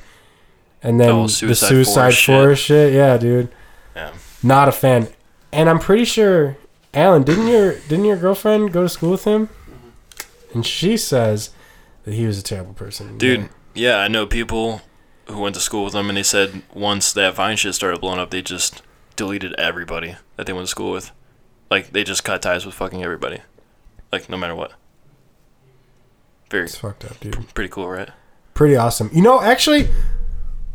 and 0.82 1.01
then 1.01 1.09
The 1.09 1.14
whole 1.14 1.22
the 1.24 1.28
Suicide 1.32 1.66
suicide 1.68 1.94
Forest 2.02 2.24
forest 2.26 2.62
shit. 2.64 2.93
Yeah, 2.93 3.16
dude, 3.16 3.48
Yeah. 3.94 4.12
not 4.43 4.68
a 4.68 4.72
fan. 4.72 5.09
And 5.56 5.70
I'm 5.70 5.78
pretty 5.78 6.04
sure 6.04 6.56
Alan 6.92 7.22
didn't 7.22 7.46
your 7.48 7.74
didn't 7.88 8.04
your 8.04 8.16
girlfriend 8.16 8.72
go 8.72 8.82
to 8.82 8.88
school 8.88 9.10
with 9.12 9.24
him? 9.24 9.48
And 10.52 10.66
she 10.66 10.96
says 10.96 11.50
that 12.04 12.14
he 12.14 12.26
was 12.26 12.38
a 12.38 12.42
terrible 12.42 12.74
person. 12.74 13.18
Dude, 13.18 13.48
yeah, 13.74 13.98
I 13.98 14.08
know 14.08 14.26
people 14.26 14.82
who 15.26 15.40
went 15.40 15.54
to 15.54 15.60
school 15.60 15.84
with 15.84 15.94
him 15.94 16.08
and 16.08 16.16
they 16.16 16.22
said 16.22 16.62
once 16.74 17.12
that 17.14 17.34
Vine 17.34 17.56
shit 17.56 17.74
started 17.74 18.00
blowing 18.00 18.18
up, 18.18 18.30
they 18.30 18.42
just 18.42 18.82
deleted 19.16 19.54
everybody 19.58 20.16
that 20.36 20.46
they 20.46 20.52
went 20.52 20.66
to 20.66 20.70
school 20.70 20.92
with. 20.92 21.10
Like 21.70 21.90
they 21.92 22.04
just 22.04 22.22
cut 22.22 22.42
ties 22.42 22.64
with 22.64 22.74
fucking 22.74 23.02
everybody. 23.02 23.40
Like 24.12 24.28
no 24.28 24.36
matter 24.36 24.54
what. 24.54 24.72
Very 26.50 26.64
It's 26.64 26.76
fucked 26.76 27.04
up, 27.04 27.18
dude. 27.18 27.54
pretty 27.54 27.70
cool, 27.70 27.88
right? 27.88 28.10
Pretty 28.54 28.76
awesome. 28.76 29.10
You 29.12 29.22
know, 29.22 29.40
actually, 29.40 29.88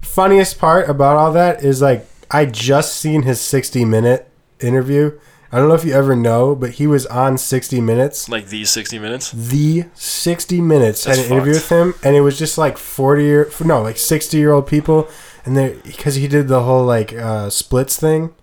funniest 0.01 0.59
part 0.59 0.89
about 0.89 1.15
all 1.17 1.31
that 1.33 1.63
is 1.63 1.81
like 1.81 2.05
I 2.29 2.45
just 2.45 2.97
seen 2.97 3.21
his 3.21 3.39
60 3.39 3.85
minute 3.85 4.27
interview. 4.65 5.17
I 5.53 5.57
don't 5.57 5.67
know 5.67 5.73
if 5.75 5.83
you 5.83 5.93
ever 5.93 6.15
know, 6.15 6.55
but 6.55 6.71
he 6.71 6.87
was 6.87 7.05
on 7.07 7.37
60 7.37 7.81
Minutes. 7.81 8.29
Like 8.29 8.47
these 8.47 8.69
60 8.69 8.99
minutes. 8.99 9.31
The 9.31 9.85
60 9.95 10.61
Minutes 10.61 11.03
had 11.03 11.17
That's 11.17 11.27
an 11.27 11.33
interview 11.33 11.53
with 11.53 11.67
him, 11.69 11.93
and 12.03 12.15
it 12.15 12.21
was 12.21 12.39
just 12.39 12.57
like 12.57 12.77
40 12.77 13.23
year, 13.23 13.49
no, 13.65 13.81
like 13.81 13.97
60 13.97 14.37
year 14.37 14.53
old 14.53 14.65
people, 14.67 15.09
and 15.45 15.57
they 15.57 15.75
because 15.83 16.15
he 16.15 16.27
did 16.29 16.47
the 16.47 16.63
whole 16.63 16.85
like 16.85 17.11
uh, 17.13 17.49
splits 17.49 17.99
thing. 17.99 18.33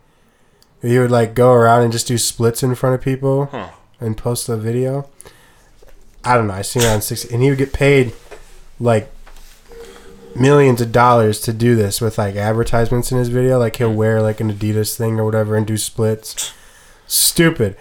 He 0.82 0.98
would 0.98 1.10
like 1.10 1.34
go 1.34 1.52
around 1.52 1.82
and 1.82 1.92
just 1.92 2.06
do 2.06 2.18
splits 2.18 2.62
in 2.62 2.74
front 2.74 2.94
of 2.94 3.00
people 3.00 3.46
Huh. 3.46 3.70
and 4.00 4.16
post 4.16 4.46
the 4.46 4.56
video. 4.58 5.08
I 6.24 6.36
don't 6.36 6.46
know. 6.46 6.54
I 6.54 6.62
seen 6.62 6.82
it 6.82 6.88
on 6.88 7.00
60, 7.00 7.32
and 7.32 7.42
he 7.42 7.48
would 7.48 7.58
get 7.58 7.72
paid 7.72 8.12
like 8.78 9.10
millions 10.40 10.80
of 10.80 10.92
dollars 10.92 11.40
to 11.42 11.52
do 11.52 11.74
this 11.74 12.00
with 12.00 12.18
like 12.18 12.36
advertisements 12.36 13.12
in 13.12 13.18
his 13.18 13.28
video. 13.28 13.58
Like 13.58 13.76
he'll 13.76 13.92
mm. 13.92 13.96
wear 13.96 14.22
like 14.22 14.40
an 14.40 14.52
Adidas 14.52 14.96
thing 14.96 15.18
or 15.18 15.24
whatever 15.24 15.56
and 15.56 15.66
do 15.66 15.76
splits. 15.76 16.52
Stupid. 17.06 17.76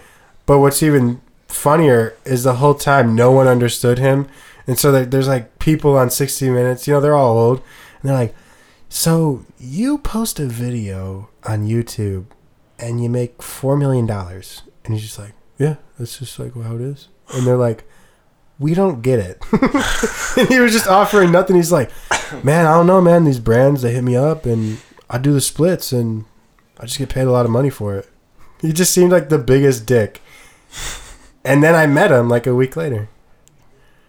But 0.46 0.60
what's 0.60 0.82
even 0.82 1.20
funnier 1.46 2.16
is 2.24 2.44
the 2.44 2.56
whole 2.56 2.74
time 2.74 3.14
no 3.14 3.30
one 3.30 3.48
understood 3.48 3.98
him. 3.98 4.28
And 4.66 4.78
so 4.78 5.04
there's 5.04 5.28
like 5.28 5.58
people 5.58 5.96
on 5.96 6.10
60 6.10 6.50
Minutes, 6.50 6.86
you 6.86 6.94
know, 6.94 7.00
they're 7.00 7.16
all 7.16 7.38
old. 7.38 7.58
And 8.02 8.10
they're 8.10 8.18
like, 8.18 8.34
so 8.88 9.44
you 9.58 9.98
post 9.98 10.38
a 10.38 10.46
video 10.46 11.30
on 11.44 11.66
YouTube 11.66 12.26
and 12.78 13.02
you 13.02 13.08
make 13.08 13.38
$4 13.38 13.78
million. 13.78 14.08
And 14.10 14.94
he's 14.94 15.02
just 15.02 15.18
like, 15.18 15.32
yeah, 15.58 15.76
that's 15.98 16.18
just 16.18 16.38
like 16.38 16.54
how 16.54 16.76
it 16.76 16.80
is. 16.80 17.08
And 17.34 17.46
they're 17.46 17.56
like, 17.56 17.87
we 18.58 18.74
don't 18.74 19.02
get 19.02 19.18
it. 19.18 19.42
and 20.38 20.48
he 20.48 20.58
was 20.60 20.72
just 20.72 20.86
offering 20.88 21.30
nothing. 21.32 21.56
He's 21.56 21.72
like, 21.72 21.90
man, 22.44 22.66
I 22.66 22.74
don't 22.74 22.86
know, 22.86 23.00
man. 23.00 23.24
These 23.24 23.38
brands, 23.40 23.82
they 23.82 23.92
hit 23.92 24.02
me 24.04 24.16
up 24.16 24.46
and 24.46 24.78
I 25.08 25.18
do 25.18 25.32
the 25.32 25.40
splits 25.40 25.92
and 25.92 26.24
I 26.78 26.86
just 26.86 26.98
get 26.98 27.08
paid 27.08 27.26
a 27.26 27.30
lot 27.30 27.44
of 27.46 27.50
money 27.52 27.70
for 27.70 27.96
it. 27.96 28.08
He 28.60 28.72
just 28.72 28.92
seemed 28.92 29.12
like 29.12 29.28
the 29.28 29.38
biggest 29.38 29.86
dick. 29.86 30.20
And 31.44 31.62
then 31.62 31.74
I 31.74 31.86
met 31.86 32.10
him 32.10 32.28
like 32.28 32.46
a 32.46 32.54
week 32.54 32.76
later. 32.76 33.08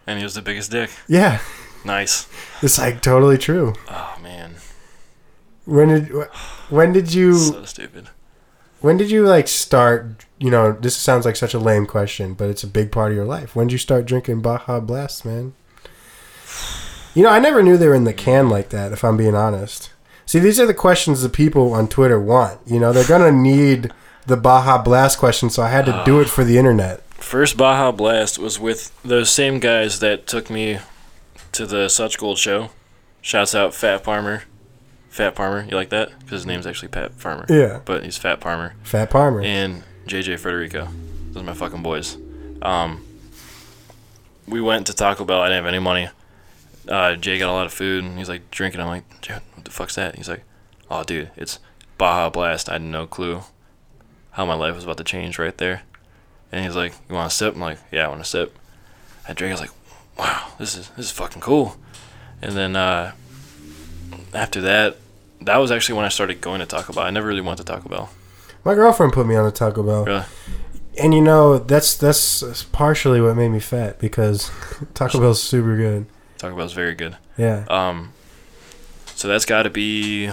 And 0.07 0.17
he 0.17 0.23
was 0.23 0.33
the 0.33 0.41
biggest 0.41 0.71
dick. 0.71 0.89
Yeah, 1.07 1.39
Nice. 1.85 2.27
it's 2.61 2.77
like 2.79 3.01
totally 3.01 3.37
true. 3.37 3.73
Oh 3.87 4.17
man. 4.21 4.55
When 5.65 5.87
did 5.89 6.07
when 6.69 6.91
did 6.93 7.13
you 7.13 7.35
So 7.35 7.63
stupid. 7.65 8.09
When 8.81 8.97
did 8.97 9.11
you 9.11 9.25
like 9.25 9.47
start? 9.47 10.25
You 10.37 10.49
know, 10.49 10.73
this 10.73 10.95
sounds 10.95 11.25
like 11.25 11.35
such 11.35 11.53
a 11.53 11.59
lame 11.59 11.85
question, 11.85 12.33
but 12.33 12.49
it's 12.49 12.63
a 12.63 12.67
big 12.67 12.91
part 12.91 13.11
of 13.11 13.15
your 13.15 13.25
life. 13.25 13.55
When 13.55 13.67
did 13.67 13.73
you 13.73 13.77
start 13.79 14.05
drinking 14.05 14.41
Baja 14.41 14.79
Blast, 14.79 15.25
man? 15.25 15.53
You 17.13 17.23
know, 17.23 17.29
I 17.29 17.39
never 17.39 17.61
knew 17.61 17.77
they 17.77 17.87
were 17.87 17.95
in 17.95 18.05
the 18.05 18.13
can 18.13 18.49
like 18.49 18.69
that. 18.69 18.91
If 18.91 19.03
I'm 19.03 19.17
being 19.17 19.35
honest. 19.35 19.91
See, 20.25 20.39
these 20.39 20.59
are 20.59 20.67
the 20.67 20.73
questions 20.73 21.21
the 21.21 21.29
people 21.29 21.73
on 21.73 21.87
Twitter 21.87 22.21
want. 22.21 22.59
You 22.65 22.79
know, 22.79 22.93
they're 22.93 23.07
gonna 23.07 23.31
need 23.31 23.91
the 24.27 24.37
Baja 24.37 24.81
Blast 24.81 25.17
question, 25.17 25.49
so 25.49 25.63
I 25.63 25.69
had 25.69 25.85
to 25.85 26.03
do 26.05 26.21
it 26.21 26.29
for 26.29 26.43
the 26.43 26.57
internet. 26.57 27.01
First 27.15 27.57
Baja 27.57 27.91
Blast 27.91 28.39
was 28.39 28.59
with 28.59 28.91
those 29.03 29.29
same 29.29 29.59
guys 29.59 29.99
that 29.99 30.27
took 30.27 30.49
me 30.49 30.79
to 31.51 31.65
the 31.65 31.89
Such 31.89 32.17
Gold 32.17 32.37
show. 32.37 32.69
Shouts 33.21 33.55
out 33.55 33.73
Fat 33.73 34.03
Farmer. 34.03 34.43
Fat 35.09 35.35
Farmer, 35.35 35.65
you 35.69 35.75
like 35.75 35.89
that? 35.89 36.09
Because 36.19 36.31
his 36.31 36.45
name's 36.45 36.65
actually 36.67 36.89
Pat 36.89 37.13
Farmer. 37.13 37.45
Yeah, 37.49 37.79
But 37.83 38.03
he's 38.03 38.17
Fat 38.17 38.41
Farmer. 38.41 38.75
Fat 38.83 39.11
Farmer. 39.11 39.41
And 39.41 39.83
JJ 40.07 40.39
Federico. 40.39 40.87
Those 41.31 41.43
are 41.43 41.45
my 41.45 41.53
fucking 41.53 41.83
boys. 41.83 42.17
Um, 42.61 43.03
we 44.47 44.61
went 44.61 44.87
to 44.87 44.93
Taco 44.93 45.25
Bell. 45.25 45.41
I 45.41 45.47
didn't 45.47 45.63
have 45.63 45.73
any 45.73 45.79
money. 45.79 46.09
Uh, 46.87 47.15
Jay 47.15 47.37
got 47.37 47.49
a 47.49 47.53
lot 47.53 47.65
of 47.65 47.73
food, 47.73 48.03
and 48.03 48.17
he's 48.17 48.29
like 48.29 48.49
drinking. 48.51 48.81
I'm 48.81 48.87
like, 48.87 49.21
Jay, 49.21 49.35
what 49.55 49.65
the 49.65 49.71
fuck's 49.71 49.95
that? 49.95 50.15
He's 50.15 50.29
like, 50.29 50.43
oh, 50.89 51.03
dude, 51.03 51.29
it's 51.35 51.59
Baja 51.97 52.29
Blast. 52.29 52.69
I 52.69 52.73
had 52.73 52.81
no 52.81 53.05
clue 53.05 53.41
how 54.31 54.45
my 54.45 54.53
life 54.55 54.75
was 54.75 54.83
about 54.85 54.97
to 54.97 55.03
change 55.03 55.37
right 55.37 55.57
there. 55.57 55.83
And 56.51 56.65
he's 56.65 56.75
like, 56.75 56.93
you 57.07 57.15
want 57.15 57.31
a 57.31 57.35
sip? 57.35 57.53
I'm 57.55 57.61
like, 57.61 57.77
yeah, 57.91 58.05
I 58.05 58.09
want 58.09 58.21
a 58.21 58.25
sip. 58.25 58.57
I 59.27 59.33
drink. 59.33 59.51
I 59.51 59.53
was 59.53 59.61
like, 59.61 59.71
wow, 60.17 60.47
this 60.57 60.75
is 60.75 60.89
this 60.89 61.07
is 61.07 61.11
fucking 61.11 61.41
cool. 61.41 61.77
And 62.41 62.53
then 62.53 62.75
uh, 62.75 63.11
after 64.33 64.61
that, 64.61 64.97
that 65.41 65.57
was 65.57 65.71
actually 65.71 65.95
when 65.95 66.05
I 66.05 66.09
started 66.09 66.41
going 66.41 66.59
to 66.59 66.65
Taco 66.65 66.93
Bell. 66.93 67.03
I 67.03 67.09
never 67.09 67.27
really 67.27 67.41
went 67.41 67.57
to 67.57 67.63
Taco 67.63 67.89
Bell. 67.89 68.09
My 68.63 68.75
girlfriend 68.75 69.13
put 69.13 69.25
me 69.25 69.35
on 69.35 69.45
a 69.45 69.51
Taco 69.51 69.83
Bell. 69.83 70.05
Really? 70.05 70.25
And 71.01 71.13
you 71.13 71.21
know, 71.21 71.59
that's 71.59 71.95
that's 71.95 72.63
partially 72.63 73.21
what 73.21 73.35
made 73.35 73.49
me 73.49 73.59
fat 73.59 73.99
because 73.99 74.51
Taco 74.93 75.19
Bell's 75.19 75.41
super 75.41 75.77
good. 75.77 76.05
Taco 76.37 76.55
Bell's 76.55 76.73
very 76.73 76.95
good. 76.95 77.17
Yeah. 77.37 77.65
Um, 77.69 78.13
so 79.15 79.27
that's 79.27 79.45
got 79.45 79.63
to 79.63 79.69
be, 79.69 80.29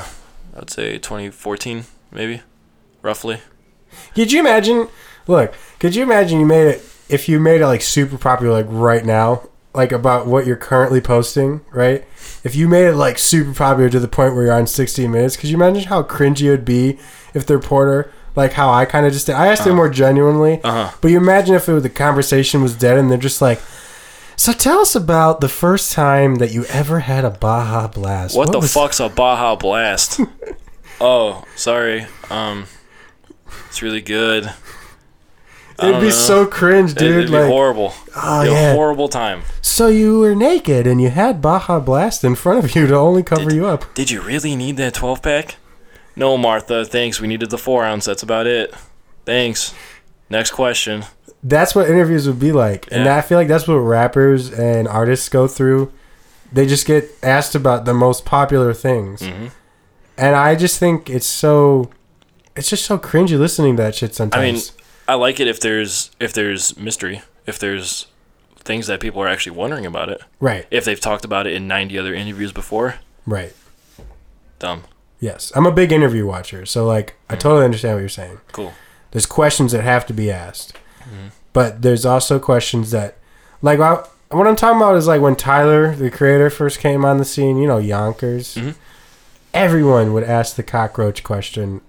I'd 0.57 0.71
say 0.71 0.99
2014, 0.99 1.85
maybe, 2.13 2.43
roughly. 3.03 3.41
Could 4.15 4.33
you 4.33 4.41
imagine? 4.41 4.89
Look, 5.27 5.55
could 5.79 5.95
you 5.95 6.03
imagine 6.03 6.41
you 6.41 6.47
made 6.47 6.69
it 6.69 6.85
if 7.09 7.29
you 7.29 7.39
made 7.41 7.61
it 7.61 7.67
like 7.67 7.83
super 7.83 8.19
popular 8.19 8.53
like 8.53 8.67
right 8.69 9.05
now, 9.05 9.49
like 9.77 9.93
about 9.93 10.27
what 10.27 10.47
you're 10.47 10.57
currently 10.57 11.01
posting, 11.01 11.61
right? 11.71 12.05
If 12.43 12.55
you 12.57 12.67
made 12.69 12.87
it 12.87 12.95
like 12.95 13.19
super 13.19 13.53
popular 13.53 13.91
to 13.91 14.01
the 14.01 14.09
point 14.09 14.35
where 14.35 14.45
you're 14.45 14.55
on 14.55 14.67
60 14.67 15.07
minutes, 15.07 15.37
could 15.37 15.51
you 15.51 15.57
imagine 15.57 15.85
how 15.85 16.03
cringy 16.03 16.43
it 16.47 16.51
would 16.51 16.65
be 16.65 16.99
if 17.35 17.47
the 17.47 17.57
reporter, 17.57 18.11
like 18.35 18.55
how 18.55 18.73
I 18.73 18.85
kind 18.87 19.07
of 19.07 19.13
just 19.13 19.27
did, 19.27 19.35
I 19.35 19.49
asked 19.49 19.67
it 19.67 19.73
more 19.75 19.89
genuinely, 19.89 20.61
Uh 20.65 20.89
huh. 20.89 20.97
but 21.01 21.11
you 21.11 21.19
imagine 21.19 21.55
if 21.55 21.69
it 21.69 21.81
the 21.81 21.91
conversation 21.91 22.63
was 22.63 22.75
dead 22.75 22.97
and 22.99 23.11
they're 23.11 23.19
just 23.19 23.43
like, 23.43 23.61
so 24.37 24.53
tell 24.53 24.81
us 24.81 24.95
about 24.95 25.41
the 25.41 25.49
first 25.49 25.93
time 25.93 26.37
that 26.37 26.53
you 26.53 26.65
ever 26.67 27.01
had 27.01 27.25
a 27.25 27.31
Baja 27.31 27.89
Blast. 27.89 28.37
What, 28.37 28.53
the 28.53 28.59
was- 28.61 28.73
fuck's 28.75 29.01
a 29.01 29.09
Baja 29.09 29.57
Blast? 29.57 30.21
oh, 31.01 31.45
sorry. 31.57 32.07
Um, 32.31 32.67
it's 33.69 33.83
really 33.83 34.03
good. 34.03 34.53
I 35.79 35.89
It'd 35.89 36.01
be 36.01 36.07
know. 36.07 36.13
so 36.13 36.47
cringe, 36.47 36.95
dude. 36.95 37.11
It'd 37.17 37.27
be 37.27 37.33
like, 37.39 37.51
horrible. 37.51 37.93
oh 38.17 38.41
It'd 38.43 38.53
be 38.53 38.55
yeah. 38.59 38.71
a 38.73 38.75
horrible 38.75 39.09
time. 39.09 39.43
So 39.61 39.89
you 39.89 40.19
were 40.21 40.35
naked 40.35 40.87
and 40.87 41.01
you 41.03 41.11
had 41.11 41.43
Baja 41.43 41.81
Blast 41.81 42.25
in 42.25 42.35
front 42.35 42.65
of 42.65 42.75
you 42.75 42.87
to 42.87 42.95
only 42.97 43.23
cover 43.23 43.51
Did- 43.51 43.53
you 43.57 43.67
up. 43.67 43.95
Did 43.95 44.11
you 44.11 44.23
really 44.23 44.57
need 44.57 44.77
that 44.79 44.95
12 44.95 45.21
pack? 45.23 45.57
No, 46.17 46.39
Martha. 46.39 46.85
Thanks. 46.87 47.21
We 47.21 47.29
needed 47.29 47.51
the 47.51 47.59
four 47.59 47.85
ounce. 47.85 48.07
That's 48.07 48.23
about 48.23 48.47
it. 48.47 48.73
Thanks. 49.27 49.75
Next 50.31 50.53
question. 50.53 51.05
That's 51.43 51.75
what 51.75 51.89
interviews 51.91 52.27
would 52.27 52.41
be 52.41 52.51
like, 52.51 52.89
and 52.91 53.07
I 53.07 53.21
feel 53.21 53.39
like 53.39 53.47
that's 53.47 53.69
what 53.69 53.75
rappers 53.77 54.51
and 54.51 54.89
artists 54.89 55.29
go 55.29 55.47
through. 55.47 55.93
They 56.53 56.67
just 56.67 56.87
get 56.87 57.09
asked 57.23 57.55
about 57.55 57.85
the 57.85 57.95
most 57.95 58.25
popular 58.25 58.73
things, 58.75 59.21
hmm 59.25 59.49
and 60.19 60.35
I 60.35 60.55
just 60.57 60.79
think 60.81 61.11
it's 61.11 61.27
so, 61.27 61.91
it's 62.57 62.71
just 62.71 62.85
so 62.87 62.97
cringy 62.99 63.39
listening 63.39 63.77
to 63.77 63.83
that 63.83 63.95
shit 63.95 64.11
I 64.13 64.15
sometimes. 64.15 64.73
mean, 64.73 64.86
I 65.09 65.15
like 65.15 65.39
it 65.41 65.47
if 65.49 65.61
there's 65.61 66.11
if 66.21 66.33
there's 66.33 66.77
mystery, 66.77 67.23
if 67.47 67.59
there's 67.59 68.07
things 68.59 68.89
that 68.89 68.99
people 69.01 69.23
are 69.23 69.29
actually 69.29 69.57
wondering 69.57 69.87
about 69.87 70.09
it. 70.09 70.21
right, 70.41 70.67
If 70.73 70.85
they've 70.85 70.99
talked 71.01 71.25
about 71.25 71.47
it 71.47 71.53
in 71.55 71.69
90 71.69 71.97
other 71.99 72.13
interviews 72.15 72.51
before, 72.53 72.97
right, 73.25 73.53
dumb. 74.59 74.83
yes. 75.21 75.53
I'm 75.55 75.67
a 75.67 75.71
big 75.73 75.93
interview 75.93 76.27
watcher, 76.27 76.67
so 76.67 76.85
like 76.85 77.15
I 77.31 77.37
totally 77.37 77.65
understand 77.65 77.95
what 77.95 78.01
you're 78.01 78.09
saying. 78.09 78.41
Cool. 78.53 78.73
There's 79.13 79.27
questions 79.27 79.71
that 79.73 79.83
have 79.83 80.05
to 80.07 80.13
be 80.13 80.33
asked, 80.33 80.73
Mhm. 81.05 81.31
but 81.53 81.83
there's 81.83 82.05
also 82.05 82.39
questions 82.41 82.91
that, 82.91 83.17
like, 83.63 83.79
I, 83.79 84.03
what 84.31 84.49
I'm 84.49 84.57
talking 84.57 84.79
about 84.79 84.97
is 84.97 85.07
like 85.07 85.21
when 85.21 85.37
Tyler, 85.37 85.95
the 85.95 86.11
creator, 86.11 86.51
first 86.51 86.81
came 86.81 87.05
on 87.05 87.19
the 87.19 87.25
scene. 87.25 87.59
You 87.59 87.69
know, 87.69 87.79
Yonkers. 87.79 88.57
Mhm. 88.57 88.75
Everyone 89.55 90.13
would 90.13 90.25
ask 90.25 90.57
the 90.57 90.63
cockroach 90.65 91.23
question, 91.23 91.81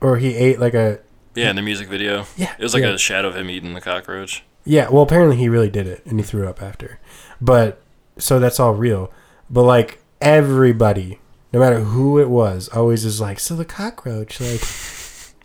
or 0.00 0.18
he 0.18 0.36
ate 0.36 0.60
like 0.60 0.74
a 0.74 1.00
Yeah, 1.34 1.50
in 1.50 1.56
the 1.56 1.62
music 1.62 1.88
video, 1.88 2.26
yeah. 2.36 2.54
it 2.58 2.62
was 2.62 2.74
like 2.74 2.82
yeah. 2.82 2.90
a 2.90 2.98
shadow 2.98 3.28
of 3.28 3.36
him 3.36 3.48
eating 3.50 3.74
the 3.74 3.80
cockroach. 3.80 4.42
yeah. 4.64 4.88
Well, 4.88 5.02
apparently 5.02 5.36
he 5.36 5.48
really 5.48 5.70
did 5.70 5.86
it, 5.86 6.04
and 6.06 6.18
he 6.18 6.24
threw 6.24 6.48
up 6.48 6.60
after. 6.62 6.98
But 7.40 7.80
so 8.18 8.38
that's 8.38 8.58
all 8.60 8.74
real. 8.74 9.12
But 9.48 9.62
like 9.62 10.02
everybody, 10.20 11.20
no 11.52 11.60
matter 11.60 11.80
who 11.80 12.18
it 12.18 12.28
was, 12.28 12.68
always 12.68 13.04
is 13.04 13.20
like, 13.20 13.38
so 13.40 13.54
the 13.54 13.64
cockroach, 13.64 14.40
like, 14.40 14.62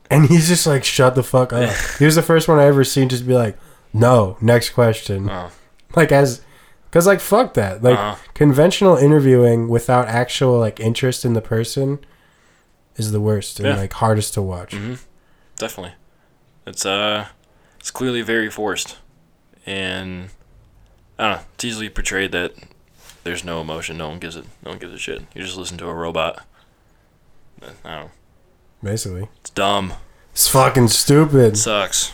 and 0.12 0.26
he's 0.30 0.48
just 0.48 0.68
like, 0.68 0.84
shut 0.84 1.16
the 1.16 1.24
fuck 1.24 1.53
up. 1.53 1.74
he 1.99 2.06
was 2.06 2.16
the 2.16 2.22
first 2.22 2.48
one 2.48 2.60
I 2.60 2.66
ever 2.66 2.84
seen 2.84 3.10
just 3.10 3.28
be 3.28 3.34
like, 3.34 3.57
no, 3.94 4.38
next 4.41 4.72
question. 4.72 5.30
Oh, 5.30 5.52
like 5.95 6.12
as 6.12 6.41
because 6.90 7.07
like 7.07 7.20
fuck 7.20 7.53
that 7.53 7.82
like 7.84 7.98
uh-huh. 7.98 8.16
conventional 8.34 8.98
interviewing 8.98 9.70
without 9.70 10.07
actual 10.07 10.60
like 10.60 10.80
interest 10.80 11.24
in 11.26 11.34
the 11.34 11.41
person 11.41 11.99
is 12.98 13.12
the 13.12 13.22
worst 13.22 13.60
and 13.60 13.68
Yeah. 13.68 13.78
like 13.78 13.94
hardest 13.94 14.34
to 14.36 14.41
watch 14.41 14.74
hmm 14.74 14.95
Definitely. 15.57 15.94
It's 16.65 16.86
uh, 16.86 17.27
it's 17.80 17.91
clearly 17.91 18.22
very 18.22 18.49
forced, 18.49 18.98
and 19.65 20.30
I 21.18 21.23
don't 21.30 21.38
know. 21.38 21.44
It's 21.53 21.64
easily 21.65 21.90
portrayed 21.90 22.32
that 22.32 22.53
there's 23.23 23.44
no 23.44 23.61
emotion. 23.61 23.98
No 23.98 24.10
one 24.10 24.19
gives 24.19 24.36
it. 24.36 24.45
No 24.64 24.72
one 24.72 24.80
gives 24.80 24.94
a 24.94 24.98
shit. 24.98 25.22
You 25.34 25.41
just 25.44 25.57
listen 25.57 25.77
to 25.77 25.88
a 25.88 25.94
robot. 25.94 26.45
I 27.61 27.65
don't 27.68 27.84
know. 27.84 28.11
basically. 28.84 29.30
It's 29.41 29.49
dumb. 29.52 29.94
It's 30.32 30.48
fucking 30.48 30.90
stupid. 30.90 31.53
It 31.53 31.57
sucks. 31.57 32.11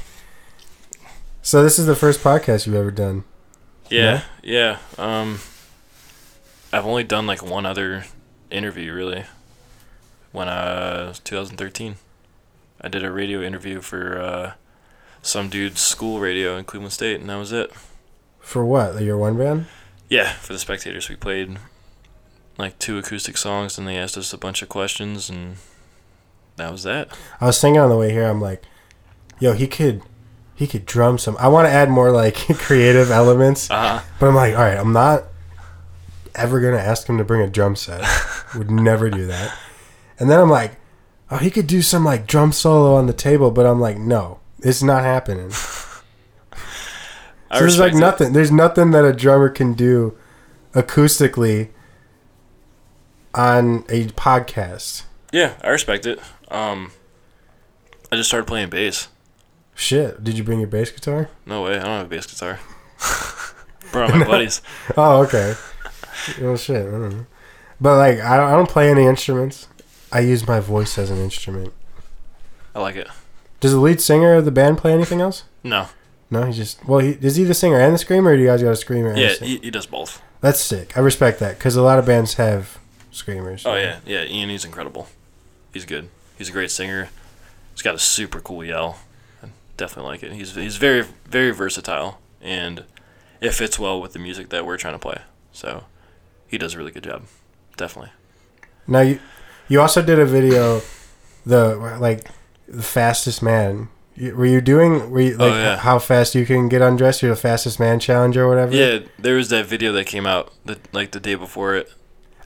So 1.41 1.63
this 1.63 1.79
is 1.79 1.87
the 1.87 1.95
first 1.95 2.21
podcast 2.21 2.65
you've 2.67 2.75
ever 2.75 2.91
done. 2.91 3.23
Yeah, 3.89 4.21
yeah. 4.43 4.77
Um, 4.97 5.39
I've 6.71 6.85
only 6.85 7.03
done 7.03 7.25
like 7.25 7.43
one 7.43 7.65
other 7.65 8.05
interview 8.51 8.93
really. 8.93 9.25
When 10.31 10.47
I 10.47 11.07
was 11.07 11.19
2013, 11.19 11.95
I 12.81 12.87
did 12.87 13.03
a 13.03 13.11
radio 13.11 13.41
interview 13.41 13.81
for 13.81 14.19
uh, 14.19 14.53
some 15.21 15.49
dude's 15.49 15.81
school 15.81 16.19
radio 16.19 16.57
in 16.57 16.65
Cleveland 16.65 16.93
State, 16.93 17.19
and 17.19 17.29
that 17.29 17.35
was 17.35 17.51
it. 17.51 17.71
For 18.39 18.65
what? 18.65 19.01
Your 19.01 19.17
one 19.17 19.37
band? 19.37 19.67
Yeah, 20.09 20.33
for 20.33 20.53
the 20.53 20.59
spectators, 20.59 21.07
we 21.09 21.15
played 21.15 21.57
like 22.57 22.77
two 22.79 22.97
acoustic 22.97 23.37
songs, 23.37 23.77
and 23.77 23.87
they 23.87 23.97
asked 23.97 24.17
us 24.17 24.33
a 24.33 24.37
bunch 24.37 24.61
of 24.61 24.69
questions, 24.69 25.29
and 25.29 25.57
that 26.57 26.71
was 26.71 26.83
that. 26.83 27.15
I 27.39 27.45
was 27.45 27.61
thinking 27.61 27.79
on 27.79 27.89
the 27.89 27.97
way 27.97 28.11
here. 28.11 28.27
I'm 28.27 28.41
like, 28.41 28.63
yo, 29.39 29.53
he 29.53 29.67
could, 29.67 30.01
he 30.55 30.65
could 30.67 30.85
drum 30.85 31.17
some. 31.17 31.37
I 31.39 31.47
want 31.47 31.67
to 31.67 31.71
add 31.71 31.89
more 31.89 32.11
like 32.11 32.35
creative 32.57 33.11
elements, 33.11 33.69
Uh 33.69 33.99
huh. 33.99 34.05
but 34.19 34.27
I'm 34.27 34.35
like, 34.35 34.55
all 34.55 34.61
right, 34.63 34.77
I'm 34.77 34.91
not 34.93 35.25
ever 36.35 36.59
gonna 36.61 36.77
ask 36.77 37.07
him 37.07 37.17
to 37.17 37.23
bring 37.23 37.41
a 37.41 37.47
drum 37.47 37.75
set. 37.75 38.03
Would 38.55 38.71
never 38.71 39.09
do 39.09 39.27
that. 39.27 39.55
And 40.19 40.29
then 40.29 40.39
I'm 40.39 40.49
like, 40.49 40.77
oh, 41.31 41.37
he 41.37 41.49
could 41.49 41.67
do 41.67 41.81
some 41.81 42.05
like 42.05 42.27
drum 42.27 42.51
solo 42.51 42.95
on 42.95 43.07
the 43.07 43.13
table, 43.13 43.49
but 43.49 43.65
I'm 43.65 43.79
like, 43.79 43.97
no, 43.97 44.39
it's 44.59 44.83
not 44.83 45.03
happening. 45.03 45.51
So 47.53 47.59
there's 47.59 47.79
like 47.79 47.91
it. 47.91 47.97
nothing. 47.97 48.31
There's 48.31 48.49
nothing 48.49 48.91
that 48.91 49.03
a 49.03 49.11
drummer 49.11 49.49
can 49.49 49.73
do 49.73 50.17
acoustically 50.73 51.67
on 53.33 53.83
a 53.89 54.05
podcast. 54.07 55.03
Yeah, 55.33 55.55
I 55.61 55.69
respect 55.69 56.05
it. 56.05 56.19
Um, 56.49 56.91
I 58.09 58.15
just 58.15 58.29
started 58.29 58.45
playing 58.45 58.69
bass. 58.69 59.09
Shit, 59.75 60.23
did 60.23 60.37
you 60.37 60.43
bring 60.45 60.59
your 60.59 60.69
bass 60.69 60.91
guitar? 60.91 61.29
No 61.45 61.63
way, 61.63 61.77
I 61.77 61.83
don't 61.83 61.97
have 61.97 62.05
a 62.05 62.09
bass 62.09 62.25
guitar. 62.25 62.59
Bro, 63.91 64.07
my 64.09 64.25
buddies. 64.25 64.61
Oh, 64.97 65.23
okay. 65.23 65.55
well, 66.39 66.55
shit. 66.55 66.87
I 66.87 66.91
don't 66.91 67.09
know. 67.09 67.25
But 67.81 67.97
like, 67.97 68.19
I 68.19 68.37
don't, 68.37 68.47
I 68.47 68.51
don't 68.51 68.69
play 68.69 68.89
any 68.89 69.05
instruments. 69.05 69.67
I 70.11 70.19
use 70.19 70.47
my 70.47 70.59
voice 70.59 70.97
as 70.97 71.09
an 71.09 71.17
instrument. 71.17 71.73
I 72.75 72.79
like 72.79 72.95
it. 72.95 73.07
Does 73.59 73.71
the 73.73 73.79
lead 73.79 74.01
singer 74.01 74.35
of 74.35 74.45
the 74.45 74.51
band 74.51 74.77
play 74.77 74.93
anything 74.93 75.21
else? 75.21 75.43
No. 75.63 75.87
No, 76.29 76.43
he 76.43 76.53
just. 76.53 76.85
Well, 76.87 76.99
he, 76.99 77.11
is 77.21 77.35
he 77.35 77.43
the 77.43 77.53
singer 77.53 77.79
and 77.79 77.93
the 77.93 77.97
screamer, 77.97 78.31
or 78.31 78.35
do 78.35 78.41
you 78.41 78.47
guys 78.47 78.63
got 78.63 78.71
a 78.71 78.75
screamer? 78.75 79.15
Yeah, 79.15 79.33
he, 79.33 79.57
he 79.57 79.71
does 79.71 79.85
both. 79.85 80.21
That's 80.39 80.59
sick. 80.59 80.97
I 80.97 81.01
respect 81.01 81.39
that 81.39 81.57
because 81.57 81.75
a 81.75 81.81
lot 81.81 81.99
of 81.99 82.05
bands 82.05 82.35
have 82.35 82.79
screamers. 83.11 83.65
Oh 83.65 83.75
yeah, 83.75 83.99
yeah. 84.05 84.23
Ian, 84.23 84.49
he's 84.49 84.65
incredible. 84.65 85.07
He's 85.73 85.85
good. 85.85 86.09
He's 86.37 86.49
a 86.49 86.51
great 86.51 86.71
singer. 86.71 87.09
He's 87.73 87.81
got 87.81 87.95
a 87.95 87.99
super 87.99 88.39
cool 88.39 88.63
yell. 88.63 88.99
I 89.43 89.47
definitely 89.77 90.11
like 90.11 90.23
it. 90.23 90.33
He's 90.33 90.55
he's 90.55 90.77
very 90.77 91.03
very 91.25 91.51
versatile 91.51 92.19
and 92.41 92.85
it 93.39 93.53
fits 93.53 93.77
well 93.77 94.01
with 94.01 94.13
the 94.13 94.19
music 94.19 94.49
that 94.49 94.65
we're 94.65 94.77
trying 94.77 94.95
to 94.95 94.99
play. 94.99 95.19
So 95.51 95.83
he 96.47 96.57
does 96.57 96.73
a 96.73 96.77
really 96.77 96.91
good 96.91 97.03
job. 97.03 97.23
Definitely. 97.77 98.11
Now 98.87 99.01
you, 99.01 99.19
you 99.71 99.81
also 99.81 100.01
did 100.01 100.19
a 100.19 100.25
video, 100.25 100.81
the 101.45 101.75
like, 101.99 102.29
the 102.67 102.83
fastest 102.83 103.41
man. 103.41 103.89
You- 104.15 104.35
Were 104.35 104.45
you 104.45 104.61
doing? 104.61 105.09
Were 105.09 105.21
you, 105.21 105.35
oh, 105.39 105.43
like 105.45 105.53
Oh, 105.53 105.57
yeah. 105.57 105.77
how 105.77 105.97
fast 105.99 106.35
you 106.35 106.45
can 106.45 106.67
get 106.69 106.81
undressed? 106.81 107.21
You're 107.21 107.31
the 107.35 107.39
fastest 107.41 107.79
man 107.79 107.99
challenge 107.99 108.35
or 108.37 108.47
whatever. 108.47 108.73
Yeah, 108.75 108.99
there 109.17 109.35
was 109.35 109.49
that 109.49 109.65
video 109.65 109.91
that 109.93 110.05
came 110.05 110.25
out 110.27 110.51
the 110.65 110.77
like 110.91 111.11
the 111.11 111.19
day 111.19 111.35
before 111.35 111.75
it. 111.75 111.91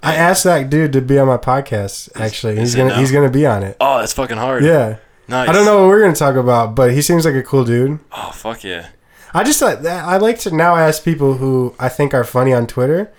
I 0.03 0.13
asked 0.15 0.43
that 0.43 0.69
dude 0.69 0.93
to 0.93 1.01
be 1.01 1.17
on 1.17 1.27
my 1.27 1.37
podcast. 1.37 2.09
Actually, 2.15 2.57
he's 2.59 2.75
gonna 2.75 2.95
he's 2.97 3.11
gonna 3.11 3.31
be 3.31 3.45
on 3.47 3.63
it. 3.63 3.75
Oh, 3.81 3.97
that's 3.99 4.13
fucking 4.13 4.37
hard. 4.37 4.63
Yeah, 4.63 4.97
Nice. 5.27 5.49
I 5.49 5.51
don't 5.51 5.65
know 5.65 5.79
what 5.81 5.87
we're 5.87 6.01
gonna 6.01 6.15
talk 6.15 6.35
about, 6.35 6.75
but 6.75 6.93
he 6.93 7.01
seems 7.01 7.25
like 7.25 7.33
a 7.33 7.41
cool 7.41 7.65
dude. 7.65 7.99
Oh 8.11 8.29
fuck 8.31 8.63
yeah. 8.63 8.89
I 9.33 9.43
just 9.43 9.61
uh, 9.63 9.65
like 9.81 9.85
I 9.85 10.17
like 10.17 10.37
to 10.41 10.55
now 10.55 10.75
ask 10.75 11.03
people 11.03 11.33
who 11.41 11.73
I 11.79 11.89
think 11.89 12.13
are 12.13 12.23
funny 12.23 12.53
on 12.53 12.67
Twitter, 12.67 13.11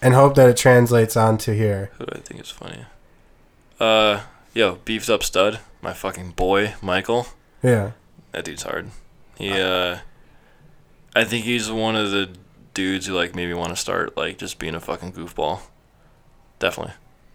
and 0.00 0.14
hope 0.14 0.34
that 0.36 0.48
it 0.48 0.56
translates 0.56 1.16
onto 1.16 1.52
here. 1.52 1.90
Who 1.98 2.06
do 2.06 2.12
I 2.16 2.20
think 2.20 2.40
is 2.40 2.50
funny? 2.50 2.86
Uh, 3.82 4.20
yo, 4.54 4.76
beefed 4.84 5.10
up 5.10 5.22
stud, 5.24 5.58
my 5.80 5.92
fucking 5.92 6.30
boy, 6.32 6.74
Michael. 6.80 7.26
Yeah, 7.62 7.92
That 8.30 8.44
dude's 8.44 8.62
hard. 8.62 8.90
He, 9.36 9.50
uh, 9.50 9.98
I 11.16 11.24
think 11.24 11.44
he's 11.44 11.70
one 11.70 11.96
of 11.96 12.10
the 12.12 12.30
dudes 12.74 13.06
who 13.06 13.14
like 13.14 13.34
maybe 13.34 13.54
want 13.54 13.70
to 13.70 13.76
start 13.76 14.16
like 14.16 14.38
just 14.38 14.58
being 14.58 14.74
a 14.76 14.80
fucking 14.80 15.12
goofball. 15.12 15.60
Definitely. 16.60 16.94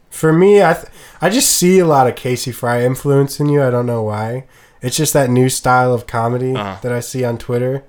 for 0.09 0.31
me, 0.31 0.63
I 0.63 0.73
th- 0.73 0.85
I 1.21 1.29
just 1.29 1.49
see 1.51 1.79
a 1.79 1.85
lot 1.85 2.07
of 2.07 2.15
Casey 2.15 2.51
Frey 2.53 2.85
influence 2.85 3.39
in 3.41 3.49
you. 3.49 3.61
I 3.61 3.69
don't 3.69 3.85
know 3.85 4.03
why. 4.03 4.45
It's 4.81 4.95
just 4.95 5.11
that 5.13 5.29
new 5.29 5.49
style 5.49 5.93
of 5.93 6.07
comedy 6.07 6.55
Uh-huh. 6.55 6.77
that 6.81 6.91
I 6.93 7.01
see 7.01 7.25
on 7.25 7.37
Twitter, 7.37 7.83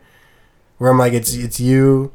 where 0.78 0.90
I'm 0.90 0.98
like, 0.98 1.12
it's 1.12 1.32
it's 1.35 1.60
you. 1.60 2.12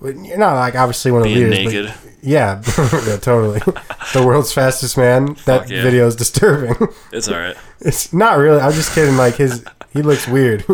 But 0.00 0.16
You're 0.16 0.38
not 0.38 0.54
like 0.54 0.74
obviously 0.74 1.10
one 1.10 1.22
of 1.22 1.28
the 1.28 1.34
Being 1.34 1.50
leaders, 1.50 1.90
but. 1.90 2.04
Yeah, 2.20 2.62
yeah, 3.06 3.16
totally. 3.18 3.60
the 4.12 4.24
world's 4.26 4.52
fastest 4.52 4.98
man. 4.98 5.36
That 5.44 5.70
yeah. 5.70 5.82
video 5.82 6.04
is 6.08 6.16
disturbing. 6.16 6.88
It's 7.12 7.28
alright. 7.28 7.56
it's 7.80 8.12
not 8.12 8.38
really. 8.38 8.60
I'm 8.60 8.72
just 8.72 8.92
kidding. 8.92 9.16
Like 9.16 9.36
his, 9.36 9.64
he 9.92 10.02
looks 10.02 10.26
weird. 10.26 10.64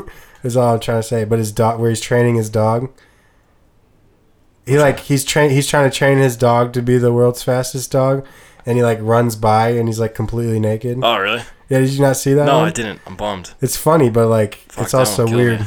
is 0.42 0.56
all 0.56 0.72
I'm 0.72 0.80
trying 0.80 1.02
to 1.02 1.06
say. 1.06 1.24
But 1.24 1.38
his 1.38 1.52
dog, 1.52 1.80
where 1.80 1.90
he's 1.90 2.00
training 2.00 2.36
his 2.36 2.48
dog, 2.48 2.90
he 4.64 4.78
like 4.78 5.00
he's 5.00 5.22
train. 5.22 5.50
He's 5.50 5.66
trying 5.66 5.90
to 5.90 5.94
train 5.94 6.16
his 6.16 6.36
dog 6.36 6.72
to 6.72 6.82
be 6.82 6.96
the 6.96 7.12
world's 7.12 7.42
fastest 7.42 7.92
dog, 7.92 8.26
and 8.64 8.78
he 8.78 8.82
like 8.82 8.98
runs 9.02 9.36
by 9.36 9.70
and 9.70 9.86
he's 9.86 10.00
like 10.00 10.14
completely 10.14 10.58
naked. 10.58 10.98
Oh 11.02 11.18
really? 11.18 11.42
yeah, 11.68 11.80
did 11.80 11.90
you 11.90 12.00
not 12.00 12.16
see 12.16 12.32
that? 12.34 12.46
No, 12.46 12.58
one? 12.58 12.68
I 12.68 12.72
didn't. 12.72 13.00
I'm 13.06 13.16
bummed. 13.16 13.52
It's 13.60 13.76
funny, 13.76 14.10
but 14.10 14.28
like 14.28 14.56
Fuck, 14.68 14.84
it's 14.84 14.94
also 14.94 15.26
weird. 15.26 15.60
Me. 15.60 15.66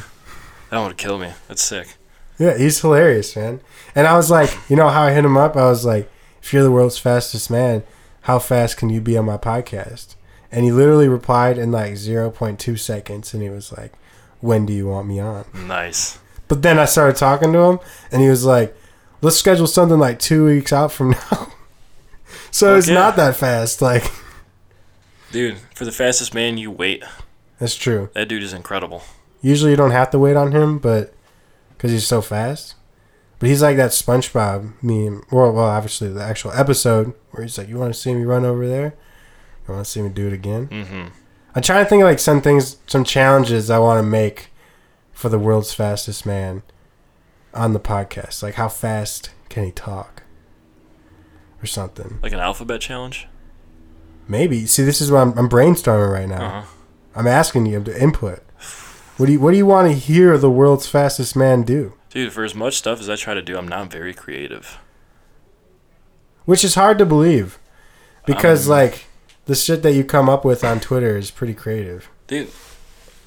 That 0.71 0.85
would 0.85 0.97
kill 0.97 1.17
me. 1.17 1.31
That's 1.47 1.63
sick. 1.63 1.95
Yeah, 2.37 2.57
he's 2.57 2.79
hilarious, 2.81 3.35
man. 3.35 3.61
And 3.95 4.05
I 4.07 4.15
was 4.15 4.29
like, 4.29 4.55
you 4.69 4.75
know 4.75 4.89
how 4.89 5.03
I 5.03 5.13
hit 5.13 5.25
him 5.25 5.37
up? 5.37 5.55
I 5.55 5.65
was 5.69 5.85
like, 5.85 6.09
if 6.41 6.53
you're 6.53 6.63
the 6.63 6.71
world's 6.71 6.97
fastest 6.97 7.49
man, 7.49 7.83
how 8.21 8.39
fast 8.39 8.77
can 8.77 8.89
you 8.89 9.01
be 9.01 9.17
on 9.17 9.25
my 9.25 9.37
podcast? 9.37 10.15
And 10.51 10.63
he 10.63 10.71
literally 10.71 11.07
replied 11.07 11.57
in 11.57 11.71
like 11.71 11.93
0.2 11.93 12.79
seconds 12.79 13.33
and 13.33 13.41
he 13.43 13.49
was 13.49 13.71
like, 13.71 13.93
when 14.39 14.65
do 14.65 14.73
you 14.73 14.87
want 14.87 15.07
me 15.07 15.19
on? 15.19 15.45
Nice. 15.53 16.19
But 16.47 16.61
then 16.61 16.77
I 16.79 16.85
started 16.85 17.15
talking 17.17 17.51
to 17.53 17.59
him 17.59 17.79
and 18.11 18.21
he 18.21 18.29
was 18.29 18.45
like, 18.45 18.75
let's 19.21 19.35
schedule 19.37 19.67
something 19.67 19.99
like 19.99 20.19
two 20.19 20.45
weeks 20.45 20.71
out 20.71 20.91
from 20.91 21.09
now. 21.31 21.51
so 22.51 22.67
Fuck 22.73 22.77
it's 22.77 22.87
yeah. 22.87 22.93
not 22.93 23.15
that 23.17 23.35
fast. 23.35 23.81
Like, 23.81 24.03
Dude, 25.31 25.57
for 25.75 25.83
the 25.85 25.91
fastest 25.91 26.33
man, 26.33 26.57
you 26.57 26.71
wait. 26.71 27.03
that's 27.59 27.75
true. 27.75 28.09
That 28.13 28.29
dude 28.29 28.43
is 28.43 28.53
incredible. 28.53 29.03
Usually 29.41 29.71
you 29.71 29.77
don't 29.77 29.91
have 29.91 30.09
to 30.11 30.19
wait 30.19 30.37
on 30.37 30.53
him, 30.53 30.77
but 30.79 31.13
because 31.77 31.91
he's 31.91 32.07
so 32.07 32.21
fast. 32.21 32.75
But 33.39 33.49
he's 33.49 33.61
like 33.61 33.77
that 33.77 33.91
SpongeBob 33.91 34.73
meme. 34.81 35.23
Well, 35.31 35.51
well, 35.51 35.65
obviously 35.65 36.09
the 36.09 36.23
actual 36.23 36.51
episode 36.53 37.13
where 37.31 37.43
he's 37.43 37.57
like, 37.57 37.69
"You 37.69 37.77
want 37.77 37.93
to 37.93 37.99
see 37.99 38.13
me 38.13 38.23
run 38.23 38.45
over 38.45 38.67
there? 38.67 38.95
You 39.67 39.73
want 39.73 39.85
to 39.85 39.91
see 39.91 40.01
me 40.01 40.09
do 40.09 40.27
it 40.27 40.33
again?" 40.33 40.67
Mm-hmm. 40.67 41.07
I'm 41.55 41.61
trying 41.61 41.85
to 41.85 41.89
think 41.89 42.01
of 42.01 42.07
like 42.07 42.19
some 42.19 42.41
things, 42.41 42.77
some 42.87 43.03
challenges 43.03 43.69
I 43.69 43.79
want 43.79 43.99
to 43.99 44.09
make 44.09 44.49
for 45.11 45.29
the 45.29 45.39
world's 45.39 45.73
fastest 45.73 46.25
man 46.25 46.63
on 47.53 47.73
the 47.73 47.79
podcast. 47.79 48.41
Like, 48.41 48.55
how 48.55 48.69
fast 48.69 49.31
can 49.49 49.63
he 49.63 49.71
talk, 49.71 50.23
or 51.61 51.67
something? 51.67 52.19
Like 52.23 52.33
an 52.33 52.39
alphabet 52.39 52.81
challenge. 52.81 53.27
Maybe. 54.27 54.65
See, 54.65 54.83
this 54.83 54.99
is 54.99 55.11
what 55.11 55.19
I'm, 55.19 55.37
I'm 55.37 55.49
brainstorming 55.49 56.11
right 56.11 56.27
now. 56.27 56.45
Uh 56.45 56.61
huh. 56.61 56.67
I'm 57.15 57.27
asking 57.27 57.65
you 57.67 57.83
to 57.83 58.01
input. 58.01 58.43
What 59.17 59.25
do 59.25 59.31
you 59.33 59.39
What 59.39 59.51
do 59.51 59.57
you 59.57 59.65
want 59.65 59.87
to 59.89 59.93
hear 59.97 60.37
the 60.37 60.49
world's 60.49 60.87
fastest 60.87 61.35
man 61.35 61.63
do? 61.63 61.93
Dude, 62.09 62.31
for 62.33 62.43
as 62.43 62.55
much 62.55 62.75
stuff 62.77 62.99
as 62.99 63.09
I 63.09 63.15
try 63.15 63.33
to 63.33 63.41
do, 63.41 63.57
I'm 63.57 63.67
not 63.67 63.91
very 63.91 64.13
creative. 64.13 64.77
Which 66.45 66.63
is 66.63 66.75
hard 66.75 66.97
to 66.99 67.05
believe. 67.05 67.59
Because 68.25 68.67
Um, 68.67 68.71
like 68.71 69.05
the 69.45 69.55
shit 69.55 69.83
that 69.83 69.93
you 69.93 70.03
come 70.03 70.29
up 70.29 70.45
with 70.45 70.63
on 70.63 70.79
Twitter 70.79 71.17
is 71.17 71.31
pretty 71.31 71.53
creative. 71.53 72.09
Dude, 72.27 72.49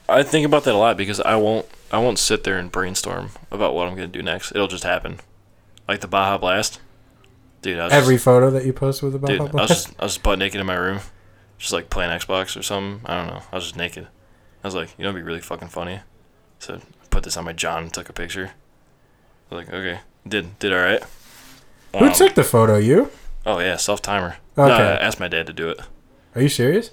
I 0.09 0.23
think 0.23 0.47
about 0.47 0.65
that 0.65 0.75
a 0.75 0.79
lot 0.79 0.97
because 0.97 1.21
I 1.21 1.37
won't 1.37 1.67
I 1.93 1.99
won't 1.99 2.19
sit 2.19 2.45
there 2.45 2.59
and 2.59 2.71
brainstorm 2.71 3.31
about 3.51 3.75
what 3.75 3.89
I'm 3.89 3.95
gonna 3.95 4.07
do 4.07 4.23
next. 4.23 4.53
It'll 4.53 4.69
just 4.69 4.85
happen. 4.85 5.19
Like 5.89 6.01
the 6.01 6.09
Baja 6.09 6.39
Blast. 6.39 6.81
Dude, 7.62 7.79
I 7.79 7.85
was 7.85 7.93
Every 7.93 8.15
just, 8.15 8.25
photo 8.25 8.51
that 8.51 8.65
you 8.65 8.73
post 8.73 9.03
with 9.03 9.12
the 9.12 9.19
dude, 9.19 9.39
Baja 9.39 9.41
I 9.41 9.43
was 9.45 9.51
Blast. 9.53 9.69
just 9.69 9.89
I 10.01 10.05
was 10.05 10.12
just 10.15 10.23
butt 10.23 10.39
naked 10.39 10.61
in 10.61 10.67
my 10.67 10.77
room, 10.77 11.01
just 11.59 11.73
like 11.73 11.91
playing 11.91 12.11
Xbox 12.11 12.57
or 12.57 12.62
something. 12.62 13.01
I 13.05 13.17
don't 13.19 13.27
know. 13.27 13.43
I 13.53 13.57
was 13.57 13.65
just 13.65 13.77
naked. 13.77 14.07
I 14.62 14.66
was 14.66 14.74
like, 14.74 14.91
you 14.99 15.03
know, 15.05 15.11
it'd 15.11 15.23
be 15.23 15.27
really 15.27 15.41
fucking 15.41 15.69
funny. 15.69 16.01
So 16.59 16.74
I 16.77 17.07
put 17.11 17.24
this 17.24 17.37
on 17.37 17.45
my 17.45 17.53
John 17.53 17.85
and 17.85 17.93
took 17.95 18.09
a 18.09 18.12
picture. 18.12 18.51
I 19.51 19.55
was 19.55 19.65
like, 19.66 19.74
okay, 19.74 20.01
did 20.27 20.59
did 20.59 20.73
all 20.73 20.81
right. 20.81 21.03
Who 21.99 22.07
Um, 22.07 22.12
took 22.12 22.35
the 22.35 22.45
photo? 22.45 22.77
You? 22.77 23.11
Oh 23.47 23.59
yeah, 23.59 23.77
self 23.77 24.03
timer. 24.03 24.37
No, 24.57 24.65
Okay. 24.65 24.74
I 24.74 24.97
asked 24.97 25.19
my 25.20 25.28
dad 25.28 25.47
to 25.47 25.53
do 25.53 25.69
it. 25.70 25.81
Are 26.35 26.43
you 26.43 26.49
serious? 26.49 26.91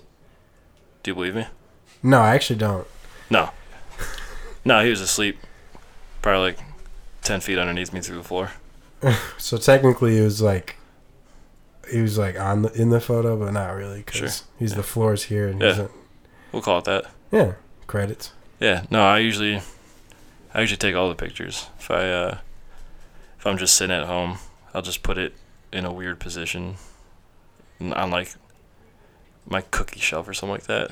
Do 1.03 1.11
you 1.11 1.15
believe 1.15 1.35
me? 1.35 1.45
No, 2.01 2.19
I 2.21 2.33
actually 2.35 2.59
don't. 2.59 2.87
No. 3.29 3.49
No, 4.65 4.83
he 4.83 4.89
was 4.89 5.01
asleep. 5.01 5.37
Probably 6.21 6.49
like 6.53 6.59
ten 7.21 7.41
feet 7.41 7.57
underneath 7.57 7.93
me 7.93 7.99
through 8.01 8.17
the 8.17 8.23
floor. 8.23 8.51
So 9.37 9.57
technically, 9.57 10.17
it 10.17 10.23
was 10.23 10.41
like 10.41 10.77
he 11.91 12.01
was 12.01 12.17
like 12.17 12.39
on 12.39 12.63
the, 12.63 12.73
in 12.73 12.89
the 12.89 12.99
photo, 12.99 13.37
but 13.37 13.51
not 13.53 13.69
really 13.75 13.99
because 13.99 14.15
Sure. 14.17 14.47
he's 14.57 14.71
Yeah. 14.71 14.77
the 14.77 14.83
floor's 14.83 15.23
here 15.23 15.47
and 15.47 15.61
Yeah. 15.61 15.87
We'll 16.51 16.61
call 16.63 16.79
it 16.79 16.85
that. 16.85 17.05
Yeah 17.31 17.53
credits. 17.87 18.31
Yeah, 18.59 18.85
no, 18.89 19.01
I 19.03 19.19
usually, 19.19 19.61
I 20.53 20.61
usually 20.61 20.77
take 20.77 20.95
all 20.95 21.09
the 21.09 21.15
pictures. 21.15 21.67
If 21.79 21.91
I, 21.91 22.09
uh, 22.11 22.37
if 23.37 23.45
I'm 23.45 23.57
just 23.57 23.75
sitting 23.75 23.95
at 23.95 24.07
home, 24.07 24.39
I'll 24.73 24.81
just 24.81 25.03
put 25.03 25.17
it 25.17 25.33
in 25.71 25.85
a 25.85 25.91
weird 25.93 26.19
position, 26.19 26.75
n- 27.79 27.93
on 27.93 28.09
like 28.11 28.33
my 29.45 29.61
cookie 29.61 29.99
shelf 29.99 30.27
or 30.27 30.33
something 30.33 30.53
like 30.53 30.63
that, 30.67 30.91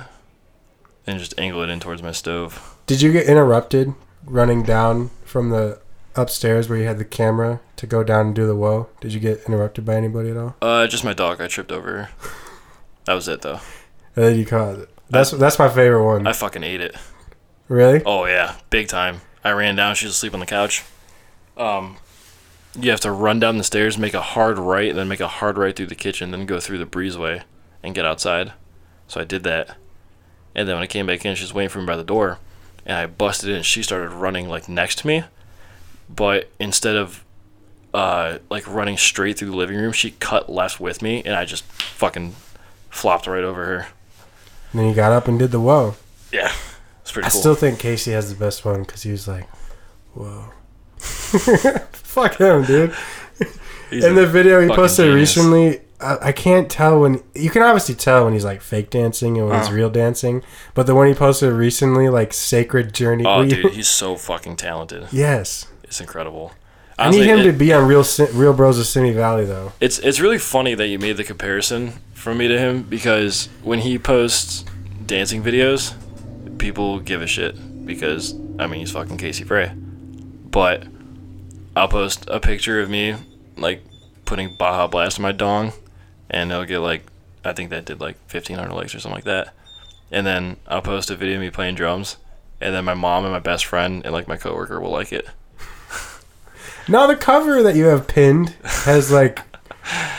and 1.08 1.20
just 1.20 1.34
angle 1.40 1.62
it 1.64 1.70
in 1.70 1.80
towards 1.80 2.04
my 2.04 2.12
stove. 2.12 2.76
Did 2.86 3.02
you 3.02 3.12
get 3.12 3.26
interrupted 3.28 3.94
running 4.26 4.64
down 4.64 5.10
from 5.24 5.50
the 5.50 5.80
upstairs 6.16 6.70
where 6.70 6.78
you 6.78 6.86
had 6.86 6.98
the 7.00 7.06
camera 7.06 7.60
to 7.78 7.88
go 7.88 8.04
down 8.04 8.28
and 8.28 8.36
do 8.36 8.46
the 8.48 8.56
whoa? 8.56 8.88
Did 9.02 9.12
you 9.14 9.20
get 9.20 9.42
interrupted 9.48 9.86
by 9.86 9.96
anybody 9.96 10.30
at 10.30 10.38
all? 10.38 10.56
Uh, 10.62 10.86
just 10.88 11.04
my 11.04 11.14
dog. 11.14 11.42
I 11.42 11.48
tripped 11.48 11.72
over. 11.72 12.10
That 13.06 13.14
was 13.14 13.28
it 13.28 13.44
though. 13.44 13.60
And 14.16 14.26
then 14.26 14.36
you 14.40 14.46
caught 14.48 14.80
it. 14.80 14.90
That's 15.10 15.32
that's 15.32 15.60
my 15.60 15.70
favorite 15.70 16.04
one. 16.06 16.28
I 16.28 16.34
fucking 16.34 16.64
ate 16.64 16.82
it. 16.82 16.96
really? 17.68 18.02
Oh 18.06 18.26
yeah, 18.26 18.56
big 18.70 18.88
time. 18.88 19.22
I 19.44 19.52
ran 19.52 19.76
down. 19.76 19.96
She 19.96 20.06
was 20.06 20.16
asleep 20.16 20.34
on 20.34 20.40
the 20.40 20.46
couch. 20.46 20.84
Um, 21.58 21.98
you 22.78 22.90
have 22.92 23.00
to 23.02 23.12
run 23.12 23.40
down 23.40 23.58
the 23.58 23.64
stairs, 23.64 23.98
make 23.98 24.14
a 24.14 24.22
hard 24.22 24.58
right, 24.58 24.90
and 24.90 24.98
then 24.98 25.08
make 25.08 25.20
a 25.20 25.28
hard 25.28 25.58
right 25.58 25.76
through 25.76 25.86
the 25.88 25.96
kitchen, 25.96 26.32
then 26.32 26.46
go 26.46 26.60
through 26.60 26.80
the 26.80 26.86
breezeway 26.86 27.44
and 27.84 27.96
get 27.96 28.06
outside. 28.06 28.54
So 29.08 29.22
I 29.22 29.24
did 29.24 29.44
that, 29.44 29.78
and 30.56 30.68
then 30.68 30.76
when 30.76 30.84
I 30.84 30.88
came 30.88 31.06
back 31.06 31.24
in, 31.26 31.36
she 31.36 31.44
was 31.44 31.54
waiting 31.54 31.70
for 31.70 31.80
me 31.80 31.86
by 31.86 31.96
the 31.96 32.04
door, 32.04 32.40
and 32.86 32.98
I 32.98 33.06
busted 33.06 33.50
in. 33.50 33.62
She 33.64 33.84
started 33.84 34.10
running 34.10 34.50
like 34.50 34.68
next 34.68 35.00
to 35.00 35.08
me, 35.08 35.24
but 36.10 36.50
instead 36.60 36.96
of 36.96 37.24
uh 37.94 38.40
like 38.50 38.68
running 38.68 38.98
straight 38.98 39.38
through 39.38 39.52
the 39.52 39.56
living 39.56 39.78
room, 39.78 39.94
she 39.94 40.12
cut 40.12 40.50
left 40.50 40.80
with 40.80 41.02
me, 41.02 41.22
and 41.24 41.36
I 41.36 41.46
just 41.46 41.64
fucking 41.66 42.36
flopped 42.90 43.28
right 43.28 43.44
over 43.44 43.66
her. 43.66 43.88
And 44.72 44.82
then 44.82 44.88
he 44.90 44.94
got 44.94 45.12
up 45.12 45.28
and 45.28 45.38
did 45.40 45.52
the 45.52 45.60
whoa. 45.60 45.96
Yeah, 46.32 46.52
it's 47.02 47.12
pretty 47.12 47.28
I 47.28 47.30
cool. 47.30 47.40
still 47.40 47.56
think 47.56 47.80
Casey 47.80 48.12
has 48.12 48.30
the 48.34 48.36
best 48.40 48.66
one 48.66 48.82
because 48.84 49.04
he 49.04 49.12
was 49.12 49.28
like, 49.28 49.48
whoa. 50.14 50.46
Fuck 50.98 52.38
him, 52.40 52.64
dude. 52.66 52.94
He's 53.90 54.04
In 54.04 54.16
the 54.16 54.26
video 54.28 54.62
he 54.62 54.68
posted 54.70 55.06
genius. 55.06 55.38
recently, 55.38 55.82
I, 56.02 56.18
I 56.30 56.32
can't 56.32 56.70
tell 56.70 57.00
when 57.00 57.22
you 57.36 57.50
can 57.50 57.62
obviously 57.62 57.96
tell 57.96 58.26
when 58.26 58.34
he's 58.34 58.44
like 58.46 58.62
fake 58.62 58.90
dancing 58.90 59.38
and 59.38 59.48
when 59.50 59.60
he's 59.60 59.70
Uh. 59.70 59.74
real 59.74 59.90
dancing. 59.90 60.44
But 60.74 60.88
the 60.88 60.96
one 60.96 61.08
he 61.08 61.14
posted 61.14 61.54
recently, 61.54 62.10
like 62.10 62.34
Sacred 62.34 62.94
Journey. 62.94 63.24
oh, 63.26 63.46
dude, 63.46 63.74
he's 63.74 63.88
so 63.88 64.16
fucking 64.16 64.56
talented. 64.56 65.08
yes, 65.12 65.68
It's 65.84 66.02
incredible. 66.02 66.52
I 66.98 67.10
need 67.10 67.26
him 67.26 67.40
it- 67.40 67.44
to 67.44 67.54
be 67.54 67.74
on 67.74 67.88
Real 67.88 68.04
Real 68.34 68.54
Bros 68.54 68.80
of 68.80 68.86
Simi 68.86 69.12
Valley 69.12 69.46
though. 69.46 69.74
It's 69.80 70.00
it's 70.00 70.20
really 70.20 70.38
funny 70.38 70.76
that 70.76 70.88
you 70.88 70.98
made 71.00 71.18
the 71.18 71.24
comparison 71.24 71.94
from 72.14 72.38
me 72.38 72.48
to 72.48 72.58
him 72.58 72.84
because 72.84 73.50
when 73.64 73.80
he 73.80 74.00
posts 74.00 74.64
dancing 75.06 75.44
videos, 75.44 75.94
people 76.58 77.00
give 77.00 77.22
a 77.22 77.28
shit 77.28 77.86
because 77.86 78.34
I 78.60 78.68
mean 78.68 78.80
he's 78.80 78.92
fucking 78.92 79.18
Casey 79.18 79.44
Frey. 79.44 79.72
But 79.76 80.86
I'll 81.76 81.90
post 81.90 82.26
a 82.30 82.40
picture 82.40 82.80
of 82.82 82.90
me 82.90 83.16
like 83.58 83.84
putting 84.24 84.56
Baja 84.56 84.88
Blast 84.88 85.18
in 85.18 85.24
my 85.24 85.32
dong, 85.34 85.74
and 86.30 86.52
it'll 86.52 86.66
get 86.66 86.80
like 86.80 87.04
I 87.44 87.52
think 87.54 87.70
that 87.72 87.86
did 87.86 88.00
like 88.00 88.18
fifteen 88.30 88.58
hundred 88.58 88.74
likes 88.74 88.96
or 88.96 89.00
something 89.00 89.18
like 89.18 89.26
that. 89.26 89.54
And 90.12 90.26
then 90.26 90.58
I'll 90.68 90.82
post 90.82 91.10
a 91.12 91.16
video 91.16 91.36
of 91.36 91.42
me 91.42 91.50
playing 91.50 91.76
drums, 91.76 92.18
and 92.62 92.74
then 92.74 92.86
my 92.86 92.94
mom 92.94 93.26
and 93.26 93.34
my 93.34 93.40
best 93.40 93.66
friend 93.66 94.04
and 94.06 94.14
like 94.14 94.28
my 94.30 94.38
coworker 94.38 94.80
will 94.80 94.92
like 94.92 95.12
it. 95.12 95.28
Now 96.88 97.08
the 97.08 97.16
cover 97.16 97.64
that 97.64 97.76
you 97.76 97.86
have 97.86 98.08
pinned 98.08 98.50
has 98.64 99.12
like, 99.12 99.40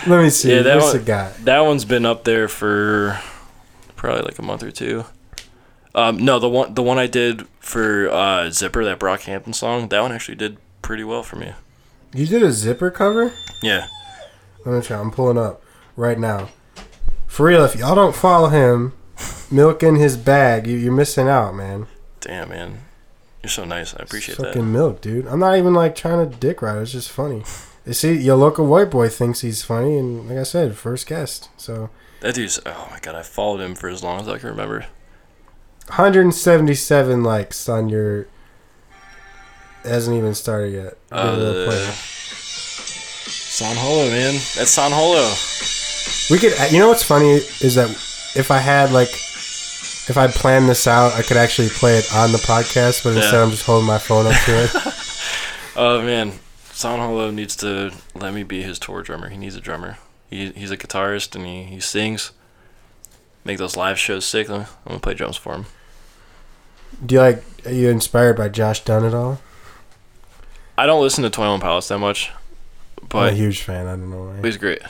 let 0.07 0.23
me 0.23 0.31
see. 0.31 0.53
Yeah, 0.55 0.63
that 0.63 0.77
what's 0.77 0.93
one- 0.93 0.97
it 1.03 1.05
got? 1.05 1.37
That 1.45 1.61
one's 1.61 1.85
been 1.85 2.05
up 2.07 2.25
there 2.25 2.49
for 2.49 3.21
probably 3.95 4.23
like 4.23 4.39
a 4.39 4.43
month 4.43 4.63
or 4.63 4.71
two. 4.71 5.05
Um, 5.95 6.19
no, 6.19 6.39
the 6.39 6.49
one 6.49 6.75
the 6.75 6.83
one 6.83 6.99
I 6.99 7.07
did 7.07 7.47
for 7.61 8.11
uh, 8.11 8.51
Zipper, 8.51 8.85
that 8.85 8.99
Brock 8.99 9.21
Brockhampton 9.21 9.55
song, 9.55 9.89
that 9.89 10.01
one 10.01 10.13
actually 10.13 10.35
did 10.35 10.59
pretty 10.83 11.05
well 11.05 11.23
for 11.23 11.37
me. 11.37 11.53
You 12.15 12.27
did 12.27 12.43
a 12.43 12.53
zipper 12.53 12.91
cover. 12.91 13.33
Yeah, 13.63 13.87
Let 14.65 14.75
me 14.77 14.83
try. 14.83 14.99
I'm 14.99 15.11
pulling 15.11 15.39
up 15.39 15.63
right 15.97 16.19
now. 16.19 16.49
For 17.27 17.47
real, 17.47 17.65
if 17.65 17.75
y'all 17.77 17.95
don't 17.95 18.15
follow 18.15 18.49
him, 18.49 18.93
milk 19.51 19.83
in 19.83 19.97
his 19.97 20.17
bag, 20.17 20.67
you, 20.67 20.77
you're 20.77 20.93
missing 20.93 21.29
out, 21.29 21.55
man. 21.55 21.87
damn 22.21 22.49
man, 22.51 22.81
you're 23.47 23.51
so 23.51 23.65
nice. 23.65 23.95
I 23.95 24.03
appreciate 24.03 24.39
Fucking 24.39 24.53
that. 24.67 24.79
milk, 24.79 25.01
dude. 25.01 25.27
I'm 25.29 25.39
not 25.39 25.57
even 25.57 25.73
like 25.73 25.95
trying 25.95 26.29
to 26.29 26.37
dick 26.37 26.61
ride. 26.63 26.79
It's 26.83 26.91
just 26.91 27.11
funny. 27.11 27.45
You 27.87 27.93
see, 27.93 28.15
your 28.15 28.35
local 28.35 28.67
white 28.67 28.91
boy 28.91 29.09
thinks 29.09 29.43
he's 29.43 29.63
funny, 29.63 29.97
and 29.97 30.29
like 30.29 30.39
I 30.39 30.43
said, 30.43 30.77
first 30.77 31.07
guest. 31.07 31.49
So 31.57 31.91
That 32.21 32.35
dude's 32.35 32.59
oh 32.67 32.89
my 32.91 32.99
god, 33.01 33.15
I 33.15 33.23
followed 33.23 33.61
him 33.61 33.77
for 33.77 33.89
as 33.89 34.03
long 34.03 34.21
as 34.21 34.29
I 34.29 34.39
can 34.39 34.49
remember. 34.49 34.87
177 35.87 37.23
likes 37.23 37.69
on 37.69 37.89
your. 37.89 38.23
It 39.85 39.91
hasn't 39.91 40.17
even 40.17 40.35
started 40.35 40.73
yet. 40.73 40.97
Give 41.11 41.19
it 41.19 41.25
a 41.25 41.37
little 41.37 41.73
Uh. 41.73 41.93
San 43.57 43.77
Holo, 43.77 44.09
man, 44.09 44.35
that's 44.57 44.71
San 44.73 44.91
Holo. 44.93 45.33
We 46.31 46.39
could. 46.39 46.53
You 46.73 46.81
know 46.81 46.89
what's 46.89 47.05
funny 47.05 47.31
is 47.31 47.77
that 47.77 47.89
if 48.35 48.51
I 48.51 48.59
had 48.59 48.91
like, 48.93 49.09
if 50.09 50.17
I 50.17 50.29
planned 50.29 50.69
this 50.69 50.87
out, 50.87 51.13
I 51.15 51.23
could 51.23 51.37
actually 51.37 51.69
play 51.69 51.99
it 51.99 52.13
on 52.15 52.33
the 52.33 52.39
podcast. 52.39 53.03
But 53.05 53.17
instead, 53.17 53.35
Yeah. 53.35 53.43
I'm 53.43 53.51
just 53.51 53.65
holding 53.67 53.87
my 53.87 53.99
phone 53.99 54.27
up 54.27 54.41
to 54.45 54.65
it. 54.65 54.71
Oh 55.79 56.01
man, 56.01 56.33
San 56.73 56.99
Holo 56.99 57.31
needs 57.31 57.55
to 57.57 57.93
let 58.15 58.33
me 58.33 58.45
be 58.45 58.63
his 58.63 58.79
tour 58.79 59.03
drummer. 59.03 59.29
He 59.29 59.37
needs 59.37 59.57
a 59.57 59.61
drummer. 59.61 59.99
He, 60.31 60.51
he's 60.53 60.71
a 60.71 60.77
guitarist 60.79 61.35
and 61.37 61.45
he, 61.45 61.65
he 61.65 61.81
sings. 61.81 62.33
Make 63.45 63.59
those 63.59 63.77
live 63.77 63.99
shows 63.99 64.25
sick. 64.25 64.49
I'm 64.49 64.65
gonna 64.89 65.01
play 65.01 65.13
drums 65.13 65.37
for 65.37 65.53
him. 65.55 65.67
Do 67.05 67.15
you 67.17 67.21
like? 67.21 67.43
Are 67.67 67.73
you 67.73 67.91
inspired 67.91 68.39
by 68.39 68.49
Josh 68.49 68.85
Dun 68.85 69.05
at 69.05 69.13
all? 69.13 69.39
I 70.79 70.87
don't 70.87 71.03
listen 71.03 71.23
to 71.25 71.31
Twenty 71.31 71.51
One 71.51 71.61
Pilots 71.61 71.89
that 71.89 71.99
much, 71.99 72.31
but 73.11 73.19
I'm 73.19 73.35
a 73.35 73.37
huge 73.37 73.61
fan. 73.61 73.87
I 73.87 73.91
don't 73.91 74.11
know 74.11 74.33
why. 74.35 74.41
he's 74.47 74.57
great. 74.57 74.81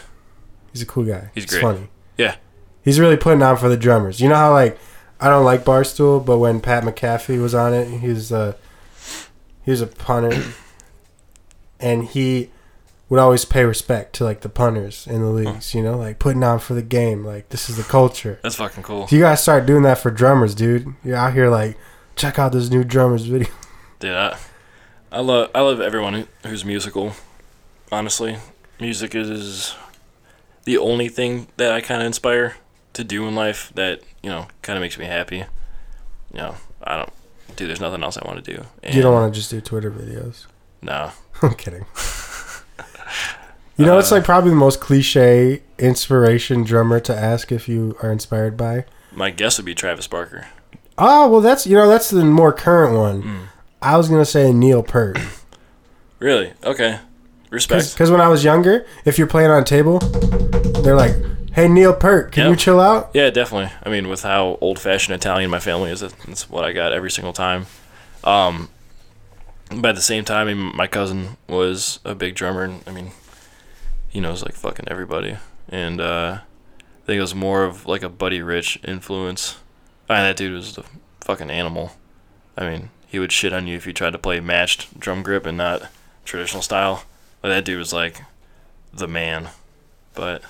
He's 0.73 0.83
a 0.83 0.87
cool 0.87 1.03
guy. 1.05 1.31
He's 1.35 1.43
He's 1.45 1.51
great. 1.51 1.63
funny. 1.63 1.89
Yeah. 2.17 2.37
He's 2.85 3.01
really 3.01 3.17
putting 3.17 3.43
on 3.43 3.57
for 3.57 3.69
the 3.69 3.77
drummers. 3.77 4.21
You 4.21 4.29
know 4.29 4.37
how 4.37 4.53
like 4.53 4.79
I 5.21 5.29
don't 5.29 5.45
like 5.45 5.65
Barstool, 5.65 6.25
but 6.25 6.39
when 6.39 6.61
Pat 6.61 6.83
McAfee 6.85 7.41
was 7.41 7.55
on 7.55 7.73
it, 7.73 8.01
he 8.01 8.09
was 8.09 8.31
he 8.31 9.71
was 9.71 9.81
a 9.81 9.87
punter, 9.87 10.43
and 11.81 12.05
he 12.05 12.51
would 13.09 13.21
always 13.21 13.45
pay 13.45 13.65
respect 13.65 14.15
to 14.17 14.25
like 14.25 14.41
the 14.41 14.49
punters 14.49 15.07
in 15.07 15.23
the 15.23 15.29
leagues. 15.29 15.75
You 15.75 15.83
know, 15.83 15.97
like 15.97 16.19
putting 16.19 16.43
on 16.43 16.59
for 16.59 16.75
the 16.75 16.83
game. 16.83 17.25
Like 17.25 17.49
this 17.49 17.71
is 17.71 17.77
the 17.77 17.83
culture. 17.83 18.39
That's 18.43 18.57
fucking 18.57 18.83
cool, 18.83 19.09
So 19.09 19.17
you 19.17 19.23
gotta 19.23 19.37
start 19.37 19.67
doing 19.67 19.83
that 19.83 19.99
for 19.99 20.11
drummers, 20.11 20.55
dude. 20.55 20.95
You're 21.05 21.17
out 21.17 21.33
here 21.33 21.49
like 21.49 21.79
check 22.17 22.39
out 22.39 22.53
this 22.53 22.71
new 22.71 22.85
drummers 22.85 23.25
video. 23.25 23.49
dude. 24.01 24.15
I, 24.15 24.37
I 25.13 25.21
love 25.21 25.51
I 25.55 25.61
love 25.61 25.81
everyone 25.81 26.15
who, 26.15 26.27
who's 26.49 26.65
musical. 26.65 27.13
Honestly, 27.93 28.39
music 28.81 29.15
is 29.15 29.75
the 30.65 30.77
only 30.77 31.09
thing 31.09 31.47
that 31.57 31.73
I 31.73 31.81
kind 31.81 32.03
of 32.03 32.07
inspire 32.07 32.57
to 32.95 33.05
do 33.05 33.29
in 33.29 33.35
life 33.35 33.71
that 33.77 34.01
you 34.27 34.33
know 34.33 34.49
kind 34.63 34.77
of 34.77 34.81
makes 34.81 34.99
me 34.99 35.05
happy. 35.05 35.37
You 35.37 35.45
know, 36.35 36.57
I 36.83 36.97
don't. 36.97 37.13
Dude, 37.55 37.69
there's 37.69 37.81
nothing 37.81 38.03
else 38.03 38.19
I 38.19 38.27
want 38.27 38.45
to 38.45 38.57
do. 38.57 38.65
you 38.93 39.01
don't 39.01 39.15
want 39.15 39.33
to 39.33 39.39
just 39.39 39.53
do 39.53 39.61
Twitter 39.61 39.89
videos. 39.91 40.47
No. 40.83 41.13
I'm 41.43 41.55
kidding. 41.55 41.87
You 43.79 43.85
know, 43.87 43.99
it's 43.99 44.11
Uh, 44.11 44.17
like 44.17 44.25
probably 44.25 44.51
the 44.51 44.57
most 44.57 44.81
cliche 44.81 45.63
inspiration 45.79 46.65
drummer 46.65 46.99
to 47.01 47.15
ask 47.17 47.53
if 47.53 47.69
you 47.69 47.97
are 48.03 48.11
inspired 48.11 48.57
by. 48.57 48.85
My 49.13 49.31
guess 49.31 49.59
would 49.59 49.65
be 49.67 49.75
Travis 49.77 50.07
Barker. 50.09 50.49
Oh, 50.99 51.29
well, 51.29 51.41
that's, 51.43 51.67
you 51.67 51.77
know, 51.77 51.89
that's 51.89 52.11
the 52.11 52.25
more 52.25 52.53
current 52.53 52.97
one. 52.97 53.23
Mm. 53.23 53.39
I 53.83 53.97
was 53.97 54.09
going 54.09 54.21
to 54.21 54.25
say 54.27 54.53
Neil 54.53 54.83
Peart. 54.83 55.19
Really? 56.19 56.55
Okay. 56.65 56.99
Respect. 57.51 57.93
Because 57.93 58.11
when 58.11 58.23
I 58.23 58.29
was 58.29 58.43
younger, 58.43 58.87
if 59.05 59.19
you're 59.19 59.27
playing 59.27 59.51
on 59.51 59.61
a 59.61 59.65
table, 59.67 59.99
they're 60.83 60.97
like, 60.97 61.15
hey, 61.57 61.67
Neil 61.69 61.93
Peart, 61.95 62.31
can 62.33 62.45
Yep. 62.45 62.51
you 62.51 62.57
chill 62.57 62.81
out? 62.81 63.11
Yeah, 63.15 63.31
definitely. 63.31 63.73
I 63.83 63.89
mean, 63.89 64.09
with 64.09 64.23
how 64.23 64.59
old-fashioned 64.61 65.15
Italian 65.15 65.51
my 65.51 65.59
family 65.59 65.91
is, 65.91 66.01
that- 66.01 66.15
that's 66.27 66.49
what 66.49 66.65
I 66.65 66.73
got 66.73 66.93
every 66.93 67.11
single 67.11 67.33
time. 67.33 67.67
Um, 68.23 68.69
but 69.71 69.87
at 69.91 69.95
the 69.97 70.03
same 70.03 70.25
time, 70.25 70.47
I 70.49 70.55
mean, 70.55 70.77
my 70.77 70.87
cousin 70.87 71.37
was 71.49 71.99
a 72.05 72.15
big 72.15 72.35
drummer, 72.35 72.63
and 72.63 72.83
I 72.87 72.93
mean, 72.93 73.11
he 74.09 74.21
knows 74.21 74.45
like 74.45 74.55
fucking 74.55 74.87
everybody. 74.89 75.39
And 75.69 76.01
uh, 76.01 76.39
I 76.41 77.07
think 77.07 77.19
it 77.19 77.21
was 77.23 77.35
more 77.35 77.65
of 77.65 77.87
like 77.87 78.03
a 78.03 78.09
Buddy 78.09 78.43
Rich 78.43 78.79
influence. 78.85 79.57
I 80.09 80.15
mean, 80.17 80.23
that 80.25 80.37
dude 80.37 80.53
was 80.55 80.75
the 80.77 80.85
fucking 81.23 81.51
animal. 81.51 81.93
I 82.57 82.69
mean, 82.69 82.91
he 83.09 83.19
would 83.19 83.33
shit 83.33 83.53
on 83.53 83.67
you 83.67 83.77
if 83.77 83.87
you 83.87 83.93
tried 83.93 84.11
to 84.11 84.19
play 84.19 84.39
matched 84.41 84.99
drum 85.01 85.23
grip 85.23 85.47
and 85.47 85.57
not 85.59 85.83
traditional 86.25 86.63
style. 86.63 87.05
Like 87.43 87.53
that 87.53 87.65
dude 87.65 87.79
was 87.79 87.93
like 87.93 88.23
the 88.93 89.09
man. 89.09 89.49
But 90.15 90.43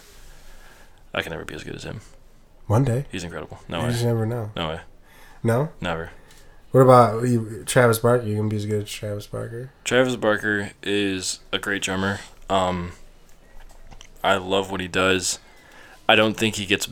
I 1.17 1.23
can 1.23 1.33
never 1.33 1.45
be 1.45 1.55
as 1.55 1.65
good 1.65 1.75
as 1.75 1.83
him. 1.83 2.01
One 2.69 2.85
day. 2.85 3.07
He's 3.11 3.25
incredible. 3.25 3.59
No 3.69 3.79
way. 3.79 3.83
you 3.85 3.87
way. 3.89 3.93
just 3.95 4.05
never 4.05 4.27
know. 4.27 4.51
No 4.55 4.69
way. 4.69 4.81
No? 5.43 5.71
Never. 5.81 6.11
What 6.73 6.81
about 6.83 7.23
you, 7.27 7.63
Travis 7.65 7.99
Barker? 8.01 8.27
You 8.27 8.37
can 8.37 8.49
be 8.49 8.57
as 8.57 8.67
good 8.67 8.83
as 8.83 8.91
Travis 8.91 9.27
Barker. 9.27 9.71
Travis 9.85 10.17
Barker 10.17 10.71
is 10.83 11.41
a 11.53 11.59
great 11.59 11.81
drummer. 11.83 12.21
Um, 12.51 12.93
I 14.23 14.37
love 14.37 14.71
what 14.71 14.81
he 14.81 14.89
does. 14.89 15.39
I 16.09 16.17
don't 16.17 16.37
think 16.37 16.57
he 16.57 16.67
gets 16.67 16.87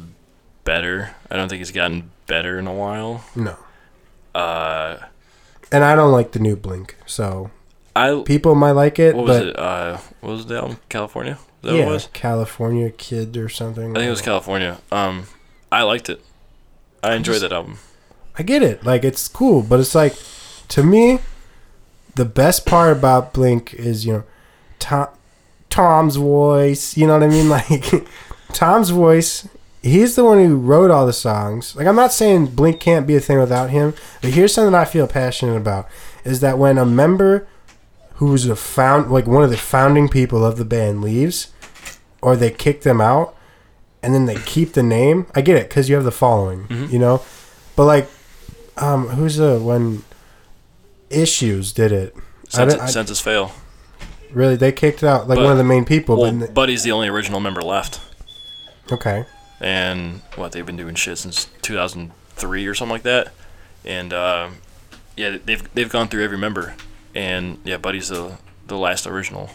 better. 0.65 1.15
I 1.31 1.37
don't 1.37 1.49
think 1.49 1.59
he's 1.59 1.71
gotten 1.71 2.11
better 2.27 2.59
in 2.59 2.67
a 2.67 2.73
while. 2.73 3.25
No. 3.37 3.57
Uh, 4.35 4.99
And 5.71 5.85
I 5.85 5.95
don't 5.95 6.13
like 6.13 6.33
the 6.33 6.39
new 6.39 6.57
Blink, 6.57 6.97
so 7.07 7.51
I 7.95 8.23
people 8.25 8.55
might 8.55 8.73
like 8.73 8.99
it, 8.99 9.15
what 9.15 9.27
was 9.27 9.39
but 9.39 9.47
it? 9.49 9.59
Uh, 9.59 9.99
what 10.21 10.31
was 10.31 10.47
the 10.47 10.57
album? 10.57 10.79
California. 10.89 11.39
That 11.65 11.75
yeah, 11.75 11.87
it 11.87 11.89
was? 11.89 12.09
California 12.13 12.91
Kid 12.91 13.37
or 13.37 13.49
something. 13.49 13.93
I 13.93 14.01
think 14.01 14.07
it 14.07 14.11
was 14.11 14.23
California. 14.23 14.79
Um, 14.93 15.27
I 15.73 15.83
liked 15.83 16.09
it. 16.09 16.23
I 17.03 17.15
enjoyed 17.15 17.35
just- 17.35 17.43
that 17.43 17.53
album. 17.53 17.79
I 18.37 18.43
get 18.43 18.63
it. 18.63 18.85
Like 18.85 19.05
it's 19.05 19.29
cool, 19.29 19.63
but 19.63 19.79
it's 19.81 19.95
like 19.95 20.17
to 20.69 20.83
me, 20.83 21.21
the 22.17 22.25
best 22.25 22.67
part 22.67 22.97
about 22.97 23.33
Blink 23.33 23.75
is 23.75 24.05
you 24.05 24.13
know, 24.13 24.25
Tom, 24.79 25.09
Tom's 25.71 26.17
voice. 26.17 26.97
You 26.97 27.07
know 27.07 27.15
what 27.15 27.23
I 27.23 27.29
mean? 27.29 27.49
Like 27.55 28.07
Tom's 28.53 28.91
voice. 28.91 29.49
He's 29.83 30.17
the 30.17 30.25
one 30.25 30.43
who 30.43 30.57
wrote 30.57 30.91
all 30.91 31.07
the 31.07 31.13
songs. 31.13 31.77
Like 31.77 31.87
I'm 31.87 31.97
not 31.97 32.13
saying 32.13 32.47
Blink 32.47 32.81
can't 32.81 33.07
be 33.07 33.15
a 33.17 33.21
thing 33.21 33.39
without 33.39 33.71
him, 33.71 33.95
but 34.23 34.33
here's 34.33 34.53
something 34.55 34.75
I 34.75 34.85
feel 34.85 35.07
passionate 35.07 35.57
about: 35.57 35.89
is 36.25 36.41
that 36.41 36.59
when 36.59 36.79
a 36.79 36.87
member 36.87 37.47
who 38.15 38.27
was 38.27 38.47
a 38.47 38.57
found 38.57 39.11
like 39.11 39.27
one 39.27 39.45
of 39.45 39.51
the 39.51 39.57
founding 39.57 40.09
people 40.09 40.45
of 40.45 40.57
the 40.57 40.65
band 40.65 41.03
leaves, 41.03 41.49
or 42.25 42.37
they 42.37 42.51
kick 42.51 42.83
them 42.83 43.01
out, 43.01 43.37
and 44.03 44.15
then 44.15 44.25
they 44.27 44.37
keep 44.37 44.73
the 44.73 44.83
name. 44.83 45.27
I 45.35 45.41
get 45.43 45.57
it 45.57 45.69
because 45.69 45.89
you 45.89 45.95
have 45.95 46.05
the 46.05 46.11
following, 46.11 46.65
Mhm. 46.69 46.91
you 46.93 46.99
know. 46.99 47.23
But 47.77 47.85
like, 47.85 48.09
um, 48.79 49.09
who's 49.11 49.37
the 49.37 49.59
when 49.61 50.03
issues 51.11 51.73
did 51.73 51.93
it? 51.93 52.15
I 52.17 52.21
Senses, 52.57 52.75
don't- 52.79 52.87
I- 52.89 52.91
Senses 52.91 53.21
Fail. 53.21 53.53
Really, 54.33 54.57
they 54.57 54.73
kicked 54.73 55.05
out 55.05 55.29
like 55.29 55.37
But- 55.37 55.43
one 55.45 55.53
of 55.53 55.59
the 55.59 55.65
main 55.65 55.85
people. 55.85 56.17
Well, 56.21 56.33
but 56.33 56.55
Buddy's 56.55 56.83
the 56.83 56.91
only 56.93 57.09
original 57.09 57.39
member 57.41 57.63
left, 57.63 58.01
okay, 58.91 59.27
and 59.61 60.23
what 60.35 60.53
they've 60.53 60.67
been 60.67 60.77
doing 60.77 60.97
shit 60.97 61.19
since 61.19 61.47
2003 61.63 62.67
or 62.67 62.75
something 62.75 62.93
like 62.93 63.05
that. 63.05 63.33
And 63.85 64.13
uh, 64.13 64.49
yeah, 65.17 65.37
they've 65.45 65.63
they've 65.75 65.89
gone 65.91 66.09
through 66.09 66.25
every 66.25 66.39
member, 66.39 66.75
and 67.15 67.59
yeah, 67.65 67.77
Buddy's 67.77 68.09
the 68.09 68.33
the 68.67 68.77
last 68.77 69.07
original 69.07 69.51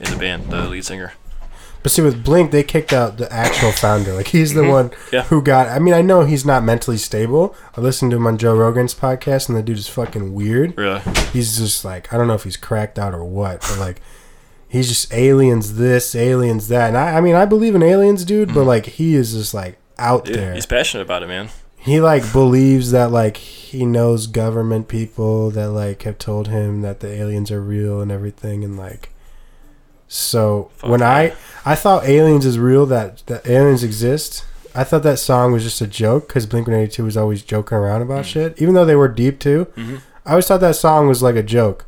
in 0.00 0.10
the 0.10 0.16
band, 0.16 0.50
the 0.50 0.68
lead 0.68 0.84
singer. 0.84 1.12
But 1.82 1.92
see 1.92 2.02
with 2.02 2.24
Blink, 2.24 2.50
they 2.50 2.62
kicked 2.62 2.92
out 2.92 3.18
the 3.18 3.32
actual 3.32 3.72
founder. 3.72 4.12
Like 4.14 4.28
he's 4.28 4.54
the 4.54 4.62
Mhm. 4.62 4.70
one 4.70 4.90
Yeah. 5.12 5.22
who 5.24 5.42
got. 5.42 5.68
I 5.68 5.78
mean, 5.78 5.94
I 5.94 6.02
know 6.02 6.24
he's 6.24 6.44
not 6.46 6.62
mentally 6.64 6.96
stable. 6.98 7.54
I 7.76 7.80
listened 7.80 8.10
to 8.12 8.16
him 8.16 8.26
on 8.26 8.38
Joe 8.38 8.54
Rogan's 8.56 8.94
podcast, 8.94 9.48
and 9.48 9.56
the 9.58 9.62
dude 9.62 9.78
is 9.78 9.88
fucking 9.88 10.34
weird. 10.34 10.74
Really? 10.76 11.00
He's 11.32 11.58
just 11.58 11.84
like 11.84 12.12
I 12.12 12.16
don't 12.16 12.28
know 12.28 12.34
if 12.34 12.44
he's 12.44 12.56
cracked 12.56 12.98
out 12.98 13.14
or 13.14 13.24
what, 13.24 13.60
but 13.62 13.78
like 13.78 14.00
he's 14.68 14.88
just 14.88 15.12
aliens 15.12 15.74
this, 15.74 16.14
aliens 16.14 16.68
that. 16.68 16.88
And 16.88 16.96
I, 16.96 17.16
I 17.16 17.20
mean, 17.20 17.34
I 17.34 17.44
believe 17.44 17.74
in 17.74 17.82
aliens, 17.82 18.24
dude, 18.24 18.54
but 18.54 18.64
like 18.64 18.86
he 18.86 19.14
is 19.14 19.32
just 19.32 19.52
like 19.52 19.76
out 19.98 20.28
Yeah, 20.28 20.36
there. 20.36 20.54
he's 20.54 20.66
passionate 20.66 21.02
about 21.02 21.22
it, 21.22 21.26
man. 21.28 21.48
he 21.76 22.00
like 22.00 22.32
believes 22.32 22.90
that 22.92 23.10
like 23.10 23.36
he 23.36 23.84
knows 23.84 24.26
government 24.28 24.86
people 24.88 25.50
that 25.50 25.70
like 25.70 26.02
have 26.04 26.16
told 26.16 26.46
him 26.48 26.80
that 26.82 27.00
the 27.00 27.08
aliens 27.08 27.50
are 27.50 27.60
real 27.60 28.00
and 28.00 28.10
everything 28.12 28.62
and 28.64 28.76
like 28.78 29.08
so 30.12 30.70
Fuck 30.76 30.90
when 30.90 31.02
i 31.02 31.32
i 31.64 31.74
thought 31.74 32.04
aliens 32.04 32.44
is 32.44 32.58
real 32.58 32.84
that 32.86 33.22
that 33.28 33.46
aliens 33.46 33.82
exist 33.82 34.44
i 34.74 34.84
thought 34.84 35.02
that 35.04 35.18
song 35.18 35.52
was 35.52 35.62
just 35.62 35.80
a 35.80 35.86
joke 35.86 36.28
because 36.28 36.44
blink 36.44 36.66
182 36.66 37.02
was 37.02 37.16
always 37.16 37.42
joking 37.42 37.78
around 37.78 38.02
about 38.02 38.24
Mm. 38.24 38.28
shit 38.28 38.60
even 38.60 38.74
though 38.74 38.84
they 38.84 38.94
were 38.96 39.08
deep 39.08 39.38
too 39.38 39.64
hmm 39.74 39.96
i 40.26 40.30
always 40.32 40.46
thought 40.46 40.60
that 40.60 40.76
song 40.76 41.08
was 41.08 41.22
like 41.22 41.34
a 41.36 41.42
joke 41.42 41.86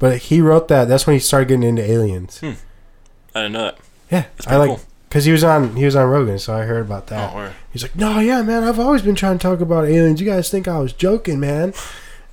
but 0.00 0.18
he 0.18 0.40
wrote 0.40 0.66
that 0.68 0.86
that's 0.88 1.06
when 1.06 1.14
he 1.14 1.20
started 1.20 1.46
getting 1.48 1.62
into 1.62 1.88
aliens 1.88 2.40
I 2.42 3.42
didn't 3.42 3.52
know 3.52 3.62
that. 3.66 3.78
yeah 4.10 4.24
i 4.48 4.56
like 4.56 4.68
cool. 4.70 4.80
because 5.08 5.24
he 5.24 5.30
was 5.30 5.44
on 5.44 5.76
he 5.76 5.84
was 5.84 5.94
on 5.94 6.08
rogan 6.10 6.40
so 6.40 6.54
i 6.56 6.62
heard 6.62 6.84
about 6.84 7.06
that 7.08 7.32
Oh. 7.32 7.52
He's 7.72 7.82
like, 7.82 7.96
no, 7.96 8.18
yeah, 8.18 8.42
man, 8.42 8.64
I've 8.64 8.78
always 8.78 9.00
been 9.00 9.14
trying 9.14 9.38
to 9.38 9.42
talk 9.42 9.60
about 9.62 9.86
aliens. 9.86 10.20
You 10.20 10.26
guys 10.26 10.50
think 10.50 10.68
I 10.68 10.78
was 10.78 10.92
joking, 10.92 11.40
man? 11.40 11.72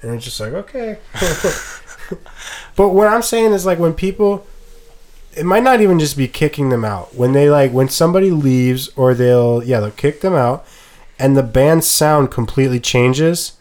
And 0.01 0.15
it's 0.15 0.26
just 0.26 0.38
like, 0.41 0.51
okay. 0.51 0.97
but 2.76 2.89
what 2.89 3.07
I'm 3.07 3.22
saying 3.22 3.53
is 3.53 3.65
like 3.65 3.80
when 3.80 3.93
people, 3.93 4.45
it 5.35 5.45
might 5.45 5.64
not 5.64 5.81
even 5.81 5.99
just 5.99 6.18
be 6.18 6.27
kicking 6.27 6.69
them 6.69 6.84
out. 6.84 7.15
When 7.15 7.34
they 7.34 7.49
like 7.49 7.72
when 7.72 7.89
somebody 7.89 8.31
leaves 8.31 8.89
or 8.95 9.14
they'll 9.14 9.64
yeah 9.64 9.80
they'll 9.80 9.91
kick 9.91 10.22
them 10.22 10.34
out, 10.34 10.65
and 11.18 11.35
the 11.38 11.43
band's 11.43 11.88
sound 11.88 12.31
completely 12.31 12.80
changes, 12.80 13.53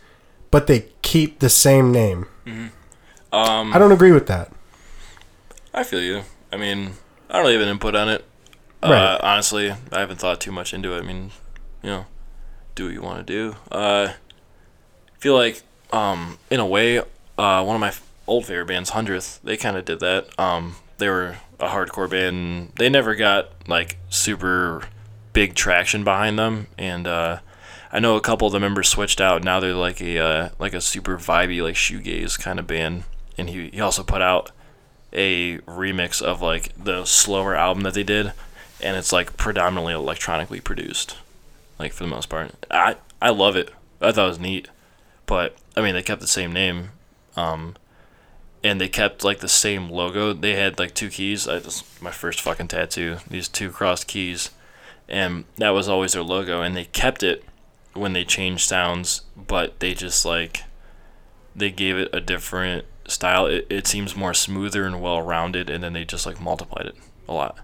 but 0.51 0.67
they 0.67 0.87
keep 1.03 1.39
the 1.41 1.49
same 1.51 1.93
name. 1.93 2.27
Um, 3.31 3.75
I 3.75 3.79
don't 3.79 3.93
agree 3.93 4.13
with 4.13 4.27
that. 4.29 4.51
I 5.75 5.85
feel 5.85 6.01
you. 6.03 6.23
I 6.53 6.57
mean, 6.57 6.93
I 7.29 7.35
don't 7.35 7.43
really 7.43 7.55
have 7.55 7.63
an 7.63 7.69
input 7.69 7.95
on 7.95 8.09
it. 8.09 8.25
Uh, 8.83 8.89
Right. 8.91 9.21
Honestly, 9.23 9.71
I 9.71 10.01
haven't 10.01 10.19
thought 10.19 10.41
too 10.41 10.53
much 10.53 10.73
into 10.73 10.95
it. 10.95 10.99
I 10.99 11.03
mean, 11.03 11.33
you 11.83 11.91
know, 11.91 12.07
do 12.75 12.85
what 12.87 12.95
you 12.95 13.03
want 13.03 13.27
to 13.27 13.33
do. 13.33 13.57
Uh, 13.71 14.13
I 14.13 15.19
feel 15.19 15.35
like, 15.35 15.63
um, 15.93 16.39
in 16.51 16.59
a 16.61 16.67
way, 16.67 16.99
uh, 16.99 17.63
one 17.65 17.75
of 17.77 17.81
my 17.81 17.93
old 18.27 18.47
favorite 18.47 18.67
bands, 18.67 18.91
Hundredth, 18.91 19.41
they 19.43 19.57
kind 19.57 19.77
of 19.77 19.85
did 19.85 20.01
that. 20.01 20.29
Um, 20.39 20.77
they 20.99 21.09
were 21.09 21.37
a 21.61 21.69
hardcore 21.69 22.11
band. 22.11 22.73
They 22.77 22.89
never 22.89 23.15
got 23.15 23.51
like 23.67 23.99
super 24.09 24.83
big 25.33 25.55
traction 25.55 26.05
behind 26.05 26.39
them, 26.39 26.69
and 26.77 27.07
uh, 27.07 27.41
I 27.93 28.01
know 28.01 28.17
a 28.17 28.21
couple 28.21 28.47
of 28.47 28.53
the 28.53 28.61
members 28.61 28.89
switched 28.89 29.21
out. 29.21 29.45
Now 29.45 29.61
they're 29.61 29.75
like 29.75 30.01
a 30.01 30.19
uh, 30.19 30.49
like 30.59 30.75
a 30.75 30.81
super 30.81 31.17
vibey 31.17 31.63
like 31.63 31.75
shoegaze 31.75 32.39
kind 32.39 32.59
of 32.59 32.67
band. 32.67 33.05
And 33.37 33.49
he, 33.49 33.71
he 33.71 33.81
also 33.81 34.03
put 34.03 34.21
out 34.21 34.51
a 35.13 35.59
remix 35.59 36.21
of 36.21 36.43
like 36.43 36.73
the 36.77 37.05
slower 37.05 37.55
album 37.55 37.85
that 37.85 37.95
they 37.95 38.03
did, 38.03 38.33
and 38.81 38.97
it's 38.97 39.13
like 39.13 39.37
predominantly 39.37 39.95
electronically 39.95 40.61
produced, 40.61 41.17
like 41.79 41.93
for 41.93 42.05
the 42.05 42.11
most 42.11 42.29
part. 42.29 42.67
I 42.71 42.97
I 43.23 43.31
love 43.31 43.57
it. 43.57 43.71
I 44.01 44.13
thought 44.13 44.27
it 44.27 44.29
was 44.29 44.41
neat, 44.41 44.69
but 45.27 45.57
I 45.77 45.81
mean 45.83 45.95
they 45.95 46.03
kept 46.03 46.21
the 46.21 46.27
same 46.27 46.53
name, 46.53 46.91
um, 47.37 47.77
and 48.63 48.81
they 48.81 48.89
kept 48.89 49.25
like 49.25 49.41
the 49.41 49.49
same 49.49 49.91
logo. 49.91 50.33
They 50.33 50.55
had 50.55 50.79
like 50.79 50.95
two 50.95 51.11
keys. 51.11 51.47
I 51.47 51.61
just 51.61 52.03
my 52.03 52.11
first 52.11 52.41
fucking 52.41 52.69
tattoo. 52.69 53.19
These 53.29 53.49
two 53.49 53.71
crossed 53.71 54.07
keys, 54.07 54.51
and 55.09 55.45
that 55.57 55.71
was 55.71 55.89
always 55.89 56.13
their 56.13 56.23
logo. 56.23 56.63
And 56.63 56.77
they 56.77 56.85
kept 56.87 57.23
it 57.23 57.45
when 57.95 58.13
they 58.13 58.25
changed 58.25 58.69
sounds, 58.69 59.23
but 59.37 59.79
they 59.81 59.95
just 59.95 60.25
like 60.25 60.65
they 61.55 61.71
gave 61.71 61.97
it 61.97 62.11
a 62.13 62.21
different 62.21 62.85
style. 63.07 63.47
It, 63.47 63.67
it 63.71 63.87
seems 63.87 64.17
more 64.17 64.35
smoother 64.35 64.85
and 64.85 65.01
well 65.01 65.23
rounded, 65.23 65.71
and 65.71 65.83
then 65.83 65.93
they 65.93 66.05
just 66.05 66.27
like 66.27 66.41
multiplied 66.41 66.87
it 66.87 66.97
a 67.29 67.35
lot. 67.35 67.59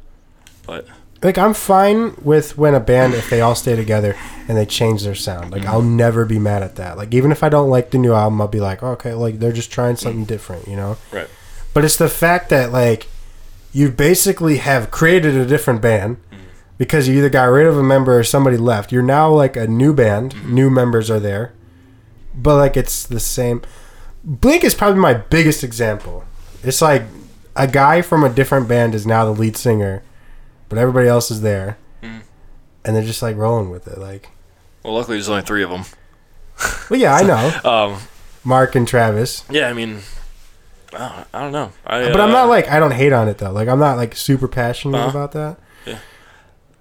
But 0.67 0.87
like 1.25 1.39
I'm 1.39 1.55
fine 1.55 2.15
with 2.23 2.59
when 2.59 2.75
a 2.75 2.81
band 2.81 3.15
if 3.15 3.31
they 3.31 3.41
all 3.41 3.55
stay 3.55 3.75
together 3.75 4.15
and 4.47 4.59
they 4.59 4.67
change 4.67 5.03
their 5.03 5.15
sound. 5.15 5.51
Like 5.53 5.65
I'll 5.65 5.81
mm-hmm. 5.81 5.97
never 5.97 6.27
be 6.27 6.39
mad 6.39 6.63
at 6.63 6.77
that. 6.77 6.99
Like 6.99 7.15
even 7.15 7.33
if 7.33 7.43
I 7.43 7.49
don't 7.49 7.71
like 7.71 7.91
the 7.91 7.99
new 7.99 8.13
album, 8.13 8.43
I'll 8.43 8.49
be 8.49 8.61
like, 8.61 8.83
okay, 8.83 9.15
like 9.15 9.39
they're 9.39 9.51
just 9.51 9.73
trying 9.73 9.97
something 9.97 10.27
different, 10.27 10.69
you 10.69 10.77
know. 10.77 10.99
Right. 11.11 11.29
But 11.73 11.85
it's 11.85 11.97
the 11.97 12.11
fact 12.11 12.51
that 12.51 12.73
like 12.73 13.09
you 13.73 13.91
basically 13.91 14.59
have 14.59 14.91
created 14.91 15.35
a 15.35 15.47
different 15.47 15.81
band 15.81 16.19
mm-hmm. 16.31 16.45
because 16.77 17.09
you 17.09 17.17
either 17.17 17.31
got 17.31 17.45
rid 17.45 17.67
of 17.67 17.79
a 17.79 17.83
member 17.83 18.19
or 18.19 18.23
somebody 18.23 18.59
left. 18.59 18.93
You're 18.93 19.03
now 19.03 19.33
like 19.33 19.57
a 19.57 19.67
new 19.67 19.95
band. 19.95 20.35
Mm-hmm. 20.35 20.55
New 20.55 20.69
members 20.69 21.11
are 21.11 21.21
there, 21.21 21.55
but 22.35 22.57
like 22.57 22.77
it's 22.77 23.03
the 23.03 23.19
same. 23.19 23.63
Blink 24.23 24.63
is 24.63 24.75
probably 24.75 25.01
my 25.01 25.15
biggest 25.15 25.65
example. 25.65 26.25
It's 26.63 26.83
like 26.83 27.05
a 27.57 27.67
guy 27.67 28.03
from 28.03 28.25
a 28.25 28.29
different 28.29 28.69
band 28.69 28.95
is 28.95 29.07
now 29.07 29.25
the 29.25 29.31
lead 29.31 29.57
singer, 29.57 30.03
but 30.69 30.79
everybody 30.79 31.09
else 31.09 31.31
is 31.31 31.41
there, 31.43 31.77
Mhm. 32.03 32.23
and 32.85 32.97
they're 32.97 33.05
just 33.05 33.23
like 33.23 33.37
rolling 33.37 33.71
with 33.71 33.87
it. 33.89 33.99
Like, 33.99 34.31
well, 34.83 34.95
luckily 34.95 35.17
there's 35.17 35.29
only 35.29 35.43
three 35.43 35.63
of 35.63 35.71
them. 35.71 35.85
well, 36.91 37.01
yeah, 37.01 37.15
I 37.15 37.23
know 37.23 37.61
Um, 37.95 38.01
Mark 38.45 38.75
and 38.75 38.87
Travis, 38.87 39.45
yeah, 39.51 39.69
I 39.69 39.73
mean, 39.73 40.01
I 40.93 40.99
don't, 40.99 41.27
I 41.35 41.41
don't 41.41 41.53
know. 41.53 41.73
I, 41.87 42.11
but 42.13 42.21
I'm 42.21 42.31
not 42.31 42.45
uh, 42.47 42.49
like 42.49 42.69
I 42.69 42.79
don't 42.79 42.93
hate 42.93 43.13
on 43.13 43.29
it 43.29 43.39
though. 43.39 43.51
Like 43.53 43.69
I'm 43.69 43.79
not 43.81 43.97
like 43.97 44.15
super 44.17 44.47
passionate 44.49 44.99
Uh-huh. 44.99 45.11
about 45.11 45.33
that. 45.33 45.57
Yeah. 45.87 45.99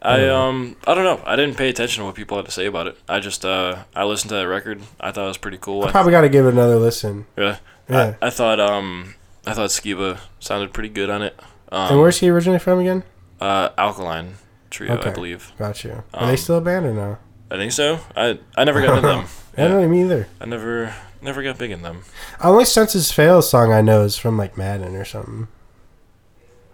I 0.02 0.28
um 0.28 0.76
I 0.86 0.94
don't 0.94 1.06
know. 1.06 1.22
I 1.26 1.36
didn't 1.38 1.56
pay 1.58 1.70
attention 1.70 2.02
to 2.02 2.06
what 2.06 2.16
people 2.16 2.36
had 2.38 2.46
to 2.46 2.52
say 2.52 2.66
about 2.66 2.88
it. 2.88 2.98
I 3.08 3.20
just 3.20 3.46
uh 3.46 3.84
I 3.96 4.04
listened 4.04 4.30
to 4.30 4.36
that 4.36 4.48
record. 4.48 4.82
I 5.00 5.12
thought 5.12 5.24
it 5.26 5.28
was 5.30 5.38
pretty 5.38 5.58
cool. 5.58 5.84
I 5.84 5.88
I, 5.88 5.92
probably 5.92 6.12
got 6.12 6.22
to 6.22 6.30
give 6.30 6.46
it 6.46 6.50
another 6.54 6.76
listen. 6.76 7.26
yeah. 7.38 7.58
Yeah. 7.90 8.16
I, 8.22 8.28
I 8.28 8.30
thought 8.30 8.60
um 8.60 9.16
I 9.48 9.54
thought 9.54 9.70
Skiba 9.70 10.20
sounded 10.40 10.74
pretty 10.74 10.90
good 10.90 11.10
on 11.10 11.22
it. 11.22 11.40
Um, 11.72 11.92
and 11.94 12.00
where's 12.02 12.20
he 12.20 12.30
originally 12.30 12.60
from 12.60 12.80
again? 12.80 13.04
Uh 13.44 13.70
Alkaline 13.78 14.36
Trio, 14.70 14.94
Okay. 14.94 15.10
I 15.10 15.14
believe. 15.14 15.52
Got 15.60 15.84
you. 15.84 16.04
Are 16.14 16.26
they 16.26 16.32
Um, 16.32 16.38
still 16.38 16.58
a 16.58 16.62
band 16.62 16.86
or 16.86 16.94
no? 16.94 17.18
I 17.52 17.58
think 17.58 17.72
so. 17.72 18.00
I 18.16 18.40
I 18.56 18.64
never 18.64 18.82
got 18.82 18.98
into 18.98 19.08
them. 19.08 19.26
I 19.58 19.68
don't 19.68 19.94
either. 19.94 20.28
I 20.42 20.46
never 20.46 20.94
never 21.22 21.44
got 21.44 21.58
big 21.58 21.72
in 21.72 21.82
them. 21.82 22.04
I 22.40 22.48
only 22.48 22.66
Senses 22.66 23.12
Fail 23.12 23.42
song 23.42 23.72
I 23.72 23.82
know 23.82 24.02
is 24.04 24.18
from 24.18 24.38
like 24.38 24.58
Madden 24.58 24.96
or 24.96 25.06
something. 25.06 25.48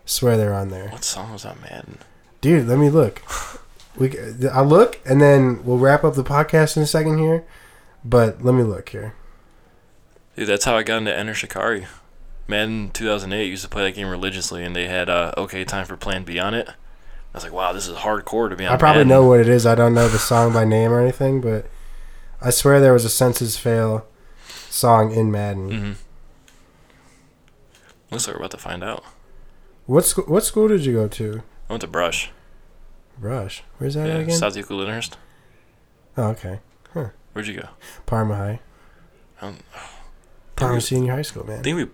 Swear 0.06 0.38
they're 0.38 0.54
on 0.54 0.70
there, 0.70 0.90
What 0.90 1.04
song 1.04 1.32
was 1.34 1.44
that, 1.44 1.62
Madden? 1.62 1.98
dude. 2.42 2.68
Let 2.68 2.80
me 2.80 2.90
look. 2.90 3.22
We 3.98 4.16
I'll 4.52 4.66
look 4.66 5.00
and 5.06 5.22
then 5.22 5.64
we'll 5.66 5.78
wrap 5.78 6.04
up 6.04 6.14
the 6.16 6.24
podcast 6.24 6.78
in 6.78 6.84
a 6.84 6.88
second 6.88 7.18
here. 7.18 7.44
But 8.06 8.44
let 8.44 8.54
me 8.56 8.64
look 8.64 8.90
here. 8.90 9.14
Dude, 10.38 10.48
that's 10.48 10.64
how 10.66 10.78
I 10.78 10.84
got 10.84 11.00
into 11.00 11.16
Enter 11.18 11.34
Shikari. 11.34 11.86
Madden 12.50 12.90
2008 12.92 13.46
used 13.48 13.64
to 13.64 13.70
play 13.70 13.84
that 13.84 13.96
game 13.96 14.10
religiously, 14.10 14.64
and 14.66 14.76
they 14.76 14.88
had 14.88 15.10
uh, 15.10 15.32
OK 15.38 15.64
Time 15.66 15.86
for 15.86 15.96
Plan 15.96 16.24
B 16.24 16.40
on 16.40 16.54
it. 16.54 16.68
I 16.68 16.74
was 17.38 17.44
like, 17.44 17.54
wow, 17.54 17.72
this 17.74 17.88
is 17.88 17.98
hardcore 18.00 18.50
to 18.50 18.56
be 18.56 18.66
on. 18.66 18.74
I 18.74 18.78
probably 18.78 19.00
Madden. 19.04 19.10
know 19.10 19.26
what 19.28 19.40
it 19.40 19.48
is. 19.48 19.66
I 19.66 19.76
don't 19.76 19.94
know 19.94 20.08
the 20.08 20.18
song 20.18 20.52
by 20.52 20.66
name 20.66 20.92
or 20.92 21.00
anything, 21.00 21.42
but 21.42 21.68
I 22.42 22.50
swear 22.50 22.80
there 22.82 22.94
was 22.94 23.06
a 23.06 23.10
Senses 23.10 23.56
Fail 23.58 24.08
song 24.70 25.12
in 25.14 25.32
Madden. 25.32 25.70
Mm-hmm. 25.72 25.92
Looks 28.12 28.28
like 28.28 28.36
we're 28.36 28.40
about 28.42 28.52
to 28.52 28.58
find 28.58 28.84
out. 28.84 29.04
What 29.86 30.06
sc- 30.06 30.28
what 30.28 30.44
school 30.44 30.68
did 30.68 30.86
you 30.86 30.94
go 30.94 31.08
to? 31.08 31.44
I 31.70 31.74
went 31.74 31.82
to 31.82 31.88
Brush. 31.88 32.32
Brush. 33.20 33.64
Where's 33.78 33.94
that 33.96 34.08
Yeah, 34.08 34.16
again? 34.18 34.36
South 34.36 34.56
Euclid 34.56 34.88
Lyndhurst. 34.88 35.18
oh, 36.18 36.24
okay. 36.30 36.60
Where'd 37.34 37.48
you 37.48 37.62
go? 37.62 37.70
Parma 38.08 38.36
High. 38.36 38.60
Um, 39.40 39.58
Parma 40.56 40.82
Senior 40.82 41.14
High 41.14 41.22
School, 41.22 41.46
man. 41.46 41.60
I 41.60 41.62
think 41.62 41.78
we. 41.78 41.88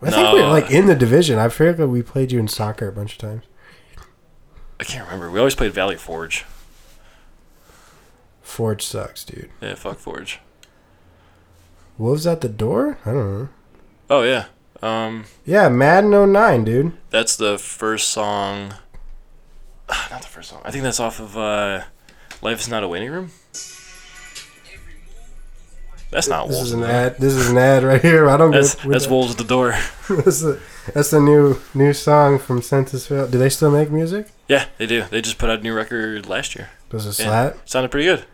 I 0.00 0.10
think 0.10 0.32
we're 0.32 0.46
like 0.48 0.70
in 0.70 0.86
the 0.86 0.94
division. 0.94 1.38
I 1.38 1.48
feel 1.48 1.72
like 1.72 1.88
we 1.90 2.02
played 2.02 2.30
you 2.32 2.38
in 2.38 2.46
soccer 2.48 2.86
a 2.88 2.92
bunch 2.92 3.12
of 3.14 3.18
times. 3.18 3.44
I 4.80 4.84
can't 4.84 5.04
remember. 5.06 5.30
We 5.30 5.38
always 5.40 5.56
played 5.56 5.72
Valley 5.72 5.96
Forge. 5.96 6.44
Forge 8.42 8.84
sucks, 8.84 9.24
dude. 9.24 9.50
Yeah, 9.60 9.74
fuck 9.74 9.98
Forge. 9.98 10.40
Wolves 11.98 12.26
at 12.26 12.40
the 12.40 12.48
door? 12.48 12.98
I 13.04 13.12
don't 13.12 13.38
know. 13.38 13.48
Oh 14.08 14.22
yeah. 14.22 14.46
Um, 14.80 15.24
Yeah, 15.44 15.68
Madden 15.68 16.32
09, 16.32 16.64
dude. 16.64 16.92
that's 17.10 17.34
the 17.36 17.58
first 17.58 18.10
song. 18.10 18.74
Not 20.10 20.22
the 20.22 20.28
first 20.28 20.50
song. 20.50 20.60
I 20.64 20.70
think 20.70 20.84
that's 20.84 21.00
off 21.00 21.18
of 21.18 21.36
uh, 21.36 21.82
"Life 22.40 22.60
Is 22.60 22.68
Not 22.68 22.84
a 22.84 22.88
Waiting 22.88 23.10
Room." 23.10 23.32
That's 26.10 26.28
not 26.28 26.48
This 26.48 26.56
Wolves. 26.56 26.68
is 26.70 26.74
an 26.74 26.82
at 26.84 26.86
the 26.86 26.92
Door. 26.92 27.00
ad. 27.06 27.16
This 27.20 27.34
is 27.34 27.50
an 27.50 27.58
ad 27.58 27.82
right 27.84 28.00
here. 28.00 28.28
I 28.30 28.36
don't 28.36 28.50
That's 28.50 28.74
get 28.76 28.88
that's 28.90 29.04
that. 29.04 29.10
Wolves 29.10 29.32
at 29.32 29.38
the 29.38 29.44
Door. 29.44 29.70
that's, 30.08 30.40
the, 30.40 30.60
that's 30.94 31.10
the 31.10 31.20
new 31.20 31.58
new 31.74 31.92
song 31.92 32.38
from 32.38 32.62
Senses 32.62 33.06
Fail. 33.06 33.28
Do 33.28 33.36
they 33.38 33.50
still 33.50 33.70
make 33.70 33.90
music? 33.90 34.28
Yeah, 34.48 34.66
they 34.78 34.86
do. 34.86 35.04
They 35.10 35.20
just 35.20 35.36
put 35.38 35.50
out 35.50 35.60
a 35.60 35.62
new 35.62 35.74
record 35.74 36.26
last 36.26 36.54
year. 36.54 36.70
Does 36.90 37.04
it 37.06 37.18
Yeah. 37.22 37.26
slap? 37.26 37.68
Sounded 37.68 37.90
pretty 37.90 38.06
good. 38.06 38.24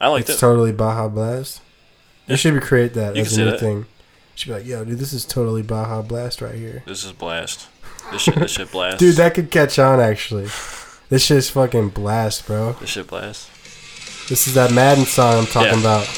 I 0.00 0.08
liked 0.08 0.28
it's 0.28 0.36
it. 0.38 0.40
totally 0.40 0.72
Baja 0.72 1.08
Blast. 1.08 1.60
You 2.26 2.36
should 2.36 2.60
create 2.62 2.92
that 2.94 3.16
You 3.16 3.22
as 3.22 3.36
a 3.36 3.44
new 3.44 3.50
that. 3.52 3.60
thing. 3.60 3.86
Should 4.34 4.48
be 4.48 4.54
like, 4.54 4.66
yo, 4.66 4.84
dude, 4.84 4.98
this 4.98 5.12
is 5.12 5.24
totally 5.24 5.62
Baja 5.62 6.02
Blast 6.02 6.40
right 6.42 6.54
here. 6.54 6.82
This 6.86 7.04
is 7.04 7.12
blast. 7.12 7.68
This 8.10 8.22
shit. 8.22 8.34
This 8.34 8.50
shit 8.52 8.70
blast. 8.72 8.98
Dude, 8.98 9.16
that 9.16 9.34
could 9.34 9.50
catch 9.50 9.78
on 9.78 10.00
actually. 10.00 10.48
This 11.08 11.24
shit's 11.24 11.48
fucking 11.50 11.90
blast, 11.90 12.46
bro. 12.46 12.72
This 12.74 12.90
shit 12.90 13.06
blast. 13.06 13.48
This 14.28 14.46
is 14.46 14.54
that 14.54 14.72
Madden 14.72 15.04
song 15.06 15.38
I'm 15.40 15.46
talking 15.46 15.72
Yeah. 15.74 15.80
about. 15.80 16.08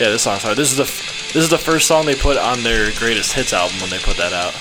Yeah, 0.00 0.10
this 0.10 0.22
song's 0.22 0.42
hard. 0.42 0.56
This 0.56 0.70
is 0.70 0.76
the 0.76 0.84
f- 0.84 1.32
this 1.32 1.42
is 1.44 1.50
the 1.50 1.58
first 1.58 1.86
song 1.88 2.06
they 2.06 2.14
put 2.14 2.36
on 2.36 2.62
their 2.62 2.90
greatest 2.98 3.32
hits 3.32 3.52
album 3.52 3.80
when 3.80 3.90
they 3.90 3.98
put 3.98 4.16
that 4.16 4.32
out. 4.32 4.54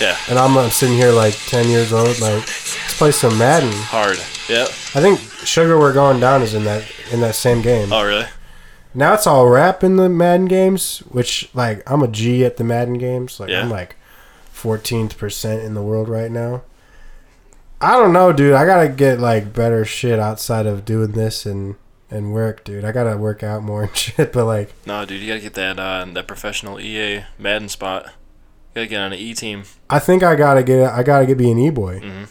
Yeah, 0.00 0.16
And 0.28 0.38
I'm, 0.38 0.58
I'm 0.58 0.70
sitting 0.70 0.96
here 0.96 1.12
like 1.12 1.34
10 1.46 1.68
years 1.68 1.92
old, 1.92 2.18
like, 2.20 2.20
let's 2.46 2.98
play 2.98 3.12
some 3.12 3.38
Madden. 3.38 3.70
hard. 3.72 4.18
Yeah. 4.48 4.64
I 4.64 5.00
think 5.00 5.20
Sugar 5.46 5.78
We're 5.78 5.92
Going 5.92 6.18
Down 6.20 6.42
is 6.42 6.52
in 6.52 6.64
that 6.64 6.84
in 7.12 7.20
that 7.20 7.34
same 7.36 7.62
game. 7.62 7.92
Oh, 7.92 8.04
really? 8.04 8.26
Now 8.92 9.14
it's 9.14 9.26
all 9.26 9.48
rap 9.48 9.82
in 9.84 9.96
the 9.96 10.08
Madden 10.08 10.46
games, 10.46 10.98
which 11.08 11.48
like 11.54 11.88
I'm 11.90 12.02
a 12.02 12.08
G 12.08 12.44
at 12.44 12.56
the 12.58 12.64
Madden 12.64 12.98
games. 12.98 13.38
Like 13.40 13.50
Yeah. 13.50 13.62
I'm 13.62 13.70
like 13.70 13.96
14th 14.54 15.16
percent 15.16 15.62
in 15.62 15.74
the 15.74 15.82
world 15.82 16.08
right 16.08 16.30
now. 16.30 16.62
I 17.80 17.92
don't 17.92 18.12
know, 18.12 18.32
dude. 18.32 18.52
I 18.54 18.66
gotta 18.66 18.88
get 18.88 19.18
like 19.20 19.52
better 19.54 19.84
shit 19.84 20.18
outside 20.18 20.66
of 20.66 20.84
doing 20.84 21.12
this 21.12 21.46
and 21.46 21.76
and 22.14 22.32
work, 22.32 22.64
dude. 22.64 22.84
I 22.84 22.92
gotta 22.92 23.16
work 23.16 23.42
out 23.42 23.62
more 23.62 23.82
and 23.84 23.96
shit. 23.96 24.32
But 24.32 24.44
like, 24.46 24.72
No, 24.86 25.04
dude, 25.04 25.20
you 25.20 25.28
gotta 25.28 25.40
get 25.40 25.54
that 25.54 25.78
uh, 25.78 26.04
that 26.12 26.26
professional 26.26 26.80
EA 26.80 27.24
Madden 27.38 27.68
spot. 27.68 28.04
You 28.06 28.10
gotta 28.76 28.86
get 28.86 29.00
on 29.00 29.12
an 29.12 29.18
E 29.18 29.34
team. 29.34 29.64
I 29.90 29.98
think 29.98 30.22
I 30.22 30.34
gotta 30.36 30.62
get 30.62 30.90
I 30.92 31.02
gotta 31.02 31.26
get 31.26 31.36
be 31.38 31.50
an 31.50 31.58
e 31.58 31.70
boy. 31.70 32.00
Mm-hmm. 32.00 32.24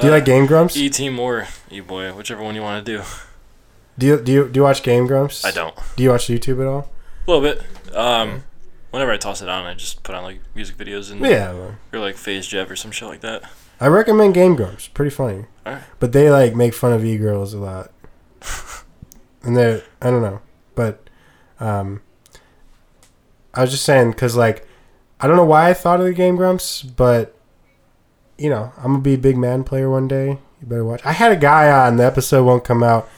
Do 0.00 0.06
you 0.06 0.12
like 0.12 0.24
Game 0.24 0.46
Grumps? 0.46 0.76
E 0.76 0.88
team 0.90 1.18
or 1.20 1.46
E 1.70 1.80
boy, 1.80 2.12
whichever 2.12 2.42
one 2.42 2.54
you 2.54 2.62
want 2.62 2.84
to 2.84 2.96
do. 2.98 3.02
do 3.98 4.06
you 4.06 4.20
do 4.20 4.32
you 4.32 4.48
do 4.48 4.58
you 4.60 4.64
watch 4.64 4.82
Game 4.82 5.06
Grumps? 5.06 5.44
I 5.44 5.50
don't. 5.50 5.74
Do 5.96 6.02
you 6.02 6.10
watch 6.10 6.26
YouTube 6.26 6.60
at 6.60 6.66
all? 6.66 6.90
A 7.26 7.30
little 7.30 7.42
bit. 7.42 7.94
Um, 7.94 8.42
whenever 8.90 9.12
I 9.12 9.16
toss 9.16 9.42
it 9.42 9.48
on, 9.48 9.64
I 9.66 9.74
just 9.74 10.02
put 10.02 10.14
on 10.14 10.22
like 10.24 10.40
music 10.54 10.76
videos 10.76 11.12
and 11.12 11.20
Yeah. 11.20 11.52
well, 11.52 11.76
or 11.92 11.98
like 12.00 12.16
Phase 12.16 12.46
Jeff 12.46 12.70
or 12.70 12.76
some 12.76 12.90
shit 12.90 13.08
like 13.08 13.20
that. 13.20 13.42
I 13.80 13.86
recommend 13.88 14.34
Game 14.34 14.54
Grumps. 14.56 14.88
Pretty 14.88 15.10
funny. 15.10 15.46
Alright. 15.66 15.82
But 16.00 16.12
they 16.12 16.30
like 16.30 16.54
make 16.54 16.74
fun 16.74 16.92
of 16.92 17.04
e 17.04 17.16
girls 17.16 17.52
a 17.54 17.58
lot. 17.58 17.90
and 19.44 19.56
they're 19.56 19.82
I 20.00 20.10
don't 20.10 20.22
know, 20.22 20.40
but 20.74 21.08
um, 21.60 22.02
I 23.54 23.60
was 23.62 23.70
just 23.70 23.84
saying 23.84 24.12
because 24.12 24.36
like 24.36 24.66
I 25.20 25.26
don't 25.26 25.36
know 25.36 25.44
why 25.44 25.68
I 25.70 25.74
thought 25.74 26.00
of 26.00 26.06
the 26.06 26.12
Game 26.12 26.36
Grumps, 26.36 26.82
but 26.82 27.36
you 28.38 28.50
know 28.50 28.72
I'm 28.78 28.92
gonna 28.92 28.98
be 29.00 29.14
a 29.14 29.18
big 29.18 29.36
Madden 29.36 29.64
player 29.64 29.90
one 29.90 30.08
day. 30.08 30.38
You 30.60 30.66
better 30.66 30.84
watch. 30.84 31.02
I 31.04 31.12
had 31.12 31.32
a 31.32 31.36
guy 31.36 31.70
on. 31.70 31.96
The 31.96 32.04
episode 32.04 32.44
won't 32.44 32.64
come 32.64 32.82
out. 32.82 33.08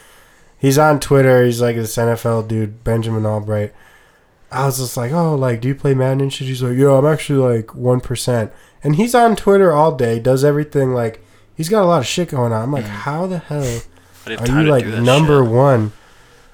He's 0.58 0.78
on 0.78 0.98
Twitter. 0.98 1.44
He's 1.44 1.60
like 1.60 1.76
this 1.76 1.96
NFL 1.96 2.48
dude, 2.48 2.82
Benjamin 2.84 3.26
Albright. 3.26 3.74
I 4.50 4.66
was 4.66 4.78
just 4.78 4.96
like, 4.96 5.12
oh, 5.12 5.34
like, 5.34 5.60
do 5.60 5.68
you 5.68 5.74
play 5.74 5.94
Madden 5.94 6.20
and 6.22 6.32
shit? 6.32 6.46
He's 6.46 6.62
like, 6.62 6.76
yo, 6.78 6.96
I'm 6.96 7.04
actually 7.06 7.40
like 7.58 7.74
one 7.74 8.00
percent, 8.00 8.52
and 8.82 8.96
he's 8.96 9.14
on 9.14 9.36
Twitter 9.36 9.72
all 9.72 9.94
day, 9.94 10.18
does 10.18 10.44
everything 10.44 10.94
like. 10.94 11.20
He's 11.56 11.68
got 11.68 11.82
a 11.84 11.86
lot 11.86 12.00
of 12.00 12.06
shit 12.06 12.30
going 12.30 12.52
on. 12.52 12.62
I'm 12.62 12.72
like, 12.72 12.84
Mhm. 12.84 12.88
how 12.88 13.26
the 13.28 13.38
hell 13.38 13.62
I 13.62 14.28
didn't 14.28 14.40
have 14.48 14.56
are 14.58 14.62
you 14.64 14.68
like 14.70 14.86
number 14.86 15.44
shit. 15.44 15.52
one? 15.52 15.92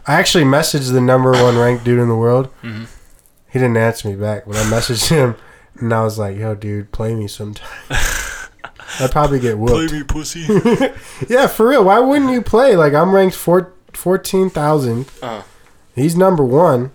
I 0.06 0.14
actually 0.14 0.44
messaged 0.44 0.92
the 0.92 1.00
number 1.00 1.32
one 1.32 1.56
ranked 1.58 1.84
dude 1.84 1.98
in 2.00 2.08
the 2.08 2.16
world. 2.16 2.48
Mhm. 2.62 2.86
He 3.50 3.58
didn't 3.58 3.76
answer 3.76 4.08
me 4.08 4.14
back, 4.16 4.44
but 4.46 4.56
I 4.56 4.62
messaged 4.62 5.08
him, 5.08 5.34
and 5.78 5.92
I 5.92 6.02
was 6.04 6.18
like, 6.18 6.36
"Yo, 6.38 6.54
dude, 6.54 6.92
play 6.92 7.14
me 7.14 7.26
sometime." 7.28 7.68
I'd 8.98 9.10
probably 9.12 9.38
get 9.38 9.56
Play 9.56 9.86
whooped. 9.86 9.92
me, 9.92 10.02
pussy. 10.02 10.40
yeah, 11.28 11.46
for 11.46 11.68
real. 11.68 11.84
Why 11.84 12.00
wouldn't 12.00 12.30
you 12.32 12.42
play? 12.42 12.76
Like 12.76 12.92
I'm 12.92 13.12
ranked 13.12 13.36
four, 13.36 13.72
fourteen 13.92 14.50
thousand. 14.50 15.06
uh, 15.22 15.42
He's 15.94 16.16
number 16.16 16.44
one. 16.44 16.90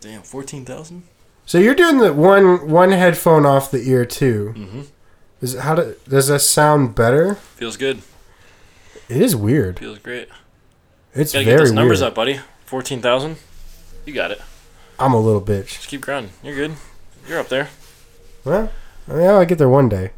damn, 0.00 0.22
fourteen 0.22 0.64
thousand. 0.64 1.04
So 1.44 1.58
you're 1.58 1.74
doing 1.76 1.98
the 1.98 2.12
one 2.12 2.68
one 2.68 2.90
headphone 2.90 3.46
off 3.46 3.70
the 3.70 3.88
ear 3.88 4.04
too. 4.04 4.54
Mm-hmm. 4.56 4.80
Is 5.40 5.54
how 5.58 5.74
do, 5.76 5.94
does 6.08 6.26
that 6.28 6.40
sound 6.40 6.94
better? 6.94 7.34
Feels 7.36 7.76
good. 7.76 8.02
It 9.08 9.20
is 9.22 9.36
weird. 9.36 9.78
Feels 9.78 9.98
great. 9.98 10.28
It's 11.16 11.32
Gotta 11.32 11.44
get 11.44 11.50
very 11.52 11.60
those 11.60 11.72
numbers 11.72 12.00
weird. 12.00 12.08
up, 12.10 12.14
buddy. 12.14 12.40
Fourteen 12.64 13.00
thousand. 13.00 13.36
You 14.04 14.12
got 14.12 14.30
it. 14.30 14.40
I'm 14.98 15.12
a 15.14 15.20
little 15.20 15.40
bitch. 15.40 15.68
Just 15.68 15.88
keep 15.88 16.00
grinding. 16.00 16.32
You're 16.42 16.54
good. 16.54 16.72
You're 17.28 17.40
up 17.40 17.48
there. 17.48 17.68
Well, 18.44 18.70
yeah, 19.08 19.32
I'll 19.32 19.44
get 19.44 19.58
there 19.58 19.68
one 19.68 19.88
day. 19.88 20.10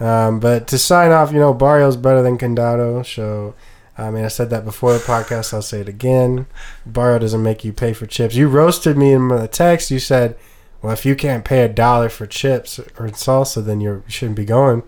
Um, 0.00 0.40
but 0.40 0.66
to 0.68 0.78
sign 0.78 1.10
off, 1.10 1.32
you 1.32 1.38
know, 1.38 1.54
Barrio's 1.54 1.96
better 1.96 2.22
than 2.22 2.36
Condado. 2.36 3.04
So, 3.04 3.54
I 3.96 4.10
mean, 4.10 4.24
I 4.24 4.28
said 4.28 4.50
that 4.50 4.64
before 4.64 4.92
the 4.92 4.98
podcast. 4.98 5.54
I'll 5.54 5.62
say 5.62 5.80
it 5.80 5.88
again. 5.88 6.46
Barrio 6.84 7.18
doesn't 7.18 7.42
make 7.42 7.64
you 7.64 7.72
pay 7.72 7.92
for 7.92 8.06
chips. 8.06 8.34
You 8.34 8.48
roasted 8.48 8.96
me 8.96 9.12
in 9.12 9.28
the 9.28 9.48
text. 9.48 9.90
You 9.90 9.98
said, 9.98 10.36
well, 10.82 10.92
if 10.92 11.06
you 11.06 11.14
can't 11.16 11.44
pay 11.44 11.62
a 11.62 11.68
dollar 11.68 12.08
for 12.08 12.26
chips 12.26 12.78
or 12.78 13.08
salsa, 13.08 13.64
then 13.64 13.80
you're, 13.80 13.96
you 13.98 14.10
shouldn't 14.10 14.36
be 14.36 14.44
going. 14.44 14.82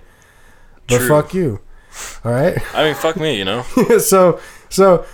But 0.88 0.98
True. 0.98 1.08
fuck 1.08 1.32
you. 1.32 1.60
All 2.24 2.32
right. 2.32 2.58
I 2.74 2.84
mean, 2.84 2.94
fuck 2.94 3.16
me, 3.16 3.38
you 3.38 3.44
know. 3.44 3.62
so, 3.98 4.40
so 4.68 5.06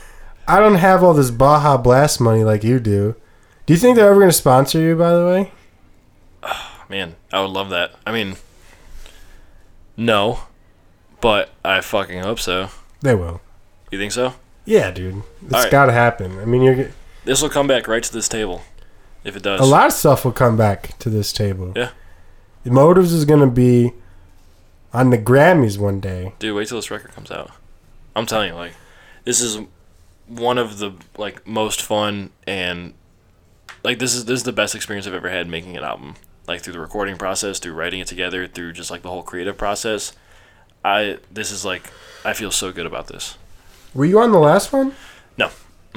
I 0.46 0.58
don't 0.58 0.76
have 0.76 1.02
all 1.02 1.14
this 1.14 1.30
Baja 1.30 1.76
Blast 1.76 2.20
money 2.20 2.44
like 2.44 2.64
you 2.64 2.78
do. 2.78 3.16
Do 3.66 3.72
you 3.72 3.78
think 3.78 3.96
they're 3.96 4.10
ever 4.10 4.20
going 4.20 4.30
to 4.30 4.36
sponsor 4.36 4.80
you, 4.80 4.96
by 4.96 5.12
the 5.14 5.24
way? 5.24 5.52
oh, 6.42 6.84
Man, 6.88 7.16
I 7.32 7.40
would 7.40 7.50
love 7.50 7.70
that. 7.70 7.94
I 8.06 8.12
mean, 8.12 8.36
no, 9.96 10.40
but 11.20 11.50
I 11.64 11.80
fucking 11.80 12.20
hope 12.20 12.38
so. 12.38 12.68
They 13.00 13.14
will. 13.14 13.40
You 13.90 13.98
think 13.98 14.12
so? 14.12 14.34
Yeah, 14.66 14.90
dude. 14.90 15.22
It's 15.42 15.52
right. 15.52 15.70
got 15.70 15.86
to 15.86 15.92
happen. 15.92 16.38
I 16.38 16.44
mean, 16.44 16.62
you're. 16.62 16.90
This 17.24 17.40
will 17.40 17.48
come 17.48 17.66
back 17.66 17.88
right 17.88 18.02
to 18.02 18.12
this 18.12 18.28
table, 18.28 18.62
if 19.24 19.36
it 19.36 19.42
does. 19.42 19.60
A 19.60 19.64
lot 19.64 19.86
of 19.86 19.92
stuff 19.92 20.24
will 20.24 20.32
come 20.32 20.56
back 20.56 20.98
to 20.98 21.08
this 21.08 21.32
table. 21.32 21.72
Yeah. 21.74 21.90
The 22.64 22.70
motives 22.70 23.12
is 23.12 23.24
gonna 23.24 23.46
be 23.46 23.92
on 24.92 25.10
the 25.10 25.18
Grammys 25.18 25.78
one 25.78 26.00
day. 26.00 26.32
Dude, 26.38 26.56
wait 26.56 26.68
till 26.68 26.78
this 26.78 26.90
record 26.90 27.12
comes 27.12 27.30
out. 27.30 27.50
I'm 28.16 28.26
telling 28.26 28.50
you, 28.50 28.54
like, 28.54 28.72
this 29.24 29.40
is 29.40 29.58
one 30.26 30.59
of 30.59 30.78
the 30.78 30.92
like 31.16 31.46
most 31.46 31.82
fun 31.82 32.30
and 32.46 32.94
like 33.82 33.98
this 33.98 34.14
is 34.14 34.24
this 34.24 34.38
is 34.38 34.44
the 34.44 34.52
best 34.52 34.74
experience 34.74 35.06
I've 35.06 35.14
ever 35.14 35.30
had 35.30 35.48
making 35.48 35.76
an 35.76 35.84
album. 35.84 36.14
Like 36.46 36.60
through 36.60 36.74
the 36.74 36.80
recording 36.80 37.16
process, 37.16 37.59
through 37.59 37.72
writing 37.72 38.01
it 38.01 38.06
together, 38.06 38.46
through 38.46 38.72
just 38.72 38.90
like 38.90 39.02
the 39.02 39.09
whole 39.10 39.22
creative 39.22 39.56
process. 39.56 40.12
I 40.84 41.18
this 41.32 41.51
is 41.51 41.64
like 41.64 41.90
I 42.24 42.32
feel 42.34 42.51
so 42.51 42.72
good 42.72 42.86
about 42.86 43.06
this. 43.09 43.36
Were 43.94 44.05
you 44.05 44.18
on 44.20 44.32
the 44.32 44.38
last 44.38 44.72
one? 44.72 44.94
No. 45.38 45.51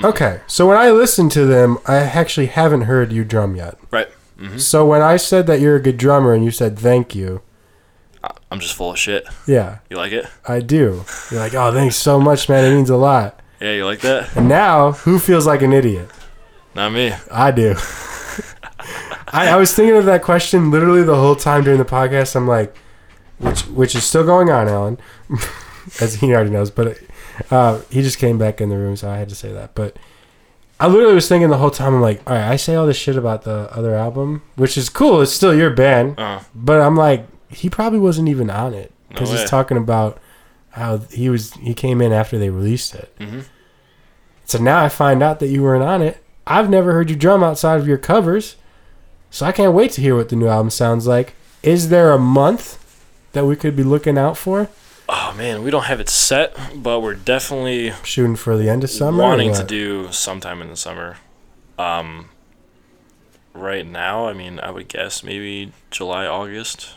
Okay, 0.03 0.41
so 0.45 0.67
when 0.67 0.77
I 0.77 0.91
listened 0.91 1.31
to 1.31 1.45
them, 1.45 1.79
I 1.87 1.95
actually 1.95 2.45
haven't 2.45 2.81
heard 2.81 3.11
you 3.11 3.23
drum 3.25 3.55
yet. 3.55 3.79
Right. 3.89 4.07
hmm 4.37 4.57
So 4.59 4.85
when 4.85 5.01
I 5.01 5.17
said 5.17 5.47
that 5.47 5.59
you're 5.59 5.75
a 5.75 5.81
good 5.81 5.97
drummer 5.97 6.33
and 6.33 6.45
you 6.45 6.51
said 6.51 6.77
thank 6.77 7.15
you, 7.15 7.41
I'm 8.51 8.59
just 8.59 8.75
full 8.75 8.91
of 8.91 8.99
shit. 8.99 9.25
yeah, 9.47 9.79
You 9.89 9.97
like 9.97 10.11
it? 10.11 10.25
I 10.47 10.59
do. 10.59 11.03
You're 11.31 11.39
like, 11.39 11.53
oh, 11.55 11.73
thanks 11.73 11.95
so 11.95 12.19
much, 12.19 12.47
man. 12.47 12.63
It 12.71 12.75
means 12.75 12.89
a 12.89 12.95
lot. 12.97 13.39
Yeah, 13.59 13.73
you 13.73 13.85
like 13.85 14.01
that? 14.01 14.35
And 14.35 14.47
now, 14.47 14.91
who 14.91 15.19
feels 15.19 15.47
like 15.47 15.61
an 15.61 15.73
idiot? 15.73 16.09
Not 16.75 16.91
me. 16.91 17.13
I 17.31 17.51
do. 17.51 17.75
I, 19.29 19.49
I 19.49 19.55
was 19.55 19.73
thinking 19.73 19.97
of 19.97 20.05
that 20.05 20.21
question 20.23 20.71
literally 20.71 21.03
the 21.03 21.15
whole 21.15 21.35
time 21.35 21.63
during 21.63 21.79
the 21.79 21.85
podcast. 21.85 22.35
I'm 22.35 22.47
like, 22.47 22.75
which 23.39 23.61
which 23.67 23.95
is 23.95 24.03
still 24.03 24.23
going 24.23 24.49
on, 24.49 24.67
Alan, 24.67 24.97
as 26.01 26.15
he 26.15 26.33
already 26.33 26.49
knows. 26.51 26.69
But 26.71 26.97
uh, 27.51 27.81
he 27.89 28.01
just 28.01 28.19
came 28.19 28.37
back 28.37 28.61
in 28.61 28.69
the 28.69 28.77
room, 28.77 28.95
so 28.95 29.09
I 29.09 29.17
had 29.17 29.29
to 29.29 29.35
say 29.35 29.51
that. 29.51 29.75
But 29.75 29.97
I 30.79 30.87
literally 30.87 31.15
was 31.15 31.27
thinking 31.27 31.49
the 31.49 31.57
whole 31.57 31.71
time, 31.71 31.95
I'm 31.95 32.01
like, 32.01 32.21
all 32.29 32.35
right, 32.35 32.47
I 32.47 32.55
say 32.55 32.75
all 32.75 32.85
this 32.85 32.97
shit 32.97 33.17
about 33.17 33.41
the 33.43 33.69
other 33.75 33.95
album, 33.95 34.43
which 34.55 34.77
is 34.77 34.89
cool. 34.89 35.21
It's 35.21 35.31
still 35.31 35.55
your 35.55 35.71
band, 35.71 36.19
Uh, 36.19 36.41
but 36.53 36.81
I'm 36.81 36.95
like, 36.95 37.25
he 37.49 37.69
probably 37.69 37.99
wasn't 37.99 38.29
even 38.29 38.49
on 38.49 38.73
it 38.73 38.91
because 39.09 39.31
No 39.31 39.39
he's 39.39 39.49
talking 39.49 39.77
about 39.77 40.19
how 40.77 40.97
he 41.11 41.29
was. 41.29 41.53
He 41.53 41.73
came 41.73 42.01
in 42.01 42.11
after 42.13 42.37
they 42.37 42.49
released 42.49 42.95
it. 42.95 43.13
hmm 43.19 43.41
So 44.45 44.57
now 44.59 44.83
I 44.83 44.89
find 44.89 45.21
out 45.23 45.39
that 45.39 45.47
you 45.47 45.63
weren't 45.63 45.83
on 45.83 46.01
it. 46.01 46.23
I've 46.45 46.69
never 46.69 46.93
heard 46.93 47.09
you 47.09 47.15
drum 47.15 47.43
outside 47.43 47.79
of 47.79 47.87
your 47.87 47.97
covers. 47.97 48.55
So 49.29 49.45
I 49.45 49.51
can't 49.51 49.73
wait 49.73 49.91
to 49.93 50.01
hear 50.01 50.15
what 50.15 50.29
the 50.29 50.35
new 50.37 50.47
album 50.47 50.69
sounds 50.69 51.05
like. 51.05 51.33
Is 51.61 51.89
there 51.89 52.11
a 52.13 52.17
month 52.19 52.77
that 53.33 53.45
we 53.45 53.55
could 53.57 53.75
be 53.75 53.83
looking 53.83 54.17
out 54.17 54.37
for? 54.37 54.69
Oh 55.09 55.33
man, 55.37 55.63
we 55.63 55.71
don't 55.71 55.83
have 55.85 55.99
it 55.99 56.09
set, 56.09 56.55
but 56.75 57.01
we're 57.01 57.13
definitely 57.15 57.91
Shooting 58.03 58.35
for 58.35 58.55
the 58.57 58.69
end 58.69 58.83
of 58.83 58.89
summer? 58.89 59.21
wanting 59.23 59.53
to 59.53 59.63
do 59.63 60.11
sometime 60.11 60.61
in 60.61 60.69
the 60.69 60.75
summer. 60.77 61.17
Um, 61.77 62.29
right 63.53 63.85
now, 63.85 64.27
I 64.27 64.33
mean, 64.33 64.59
I 64.59 64.71
would 64.71 64.87
guess 64.87 65.23
maybe 65.23 65.71
July, 65.91 66.25
August, 66.25 66.89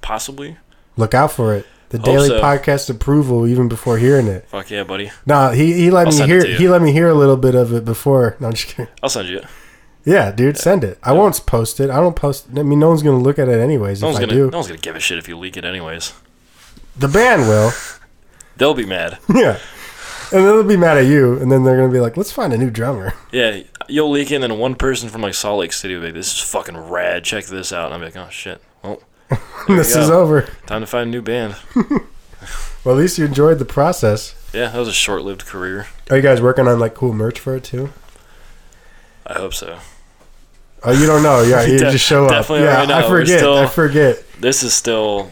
possibly. 0.00 0.56
Look 0.96 1.14
out 1.14 1.32
for 1.32 1.54
it. 1.54 1.66
The 1.92 1.98
Hope 1.98 2.06
daily 2.06 2.28
so. 2.28 2.40
podcast 2.40 2.88
approval 2.88 3.46
even 3.46 3.68
before 3.68 3.98
hearing 3.98 4.26
it. 4.26 4.46
Fuck 4.48 4.70
yeah, 4.70 4.82
buddy. 4.82 5.10
No, 5.26 5.50
he, 5.50 5.74
he 5.74 5.90
let 5.90 6.06
I'll 6.06 6.18
me 6.18 6.24
hear 6.26 6.42
he 6.42 6.66
let 6.66 6.80
me 6.80 6.90
hear 6.90 7.06
a 7.06 7.14
little 7.14 7.36
bit 7.36 7.54
of 7.54 7.74
it 7.74 7.84
before. 7.84 8.34
No, 8.40 8.46
I'm 8.46 8.54
just 8.54 8.68
kidding. 8.68 8.88
I'll 9.02 9.10
send 9.10 9.28
you 9.28 9.38
it. 9.38 9.44
Yeah, 10.02 10.32
dude, 10.32 10.56
send 10.56 10.84
it. 10.84 10.98
I 11.02 11.12
won't 11.12 11.44
post 11.44 11.80
it. 11.80 11.90
I 11.90 11.96
don't 11.96 12.16
post. 12.16 12.46
I 12.56 12.62
mean, 12.62 12.78
no 12.78 12.88
one's 12.88 13.02
gonna 13.02 13.18
look 13.18 13.38
at 13.38 13.46
it 13.50 13.60
anyways. 13.60 14.00
No 14.00 14.08
if 14.08 14.14
one's 14.14 14.24
I 14.24 14.26
gonna, 14.26 14.32
do, 14.32 14.50
no 14.50 14.56
one's 14.56 14.68
gonna 14.68 14.80
give 14.80 14.96
a 14.96 15.00
shit 15.00 15.18
if 15.18 15.28
you 15.28 15.36
leak 15.36 15.58
it, 15.58 15.66
anyways. 15.66 16.14
the 16.96 17.08
band 17.08 17.42
will. 17.42 17.72
They'll 18.56 18.72
be 18.72 18.86
mad. 18.86 19.18
yeah, 19.34 19.58
and 20.32 20.46
then 20.46 20.46
they'll 20.46 20.64
be 20.64 20.76
mad 20.78 20.96
at 20.96 21.06
you, 21.06 21.38
and 21.38 21.52
then 21.52 21.62
they're 21.64 21.76
gonna 21.76 21.92
be 21.92 22.00
like, 22.00 22.16
"Let's 22.16 22.32
find 22.32 22.52
a 22.54 22.58
new 22.58 22.70
drummer." 22.70 23.12
Yeah, 23.32 23.62
you'll 23.88 24.10
leak 24.10 24.30
it, 24.30 24.36
and 24.36 24.44
then 24.44 24.58
one 24.58 24.76
person 24.76 25.08
from 25.10 25.20
like 25.22 25.34
Salt 25.34 25.60
Lake 25.60 25.72
City 25.72 25.94
will 25.94 26.02
be 26.02 26.06
like, 26.08 26.14
"This 26.14 26.32
is 26.32 26.40
fucking 26.40 26.76
rad. 26.76 27.24
Check 27.24 27.46
this 27.46 27.70
out." 27.72 27.86
And 27.86 27.94
I'm 27.94 28.02
like, 28.02 28.16
"Oh 28.16 28.28
shit. 28.30 28.62
Well, 29.38 29.66
there 29.68 29.76
we 29.76 29.82
this 29.82 29.94
is 29.96 30.10
over. 30.10 30.48
time 30.66 30.80
to 30.82 30.86
find 30.86 31.08
a 31.08 31.10
new 31.10 31.22
band." 31.22 31.56
Well, 32.84 32.96
at 32.96 33.00
least 33.00 33.16
you 33.16 33.24
enjoyed 33.24 33.60
the 33.60 33.64
process. 33.64 34.34
Yeah, 34.52 34.66
that 34.70 34.76
was 34.78 34.88
a 34.88 34.92
short-lived 34.92 35.46
career. 35.46 35.86
Are 36.10 36.16
you 36.16 36.22
guys 36.22 36.42
working 36.42 36.66
on 36.66 36.80
like 36.80 36.94
cool 36.94 37.12
merch 37.12 37.38
for 37.38 37.54
it 37.54 37.62
too? 37.62 37.90
I 39.24 39.34
hope 39.34 39.54
so. 39.54 39.78
Oh, 40.82 40.90
you 40.90 41.06
don't 41.06 41.22
know. 41.22 41.42
Yeah, 41.42 41.62
you 41.66 41.78
De- 41.78 41.92
just 41.92 42.04
show 42.04 42.26
up. 42.26 42.48
Yeah, 42.48 42.78
right 42.80 42.90
I 42.90 43.08
forget. 43.08 43.38
still- 43.38 43.56
I 43.58 43.66
forget. 43.66 44.24
This 44.40 44.64
is 44.64 44.74
still, 44.74 45.30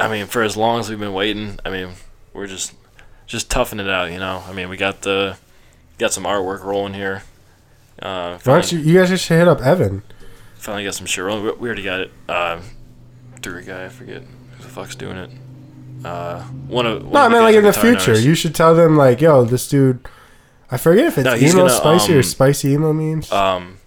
I 0.00 0.08
mean, 0.08 0.26
for 0.26 0.42
as 0.42 0.56
long 0.56 0.80
as 0.80 0.90
we've 0.90 0.98
been 0.98 1.12
waiting, 1.12 1.60
I 1.64 1.70
mean, 1.70 1.90
we're 2.32 2.48
just 2.48 2.72
just 3.28 3.48
toughing 3.48 3.78
it 3.78 3.88
out, 3.88 4.10
you 4.10 4.18
know. 4.18 4.42
I 4.48 4.52
mean, 4.52 4.68
we 4.68 4.76
got 4.76 5.02
the 5.02 5.36
got 5.98 6.12
some 6.12 6.24
artwork 6.24 6.64
rolling 6.64 6.94
here. 6.94 7.22
Uh, 8.02 8.36
Why 8.42 8.54
don't 8.54 8.72
you? 8.72 8.80
You 8.80 8.98
guys 8.98 9.10
just 9.10 9.28
hit 9.28 9.46
up 9.46 9.60
Evan. 9.60 10.02
finally 10.56 10.82
got 10.82 10.94
some 10.96 11.06
shit 11.06 11.22
rolling. 11.24 11.44
We, 11.44 11.52
we 11.52 11.68
already 11.68 11.84
got 11.84 12.00
it. 12.00 12.10
Uh, 12.28 12.60
through 13.42 13.58
a 13.58 13.62
guy, 13.62 13.84
I 13.84 13.88
forget 13.88 14.22
who 14.22 14.62
the 14.62 14.68
fuck's 14.68 14.94
doing 14.94 15.16
it. 15.16 15.30
Uh, 16.04 16.42
one 16.68 16.86
of 16.86 17.02
one 17.04 17.12
No, 17.12 17.20
I 17.20 17.28
mean 17.28 17.42
like 17.42 17.54
in 17.54 17.64
the 17.64 17.72
future, 17.72 18.18
you 18.18 18.34
should 18.34 18.54
tell 18.54 18.74
them 18.74 18.96
like, 18.96 19.20
"Yo, 19.20 19.44
this 19.44 19.68
dude." 19.68 20.06
I 20.70 20.76
forget 20.76 21.06
if 21.06 21.18
it's 21.18 21.24
No, 21.24 21.34
emo 21.34 21.52
gonna, 21.66 21.70
spicy 21.70 22.14
or 22.14 22.18
um, 22.18 22.22
spicy 22.22 22.68
emo 22.70 22.92
memes. 22.92 23.30
Um, 23.32 23.78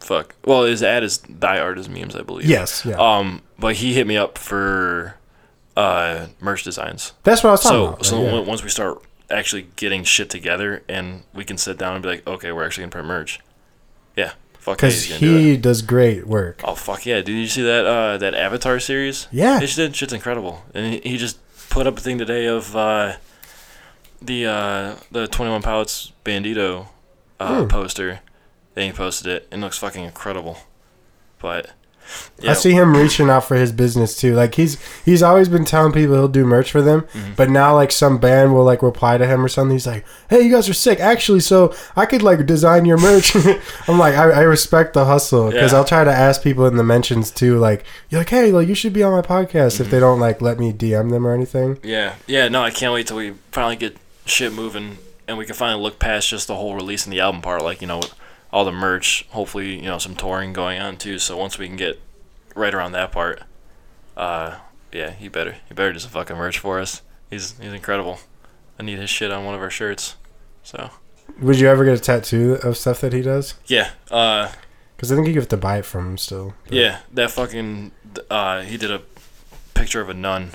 fuck. 0.00 0.34
Well, 0.44 0.64
his 0.64 0.82
ad 0.82 1.02
is 1.02 1.18
die 1.18 1.58
artist 1.58 1.88
memes, 1.90 2.14
I 2.16 2.22
believe. 2.22 2.46
yes, 2.48 2.84
yeah. 2.84 2.96
Um, 2.96 3.42
but 3.58 3.76
he 3.76 3.94
hit 3.94 4.06
me 4.06 4.16
up 4.16 4.38
for 4.38 5.16
uh 5.76 6.28
merch 6.40 6.62
designs. 6.62 7.12
That's 7.24 7.42
what 7.42 7.50
I 7.50 7.52
was 7.54 7.62
talking 7.62 7.76
So 7.78 7.86
about. 7.88 8.06
so 8.06 8.24
right, 8.24 8.32
yeah. 8.34 8.40
once 8.40 8.62
we 8.62 8.68
start 8.70 9.02
actually 9.30 9.66
getting 9.76 10.04
shit 10.04 10.30
together 10.30 10.82
and 10.88 11.24
we 11.34 11.44
can 11.44 11.58
sit 11.58 11.76
down 11.78 11.94
and 11.94 12.02
be 12.02 12.08
like, 12.10 12.26
okay, 12.26 12.52
we're 12.52 12.64
actually 12.64 12.82
gonna 12.82 12.92
print 12.92 13.08
merch. 13.08 13.40
Yeah. 14.16 14.32
Fuck 14.64 14.80
yeah, 14.80 14.88
Because 14.88 15.04
he's 15.04 15.18
gonna 15.20 15.32
do 15.32 15.36
he 15.38 15.56
does 15.58 15.82
great 15.82 16.26
work. 16.26 16.62
Oh 16.64 16.74
fuck 16.74 17.04
yeah! 17.04 17.16
Did 17.20 17.32
you 17.32 17.46
see 17.48 17.60
that 17.62 17.84
uh 17.84 18.16
that 18.16 18.34
Avatar 18.34 18.80
series? 18.80 19.28
Yeah. 19.30 19.60
It 19.60 19.66
shit, 19.66 19.94
shit's 19.94 20.14
incredible, 20.14 20.62
and 20.72 20.94
he, 20.94 21.10
he 21.10 21.16
just 21.18 21.36
put 21.68 21.86
up 21.86 21.98
a 21.98 22.00
thing 22.00 22.16
today 22.16 22.46
of 22.46 22.74
uh, 22.74 23.16
the 24.22 24.46
uh, 24.46 24.96
the 25.12 25.28
Twenty 25.28 25.52
One 25.52 25.60
Pilots 25.60 26.12
Bandito 26.24 26.86
uh, 27.38 27.62
Hmm. 27.64 27.68
poster. 27.68 28.20
Then 28.72 28.90
he 28.90 28.96
posted 28.96 29.26
it, 29.26 29.48
and 29.52 29.60
it 29.60 29.64
looks 29.66 29.76
fucking 29.76 30.02
incredible. 30.02 30.56
But 31.40 31.72
yeah, 32.40 32.50
I 32.50 32.54
see 32.54 32.72
him 32.72 32.94
reaching 32.96 33.30
out 33.30 33.44
for 33.44 33.54
his 33.56 33.72
business 33.72 34.16
too. 34.16 34.34
Like 34.34 34.54
he's 34.54 34.78
he's 35.04 35.22
always 35.22 35.48
been 35.48 35.64
telling 35.64 35.92
people 35.92 36.14
he'll 36.14 36.28
do 36.28 36.44
merch 36.44 36.70
for 36.70 36.82
them, 36.82 37.02
Mm-hmm. 37.02 37.32
but 37.36 37.48
now 37.50 37.74
like 37.74 37.92
some 37.92 38.18
band 38.18 38.52
will 38.54 38.64
like 38.64 38.82
reply 38.82 39.18
to 39.18 39.26
him 39.26 39.44
or 39.44 39.48
something. 39.48 39.74
He's 39.74 39.86
like, 39.86 40.04
"Hey, 40.30 40.42
you 40.42 40.50
guys 40.52 40.68
are 40.68 40.74
sick, 40.74 41.00
actually. 41.00 41.40
So 41.40 41.74
I 41.96 42.06
could 42.06 42.22
like 42.22 42.44
design 42.46 42.84
your 42.84 42.98
merch." 42.98 43.34
I'm 43.88 43.98
like, 43.98 44.14
I, 44.14 44.30
I 44.30 44.40
respect 44.42 44.94
the 44.94 45.04
hustle 45.04 45.50
because 45.50 45.72
Yeah. 45.72 45.78
I'll 45.78 45.84
try 45.84 46.04
to 46.04 46.12
ask 46.12 46.42
people 46.42 46.66
in 46.66 46.76
the 46.76 46.84
mentions 46.84 47.30
too. 47.30 47.58
Like, 47.58 47.84
you're 48.10 48.20
like, 48.20 48.30
"Hey, 48.30 48.50
like 48.52 48.68
you 48.68 48.74
should 48.74 48.92
be 48.92 49.02
on 49.02 49.12
my 49.12 49.22
podcast." 49.22 49.74
Mm-hmm. 49.74 49.82
If 49.84 49.90
they 49.90 50.00
don't 50.00 50.20
like 50.20 50.40
let 50.42 50.58
me 50.58 50.72
DM 50.72 51.10
them 51.10 51.26
or 51.26 51.32
anything. 51.32 51.78
yeah, 51.82 52.14
yeah. 52.26 52.48
No, 52.48 52.62
I 52.62 52.70
can't 52.70 52.92
wait 52.92 53.06
till 53.06 53.16
we 53.16 53.32
finally 53.52 53.76
get 53.76 53.96
shit 54.26 54.52
moving, 54.52 54.98
and 55.28 55.38
we 55.38 55.44
can 55.46 55.54
finally 55.54 55.82
look 55.82 55.98
past 55.98 56.28
just 56.28 56.48
the 56.48 56.56
whole 56.56 56.74
releasing 56.74 57.10
the 57.10 57.20
album 57.20 57.40
part. 57.42 57.62
Like 57.62 57.80
you 57.80 57.86
know, 57.86 58.00
all 58.54 58.64
the 58.64 58.70
merch. 58.72 59.26
Hopefully, 59.30 59.74
you 59.74 59.82
know, 59.82 59.98
some 59.98 60.14
touring 60.14 60.52
going 60.52 60.80
on 60.80 60.96
too. 60.96 61.18
So 61.18 61.36
once 61.36 61.58
we 61.58 61.66
can 61.66 61.76
get 61.76 62.00
right 62.54 62.72
around 62.72 62.92
that 62.92 63.10
part, 63.10 63.42
uh, 64.16 64.58
yeah, 64.92 65.10
he 65.10 65.26
better 65.28 65.56
he 65.68 65.74
better 65.74 65.92
do 65.92 65.98
some 65.98 66.12
fucking 66.12 66.36
merch 66.36 66.58
for 66.60 66.78
us. 66.78 67.02
He's 67.28 67.58
he's 67.58 67.72
incredible. 67.72 68.20
I 68.78 68.84
need 68.84 68.98
his 68.98 69.10
shit 69.10 69.32
on 69.32 69.44
one 69.44 69.54
of 69.56 69.60
our 69.60 69.70
shirts. 69.70 70.14
So 70.62 70.90
Would 71.40 71.58
you 71.58 71.68
ever 71.68 71.84
get 71.84 71.98
a 71.98 72.00
tattoo 72.00 72.58
of 72.62 72.76
stuff 72.76 73.00
that 73.00 73.12
he 73.12 73.22
does? 73.22 73.54
yeah, 73.66 73.90
uh, 74.10 74.52
Because 74.96 75.10
I 75.12 75.16
think 75.16 75.26
you 75.28 75.34
have 75.34 75.48
to 75.48 75.56
buy 75.56 75.78
it 75.78 75.84
from 75.84 76.06
him 76.10 76.18
still. 76.18 76.54
But- 76.64 76.72
yeah, 76.74 76.98
that 77.12 77.30
fucking 77.32 77.90
uh, 78.30 78.62
he 78.62 78.76
did 78.76 78.90
a 78.92 79.02
picture 79.74 80.00
of 80.00 80.08
a 80.08 80.14
nun. 80.14 80.52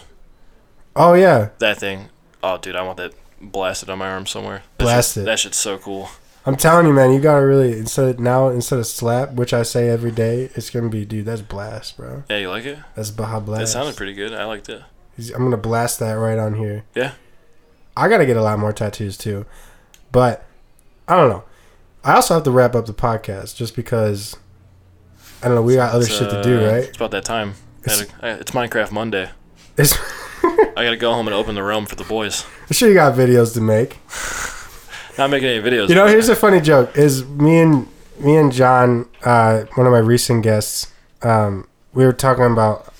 Oh 0.95 1.13
yeah, 1.15 1.49
That 1.59 1.77
thing. 1.77 2.09
Oh, 2.41 2.57
dude, 2.57 2.75
I 2.77 2.81
want 2.81 2.95
that 2.97 3.13
blasted 3.41 3.89
on 3.89 3.99
my 3.99 4.09
arm 4.09 4.25
somewhere. 4.25 4.63
That 4.77 4.83
Blast 4.85 5.15
shit. 5.15 5.25
That 5.25 5.39
shit's 5.39 5.57
so 5.57 5.77
cool. 5.77 6.09
I'm 6.45 6.55
telling 6.55 6.87
you, 6.87 6.93
man, 6.93 7.11
you 7.11 7.19
gotta 7.19 7.45
really 7.45 7.77
instead 7.77 8.05
of, 8.07 8.19
now 8.19 8.47
instead 8.49 8.79
of 8.79 8.87
slap, 8.87 9.33
which 9.33 9.53
I 9.53 9.63
say 9.63 9.89
every 9.89 10.11
day, 10.11 10.49
it's 10.55 10.69
gonna 10.69 10.89
be, 10.89 11.05
dude. 11.05 11.25
That's 11.25 11.41
blast, 11.41 11.97
bro. 11.97 12.23
Yeah, 12.29 12.37
you 12.37 12.49
like 12.49 12.65
it? 12.65 12.79
That's 12.95 13.11
Baja 13.11 13.39
Blast. 13.39 13.61
That 13.61 13.67
sounded 13.67 13.95
pretty 13.95 14.13
good. 14.13 14.33
I 14.33 14.45
liked 14.45 14.69
it. 14.69 14.81
I'm 15.35 15.43
gonna 15.43 15.57
blast 15.57 15.99
that 15.99 16.13
right 16.13 16.37
on 16.39 16.55
here. 16.55 16.85
Yeah. 16.95 17.11
I 17.97 18.07
gotta 18.07 18.25
get 18.25 18.37
a 18.37 18.41
lot 18.41 18.57
more 18.57 18.71
tattoos 18.71 19.17
too, 19.17 19.45
but 20.11 20.45
I 21.07 21.15
don't 21.17 21.29
know. 21.29 21.43
I 22.03 22.13
also 22.15 22.33
have 22.35 22.43
to 22.43 22.51
wrap 22.51 22.73
up 22.75 22.85
the 22.85 22.93
podcast 22.93 23.55
just 23.57 23.75
because 23.75 24.37
I 25.43 25.47
don't 25.47 25.55
know. 25.55 25.61
We 25.61 25.75
got 25.75 25.93
other 25.93 26.05
It's, 26.05 26.17
shit 26.17 26.29
to 26.29 26.41
do, 26.41 26.61
uh, 26.65 26.71
right? 26.71 26.83
It's 26.85 26.95
about 26.97 27.11
that 27.11 27.25
time. 27.25 27.55
It's- 27.83 28.01
It's, 28.01 28.11
it's 28.41 28.51
Minecraft 28.51 28.91
Monday. 28.91 29.29
It's, 29.77 29.93
I 30.43 30.71
gotta 30.85 30.95
go 30.97 31.13
home 31.13 31.27
and 31.27 31.33
open 31.35 31.55
the 31.55 31.63
realm 31.63 31.85
for 31.85 31.95
the 31.95 32.05
boys. 32.05 32.45
I'm 32.61 32.73
sure 32.73 32.87
you 32.87 32.93
got 32.95 33.15
videos 33.15 33.53
to 33.55 33.61
make. 33.61 33.97
Not 35.19 35.29
making 35.29 35.49
any 35.49 35.61
videos. 35.61 35.89
You 35.89 35.95
know, 35.95 36.07
here's 36.07 36.29
a 36.29 36.35
funny 36.35 36.61
joke: 36.61 36.97
is 36.97 37.25
me 37.25 37.59
and 37.59 37.87
me 38.19 38.37
and 38.37 38.51
John, 38.51 39.07
uh, 39.23 39.63
one 39.75 39.85
of 39.85 39.91
my 39.91 39.99
recent 39.99 40.43
guests, 40.43 40.91
um, 41.21 41.67
we 41.93 42.05
were 42.05 42.13
talking 42.13 42.45
about 42.45 42.93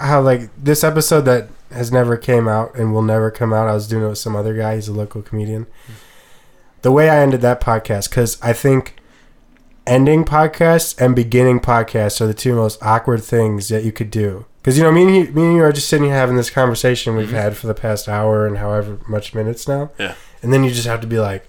how 0.00 0.20
like 0.20 0.50
this 0.62 0.82
episode 0.84 1.22
that 1.22 1.48
has 1.70 1.90
never 1.92 2.16
came 2.16 2.48
out 2.48 2.74
and 2.74 2.92
will 2.92 3.02
never 3.02 3.30
come 3.30 3.52
out. 3.52 3.68
I 3.68 3.74
was 3.74 3.86
doing 3.88 4.04
it 4.04 4.08
with 4.08 4.18
some 4.18 4.34
other 4.36 4.54
guy. 4.56 4.74
He's 4.74 4.88
a 4.88 4.92
local 4.92 5.22
comedian. 5.22 5.66
The 6.82 6.90
way 6.92 7.08
I 7.08 7.20
ended 7.20 7.40
that 7.42 7.60
podcast, 7.60 8.10
because 8.10 8.42
I 8.42 8.52
think 8.52 8.96
ending 9.86 10.24
podcasts 10.24 11.00
and 11.00 11.14
beginning 11.14 11.60
podcasts 11.60 12.20
are 12.20 12.26
the 12.26 12.34
two 12.34 12.54
most 12.56 12.82
awkward 12.82 13.22
things 13.22 13.68
that 13.68 13.84
you 13.84 13.92
could 13.92 14.10
do. 14.10 14.46
Because 14.60 14.76
you 14.78 14.82
know, 14.84 14.90
me 14.92 15.02
and 15.04 15.14
you, 15.16 15.32
me 15.32 15.42
and 15.44 15.56
you 15.56 15.62
are 15.62 15.72
just 15.72 15.88
sitting 15.88 16.06
here 16.06 16.14
having 16.16 16.36
this 16.36 16.50
conversation 16.50 17.16
we've 17.16 17.28
Mhm. 17.28 17.32
had 17.42 17.56
for 17.56 17.68
the 17.68 17.74
past 17.74 18.08
hour 18.08 18.46
and 18.46 18.58
however 18.58 18.98
much 19.08 19.32
minutes 19.34 19.66
now. 19.68 19.90
Yeah. 19.98 20.14
And 20.42 20.52
then 20.52 20.64
you 20.64 20.70
just 20.72 20.86
have 20.88 21.00
to 21.00 21.06
be 21.06 21.18
like, 21.20 21.44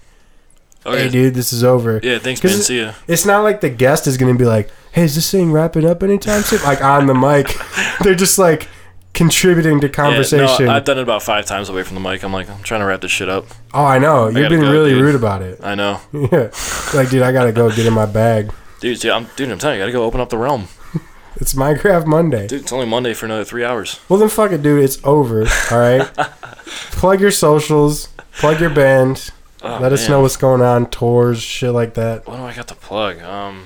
Okay. 0.86 1.02
"Hey, 1.04 1.08
dude, 1.08 1.34
this 1.34 1.52
is 1.52 1.64
over." 1.64 2.00
Yeah, 2.02 2.18
thanks, 2.18 2.42
man. 2.42 2.52
See 2.54 2.80
ya. 2.80 2.92
It's 3.08 3.24
not 3.24 3.42
like 3.42 3.60
the 3.60 3.70
guest 3.70 4.06
is 4.06 4.16
gonna 4.16 4.34
be 4.34 4.44
like, 4.44 4.70
"Hey, 4.92 5.04
is 5.04 5.14
this 5.14 5.30
thing 5.30 5.52
wrapping 5.52 5.86
up 5.86 6.02
anytime 6.02 6.42
soon?" 6.42 6.62
Like 6.62 6.82
on 6.82 7.06
the 7.06 7.14
mic, 7.14 7.54
they're 8.02 8.14
just 8.14 8.38
like 8.38 8.68
contributing 9.14 9.80
to 9.80 9.88
conversation. 9.88 10.66
Yeah, 10.66 10.66
no, 10.66 10.72
I've 10.76 10.84
done 10.84 10.98
it 10.98 11.02
about 11.02 11.22
five 11.22 11.46
times 11.46 11.68
away 11.68 11.82
from 11.84 11.94
the 11.94 12.00
mic. 12.00 12.22
I'm 12.22 12.32
like, 12.32 12.50
I'm 12.50 12.62
trying 12.62 12.80
to 12.80 12.86
wrap 12.86 13.00
this 13.00 13.10
shit 13.12 13.28
up. 13.28 13.46
oh, 13.72 13.84
I 13.84 13.98
know. 13.98 14.26
You've 14.28 14.48
been 14.48 14.60
go, 14.60 14.70
really 14.72 14.90
dude. 14.90 15.02
rude 15.02 15.14
about 15.14 15.40
it. 15.42 15.60
I 15.62 15.74
know, 15.74 16.00
yeah, 16.12 16.50
like 16.94 17.10
dude, 17.10 17.22
I 17.22 17.32
gotta 17.32 17.52
go 17.52 17.70
get 17.70 17.86
in 17.86 17.92
my 17.94 18.06
bag. 18.06 18.52
dude. 18.80 19.00
See, 19.00 19.10
I'm, 19.10 19.26
dude, 19.36 19.50
I'm 19.50 19.58
telling 19.58 19.78
you, 19.78 19.84
I 19.84 19.86
gotta 19.86 19.92
go 19.98 20.04
open 20.04 20.20
up 20.20 20.28
the 20.30 20.38
realm. 20.38 20.68
It's 21.36 21.52
Minecraft 21.52 22.06
Monday. 22.06 22.46
Dude, 22.46 22.62
it's 22.62 22.72
only 22.72 22.86
Monday 22.86 23.12
for 23.12 23.26
another 23.26 23.42
three 23.44 23.64
hours. 23.64 23.98
Well 24.08 24.20
then, 24.20 24.28
fuck 24.28 24.52
it, 24.52 24.62
dude. 24.62 24.84
It's 24.84 25.04
over. 25.04 25.40
All 25.72 25.78
right. 25.78 26.06
plug 26.92 27.20
your 27.20 27.32
socials. 27.32 28.06
Plug 28.38 28.60
your 28.60 28.70
band. 28.70 29.30
Oh, 29.66 29.78
Let 29.80 29.92
us 29.92 30.02
man. 30.02 30.10
know 30.10 30.20
what's 30.20 30.36
going 30.36 30.60
on. 30.60 30.90
Tours, 30.90 31.40
shit 31.40 31.72
like 31.72 31.94
that. 31.94 32.26
What 32.26 32.36
do 32.36 32.42
I 32.42 32.54
got 32.54 32.68
to 32.68 32.74
plug? 32.74 33.20
Um, 33.22 33.64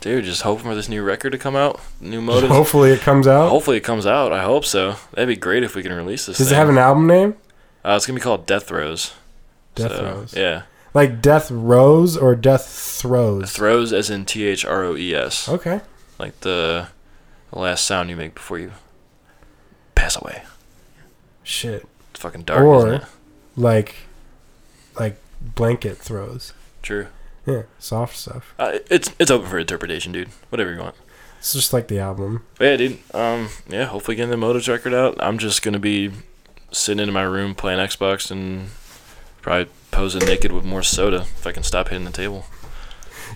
Dude, 0.00 0.24
just 0.24 0.42
hoping 0.42 0.64
for 0.64 0.74
this 0.76 0.88
new 0.88 1.02
record 1.02 1.30
to 1.30 1.38
come 1.38 1.56
out. 1.56 1.80
New 2.00 2.20
motive. 2.20 2.50
Hopefully 2.50 2.92
it 2.92 3.00
comes 3.00 3.26
out. 3.26 3.48
Hopefully 3.48 3.78
it 3.78 3.82
comes 3.84 4.06
out. 4.06 4.30
I 4.32 4.42
hope 4.44 4.64
so. 4.64 4.94
That'd 5.12 5.26
be 5.28 5.34
great 5.36 5.64
if 5.64 5.74
we 5.74 5.82
can 5.82 5.92
release 5.92 6.26
this. 6.26 6.38
Does 6.38 6.52
it 6.52 6.54
have 6.54 6.68
an 6.68 6.78
album 6.78 7.06
name? 7.08 7.34
Uh, 7.84 7.94
it's 7.96 8.06
gonna 8.06 8.16
be 8.18 8.22
called 8.22 8.46
Death 8.46 8.68
Throes. 8.68 9.14
Death 9.74 9.90
So, 9.92 10.02
Rows. 10.04 10.34
Yeah, 10.36 10.62
Like 10.94 11.20
Death 11.22 11.50
Rose 11.50 12.16
or 12.16 12.34
Death 12.36 12.66
Throws? 12.68 13.50
throws 13.52 13.92
as 13.92 14.08
in 14.10 14.24
T 14.24 14.44
H 14.44 14.64
R 14.64 14.84
O 14.84 14.96
E 14.96 15.14
S, 15.14 15.48
Okay. 15.48 15.80
like 16.18 16.38
the, 16.40 16.88
the 17.52 17.58
last 17.58 17.84
sound 17.86 18.08
you 18.10 18.16
make 18.16 18.34
before 18.34 18.58
you 18.58 18.72
pass 19.94 20.16
away. 20.20 20.42
Shit. 21.42 21.86
It's 22.12 22.20
fucking 22.20 22.42
dark, 22.42 22.62
Or- 22.62 22.78
isn't 22.78 23.02
it? 23.02 23.08
Like, 23.56 23.94
like 24.98 25.20
blanket 25.40 25.98
throws. 25.98 26.52
True. 26.82 27.08
Yeah, 27.46 27.62
soft 27.78 28.16
stuff. 28.16 28.54
Uh, 28.58 28.78
it's 28.90 29.14
it's 29.18 29.30
open 29.30 29.48
for 29.48 29.58
interpretation, 29.58 30.12
dude. 30.12 30.28
Whatever 30.50 30.72
you 30.74 30.80
want. 30.80 30.94
It's 31.38 31.52
just 31.52 31.72
like 31.72 31.88
the 31.88 31.98
album. 31.98 32.44
But 32.58 32.64
yeah, 32.64 32.76
dude. 32.76 32.98
Um, 33.14 33.48
yeah. 33.68 33.86
Hopefully 33.86 34.16
getting 34.16 34.30
the 34.30 34.36
Motives 34.36 34.68
record 34.68 34.92
out. 34.92 35.16
I'm 35.20 35.38
just 35.38 35.62
gonna 35.62 35.78
be 35.78 36.10
sitting 36.70 37.06
in 37.06 37.12
my 37.12 37.22
room 37.22 37.54
playing 37.54 37.78
Xbox 37.78 38.30
and 38.30 38.68
probably 39.40 39.72
posing 39.90 40.24
naked 40.26 40.52
with 40.52 40.64
more 40.64 40.82
soda 40.82 41.20
if 41.22 41.46
I 41.46 41.52
can 41.52 41.62
stop 41.62 41.88
hitting 41.88 42.04
the 42.04 42.10
table. 42.10 42.44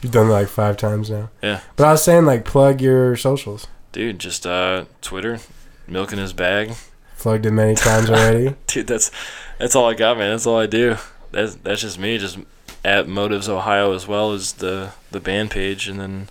You've 0.03 0.13
done 0.13 0.29
it 0.29 0.33
like 0.33 0.49
five 0.49 0.77
times 0.77 1.11
now. 1.11 1.31
Yeah. 1.43 1.61
But 1.77 1.87
I 1.87 1.93
was 1.93 2.03
saying, 2.03 2.25
like, 2.25 2.45
plug 2.45 2.81
your 2.81 3.17
socials. 3.17 3.69
Dude, 3.93 4.19
just 4.19 4.47
uh, 4.47 4.87
Twitter, 5.01 5.39
milk 5.87 6.13
in 6.13 6.19
his 6.19 6.33
bag. 6.33 6.73
Plugged 7.19 7.47
it 7.47 7.53
many 7.53 7.75
times 7.75 8.11
already. 8.11 8.57
Dude, 8.67 8.87
that's 8.87 9.11
that's 9.59 9.77
all 9.77 9.89
I 9.89 9.95
got, 9.95 10.19
man. 10.19 10.31
That's 10.31 10.47
all 10.47 10.59
I 10.59 10.67
do. 10.67 10.97
That's 11.33 11.55
that's 11.57 11.81
just 11.81 11.99
me. 11.99 12.19
Just 12.19 12.39
at 12.85 13.09
Motives 13.09 13.49
Ohio 13.49 13.93
as 13.93 14.07
well 14.07 14.33
as 14.33 14.55
the 14.55 14.93
the 15.11 15.21
band 15.21 15.51
page, 15.51 15.89
and 15.89 15.99
then 16.01 16.29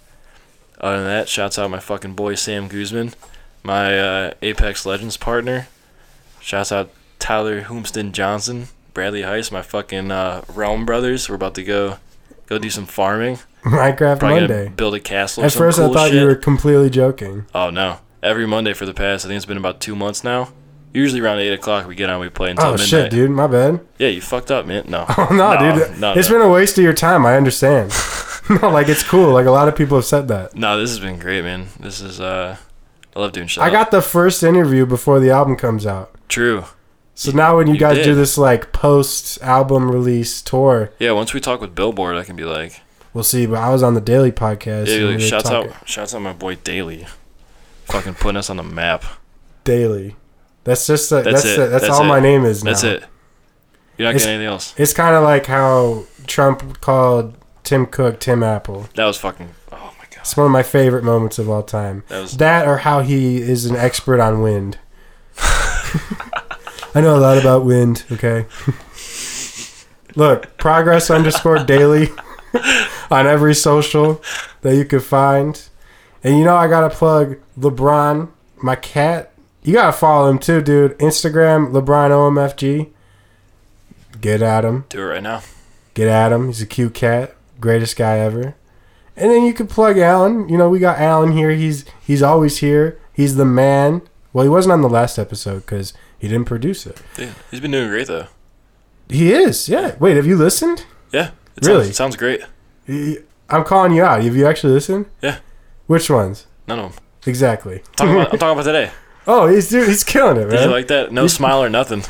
other 0.80 0.98
than 0.98 1.06
that, 1.08 1.30
shouts 1.30 1.60
out 1.60 1.70
my 1.70 1.80
fucking 1.80 2.14
boy 2.14 2.36
Sam 2.36 2.68
Guzman, 2.68 3.14
my 3.64 4.00
uh, 4.00 4.34
Apex 4.42 4.86
Legends 4.86 5.18
partner. 5.18 5.68
Shouts 6.40 6.72
out 6.72 6.90
Tyler 7.20 7.64
Hoomston 7.64 8.12
Johnson, 8.14 8.68
Bradley 8.94 9.22
Heist, 9.22 9.52
my 9.52 9.62
fucking 9.62 10.12
uh, 10.12 10.44
Realm 10.54 10.86
brothers. 10.86 11.30
We're 11.30 11.36
about 11.36 11.56
to 11.56 11.64
go 11.64 11.98
go 12.48 12.58
do 12.58 12.70
some 12.70 12.86
farming. 12.86 13.40
Minecraft 13.64 14.20
Probably 14.20 14.40
Monday. 14.40 14.70
build 14.70 14.96
a 14.96 15.00
castle. 15.00 15.44
At 15.44 15.54
first, 15.54 15.78
cool 15.78 15.92
I 15.92 15.94
thought 15.94 16.10
shit. 16.10 16.20
you 16.20 16.26
were 16.26 16.36
completely 16.36 16.90
joking. 16.90 17.46
Oh 17.54 17.70
no! 17.70 18.00
Every 18.24 18.48
Monday 18.48 18.74
for 18.74 18.88
the 18.88 18.94
past, 18.94 19.24
I 19.24 19.28
think 19.30 19.38
it's 19.38 19.46
been 19.46 19.58
about 19.58 19.80
two 19.80 19.96
months 19.96 20.24
now. 20.24 20.52
Usually 20.94 21.22
around 21.22 21.40
eight 21.40 21.54
o'clock 21.54 21.88
we 21.88 21.96
get 21.96 22.10
on, 22.10 22.20
we 22.20 22.30
play 22.30 22.52
until 22.52 22.66
Oh 22.66 22.72
midnight. 22.72 22.88
shit, 22.88 23.12
dude, 23.12 23.32
my 23.32 23.48
bad. 23.48 23.80
Yeah, 23.98 24.10
you 24.10 24.20
fucked 24.22 24.52
up, 24.52 24.66
man. 24.66 24.86
No. 24.88 25.06
Oh 25.18 25.28
no, 25.32 25.54
No, 25.54 25.76
dude, 25.88 26.00
no, 26.00 26.14
it's 26.14 26.30
no. 26.30 26.38
been 26.38 26.48
a 26.48 26.52
waste 26.52 26.78
of 26.78 26.84
your 26.84 26.94
time. 26.94 27.26
I 27.26 27.36
understand. 27.38 27.94
no, 28.62 28.70
like 28.70 28.90
it's 28.90 29.04
cool. 29.04 29.32
Like 29.32 29.46
a 29.46 29.52
lot 29.52 29.68
of 29.68 29.76
people 29.76 29.98
have 29.98 30.06
said 30.06 30.28
that. 30.28 30.56
No, 30.56 30.78
this 30.80 30.90
has 30.90 31.00
been 31.00 31.18
great, 31.20 31.44
man. 31.44 31.68
This 31.80 32.02
is 32.02 32.20
uh, 32.20 32.58
I 33.16 33.20
love 33.20 33.32
doing 33.32 33.48
shit. 33.48 33.64
I 33.64 33.70
got 33.70 33.92
the 33.92 34.02
first 34.02 34.44
interview 34.44 34.86
before 34.86 35.20
the 35.20 35.30
album 35.32 35.56
comes 35.56 35.86
out. 35.86 36.12
true. 36.28 36.66
So 37.14 37.32
now 37.32 37.58
when 37.58 37.68
you, 37.68 37.74
You 37.74 37.80
guys 37.80 38.04
do 38.04 38.16
this 38.16 38.38
like 38.38 38.72
post 38.72 39.40
album 39.44 39.92
release 39.92 40.42
tour, 40.42 40.92
Yeah, 40.98 41.12
once 41.12 41.34
we 41.34 41.40
talk 41.40 41.62
with 41.62 41.76
Billboard, 41.76 42.16
I 42.16 42.24
can 42.24 42.36
be 42.36 42.46
like, 42.46 42.82
we'll 43.14 43.24
see. 43.26 43.46
But 43.46 43.60
I 43.60 43.70
was 43.70 43.84
on 43.84 43.94
the 43.94 44.02
Daily 44.02 44.32
podcast. 44.32 44.88
yeah, 44.88 45.06
like 45.08 45.20
shouts 45.20 45.48
talking- 45.50 45.72
out, 45.72 45.88
shouts 45.88 46.16
out 46.16 46.22
my 46.22 46.34
boy 46.34 46.56
Daily, 46.56 47.06
fucking 47.86 48.16
putting 48.16 48.38
us 48.38 48.50
on 48.50 48.58
the 48.58 48.64
map. 48.64 49.04
Daily. 49.66 50.16
That's 50.64 50.86
just 50.86 51.12
a, 51.12 51.16
That's 51.16 51.26
that's 51.26 51.46
it. 51.46 51.58
that's, 51.58 51.72
that's 51.72 51.84
That's 51.86 51.94
all 52.00 52.06
it. 52.06 52.08
my 52.08 52.20
name 52.20 52.46
is 52.46 52.64
now. 52.64 52.72
That's 52.72 52.84
it. 52.84 53.04
You're 53.98 54.08
not 54.08 54.16
It's- 54.16 54.24
getting 54.24 54.36
anything 54.36 54.48
else. 54.52 54.74
It's 54.78 54.94
kind 54.94 55.16
of 55.16 55.24
like 55.24 55.46
how 55.48 56.04
Trump 56.28 56.82
called 56.82 57.36
Tim 57.64 57.86
Cook 57.88 58.20
Tim 58.20 58.44
Apple. 58.44 58.88
That 58.96 59.06
was 59.06 59.18
fucking. 59.18 59.50
Oh 59.72 59.76
my 59.98 60.06
god. 60.10 60.20
It's 60.22 60.38
one 60.38 60.46
of 60.46 60.52
my 60.52 60.64
favorite 60.64 61.04
moments 61.04 61.40
of 61.40 61.50
all 61.50 61.64
time. 61.64 62.04
That 62.10 62.22
was. 62.22 62.38
That 62.38 62.68
or 62.68 62.78
how 62.78 63.02
he 63.02 63.38
is 63.38 63.66
an 63.66 63.76
expert 63.76 64.20
on 64.20 64.42
wind. 64.42 64.78
I 66.94 67.00
know 67.02 67.16
a 67.16 67.20
lot 67.20 67.38
about 67.38 67.64
wind, 67.66 68.04
okay? 68.12 68.46
Look, 70.16 70.58
progress 70.58 71.10
underscore 71.10 71.60
daily 71.64 72.10
on 73.12 73.28
every 73.28 73.56
social 73.56 74.22
that 74.62 74.76
you 74.76 74.84
could 74.86 75.04
find. 75.04 75.62
And 76.24 76.38
you 76.38 76.44
know, 76.44 76.56
I 76.56 76.68
gotta 76.68 76.94
plug 76.94 77.38
LeBron, 77.58 78.30
my 78.62 78.76
cat. 78.76 79.31
You 79.64 79.74
gotta 79.74 79.94
follow 79.94 80.30
him 80.30 80.40
too, 80.40 80.62
dude. 80.62 80.98
Instagram, 81.00 81.72
LeBron 81.72 82.10
OMFG. 82.10 82.90
Get 84.20 84.42
at 84.42 84.66
him. 84.66 84.86
Do 84.90 85.00
it 85.02 85.04
right 85.06 85.24
now. 85.24 85.42
Get 85.94 86.08
at 86.08 86.32
him. 86.32 86.48
He's 86.48 86.62
a 86.62 86.66
cute 86.66 86.94
cat. 86.94 87.36
Greatest 87.60 87.96
guy 87.96 88.20
ever. 88.20 88.56
And 89.16 89.30
then 89.32 89.44
you 89.46 89.54
could 89.54 89.70
plug 89.70 89.98
Alan. 89.98 90.50
You 90.50 90.58
know, 90.58 90.70
we 90.70 90.80
got 90.80 91.00
Alan 91.00 91.34
here. 91.34 91.52
He's 91.52 91.86
he's 92.06 92.22
always 92.24 92.58
here. 92.58 93.00
He's 93.14 93.36
the 93.36 93.46
man. 93.46 94.02
Well, 94.34 94.44
he 94.44 94.50
wasn't 94.50 94.74
on 94.74 94.82
the 94.82 94.90
last 94.90 95.20
episode 95.20 95.60
because 95.60 95.94
he 96.18 96.28
didn't 96.28 96.46
produce 96.46 96.86
it. 96.86 97.02
Dude, 97.16 97.34
he's 97.52 97.60
been 97.60 97.72
doing 97.72 97.90
great 97.90 98.08
though. 98.08 98.28
He 99.10 99.32
is. 99.34 99.68
Yeah. 99.70 99.96
Wait, 100.00 100.16
have 100.16 100.26
you 100.26 100.38
listened? 100.38 100.86
Yeah. 101.12 101.32
It 101.58 101.68
Really? 101.68 101.84
Sounds, 101.86 101.98
sounds 101.98 102.16
great. 102.16 102.42
He- 102.88 103.20
I'm 103.50 103.66
calling 103.66 103.92
you 103.92 104.04
out. 104.04 104.24
Have 104.24 104.36
you 104.36 104.48
actually 104.48 104.74
listened? 104.74 105.08
Yeah. 105.22 105.40
Which 105.88 106.10
ones? 106.10 106.48
None 106.68 106.80
of 106.80 106.96
them. 106.96 107.04
Exactly. 107.26 107.82
I'm 108.00 108.08
talking 108.08 108.14
about, 108.16 108.34
I'm 108.34 108.40
talking 108.40 108.60
about 108.60 108.64
today. 108.64 108.92
Oh, 109.28 109.48
he's 109.48 109.70
dude, 109.70 109.88
he's 109.88 110.04
killing 110.04 110.38
it, 110.38 110.48
man. 110.48 110.50
Did 110.50 110.66
you 110.66 110.72
like 110.72 110.88
that? 110.88 111.12
No 111.12 111.28
smile 111.28 111.64
or 111.64 111.70
nothing. 111.70 112.04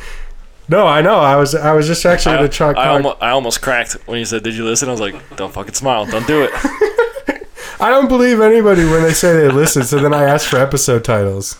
no, 0.68 0.86
I 0.86 1.02
know. 1.02 1.16
I 1.16 1.36
was 1.36 1.54
I 1.54 1.72
was 1.72 1.86
just 1.86 2.04
actually 2.04 2.34
I, 2.34 2.38
gonna 2.38 2.48
try. 2.48 2.72
I, 2.72 2.88
almost, 2.88 3.16
I 3.20 3.30
almost 3.30 3.62
cracked 3.62 3.92
when 4.06 4.18
you 4.18 4.24
said, 4.24 4.42
"Did 4.42 4.54
you 4.54 4.64
listen?" 4.64 4.88
I 4.88 4.92
was 4.92 5.00
like, 5.00 5.36
"Don't 5.36 5.52
fucking 5.52 5.74
smile. 5.74 6.06
Don't 6.06 6.26
do 6.26 6.42
it." 6.42 6.50
I 7.80 7.90
don't 7.90 8.08
believe 8.08 8.40
anybody 8.40 8.84
when 8.84 9.02
they 9.02 9.12
say 9.12 9.34
they 9.34 9.48
listen. 9.48 9.82
So 9.82 9.98
then 9.98 10.14
I 10.14 10.22
ask 10.22 10.48
for 10.48 10.56
episode 10.56 11.04
titles. 11.04 11.58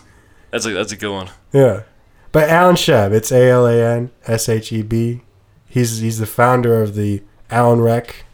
That's 0.51 0.67
a 0.67 0.73
that's 0.73 0.93
a 0.93 0.97
good 0.97 1.13
one. 1.13 1.31
Yeah. 1.53 1.83
But 2.31 2.49
Alan 2.49 2.77
Sheb, 2.77 3.13
it's 3.13 3.33
A 3.33 3.51
L 3.51 3.67
A 3.67 3.97
N 3.97 4.11
S 4.27 4.49
H 4.49 4.73
E 4.73 4.83
B. 4.83 5.23
He's 5.67 5.99
he's 5.99 6.19
the 6.19 6.27
founder 6.27 6.83
of 6.83 6.95
the 6.95 7.23
Alan 7.51 7.81
Rec. 7.81 8.25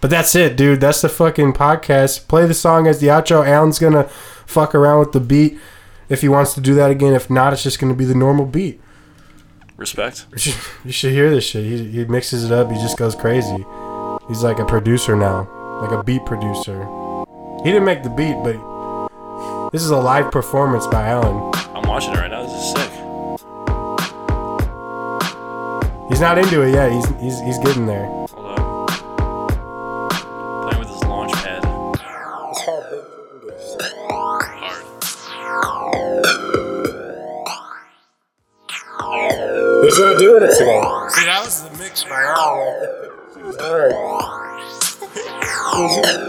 But 0.00 0.10
that's 0.10 0.34
it, 0.34 0.56
dude. 0.56 0.80
That's 0.80 1.02
the 1.02 1.08
fucking 1.08 1.52
podcast. 1.52 2.26
Play 2.26 2.46
the 2.46 2.54
song 2.54 2.86
as 2.86 3.00
the 3.00 3.08
outro. 3.08 3.46
Alan's 3.46 3.78
gonna 3.78 4.04
fuck 4.46 4.74
around 4.74 4.98
with 4.98 5.12
the 5.12 5.20
beat 5.20 5.58
if 6.10 6.20
he 6.20 6.28
wants 6.28 6.52
to 6.54 6.60
do 6.60 6.74
that 6.74 6.90
again. 6.90 7.14
If 7.14 7.30
not, 7.30 7.54
it's 7.54 7.62
just 7.62 7.78
gonna 7.78 7.94
be 7.94 8.04
the 8.04 8.14
normal 8.14 8.44
beat. 8.44 8.80
Respect. 9.78 10.26
You 10.32 10.38
should, 10.38 10.54
you 10.84 10.92
should 10.92 11.12
hear 11.12 11.30
this 11.30 11.44
shit. 11.44 11.64
He, 11.64 11.90
he 11.90 12.04
mixes 12.04 12.44
it 12.44 12.52
up. 12.52 12.70
He 12.70 12.76
just 12.76 12.98
goes 12.98 13.14
crazy. 13.14 13.64
He's 14.28 14.42
like 14.42 14.58
a 14.58 14.66
producer 14.66 15.16
now, 15.16 15.48
like 15.80 15.92
a 15.92 16.02
beat 16.02 16.26
producer. 16.26 16.86
He 17.64 17.70
didn't 17.72 17.84
make 17.84 18.02
the 18.02 18.10
beat, 18.10 18.36
but 18.44 19.70
this 19.70 19.82
is 19.82 19.90
a 19.90 19.96
live 19.96 20.30
performance 20.30 20.86
by 20.86 21.08
Alan. 21.08 21.52
I'm 21.74 21.88
watching 21.88 22.12
it 22.12 22.18
right 22.18 22.30
now. 22.30 22.42
This 22.42 22.52
is 22.52 22.72
sick. 22.72 22.90
He's 26.10 26.20
not 26.20 26.38
into 26.38 26.62
it 26.62 26.74
yet. 26.74 26.92
He's 26.92 27.06
he's 27.20 27.40
he's 27.40 27.58
getting 27.58 27.86
there. 27.86 28.19
can't 40.00 40.18
do 40.18 40.36
it 40.36 40.40
today. 40.40 40.80
See, 41.08 41.24
that 41.26 41.42
was 41.44 41.62
the 41.62 41.70
mix 41.78 42.04
by 42.04 42.10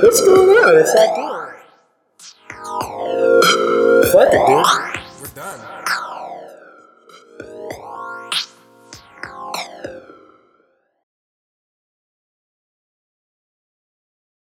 What's 0.02 0.22
going 0.22 0.50
on? 0.50 0.78
It's 0.78 0.94
not 0.96 1.16
good. 1.16 1.32
Fuck 4.12 4.34
it, 4.34 4.48
dude. 4.48 4.91